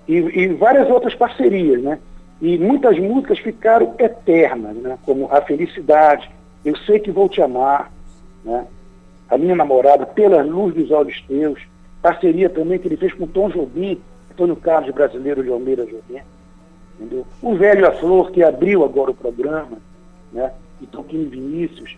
e, 0.06 0.16
e, 0.16 0.48
várias 0.48 0.88
outras 0.90 1.14
parcerias, 1.14 1.80
né? 1.80 1.98
E 2.40 2.58
muitas 2.58 2.98
músicas 2.98 3.38
ficaram 3.38 3.94
eternas, 3.98 4.76
né? 4.76 4.98
Como 5.04 5.28
A 5.30 5.40
Felicidade, 5.40 6.28
Eu 6.64 6.76
Sei 6.78 6.98
Que 6.98 7.12
Vou 7.12 7.28
Te 7.28 7.40
Amar, 7.40 7.92
né? 8.44 8.66
A 9.30 9.38
Minha 9.38 9.54
Namorada, 9.54 10.04
Pelas 10.04 10.46
Luz 10.46 10.74
dos 10.74 10.90
Olhos 10.90 11.22
Teus, 11.28 11.60
parceria 12.02 12.50
também 12.50 12.78
que 12.78 12.88
ele 12.88 12.96
fez 12.96 13.14
com 13.14 13.26
Tom 13.26 13.48
Jobim, 13.48 14.00
Antônio 14.32 14.56
Carlos 14.56 14.92
Brasileiro 14.92 15.42
de 15.42 15.50
Almeida 15.50 15.86
Jobim, 15.86 16.20
entendeu? 16.98 17.24
O 17.40 17.54
Velho 17.54 17.86
a 17.86 17.92
Flor, 17.92 18.32
que 18.32 18.42
abriu 18.42 18.84
agora 18.84 19.12
o 19.12 19.14
programa, 19.14 19.78
né? 20.32 20.52
E 20.80 20.86
Toquinho 20.86 21.30
Vinícius, 21.30 21.96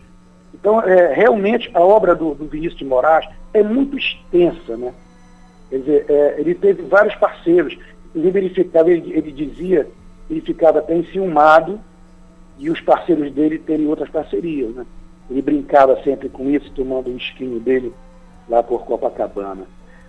então, 0.55 0.81
é, 0.81 1.13
realmente, 1.13 1.69
a 1.75 1.81
obra 1.81 2.15
do, 2.15 2.35
do 2.35 2.47
Vinícius 2.47 2.79
de 2.79 2.85
Moraes 2.85 3.29
é 3.53 3.63
muito 3.63 3.99
extensa, 3.99 4.77
né? 4.77 4.95
Quer 5.69 5.79
dizer, 5.79 6.07
é, 6.09 6.35
ele 6.39 6.55
teve 6.55 6.83
vários 6.83 7.15
parceiros. 7.17 7.77
Ele, 8.15 8.49
ficava, 8.49 8.91
ele, 8.91 9.13
ele 9.13 9.33
dizia, 9.33 9.89
ele 10.31 10.41
ficava 10.41 10.79
até 10.79 10.97
enciumado 10.97 11.81
e 12.57 12.71
os 12.71 12.81
parceiros 12.81 13.33
dele 13.33 13.59
terem 13.59 13.89
outras 13.89 14.09
parcerias, 14.09 14.73
né? 14.75 14.87
Ele 15.29 15.43
brincava 15.43 16.01
sempre 16.05 16.29
com 16.29 16.49
isso, 16.49 16.71
tomando 16.71 17.11
um 17.11 17.17
esquinho 17.17 17.59
dele 17.59 17.93
lá 18.49 18.63
por 18.63 18.85
Copacabana. 18.85 19.67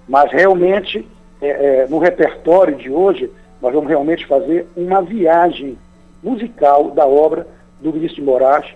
Mas, 0.08 0.32
realmente, 0.32 1.08
é, 1.42 1.48
é, 1.48 1.88
no 1.88 1.98
repertório 1.98 2.76
de 2.76 2.92
hoje, 2.92 3.32
nós 3.62 3.74
vamos 3.74 3.90
realmente 3.90 4.28
fazer 4.28 4.68
uma 4.78 5.02
viagem 5.02 5.76
musical 6.22 6.92
da 6.92 7.08
obra 7.08 7.48
do 7.82 7.92
Vinícius 7.92 8.18
de 8.18 8.22
Moraes, 8.22 8.68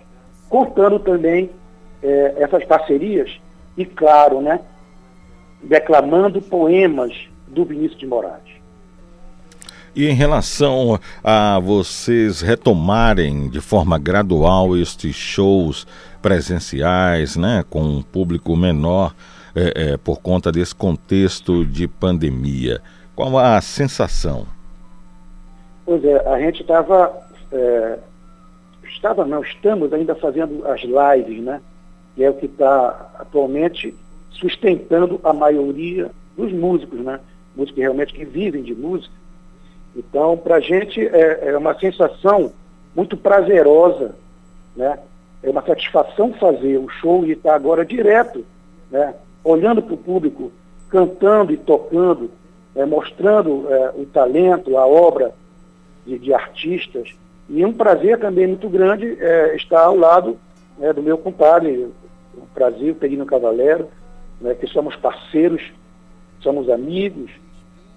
contando 0.50 1.00
também 1.00 1.50
é, 2.02 2.36
essas 2.38 2.66
parcerias 2.66 3.40
e, 3.78 3.86
claro, 3.86 4.42
né, 4.42 4.60
declamando 5.62 6.42
poemas 6.42 7.14
do 7.48 7.64
Vinícius 7.66 8.00
de 8.00 8.08
Moraes. 8.08 8.50
E 9.96 10.08
em 10.08 10.14
relação 10.14 11.00
a 11.24 11.60
vocês 11.60 12.42
retomarem 12.42 13.50
de 13.50 13.60
forma 13.60 13.98
gradual 13.98 14.78
estes 14.78 15.16
shows 15.16 15.88
presenciais, 16.22 17.36
né, 17.36 17.64
com 17.70 17.82
um 17.82 18.02
público 18.02 18.56
menor 18.56 19.14
é, 19.56 19.94
é, 19.94 19.98
por 19.98 20.22
conta 20.22 20.52
desse 20.52 20.76
contexto 20.76 21.66
de 21.66 21.88
pandemia, 21.88 22.82
qual 23.16 23.38
a 23.38 23.60
sensação? 23.62 24.46
Pois 25.86 26.04
é, 26.06 26.28
a 26.30 26.40
gente 26.40 26.62
estava, 26.62 27.12
é, 27.52 28.00
estava 29.00 29.26
não, 29.26 29.42
estamos 29.42 29.94
ainda 29.94 30.14
fazendo 30.14 30.68
as 30.68 30.82
lives, 30.82 31.42
né, 31.42 31.62
que 32.16 32.24
é 32.24 32.30
o 32.30 32.34
que 32.34 32.48
está 32.48 33.12
atualmente 33.18 33.96
sustentando 34.32 35.20
a 35.24 35.34
maioria 35.34 36.12
dos 36.36 36.52
músicos, 36.52 37.00
né? 37.00 37.20
Músicos 37.56 37.82
realmente 37.82 38.14
que 38.14 38.24
vivem 38.24 38.62
de 38.62 38.74
música. 38.74 39.14
Então, 39.96 40.38
para 40.38 40.56
a 40.56 40.60
gente 40.60 41.06
é, 41.06 41.50
é, 41.50 41.58
uma 41.58 41.78
sensação 41.78 42.52
muito 42.96 43.18
prazerosa, 43.18 44.16
né? 44.76 45.00
É 45.42 45.50
uma 45.50 45.66
satisfação 45.66 46.34
fazer 46.34 46.78
o 46.78 46.90
show 46.90 47.26
e 47.26 47.32
estar 47.32 47.56
agora 47.56 47.86
direto, 47.86 48.46
né? 48.92 49.14
Olhando 49.44 49.82
para 49.82 49.94
o 49.94 49.98
público, 49.98 50.52
cantando 50.90 51.52
e 51.52 51.58
tocando, 51.58 52.32
é, 52.76 52.86
mostrando 52.86 53.66
é, 53.70 53.94
o 53.96 54.06
talento, 54.06 54.78
a 54.78 54.86
obra 54.86 55.34
de, 56.06 56.18
de, 56.20 56.34
artistas. 56.34 57.16
E 57.50 57.66
um 57.66 57.74
prazer 57.74 58.20
também 58.20 58.48
muito 58.48 58.70
grande 58.70 59.18
é, 59.20 59.56
estar 59.56 59.82
ao 59.82 59.98
lado 59.98 60.38
né, 60.78 60.94
do 60.94 61.02
meu 61.02 61.18
compadre, 61.18 61.90
Brasil, 62.54 62.96
Perino 62.96 63.26
Cavaleiro, 63.26 63.88
né, 64.40 64.54
que 64.54 64.68
somos 64.68 64.96
parceiros, 64.96 65.62
somos 66.42 66.70
amigos, 66.70 67.32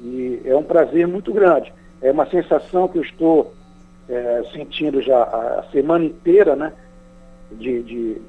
e 0.01 0.41
é 0.45 0.57
um 0.57 0.63
prazer 0.63 1.07
muito 1.07 1.33
grande. 1.33 1.73
É 2.01 2.11
uma 2.11 2.27
sensação 2.27 2.89
que 2.89 2.99
eu 2.99 3.03
estou 3.03 3.53
é, 4.09 4.43
sentindo 4.53 5.01
já 5.01 5.23
a 5.23 5.65
semana 5.71 6.05
inteira, 6.05 6.57
né? 6.57 6.73
De, 7.53 7.83
de, 7.83 8.23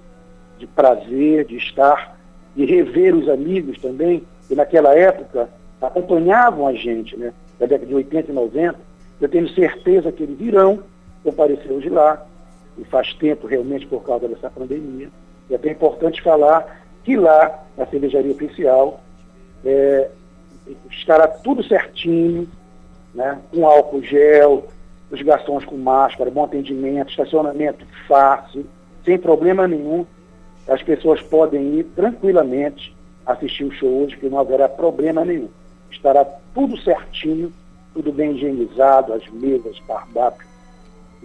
de 0.59 0.67
prazer, 0.67 1.45
de 1.45 1.55
estar, 1.57 2.17
e 2.55 2.65
rever 2.65 3.15
os 3.15 3.27
amigos 3.29 3.79
também, 3.79 4.23
que 4.47 4.55
naquela 4.55 4.93
época 4.93 5.49
acompanhavam 5.81 6.67
a 6.67 6.73
gente, 6.73 7.17
né? 7.17 7.33
Da 7.59 7.65
década 7.65 7.87
de 7.87 7.95
80 7.95 8.31
e 8.31 8.35
90. 8.35 8.79
Eu 9.19 9.29
tenho 9.29 9.49
certeza 9.49 10.11
que 10.11 10.23
eles 10.23 10.37
virão 10.37 10.83
comparecer 11.23 11.71
hoje 11.71 11.89
lá, 11.89 12.25
e 12.77 12.83
faz 12.85 13.13
tempo 13.13 13.47
realmente 13.47 13.85
por 13.85 14.03
causa 14.03 14.27
dessa 14.27 14.49
pandemia. 14.49 15.09
E 15.49 15.53
é 15.53 15.55
até 15.55 15.71
importante 15.71 16.21
falar 16.21 16.81
que 17.03 17.15
lá, 17.15 17.63
na 17.77 17.85
cervejaria 17.85 18.31
oficial, 18.31 19.01
é, 19.65 20.09
estará 20.89 21.27
tudo 21.27 21.63
certinho, 21.63 22.47
né? 23.13 23.39
com 23.51 23.67
álcool 23.67 24.01
gel, 24.01 24.67
os 25.11 25.21
garçons 25.21 25.65
com 25.65 25.77
máscara, 25.77 26.31
bom 26.31 26.45
atendimento, 26.45 27.11
estacionamento 27.11 27.85
fácil, 28.07 28.65
sem 29.05 29.17
problema 29.17 29.67
nenhum. 29.67 30.05
As 30.67 30.81
pessoas 30.81 31.21
podem 31.21 31.79
ir 31.79 31.83
tranquilamente 31.95 32.95
assistir 33.25 33.65
o 33.65 33.71
show 33.71 34.03
hoje, 34.03 34.17
que 34.17 34.29
não 34.29 34.39
haverá 34.39 34.67
problema 34.67 35.23
nenhum. 35.23 35.49
Estará 35.91 36.25
tudo 36.53 36.77
certinho, 36.77 37.53
tudo 37.93 38.11
bem 38.11 38.31
higienizado, 38.31 39.13
as 39.13 39.27
mesas, 39.29 39.79
cardápio 39.85 40.52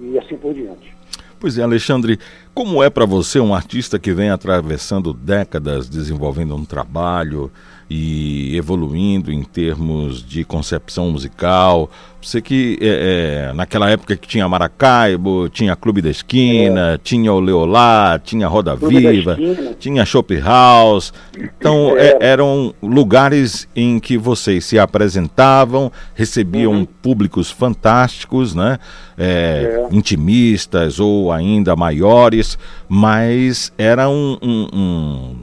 e 0.00 0.18
assim 0.18 0.36
por 0.36 0.54
diante. 0.54 0.96
Pois 1.40 1.56
é, 1.56 1.62
Alexandre, 1.62 2.18
como 2.52 2.82
é 2.82 2.90
para 2.90 3.06
você 3.06 3.38
um 3.38 3.54
artista 3.54 3.98
que 3.98 4.12
vem 4.12 4.30
atravessando 4.30 5.12
décadas 5.12 5.88
desenvolvendo 5.88 6.54
um 6.56 6.64
trabalho 6.64 7.50
e 7.90 8.56
evoluindo 8.56 9.32
em 9.32 9.42
termos 9.42 10.22
de 10.24 10.44
concepção 10.44 11.10
musical? 11.10 11.90
Você 12.20 12.42
que 12.42 12.76
é, 12.80 13.48
é, 13.50 13.52
naquela 13.54 13.88
época 13.88 14.16
que 14.16 14.26
tinha 14.26 14.48
Maracaibo, 14.48 15.48
tinha 15.48 15.76
Clube 15.76 16.02
da 16.02 16.10
Esquina, 16.10 16.94
é. 16.94 16.98
tinha 16.98 17.32
o 17.32 17.38
Leolá, 17.38 18.20
tinha 18.22 18.48
Roda 18.48 18.76
Clube 18.76 18.98
Viva, 18.98 19.38
tinha 19.78 20.04
Shop 20.04 20.36
House. 20.40 21.12
Então 21.38 21.96
é. 21.96 22.18
eram 22.20 22.74
lugares 22.82 23.68
em 23.74 24.00
que 24.00 24.18
vocês 24.18 24.64
se 24.64 24.78
apresentavam, 24.80 25.92
recebiam 26.14 26.72
uhum. 26.72 26.84
públicos 26.84 27.52
fantásticos, 27.52 28.52
né? 28.52 28.78
É, 29.16 29.86
é. 29.90 29.96
Intimistas 29.96 30.98
ou 30.98 31.30
ainda 31.30 31.76
maiores, 31.76 32.58
mas 32.88 33.72
era 33.78 34.08
um, 34.08 34.36
um, 34.42 34.68
um 34.72 35.36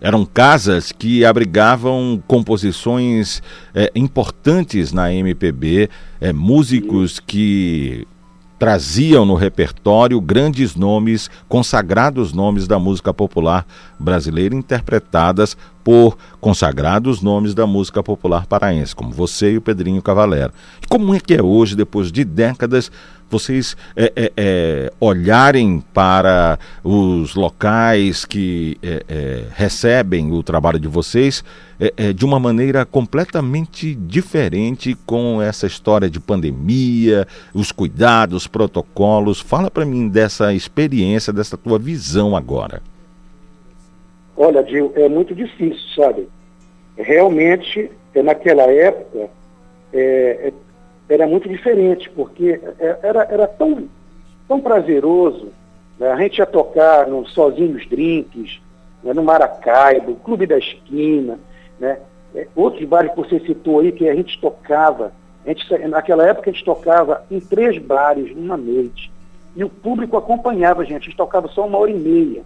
eram 0.00 0.24
casas 0.24 0.92
que 0.92 1.24
abrigavam 1.24 2.22
composições 2.26 3.42
é, 3.74 3.90
importantes 3.94 4.92
na 4.92 5.12
MPB, 5.12 5.88
é, 6.20 6.32
músicos 6.32 7.18
que 7.18 8.06
traziam 8.58 9.26
no 9.26 9.34
repertório 9.34 10.20
grandes 10.20 10.74
nomes, 10.74 11.30
consagrados 11.48 12.32
nomes 12.32 12.66
da 12.66 12.78
música 12.78 13.12
popular 13.12 13.66
brasileira, 13.98 14.54
interpretadas 14.54 15.56
por 15.84 16.16
consagrados 16.40 17.20
nomes 17.20 17.54
da 17.54 17.66
música 17.66 18.02
popular 18.02 18.46
paraense, 18.46 18.96
como 18.96 19.12
você 19.12 19.52
e 19.52 19.56
o 19.58 19.62
Pedrinho 19.62 20.02
Cavalera. 20.02 20.52
Como 20.88 21.14
é 21.14 21.20
que 21.20 21.34
é 21.34 21.42
hoje, 21.42 21.76
depois 21.76 22.10
de 22.10 22.24
décadas, 22.24 22.90
vocês 23.30 23.76
é, 23.96 24.12
é, 24.14 24.32
é, 24.36 24.92
olharem 25.00 25.82
para 25.92 26.58
os 26.82 27.34
locais 27.34 28.24
que 28.24 28.76
é, 28.82 29.02
é, 29.08 29.42
recebem 29.54 30.32
o 30.32 30.42
trabalho 30.42 30.78
de 30.78 30.88
vocês 30.88 31.44
é, 31.78 32.12
de 32.12 32.24
uma 32.24 32.38
maneira 32.38 32.84
completamente 32.86 33.94
diferente 33.94 34.96
com 35.06 35.42
essa 35.42 35.66
história 35.66 36.08
de 36.08 36.20
pandemia, 36.20 37.26
os 37.52 37.72
cuidados, 37.72 38.42
os 38.42 38.46
protocolos. 38.46 39.40
Fala 39.40 39.70
para 39.70 39.84
mim 39.84 40.08
dessa 40.08 40.54
experiência, 40.54 41.32
dessa 41.32 41.56
tua 41.56 41.78
visão 41.78 42.36
agora. 42.36 42.80
Olha, 44.36 44.64
Gil, 44.66 44.92
é 44.94 45.08
muito 45.08 45.34
difícil, 45.34 45.82
sabe? 45.94 46.28
Realmente, 46.96 47.90
naquela 48.14 48.64
época, 48.64 49.28
é, 49.92 50.52
era 51.08 51.26
muito 51.26 51.48
diferente, 51.48 52.10
porque 52.10 52.60
é, 52.78 52.98
era, 53.02 53.22
era 53.30 53.46
tão, 53.46 53.88
tão 54.48 54.60
prazeroso. 54.60 55.48
Né? 55.98 56.10
A 56.10 56.16
gente 56.16 56.38
ia 56.38 56.46
tocar 56.46 57.06
no 57.06 57.26
Sozinhos 57.26 57.86
Drinks, 57.88 58.60
né? 59.02 59.12
no 59.12 59.22
Maracaibo, 59.22 60.16
Clube 60.16 60.46
da 60.46 60.58
Esquina, 60.58 61.38
né? 61.78 61.98
É, 62.34 62.46
outros 62.54 62.86
bares 62.86 63.12
que 63.12 63.16
você 63.16 63.40
citou 63.40 63.80
aí 63.80 63.92
que 63.92 64.08
a 64.08 64.14
gente 64.14 64.38
tocava. 64.40 65.12
A 65.44 65.48
gente, 65.48 65.78
naquela 65.88 66.26
época 66.26 66.50
a 66.50 66.52
gente 66.52 66.64
tocava 66.64 67.24
em 67.30 67.40
três 67.40 67.78
bares 67.78 68.34
numa 68.36 68.56
noite. 68.56 69.10
E 69.54 69.64
o 69.64 69.70
público 69.70 70.16
acompanhava 70.16 70.82
a 70.82 70.84
gente, 70.84 70.96
a 70.96 71.04
gente 71.04 71.16
tocava 71.16 71.48
só 71.48 71.66
uma 71.66 71.78
hora 71.78 71.90
e 71.90 71.94
meia. 71.94 72.42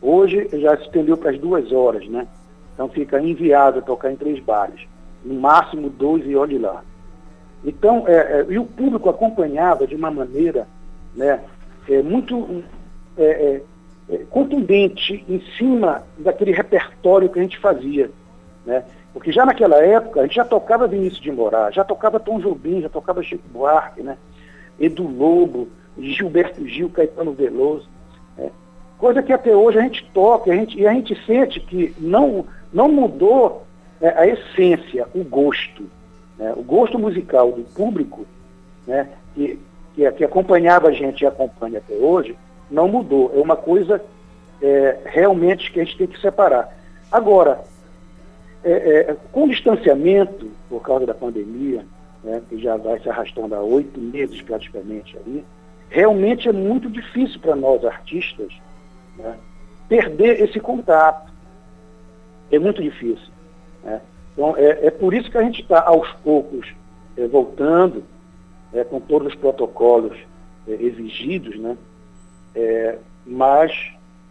Hoje 0.00 0.48
já 0.54 0.76
se 0.76 0.84
estendeu 0.84 1.16
para 1.16 1.30
as 1.30 1.38
duas 1.38 1.70
horas, 1.70 2.08
né? 2.08 2.26
Então 2.74 2.88
fica 2.88 3.20
inviável 3.20 3.82
tocar 3.82 4.10
em 4.10 4.16
três 4.16 4.40
bares. 4.40 4.80
No 5.24 5.34
máximo 5.34 5.88
dois 5.88 6.26
e 6.26 6.34
olhe 6.34 6.58
lá. 6.58 6.82
Então, 7.64 8.04
é, 8.08 8.12
é, 8.14 8.46
e 8.48 8.58
o 8.58 8.64
público 8.64 9.08
acompanhava 9.08 9.86
de 9.86 9.94
uma 9.94 10.10
maneira 10.10 10.66
né, 11.14 11.40
é, 11.88 12.02
muito 12.02 12.64
é, 13.16 13.24
é, 13.24 13.62
é, 14.10 14.16
contundente 14.30 15.24
em 15.28 15.40
cima 15.56 16.02
daquele 16.18 16.52
repertório 16.52 17.28
que 17.28 17.38
a 17.38 17.42
gente 17.42 17.58
fazia. 17.58 18.10
Né? 18.66 18.84
Porque 19.12 19.30
já 19.30 19.44
naquela 19.46 19.76
época 19.76 20.20
a 20.20 20.22
gente 20.24 20.36
já 20.36 20.44
tocava 20.44 20.88
Vinícius 20.88 21.20
de 21.20 21.30
Moraes, 21.30 21.74
já 21.74 21.84
tocava 21.84 22.18
Tom 22.18 22.40
Jobim, 22.40 22.80
já 22.80 22.88
tocava 22.88 23.22
Chico 23.22 23.46
Buarque, 23.48 24.02
né? 24.02 24.16
Edu 24.80 25.06
Lobo, 25.06 25.68
Gilberto 25.98 26.66
Gil, 26.66 26.88
Caetano 26.88 27.32
Veloso. 27.32 27.88
Né? 28.36 28.50
Coisa 28.98 29.22
que 29.22 29.32
até 29.32 29.54
hoje 29.54 29.78
a 29.78 29.82
gente 29.82 30.10
toca 30.14 30.50
a 30.50 30.54
gente, 30.54 30.78
e 30.78 30.86
a 30.86 30.92
gente 30.94 31.14
sente 31.26 31.60
que 31.60 31.94
não, 31.98 32.46
não 32.72 32.88
mudou 32.90 33.64
a 34.00 34.26
essência, 34.26 35.06
o 35.14 35.22
gosto. 35.22 35.84
Né? 36.42 36.52
O 36.56 36.62
gosto 36.62 36.98
musical 36.98 37.52
do 37.52 37.62
público, 37.62 38.26
né, 38.84 39.08
que, 39.32 39.60
que, 39.94 40.10
que, 40.10 40.24
acompanhava 40.24 40.88
a 40.88 40.92
gente 40.92 41.22
e 41.22 41.26
acompanha 41.26 41.78
até 41.78 41.94
hoje, 41.94 42.36
não 42.68 42.88
mudou. 42.88 43.30
É 43.32 43.40
uma 43.40 43.54
coisa 43.54 44.02
é, 44.60 44.98
realmente 45.04 45.70
que 45.70 45.78
a 45.78 45.84
gente 45.84 45.96
tem 45.96 46.08
que 46.08 46.20
separar. 46.20 46.76
Agora, 47.12 47.60
é, 48.64 48.72
é, 48.72 49.16
com 49.30 49.44
o 49.44 49.48
distanciamento, 49.48 50.50
por 50.68 50.82
causa 50.82 51.06
da 51.06 51.14
pandemia, 51.14 51.86
né, 52.24 52.42
que 52.48 52.60
já 52.60 52.76
vai 52.76 52.98
se 52.98 53.08
arrastando 53.08 53.54
há 53.54 53.60
oito 53.60 54.00
meses 54.00 54.42
praticamente 54.42 55.16
ali, 55.18 55.44
realmente 55.90 56.48
é 56.48 56.52
muito 56.52 56.90
difícil 56.90 57.38
para 57.38 57.54
nós 57.54 57.84
artistas 57.84 58.52
né, 59.16 59.36
perder 59.88 60.42
esse 60.42 60.58
contato. 60.58 61.30
É 62.50 62.58
muito 62.58 62.82
difícil. 62.82 63.30
Né? 63.84 64.00
Então, 64.32 64.56
é, 64.56 64.86
é 64.86 64.90
por 64.90 65.12
isso 65.14 65.30
que 65.30 65.38
a 65.38 65.42
gente 65.42 65.62
está, 65.62 65.82
aos 65.82 66.10
poucos, 66.24 66.66
é, 67.16 67.26
voltando, 67.26 68.02
é, 68.72 68.82
com 68.84 69.00
todos 69.00 69.28
os 69.28 69.34
protocolos 69.34 70.16
é, 70.66 70.72
exigidos, 70.72 71.58
né? 71.58 71.76
É, 72.54 72.98
mas 73.26 73.72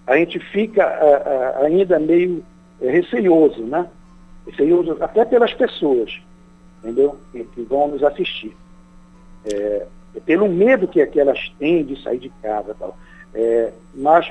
a 0.07 0.17
gente 0.17 0.39
fica 0.39 0.83
a, 0.83 1.61
a, 1.61 1.65
ainda 1.65 1.99
meio 1.99 2.43
é, 2.81 2.89
receioso, 2.89 3.63
né? 3.63 3.87
Receioso 4.45 4.97
até 4.99 5.23
pelas 5.23 5.53
pessoas, 5.53 6.19
entendeu? 6.79 7.17
Que, 7.31 7.43
que 7.43 7.61
vão 7.61 7.89
nos 7.89 8.03
assistir. 8.03 8.55
Pelo 10.25 10.47
medo 10.47 10.87
que, 10.87 11.03
que 11.07 11.19
elas 11.19 11.51
têm 11.57 11.83
de 11.83 12.01
sair 12.03 12.19
de 12.19 12.29
casa 12.43 12.75
tal. 12.77 12.95
mas 13.95 14.29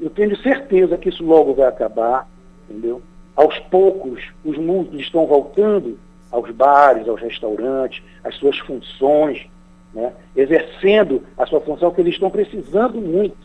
eu 0.00 0.10
tenho 0.10 0.36
certeza 0.36 0.96
que 0.96 1.08
isso 1.08 1.24
logo 1.24 1.54
vai 1.54 1.66
acabar, 1.66 2.28
entendeu? 2.68 3.02
Aos 3.34 3.58
poucos, 3.58 4.22
os 4.44 4.58
músicos 4.58 5.00
estão 5.00 5.26
voltando 5.26 5.98
aos 6.30 6.50
bares, 6.50 7.08
aos 7.08 7.20
restaurantes, 7.20 8.02
às 8.24 8.34
suas 8.36 8.58
funções, 8.58 9.46
né? 9.92 10.12
exercendo 10.34 11.22
a 11.36 11.46
sua 11.46 11.60
função 11.60 11.90
que 11.90 12.00
eles 12.00 12.14
estão 12.14 12.30
precisando 12.30 13.00
muito. 13.00 13.36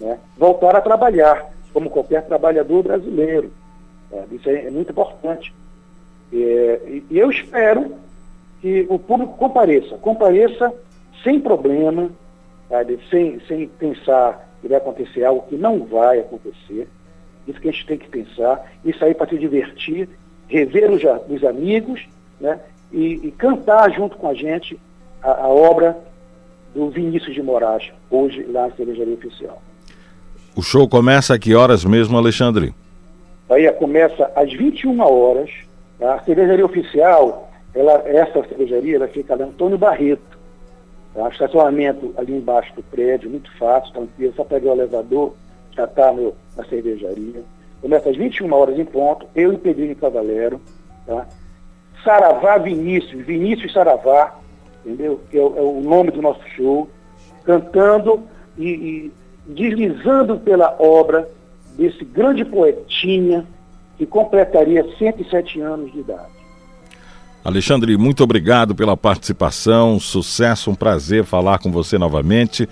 Né? 0.00 0.18
Voltar 0.36 0.74
a 0.76 0.80
trabalhar, 0.80 1.52
como 1.72 1.90
qualquer 1.90 2.26
trabalhador 2.26 2.82
brasileiro. 2.82 3.52
Né? 4.10 4.24
Isso 4.32 4.48
é, 4.48 4.66
é, 4.66 4.70
muito 4.70 4.90
importante. 4.90 5.54
É, 6.32 6.80
e, 6.86 7.04
e 7.10 7.18
eu 7.18 7.30
espero 7.30 7.94
que 8.60 8.86
o 8.88 8.98
público 8.98 9.36
compareça, 9.36 9.98
compareça 9.98 10.72
sem 11.22 11.38
problema, 11.38 12.10
sabe? 12.68 12.98
sem, 13.10 13.40
sem 13.40 13.68
pensar 13.68 14.48
que 14.60 14.68
vai 14.68 14.78
acontecer 14.78 15.24
algo 15.24 15.46
que 15.48 15.56
não 15.56 15.84
vai 15.84 16.20
acontecer. 16.20 16.88
Isso 17.46 17.60
que 17.60 17.68
a 17.68 17.72
gente 17.72 17.86
tem 17.86 17.98
que 17.98 18.08
pensar, 18.08 18.70
e 18.84 18.92
sair 18.96 19.14
para 19.14 19.28
se 19.28 19.38
divertir, 19.38 20.08
rever 20.48 20.90
os, 20.90 21.02
os 21.28 21.44
amigos, 21.44 22.06
né? 22.40 22.58
E, 22.92 23.20
e, 23.24 23.30
cantar 23.32 23.90
junto 23.92 24.16
com 24.16 24.28
a 24.28 24.34
gente 24.34 24.78
a, 25.22 25.44
a, 25.44 25.48
obra 25.48 25.96
do 26.74 26.90
Vinícius 26.90 27.34
de 27.34 27.42
Moraes, 27.42 27.90
hoje 28.08 28.44
lá 28.44 28.68
na 28.68 28.74
Cervejaria 28.76 29.14
Oficial. 29.14 29.60
O 30.54 30.62
show 30.62 30.88
começa 30.88 31.34
a 31.34 31.38
que 31.38 31.54
horas 31.54 31.84
mesmo, 31.84 32.16
Alexandre? 32.16 32.72
Bahia 33.48 33.72
começa 33.72 34.30
às 34.36 34.52
21 34.52 35.00
horas. 35.00 35.50
Tá? 35.98 36.14
A 36.14 36.20
cervejaria 36.20 36.64
oficial, 36.64 37.50
ela, 37.74 38.02
essa 38.06 38.42
cervejaria, 38.44 38.96
ela 38.96 39.08
fica 39.08 39.34
lá 39.34 39.44
Antônio 39.44 39.78
Barreto. 39.78 40.38
Tá? 41.12 41.28
Estacionamento 41.28 42.14
ali 42.16 42.34
embaixo 42.34 42.72
do 42.74 42.82
prédio, 42.82 43.30
muito 43.30 43.50
fácil, 43.56 43.92
tranquilo, 43.92 44.32
só 44.36 44.44
pegar 44.44 44.70
o 44.70 44.74
elevador, 44.74 45.34
já 45.74 45.84
está 45.84 46.12
na 46.12 46.64
cervejaria. 46.64 47.42
Começa 47.80 48.08
às 48.08 48.16
21 48.16 48.52
horas 48.52 48.78
em 48.78 48.84
ponto, 48.84 49.26
eu 49.34 49.52
e 49.52 49.58
Pedrinho 49.58 49.96
Cavalero. 49.96 50.60
Tá? 51.06 51.26
Saravá 52.02 52.58
Vinícius, 52.58 53.24
Vinícius 53.24 53.72
Saravá, 53.72 54.34
entendeu? 54.84 55.20
Que 55.30 55.38
é, 55.38 55.40
é 55.40 55.44
o 55.44 55.80
nome 55.82 56.10
do 56.10 56.22
nosso 56.22 56.40
show, 56.56 56.88
cantando 57.44 58.22
e, 58.56 58.68
e 58.68 59.12
deslizando 59.46 60.38
pela 60.38 60.74
obra 60.78 61.28
desse 61.76 62.04
grande 62.04 62.44
poetinha 62.44 63.46
que 63.98 64.06
completaria 64.06 64.84
107 64.98 65.60
anos 65.60 65.92
de 65.92 66.00
idade. 66.00 66.32
Alexandre, 67.44 67.96
muito 67.98 68.24
obrigado 68.24 68.74
pela 68.74 68.96
participação, 68.96 70.00
sucesso, 70.00 70.70
um 70.70 70.74
prazer 70.74 71.24
falar 71.24 71.58
com 71.58 71.70
você 71.70 71.98
novamente. 71.98 72.66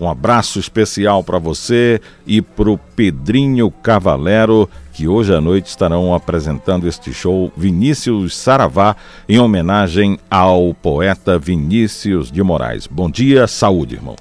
Um 0.00 0.08
abraço 0.08 0.58
especial 0.58 1.22
para 1.22 1.38
você 1.38 2.00
e 2.26 2.40
para 2.40 2.70
o 2.70 2.78
Pedrinho 2.96 3.70
Cavalero, 3.70 4.68
que 4.94 5.06
hoje 5.06 5.34
à 5.34 5.40
noite 5.40 5.66
estarão 5.66 6.14
apresentando 6.14 6.88
este 6.88 7.12
show 7.12 7.52
Vinícius 7.54 8.34
Saravá, 8.34 8.96
em 9.28 9.38
homenagem 9.38 10.18
ao 10.30 10.72
poeta 10.72 11.38
Vinícius 11.38 12.32
de 12.32 12.42
Moraes. 12.42 12.86
Bom 12.86 13.10
dia, 13.10 13.46
saúde, 13.46 13.96
irmão. 13.96 14.16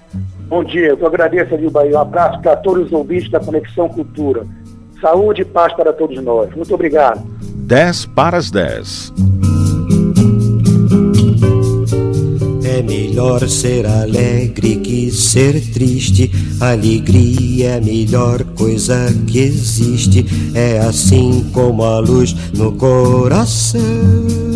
Bom 0.49 0.63
dia, 0.65 0.97
eu 0.99 1.07
agradeço, 1.07 1.53
Adil 1.53 1.71
Bahia. 1.71 1.97
Um 1.97 2.01
abraço 2.01 2.41
para 2.41 2.57
todos 2.57 2.87
os 2.87 2.91
ouvintes 2.91 3.31
da 3.31 3.39
Conexão 3.39 3.87
Cultura. 3.87 4.45
Saúde 4.99 5.43
e 5.43 5.45
paz 5.45 5.71
para 5.73 5.93
todos 5.93 6.21
nós. 6.21 6.53
Muito 6.53 6.73
obrigado. 6.73 7.25
10 7.55 8.05
para 8.07 8.37
as 8.37 8.51
10. 8.51 9.13
É 12.79 12.81
melhor 12.81 13.45
ser 13.49 13.85
alegre 13.85 14.77
que 14.77 15.11
ser 15.11 15.59
triste. 15.73 16.31
Alegria 16.61 17.71
é 17.71 17.77
a 17.77 17.81
melhor 17.81 18.41
coisa 18.55 19.13
que 19.27 19.37
existe. 19.37 20.25
É 20.55 20.79
assim 20.79 21.43
como 21.51 21.83
a 21.83 21.99
luz 21.99 22.33
no 22.53 22.71
coração. 22.71 24.48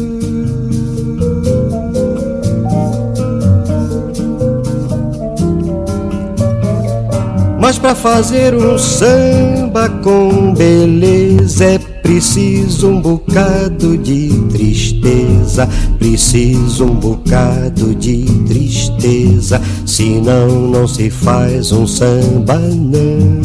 Mas 7.74 7.80
para 7.80 7.96
fazer 7.96 8.54
um 8.54 8.78
samba 8.78 9.90
com 9.90 10.54
beleza 10.54 11.66
é 11.66 11.80
preciso 11.80 12.90
um 12.90 13.02
bocado 13.02 13.98
de 13.98 14.30
tristeza, 14.52 15.68
preciso 15.98 16.86
um 16.86 16.94
bocado 16.94 17.96
de 17.96 18.26
tristeza, 18.46 19.60
senão 19.88 20.50
não 20.70 20.88
se 20.88 21.10
faz 21.10 21.72
um 21.72 21.88
samba 21.88 22.60
não. 22.60 23.42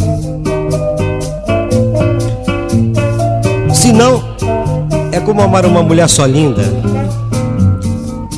Senão 3.72 4.22
é 5.10 5.20
como 5.20 5.40
amar 5.40 5.64
uma 5.64 5.82
mulher 5.82 6.06
só 6.06 6.26
linda. 6.26 6.64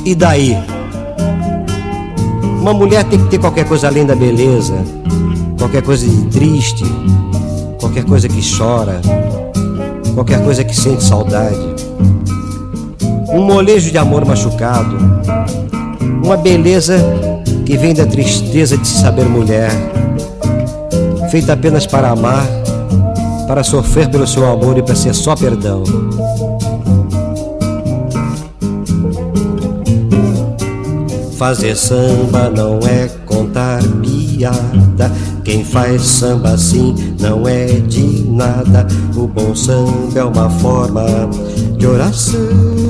E 0.05 0.15
daí? 0.15 0.57
Uma 2.61 2.73
mulher 2.73 3.03
tem 3.03 3.19
que 3.19 3.29
ter 3.29 3.39
qualquer 3.39 3.67
coisa 3.67 3.89
além 3.89 4.07
da 4.07 4.15
beleza, 4.15 4.75
qualquer 5.61 5.83
coisa 5.83 6.09
de 6.09 6.25
triste, 6.31 6.85
qualquer 7.79 8.05
coisa 8.05 8.27
que 8.27 8.41
chora, 8.41 8.99
qualquer 10.15 10.43
coisa 10.43 10.65
que 10.65 10.75
sente 10.75 11.05
saudade. 11.05 11.59
Um 13.29 13.43
molejo 13.43 13.91
de 13.91 13.99
amor 13.99 14.25
machucado, 14.25 14.97
uma 16.25 16.39
beleza 16.39 16.97
que 17.67 17.77
vem 17.77 17.93
da 17.93 18.07
tristeza 18.07 18.79
de 18.79 18.89
se 18.89 19.03
saber 19.03 19.27
mulher, 19.29 19.71
feita 21.31 21.53
apenas 21.53 21.87
para 21.87 22.09
amar, 22.09 22.47
para 23.47 23.63
sofrer 23.63 24.09
pelo 24.09 24.27
seu 24.27 24.51
amor 24.51 24.79
e 24.79 24.83
para 24.83 24.95
ser 24.95 25.15
só 25.15 25.37
perdão. 25.37 25.85
Fazer 31.41 31.75
samba 31.75 32.51
não 32.51 32.79
é 32.81 33.09
contar 33.25 33.81
piada. 34.03 35.11
Quem 35.43 35.65
faz 35.65 36.03
samba 36.03 36.51
assim 36.51 36.95
não 37.19 37.49
é 37.49 37.65
de 37.65 38.29
nada. 38.29 38.87
O 39.17 39.27
bom 39.27 39.57
samba 39.57 40.21
é 40.21 40.23
uma 40.23 40.51
forma 40.51 41.03
de 41.79 41.87
oração. 41.87 42.90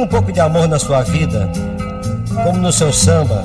Um 0.00 0.06
pouco 0.06 0.32
de 0.32 0.40
amor 0.40 0.66
na 0.66 0.78
sua 0.78 1.02
vida, 1.02 1.46
como 2.42 2.58
no 2.58 2.72
seu 2.72 2.90
samba. 2.90 3.44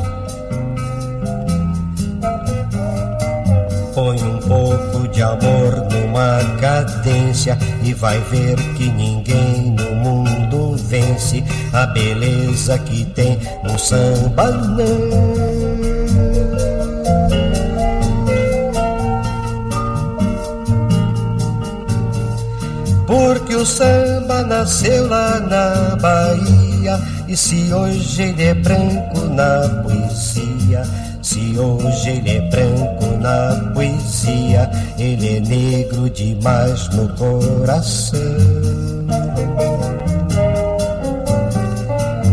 Põe 3.94 4.23
um 4.23 4.40
pouco 4.40 5.06
de 5.10 5.22
amor 5.22 5.86
numa 5.91 6.40
cadência 6.61 7.57
e 7.84 7.94
vai 7.94 8.18
ver 8.32 8.56
que 8.77 8.90
ninguém 8.90 9.72
no 9.72 9.95
mundo 9.95 10.77
vence 10.77 11.44
a 11.73 11.88
beleza 11.88 12.80
que 12.80 13.03
tem 13.03 13.38
no 13.61 13.77
samba 13.77 14.49
não. 14.49 15.45
Porque 23.16 23.56
o 23.56 23.66
samba 23.66 24.44
nasceu 24.44 25.08
lá 25.08 25.40
na 25.40 25.96
Bahia. 25.96 27.00
E 27.30 27.38
se 27.38 27.74
hoje 27.74 28.24
ele 28.24 28.44
é 28.44 28.54
branco 28.54 29.22
na 29.30 29.84
poesia 29.84 30.84
Se 31.22 31.58
hoje 31.58 32.10
ele 32.10 32.30
é 32.30 32.42
branco 32.50 33.06
na 33.20 33.72
poesia 33.74 34.70
Ele 35.00 35.38
é 35.38 35.40
negro 35.40 36.08
demais 36.10 36.88
no 36.90 37.10
coração. 37.16 38.20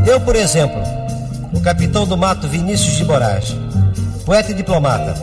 Eu, 0.05 0.21
por 0.21 0.37
exemplo, 0.37 0.83
o 1.55 1.61
capitão 1.61 2.07
do 2.07 2.19
mato 2.19 2.49
Vinícius 2.49 2.97
de 2.97 3.05
Moraes 3.05 3.57
Poeta 4.27 4.51
e 4.51 4.55
diplomata 4.55 5.15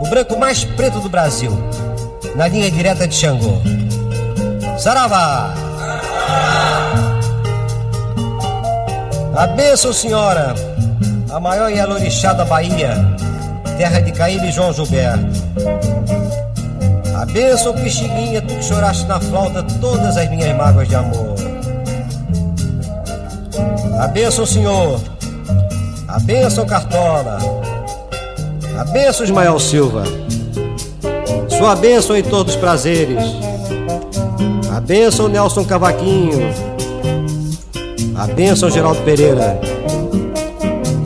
O 0.00 0.08
branco 0.08 0.38
mais 0.38 0.64
preto 0.64 1.00
do 1.00 1.08
Brasil 1.08 1.50
Na 2.36 2.46
linha 2.46 2.70
direta 2.70 3.08
de 3.08 3.14
Xangô 3.14 3.60
Saravá! 4.78 5.54
A 9.34 9.46
bênção, 9.48 9.92
senhora, 9.92 10.54
a 11.30 11.40
maior 11.40 11.70
e 11.70 11.78
alorixá 11.78 12.32
da 12.32 12.44
Bahia, 12.44 12.96
terra 13.78 14.00
de 14.00 14.12
Caíbe 14.12 14.48
e 14.48 14.52
João 14.52 14.72
Gilberto. 14.72 15.26
A 17.14 17.24
bênção, 17.26 17.74
Pixinguinha, 17.74 18.42
tu 18.42 18.54
que 18.54 18.62
choraste 18.62 19.04
na 19.06 19.20
flauta 19.20 19.62
todas 19.80 20.16
as 20.16 20.28
minhas 20.30 20.56
mágoas 20.56 20.88
de 20.88 20.94
amor. 20.94 21.34
A 23.98 24.06
bênção, 24.08 24.46
senhor, 24.46 25.00
a 26.08 26.18
bênção, 26.20 26.66
Cartola, 26.66 27.38
A 28.78 28.84
benção 28.84 29.24
Ismael 29.24 29.58
Silva. 29.58 30.04
Sua 31.48 31.74
bênção 31.74 32.14
em 32.14 32.22
todos 32.22 32.54
os 32.54 32.60
prazeres. 32.60 33.45
A 34.76 34.80
bênção 34.80 35.26
Nelson 35.26 35.64
Cavaquinho. 35.64 36.52
A 38.14 38.26
bênção 38.26 38.70
Geraldo 38.70 39.00
Pereira. 39.04 39.58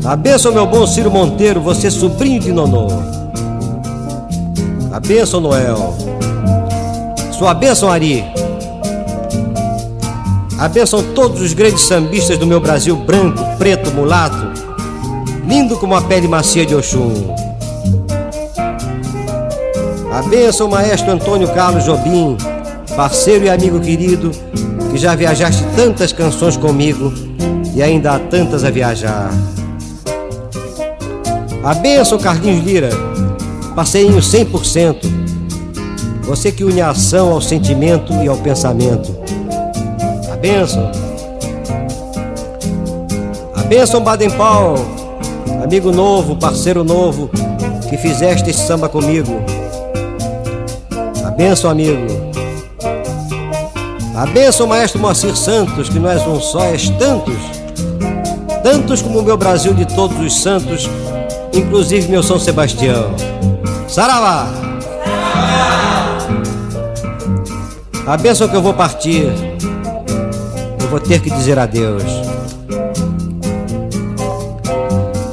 A 0.05 0.16
bênção 0.16 0.51
meu 0.51 0.66
bom 0.66 0.84
Ciro 0.88 1.09
Monteiro, 1.09 1.60
você 1.60 1.88
sobrinho 1.88 2.40
de 2.40 2.51
Nonô. 2.51 2.88
A 4.92 4.98
bênção 4.98 5.40
Noel. 5.40 5.97
Sua 7.30 7.55
bênção 7.55 7.88
Ari. 7.88 8.24
A 10.59 10.66
bênção 10.66 11.01
todos 11.14 11.40
os 11.40 11.52
grandes 11.52 11.82
sambistas 11.82 12.36
do 12.38 12.48
meu 12.48 12.59
Brasil 12.59 12.97
branco, 12.97 13.40
preto, 13.56 13.92
mulato, 13.92 14.51
lindo 15.47 15.76
como 15.76 15.94
a 15.94 16.02
pele 16.02 16.26
macia 16.26 16.66
de 16.66 16.74
Oxum. 16.74 17.12
A 20.12 20.22
bênção 20.22 20.66
maestro 20.66 21.12
Antônio 21.12 21.47
Carlos 21.55 21.84
Jobim, 21.84 22.36
parceiro 22.96 23.44
e 23.44 23.50
amigo 23.50 23.80
querido, 23.80 24.30
que 24.90 24.98
já 24.98 25.14
viajaste 25.14 25.64
tantas 25.76 26.12
canções 26.12 26.56
comigo 26.56 27.12
e 27.74 27.82
ainda 27.82 28.12
há 28.12 28.18
tantas 28.18 28.64
a 28.64 28.70
viajar. 28.70 29.30
A 31.62 31.74
bênção 31.74 32.18
Carlinhos 32.18 32.64
Lira, 32.64 32.90
parceirinho 33.74 34.18
100%. 34.20 34.96
Você 36.22 36.52
que 36.52 36.64
une 36.64 36.80
a 36.80 36.90
ação 36.90 37.32
ao 37.32 37.40
sentimento 37.40 38.12
e 38.22 38.28
ao 38.28 38.36
pensamento. 38.36 39.16
A 40.32 40.36
bênção. 40.36 40.90
A 43.54 43.62
bênção 43.62 44.02
Baden 44.02 44.30
Powell, 44.30 44.76
amigo 45.62 45.92
novo, 45.92 46.36
parceiro 46.36 46.82
novo, 46.82 47.30
que 47.88 47.96
fizeste 47.96 48.50
esse 48.50 48.66
samba 48.66 48.88
comigo. 48.88 49.40
A 51.24 51.30
bênção, 51.30 51.70
amigo. 51.70 52.30
A 54.14 54.26
bênção, 54.26 54.66
maestro 54.66 55.00
Moacir 55.00 55.36
Santos, 55.36 55.88
que 55.88 55.98
não 55.98 56.10
és 56.10 56.26
um 56.26 56.40
só, 56.40 56.64
és 56.64 56.90
tantos. 56.90 57.36
Tantos 58.62 59.00
como 59.00 59.20
o 59.20 59.22
meu 59.22 59.36
Brasil 59.36 59.72
de 59.72 59.86
todos 59.86 60.18
os 60.18 60.42
santos, 60.42 60.88
inclusive 61.52 62.08
meu 62.08 62.22
São 62.22 62.38
Sebastião. 62.38 63.14
Saravá! 63.88 64.48
A 68.06 68.16
bênção 68.16 68.48
que 68.48 68.56
eu 68.56 68.62
vou 68.62 68.74
partir, 68.74 69.32
eu 70.80 70.88
vou 70.88 70.98
ter 70.98 71.20
que 71.20 71.30
dizer 71.30 71.58
adeus. 71.58 72.02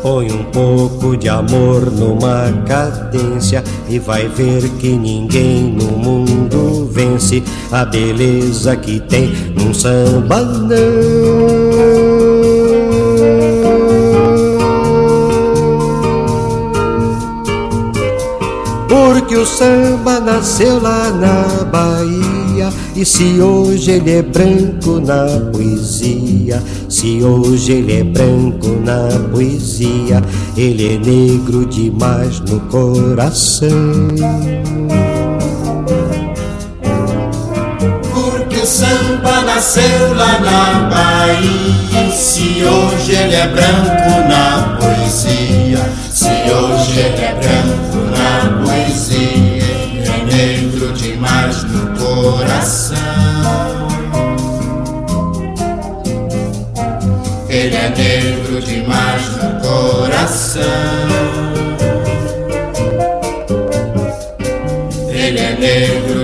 Põe 0.04 0.32
um 0.32 0.44
pouco 0.46 1.18
de 1.18 1.28
amor 1.28 1.92
numa 1.92 2.52
cadência 2.66 3.64
e 3.90 4.00
vai 4.00 4.28
ver 4.28 4.70
que 4.80 4.90
ninguém 4.90 5.64
no 5.64 5.98
mundo 5.98 6.88
vence 6.92 7.44
a 7.72 7.86
beleza 7.86 8.76
que 8.76 9.00
tem 9.00 9.34
num 9.56 9.74
samba 9.74 10.46
Porque 18.88 19.36
o 19.36 19.46
samba 19.46 20.20
nasceu 20.20 20.82
lá 20.82 21.12
na 21.12 21.66
Bahia 21.66 22.70
E 22.96 23.04
se 23.04 23.42
hoje 23.42 23.92
ele 23.92 24.12
é 24.12 24.22
branco 24.22 25.02
na 25.02 25.26
poesia 25.52 26.64
Se 26.88 27.22
hoje 27.22 27.74
ele 27.74 27.94
é 27.94 28.04
branco 28.04 28.70
na 28.86 29.20
poesia 29.30 30.24
Ele 30.56 30.96
é 30.96 30.98
negro 30.98 31.66
demais 31.66 32.40
no 32.40 32.60
coração 32.62 34.08
Samba 38.68 39.44
nasceu 39.44 40.14
lá 40.14 40.40
na 40.40 40.90
Bahia. 40.90 42.12
Se 42.12 42.66
hoje 42.66 43.14
ele 43.16 43.36
é 43.36 43.48
branco 43.48 44.28
na 44.28 44.78
poesia, 44.78 45.90
se 46.12 46.28
hoje 46.28 47.00
ele 47.00 47.24
é 47.24 47.34
branco 47.34 47.98
na 48.12 48.66
poesia, 48.66 49.64
ele 49.64 50.06
é 50.06 50.26
negro 50.26 50.92
demais 50.92 51.64
no 51.64 51.98
coração. 51.98 52.98
Ele 57.48 57.76
é 57.76 57.90
negro 57.90 58.62
demais 58.62 59.24
no 59.38 59.62
coração. 59.62 60.62
Ele 65.10 65.40
é 65.40 65.58
negro 65.58 66.17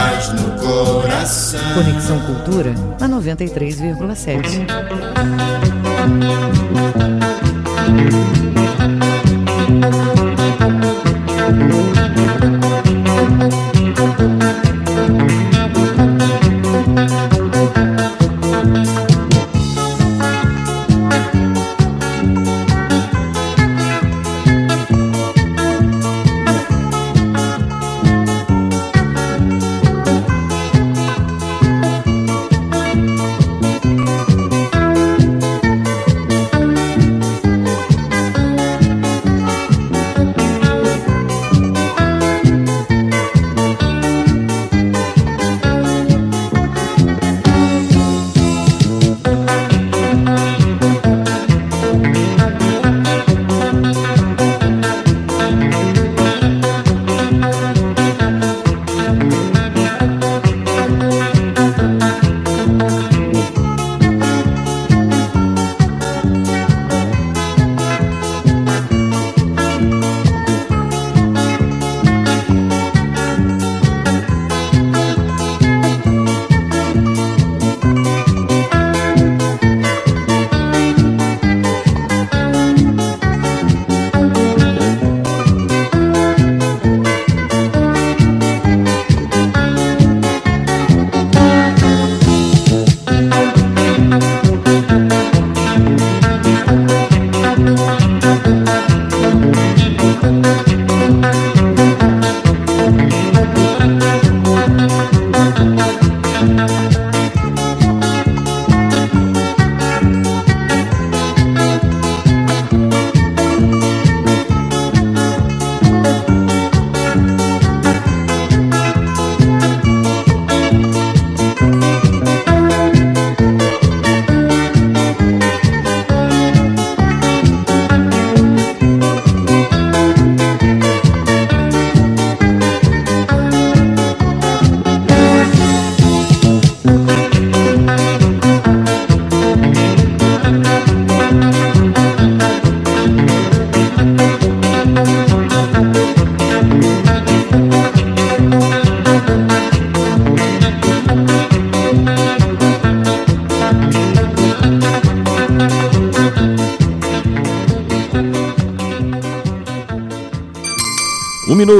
paz 0.00 0.32
no 0.32 0.50
coração. 0.58 1.60
Conexão 1.74 2.18
Cultura 2.20 2.74
três 3.52 3.78
93,7. 3.78 4.66
thank 11.50 11.89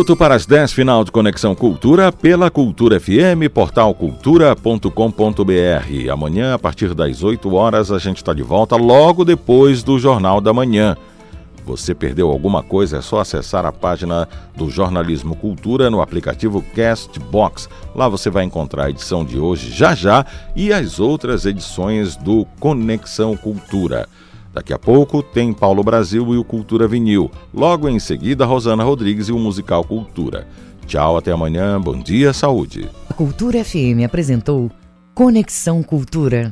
minuto 0.00 0.16
para 0.16 0.34
as 0.34 0.46
10 0.46 0.72
final 0.72 1.04
de 1.04 1.12
Conexão 1.12 1.54
Cultura 1.54 2.10
pela 2.10 2.50
Cultura 2.50 2.98
FM, 2.98 3.52
portal 3.52 3.92
cultura.com.br. 3.92 6.10
Amanhã, 6.10 6.54
a 6.54 6.58
partir 6.58 6.94
das 6.94 7.22
8 7.22 7.54
horas, 7.54 7.92
a 7.92 7.98
gente 7.98 8.16
está 8.16 8.32
de 8.32 8.42
volta 8.42 8.76
logo 8.76 9.26
depois 9.26 9.82
do 9.82 9.98
Jornal 9.98 10.40
da 10.40 10.54
Manhã. 10.54 10.96
Você 11.66 11.94
perdeu 11.94 12.30
alguma 12.30 12.62
coisa? 12.62 12.96
É 12.96 13.02
só 13.02 13.20
acessar 13.20 13.66
a 13.66 13.72
página 13.72 14.26
do 14.56 14.70
Jornalismo 14.70 15.36
Cultura 15.36 15.90
no 15.90 16.00
aplicativo 16.00 16.64
Castbox. 16.74 17.68
Lá 17.94 18.08
você 18.08 18.30
vai 18.30 18.44
encontrar 18.44 18.86
a 18.86 18.90
edição 18.90 19.22
de 19.22 19.38
hoje 19.38 19.70
já 19.70 19.94
já 19.94 20.24
e 20.56 20.72
as 20.72 20.98
outras 20.98 21.44
edições 21.44 22.16
do 22.16 22.46
Conexão 22.58 23.36
Cultura. 23.36 24.08
Daqui 24.60 24.74
a 24.74 24.78
pouco 24.78 25.22
tem 25.22 25.54
Paulo 25.54 25.82
Brasil 25.82 26.34
e 26.34 26.36
o 26.36 26.44
Cultura 26.44 26.86
Vinil. 26.86 27.30
Logo 27.52 27.88
em 27.88 27.98
seguida, 27.98 28.44
Rosana 28.44 28.84
Rodrigues 28.84 29.30
e 29.30 29.32
o 29.32 29.38
Musical 29.38 29.82
Cultura. 29.82 30.46
Tchau, 30.86 31.16
até 31.16 31.32
amanhã. 31.32 31.80
Bom 31.80 31.98
dia, 31.98 32.30
saúde. 32.34 32.86
A 33.08 33.14
Cultura 33.14 33.64
FM 33.64 34.04
apresentou 34.04 34.70
Conexão 35.14 35.82
Cultura. 35.82 36.50